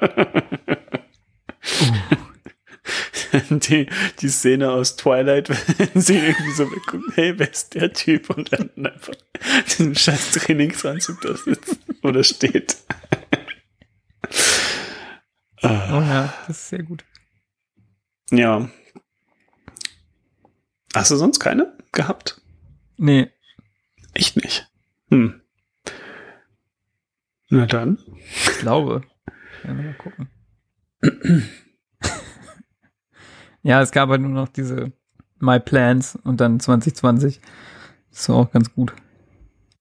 die, 3.50 3.88
die 4.20 4.30
Szene 4.30 4.72
aus 4.72 4.96
Twilight, 4.96 5.50
wenn 5.78 6.02
sie 6.02 6.18
irgendwie 6.18 6.52
so 6.52 6.68
gucken, 6.68 7.04
hey, 7.16 7.34
wer 7.38 7.50
ist 7.50 7.74
der 7.74 7.92
Typ? 7.94 8.30
Und 8.30 8.54
dann 8.54 8.70
einfach 8.86 9.14
diesen 9.68 9.96
scheiß 9.96 10.32
Trainingsanzug 10.32 11.22
da 11.22 11.36
sitzt 11.36 11.80
oder 12.04 12.24
steht. 12.24 12.78
Oh 15.64 15.68
ja, 15.68 16.34
das 16.48 16.58
ist 16.58 16.70
sehr 16.70 16.82
gut. 16.82 17.06
Ja. 18.32 18.68
Hast 20.96 21.12
du 21.12 21.18
sonst 21.18 21.40
keine 21.40 21.78
gehabt? 21.92 22.42
Nee, 22.98 23.30
Echt 24.14 24.36
nicht. 24.38 24.70
Hm. 25.10 25.42
Na 27.50 27.66
dann. 27.66 28.00
ich 28.18 28.60
glaube. 28.60 29.04
Ja, 29.64 29.74
mal 29.74 29.94
gucken. 29.96 30.30
ja, 33.62 33.82
es 33.82 33.92
gab 33.92 34.10
halt 34.10 34.22
nur 34.22 34.32
noch 34.32 34.48
diese 34.48 34.92
My 35.40 35.60
Plans 35.60 36.18
und 36.24 36.40
dann 36.42 36.60
2020. 36.60 37.42
Das 38.12 38.30
war 38.30 38.38
auch 38.38 38.52
ganz 38.52 38.74
gut. 38.74 38.94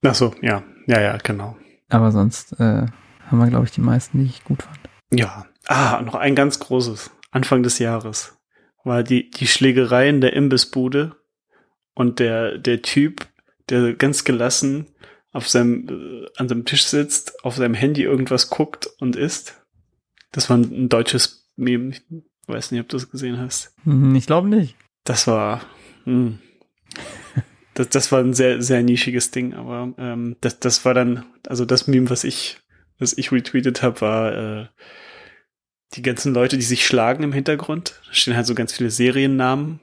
Ach 0.03 0.15
so, 0.15 0.35
ja. 0.41 0.63
Ja, 0.87 1.01
ja, 1.01 1.17
genau. 1.19 1.57
Aber 1.89 2.11
sonst 2.11 2.59
äh, 2.61 2.87
haben 3.27 3.39
wir, 3.39 3.49
glaube 3.49 3.67
ich, 3.67 3.73
die 3.73 3.81
meisten, 3.81 4.19
die 4.19 4.25
ich 4.25 4.45
gut 4.45 4.63
fand. 4.63 4.79
Ja. 5.13 5.47
Ah, 5.67 6.01
noch 6.03 6.15
ein 6.15 6.35
ganz 6.35 6.59
großes. 6.59 7.11
Anfang 7.31 7.63
des 7.63 7.79
Jahres 7.79 8.39
war 8.83 9.03
die, 9.03 9.31
die 9.31 9.47
Schlägerei 9.47 10.09
in 10.09 10.21
der 10.21 10.33
Imbissbude 10.33 11.17
und 11.95 12.19
der, 12.19 12.59
der 12.59 12.83
Typ, 12.83 13.29
der 13.71 13.95
ganz 13.95 14.25
gelassen 14.25 14.87
auf 15.33 15.49
seinem, 15.49 15.89
äh, 15.89 16.27
an 16.37 16.49
seinem 16.49 16.65
Tisch 16.65 16.85
sitzt, 16.85 17.45
auf 17.45 17.57
seinem 17.57 17.75
Handy 17.75 18.03
irgendwas 18.03 18.51
guckt 18.51 18.89
und 18.99 19.17
isst. 19.17 19.63
Das 20.33 20.51
war 20.51 20.59
ein, 20.59 20.89
deutsches 20.89 21.49
Meme. 21.57 21.91
Ich 21.91 22.03
weiß 22.47 22.73
nicht, 22.73 22.81
ob 22.81 22.89
du 22.89 22.97
es 22.97 23.11
gesehen 23.11 23.39
hast. 23.39 23.75
Hm, 23.85 24.15
Ich 24.15 24.27
glaube 24.27 24.49
nicht. 24.49 24.77
Das 25.05 25.27
war, 25.27 25.63
hm. 26.05 26.39
das, 27.75 27.89
das 27.89 28.13
war 28.13 28.21
ein 28.21 28.35
sehr, 28.35 28.61
sehr 28.63 28.83
nischiges 28.83 29.31
Ding, 29.31 29.55
aber 29.55 29.95
ähm, 29.99 30.37
das, 30.41 30.59
das 30.61 30.85
war 30.85 30.95
dann, 30.95 31.25
also 31.47 31.65
das 31.65 31.87
Meme, 31.87 32.11
was 32.11 32.25
ich, 32.25 32.59
was 32.99 33.17
ich 33.17 33.33
retweetet 33.33 33.83
habe, 33.83 34.01
war 34.01 34.33
äh, 34.63 34.67
die 35.95 36.03
ganzen 36.03 36.35
Leute, 36.35 36.57
die 36.57 36.63
sich 36.65 36.87
schlagen 36.87 37.23
im 37.25 37.33
Hintergrund. 37.33 38.01
Da 38.07 38.15
stehen 38.15 38.37
halt 38.37 38.47
so 38.47 38.55
ganz 38.55 38.73
viele 38.73 38.91
Seriennamen, 38.91 39.81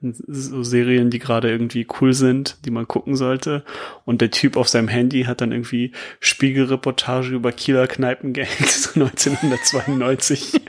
so 0.00 0.62
Serien, 0.62 1.10
die 1.10 1.18
gerade 1.18 1.50
irgendwie 1.50 1.86
cool 2.00 2.12
sind, 2.12 2.64
die 2.64 2.70
man 2.70 2.86
gucken 2.86 3.16
sollte. 3.16 3.64
Und 4.04 4.20
der 4.20 4.30
Typ 4.30 4.56
auf 4.56 4.68
seinem 4.68 4.88
Handy 4.88 5.24
hat 5.24 5.40
dann 5.40 5.52
irgendwie 5.52 5.92
Spiegelreportage 6.20 7.34
über 7.34 7.52
Kieler 7.52 7.86
Kneipengangs 7.86 8.94
1992. 8.94 10.52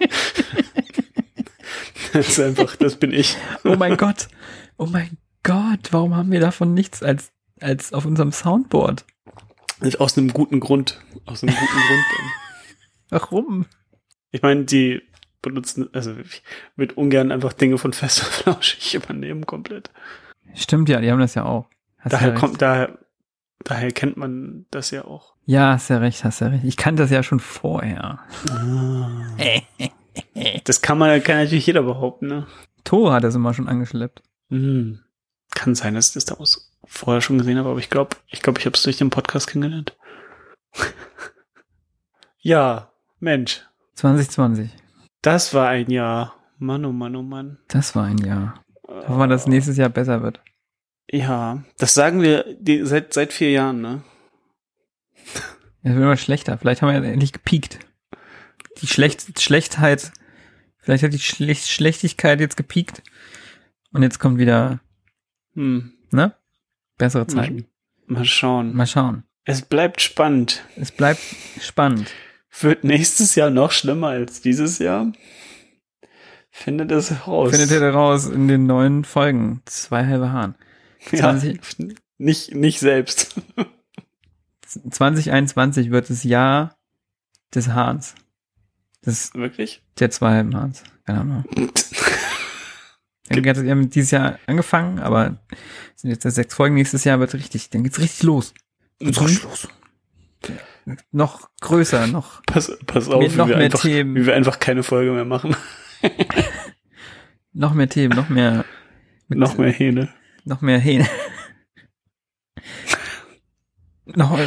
das 2.14 2.30
ist 2.30 2.40
einfach, 2.40 2.76
das 2.76 2.96
bin 2.96 3.14
ich. 3.14 3.38
Oh 3.64 3.76
mein 3.76 3.98
Gott. 3.98 4.28
Oh 4.78 4.88
mein 4.88 5.18
Gott, 5.44 5.90
warum 5.92 6.16
haben 6.16 6.32
wir 6.32 6.40
davon 6.40 6.74
nichts 6.74 7.04
als, 7.04 7.32
als 7.60 7.94
auf 7.94 8.06
unserem 8.06 8.32
Soundboard? 8.32 9.06
Aus 9.98 10.18
einem 10.18 10.34
guten 10.34 10.60
Grund. 10.60 11.00
Aus 11.26 11.44
einem 11.44 11.56
guten 11.56 11.66
Grund. 11.66 12.06
Warum? 13.10 13.66
Ich 14.32 14.42
meine, 14.42 14.66
die 14.66 15.02
benutzen, 15.42 15.90
also 15.94 16.16
ich 16.18 16.44
würde 16.76 16.96
ungern 16.96 17.32
einfach 17.32 17.54
Dinge 17.54 17.78
von 17.78 17.94
Fest 17.94 18.22
und 18.22 18.30
Flauschig 18.30 18.96
übernehmen 18.96 19.46
komplett. 19.46 19.90
Stimmt 20.54 20.90
ja, 20.90 21.00
die 21.00 21.12
haben 21.12 21.20
das 21.20 21.36
ja 21.36 21.46
auch. 21.46 21.68
Hast 22.00 22.14
daher 22.14 22.30
ja 22.30 22.36
kommt, 22.36 22.62
daher, 22.62 22.98
daher 23.64 23.92
kennt 23.92 24.18
man 24.18 24.66
das 24.72 24.92
ja 24.92 25.06
auch. 25.06 25.36
Ja, 25.46 25.74
hast 25.74 25.90
ja 25.90 25.98
recht, 25.98 26.24
hast 26.24 26.42
ja 26.42 26.48
recht. 26.48 26.64
Ich 26.64 26.78
kannte 26.78 27.04
das 27.04 27.12
ja 27.12 27.24
schon 27.24 27.40
vorher. 27.40 28.20
Das 30.66 30.82
kann 30.82 30.98
man, 30.98 31.24
kann 31.24 31.38
natürlich 31.38 31.66
jeder 31.66 31.84
behaupten, 31.84 32.28
ne? 32.28 32.48
Tore 32.84 33.14
hat 33.14 33.24
das 33.24 33.36
immer 33.36 33.54
schon 33.54 33.70
angeschleppt. 33.70 34.22
Hm. 34.50 35.00
Kann 35.56 35.76
sein, 35.76 35.94
dass 35.94 36.10
ich 36.10 36.14
das 36.16 36.26
daraus 36.26 36.72
vorher 36.86 37.22
schon 37.22 37.38
gesehen 37.38 37.58
habe, 37.58 37.70
aber 37.70 37.80
ich 37.80 37.90
glaube, 37.90 38.18
ich 38.28 38.42
glaube, 38.42 38.60
ich 38.60 38.66
habe 38.66 38.76
es 38.76 38.84
durch 38.84 38.98
den 38.98 39.12
Podcast 39.12 39.48
kennengelernt. 39.48 39.98
ja, 42.40 42.92
Mensch, 43.20 43.62
2020. 43.96 44.72
das 45.22 45.54
war 45.54 45.68
ein 45.70 45.90
Jahr. 45.90 46.36
Mann, 46.58 46.84
oh 46.86 46.92
Mann, 46.92 47.16
oh 47.16 47.22
Mann. 47.24 47.58
Das 47.68 47.96
war 47.96 48.06
ein 48.06 48.18
Jahr. 48.18 48.64
Hoffen 48.88 49.18
wir, 49.18 49.28
dass 49.28 49.48
nächstes 49.48 49.78
Jahr 49.78 49.90
besser 49.90 50.22
wird. 50.22 50.42
Ja, 51.12 51.64
das 51.78 51.94
sagen 51.94 52.22
wir 52.22 52.46
die, 52.60 52.86
seit 52.86 53.14
seit 53.14 53.34
vier 53.34 53.52
Jahren, 53.52 53.82
ne? 53.82 54.04
Es 55.82 55.92
wird 55.94 56.04
immer 56.04 56.18
schlechter. 56.18 56.58
Vielleicht 56.58 56.82
haben 56.82 56.90
wir 56.94 57.02
ja 57.02 57.12
endlich 57.14 57.32
gepiekt. 57.32 57.80
Die 58.82 58.88
Schlecht 58.88 59.40
Schlechtheit, 59.42 60.12
vielleicht 60.78 61.04
hat 61.06 61.14
die 61.14 61.20
Schlecht 61.20 61.68
Schlechtigkeit 61.70 62.42
jetzt 62.42 62.58
gepiekt. 62.58 63.02
Und 63.94 64.04
jetzt 64.04 64.20
kommt 64.20 64.38
wieder, 64.40 64.82
Hm. 65.54 65.94
ne? 66.12 66.36
Bessere 66.98 67.28
Zeiten. 67.28 67.66
Mal 68.08 68.26
schauen. 68.26 68.76
Mal 68.76 68.88
schauen. 68.88 69.24
Es 69.46 69.62
bleibt 69.62 70.02
spannend. 70.02 70.66
Es 70.76 70.92
bleibt 70.92 71.22
spannend. 71.62 72.12
Wird 72.62 72.84
nächstes 72.84 73.36
Jahr 73.36 73.50
noch 73.50 73.72
schlimmer 73.72 74.08
als 74.08 74.42
dieses 74.42 74.80
Jahr? 74.80 75.12
Findet 76.50 76.92
es 76.92 77.12
heraus. 77.12 77.52
Findet 77.52 77.72
ihr 77.72 77.80
daraus 77.80 78.26
in 78.28 78.48
den 78.48 78.66
neuen 78.66 79.06
Folgen. 79.06 79.62
Zwei 79.66 80.06
halbe 80.06 80.32
Hahn. 80.32 80.56
ja, 81.12 81.20
20 81.20 81.60
nicht, 82.18 82.54
nicht 82.54 82.80
selbst. 82.80 83.36
2021 84.90 85.90
wird 85.90 86.10
das 86.10 86.24
Jahr 86.24 86.78
des 87.56 87.70
Hahns. 87.70 88.16
Das, 89.02 89.34
Wirklich? 89.34 89.82
der 90.00 90.12
zwei 90.12 90.32
halben 90.32 90.56
Hahns. 90.56 90.84
Keine 91.06 91.22
Ahnung. 91.22 91.46
Wir 93.30 93.72
haben 93.72 93.90
dieses 93.90 94.12
Jahr 94.12 94.40
angefangen, 94.48 95.00
aber 95.00 95.40
es 95.96 96.02
sind 96.02 96.10
jetzt 96.10 96.24
sechs 96.24 96.54
Folgen. 96.54 96.76
Nächstes 96.76 97.04
Jahr 97.04 97.20
wird 97.20 97.34
richtig, 97.36 97.70
dann 97.70 97.84
geht's 97.84 98.00
richtig 98.00 98.24
los. 98.24 98.54
Geht's 99.00 99.22
richtig 99.22 99.44
los. 99.44 99.68
Noch 101.12 101.50
größer, 101.62 102.08
noch, 102.08 102.42
Pass, 102.46 102.78
pass 102.86 103.08
auf, 103.10 103.22
Mit 103.22 103.34
wie 103.34 103.38
noch 103.38 103.48
wir, 103.48 103.56
mehr 103.58 103.66
einfach, 103.66 103.82
Themen. 103.82 104.16
wie 104.16 104.26
wir 104.26 104.36
einfach 104.36 104.60
keine 104.60 104.84
Folge 104.84 105.12
mehr 105.12 105.26
machen. 105.26 105.56
noch 107.54 107.74
mehr 107.74 107.90
Themen, 107.90 108.16
noch 108.16 108.30
mehr, 108.30 108.66
noch 109.28 109.58
mehr 109.58 109.72
Hähne. 109.72 110.10
noch 110.46 110.62
mehr 110.62 110.80
Hähne. 110.80 111.08
noch. 114.06 114.40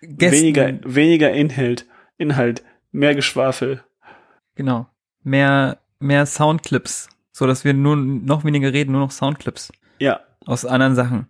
Weniger, 0.00 0.78
weniger 0.84 1.30
Inhalt, 1.32 1.86
Inhalt, 2.18 2.62
mehr 2.90 3.14
Geschwafel. 3.14 3.84
Genau. 4.56 4.88
Mehr, 5.22 5.78
mehr 6.00 6.26
Soundclips. 6.26 7.08
So 7.30 7.46
dass 7.46 7.64
wir 7.64 7.72
nur 7.72 7.96
noch 7.96 8.44
weniger 8.44 8.72
reden, 8.72 8.92
nur 8.92 9.00
noch 9.00 9.10
Soundclips 9.12 9.72
Ja, 9.98 10.20
aus 10.44 10.64
anderen 10.66 10.94
Sachen. 10.94 11.28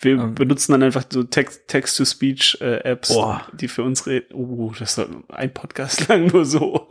Wir 0.00 0.12
Ähm. 0.18 0.34
benutzen 0.34 0.72
dann 0.72 0.82
einfach 0.82 1.04
so 1.08 1.22
Text- 1.24 1.68
Text-to-Speech-Apps, 1.68 3.08
Boah. 3.14 3.46
die 3.54 3.68
für 3.68 3.82
uns 3.82 4.06
reden. 4.06 4.34
Uh, 4.34 4.72
das 4.78 4.98
war 4.98 5.06
ein 5.28 5.52
Podcast 5.54 6.06
lang 6.08 6.26
nur 6.26 6.44
so. 6.44 6.88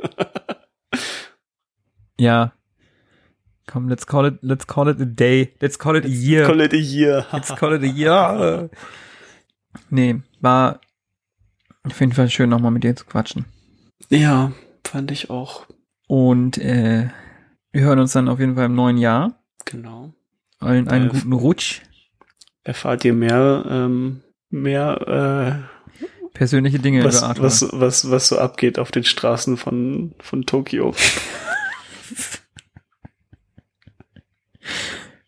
Ja. 2.20 2.54
Komm, 3.68 3.90
let's 3.90 4.06
call 4.06 4.28
it, 4.28 4.38
let's 4.42 4.68
call 4.68 4.88
it 4.90 5.02
a 5.02 5.06
day. 5.06 5.54
Let's 5.60 5.78
call 5.80 5.96
it 5.96 6.06
a 6.06 6.08
year. 6.08 6.46
Call 6.46 6.62
it 6.62 6.74
a 6.74 6.78
year. 6.78 7.26
Let's 7.32 7.56
call 7.56 7.74
it 7.74 7.82
a 7.84 7.86
year. 7.86 8.70
Nee, 9.90 10.22
war 10.40 10.80
auf 11.84 12.00
jeden 12.00 12.14
Fall 12.14 12.30
schön, 12.30 12.50
nochmal 12.50 12.72
mit 12.72 12.84
dir 12.84 12.96
zu 12.96 13.06
quatschen. 13.06 13.46
ja, 14.10 14.52
fand 14.86 15.12
ich 15.12 15.30
auch. 15.30 15.66
Und 16.08 16.58
äh, 16.60 17.10
wir 17.72 17.82
hören 17.82 18.00
uns 18.00 18.14
dann 18.14 18.30
auf 18.30 18.40
jeden 18.40 18.56
Fall 18.56 18.66
im 18.66 18.76
neuen 18.76 18.98
Jahr. 18.98 19.44
Genau. 19.66 20.14
Allen 20.60 20.88
einen 20.88 21.08
Äh, 21.08 21.10
guten 21.10 21.34
Rutsch. 21.34 21.82
Erfahrt 22.66 23.06
ihr 23.06 23.14
mehr, 23.14 23.64
ähm, 23.70 24.22
mehr, 24.50 25.70
Persönliche 26.36 26.80
Dinge 26.80 27.00
äh, 27.00 27.04
was, 27.06 27.20
über 27.20 27.28
Arthur. 27.30 27.44
was, 27.46 27.70
was, 27.72 28.12
was 28.12 28.28
so 28.28 28.38
abgeht 28.38 28.78
auf 28.78 28.92
den 28.92 29.06
Straßen 29.06 29.56
von, 29.58 30.14
von 30.20 30.46
Tokio. 30.46 30.94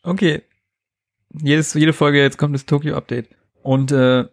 Okay. 0.03 0.41
Jedes, 1.33 1.73
jede 1.73 1.91
Folge, 1.93 2.21
jetzt 2.21 2.37
kommt 2.37 2.55
das 2.55 2.65
Tokio-Update. 2.65 3.27
Und 3.61 3.91
äh, 3.91 4.25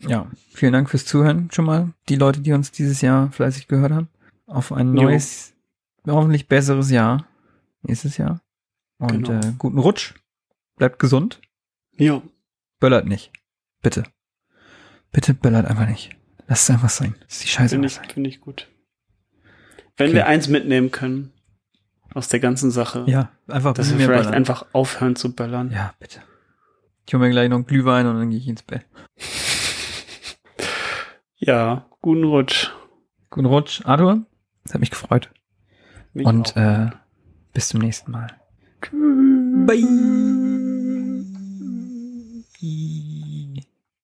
ja, 0.00 0.30
vielen 0.54 0.72
Dank 0.72 0.88
fürs 0.88 1.04
Zuhören 1.04 1.50
schon 1.52 1.66
mal. 1.66 1.92
Die 2.08 2.16
Leute, 2.16 2.40
die 2.40 2.52
uns 2.52 2.72
dieses 2.72 3.02
Jahr 3.02 3.30
fleißig 3.30 3.68
gehört 3.68 3.92
haben. 3.92 4.08
Auf 4.46 4.72
ein 4.72 4.96
Jo. 4.96 5.02
neues, 5.02 5.52
hoffentlich 6.06 6.48
besseres 6.48 6.90
Jahr. 6.90 7.26
Nächstes 7.82 8.16
Jahr. 8.16 8.40
Und 8.98 9.26
Genau. 9.28 9.40
äh, 9.46 9.52
guten 9.58 9.78
Rutsch. 9.78 10.14
Bleibt 10.76 10.98
gesund. 10.98 11.40
Jo. 11.98 12.22
Böllert 12.80 13.06
nicht. 13.06 13.32
Bitte. 13.82 14.04
Bitte 15.12 15.34
böllert 15.34 15.66
einfach 15.66 15.86
nicht. 15.88 16.10
Lasst 16.46 16.64
es 16.68 16.70
einfach 16.74 16.88
sein. 16.90 17.14
Das 17.24 17.34
ist 17.36 17.44
die 17.44 17.48
Scheiße. 17.48 17.74
Finde 17.74 17.86
ich, 17.88 17.94
sein. 17.94 18.08
finde 18.08 18.30
ich 18.30 18.40
gut. 18.40 18.68
Wenn 19.96 20.08
Okay. 20.08 20.16
wir 20.16 20.26
eins 20.26 20.48
mitnehmen 20.48 20.90
können 20.90 21.32
aus 22.14 22.28
der 22.28 22.40
ganzen 22.40 22.70
Sache, 22.70 23.04
Ja, 23.08 23.30
einfach 23.48 23.74
dass 23.74 23.90
wir 23.90 23.96
vielleicht 23.98 24.22
böllern. 24.24 24.34
einfach 24.34 24.66
aufhören 24.72 25.16
zu 25.16 25.34
böllern. 25.34 25.70
Ja, 25.72 25.94
bitte. 25.98 26.22
Ich 27.06 27.14
hole 27.14 27.24
mir 27.24 27.30
gleich 27.30 27.48
noch 27.48 27.56
einen 27.56 27.66
Glühwein 27.66 28.06
und 28.06 28.16
dann 28.16 28.30
gehe 28.30 28.38
ich 28.38 28.48
ins 28.48 28.62
Bett. 28.62 28.84
Ja, 31.40 31.86
guten 32.00 32.24
Rutsch. 32.24 32.70
Guten 33.30 33.46
Rutsch, 33.46 33.82
Arthur. 33.84 34.26
Das 34.64 34.74
hat 34.74 34.80
mich 34.80 34.90
gefreut. 34.90 35.30
Mich 36.12 36.26
Und 36.26 36.56
auch. 36.56 36.60
äh, 36.60 36.90
bis 37.52 37.68
zum 37.68 37.80
nächsten 37.80 38.10
Mal. 38.10 38.26
Bye. 38.90 40.47
E 42.60 42.97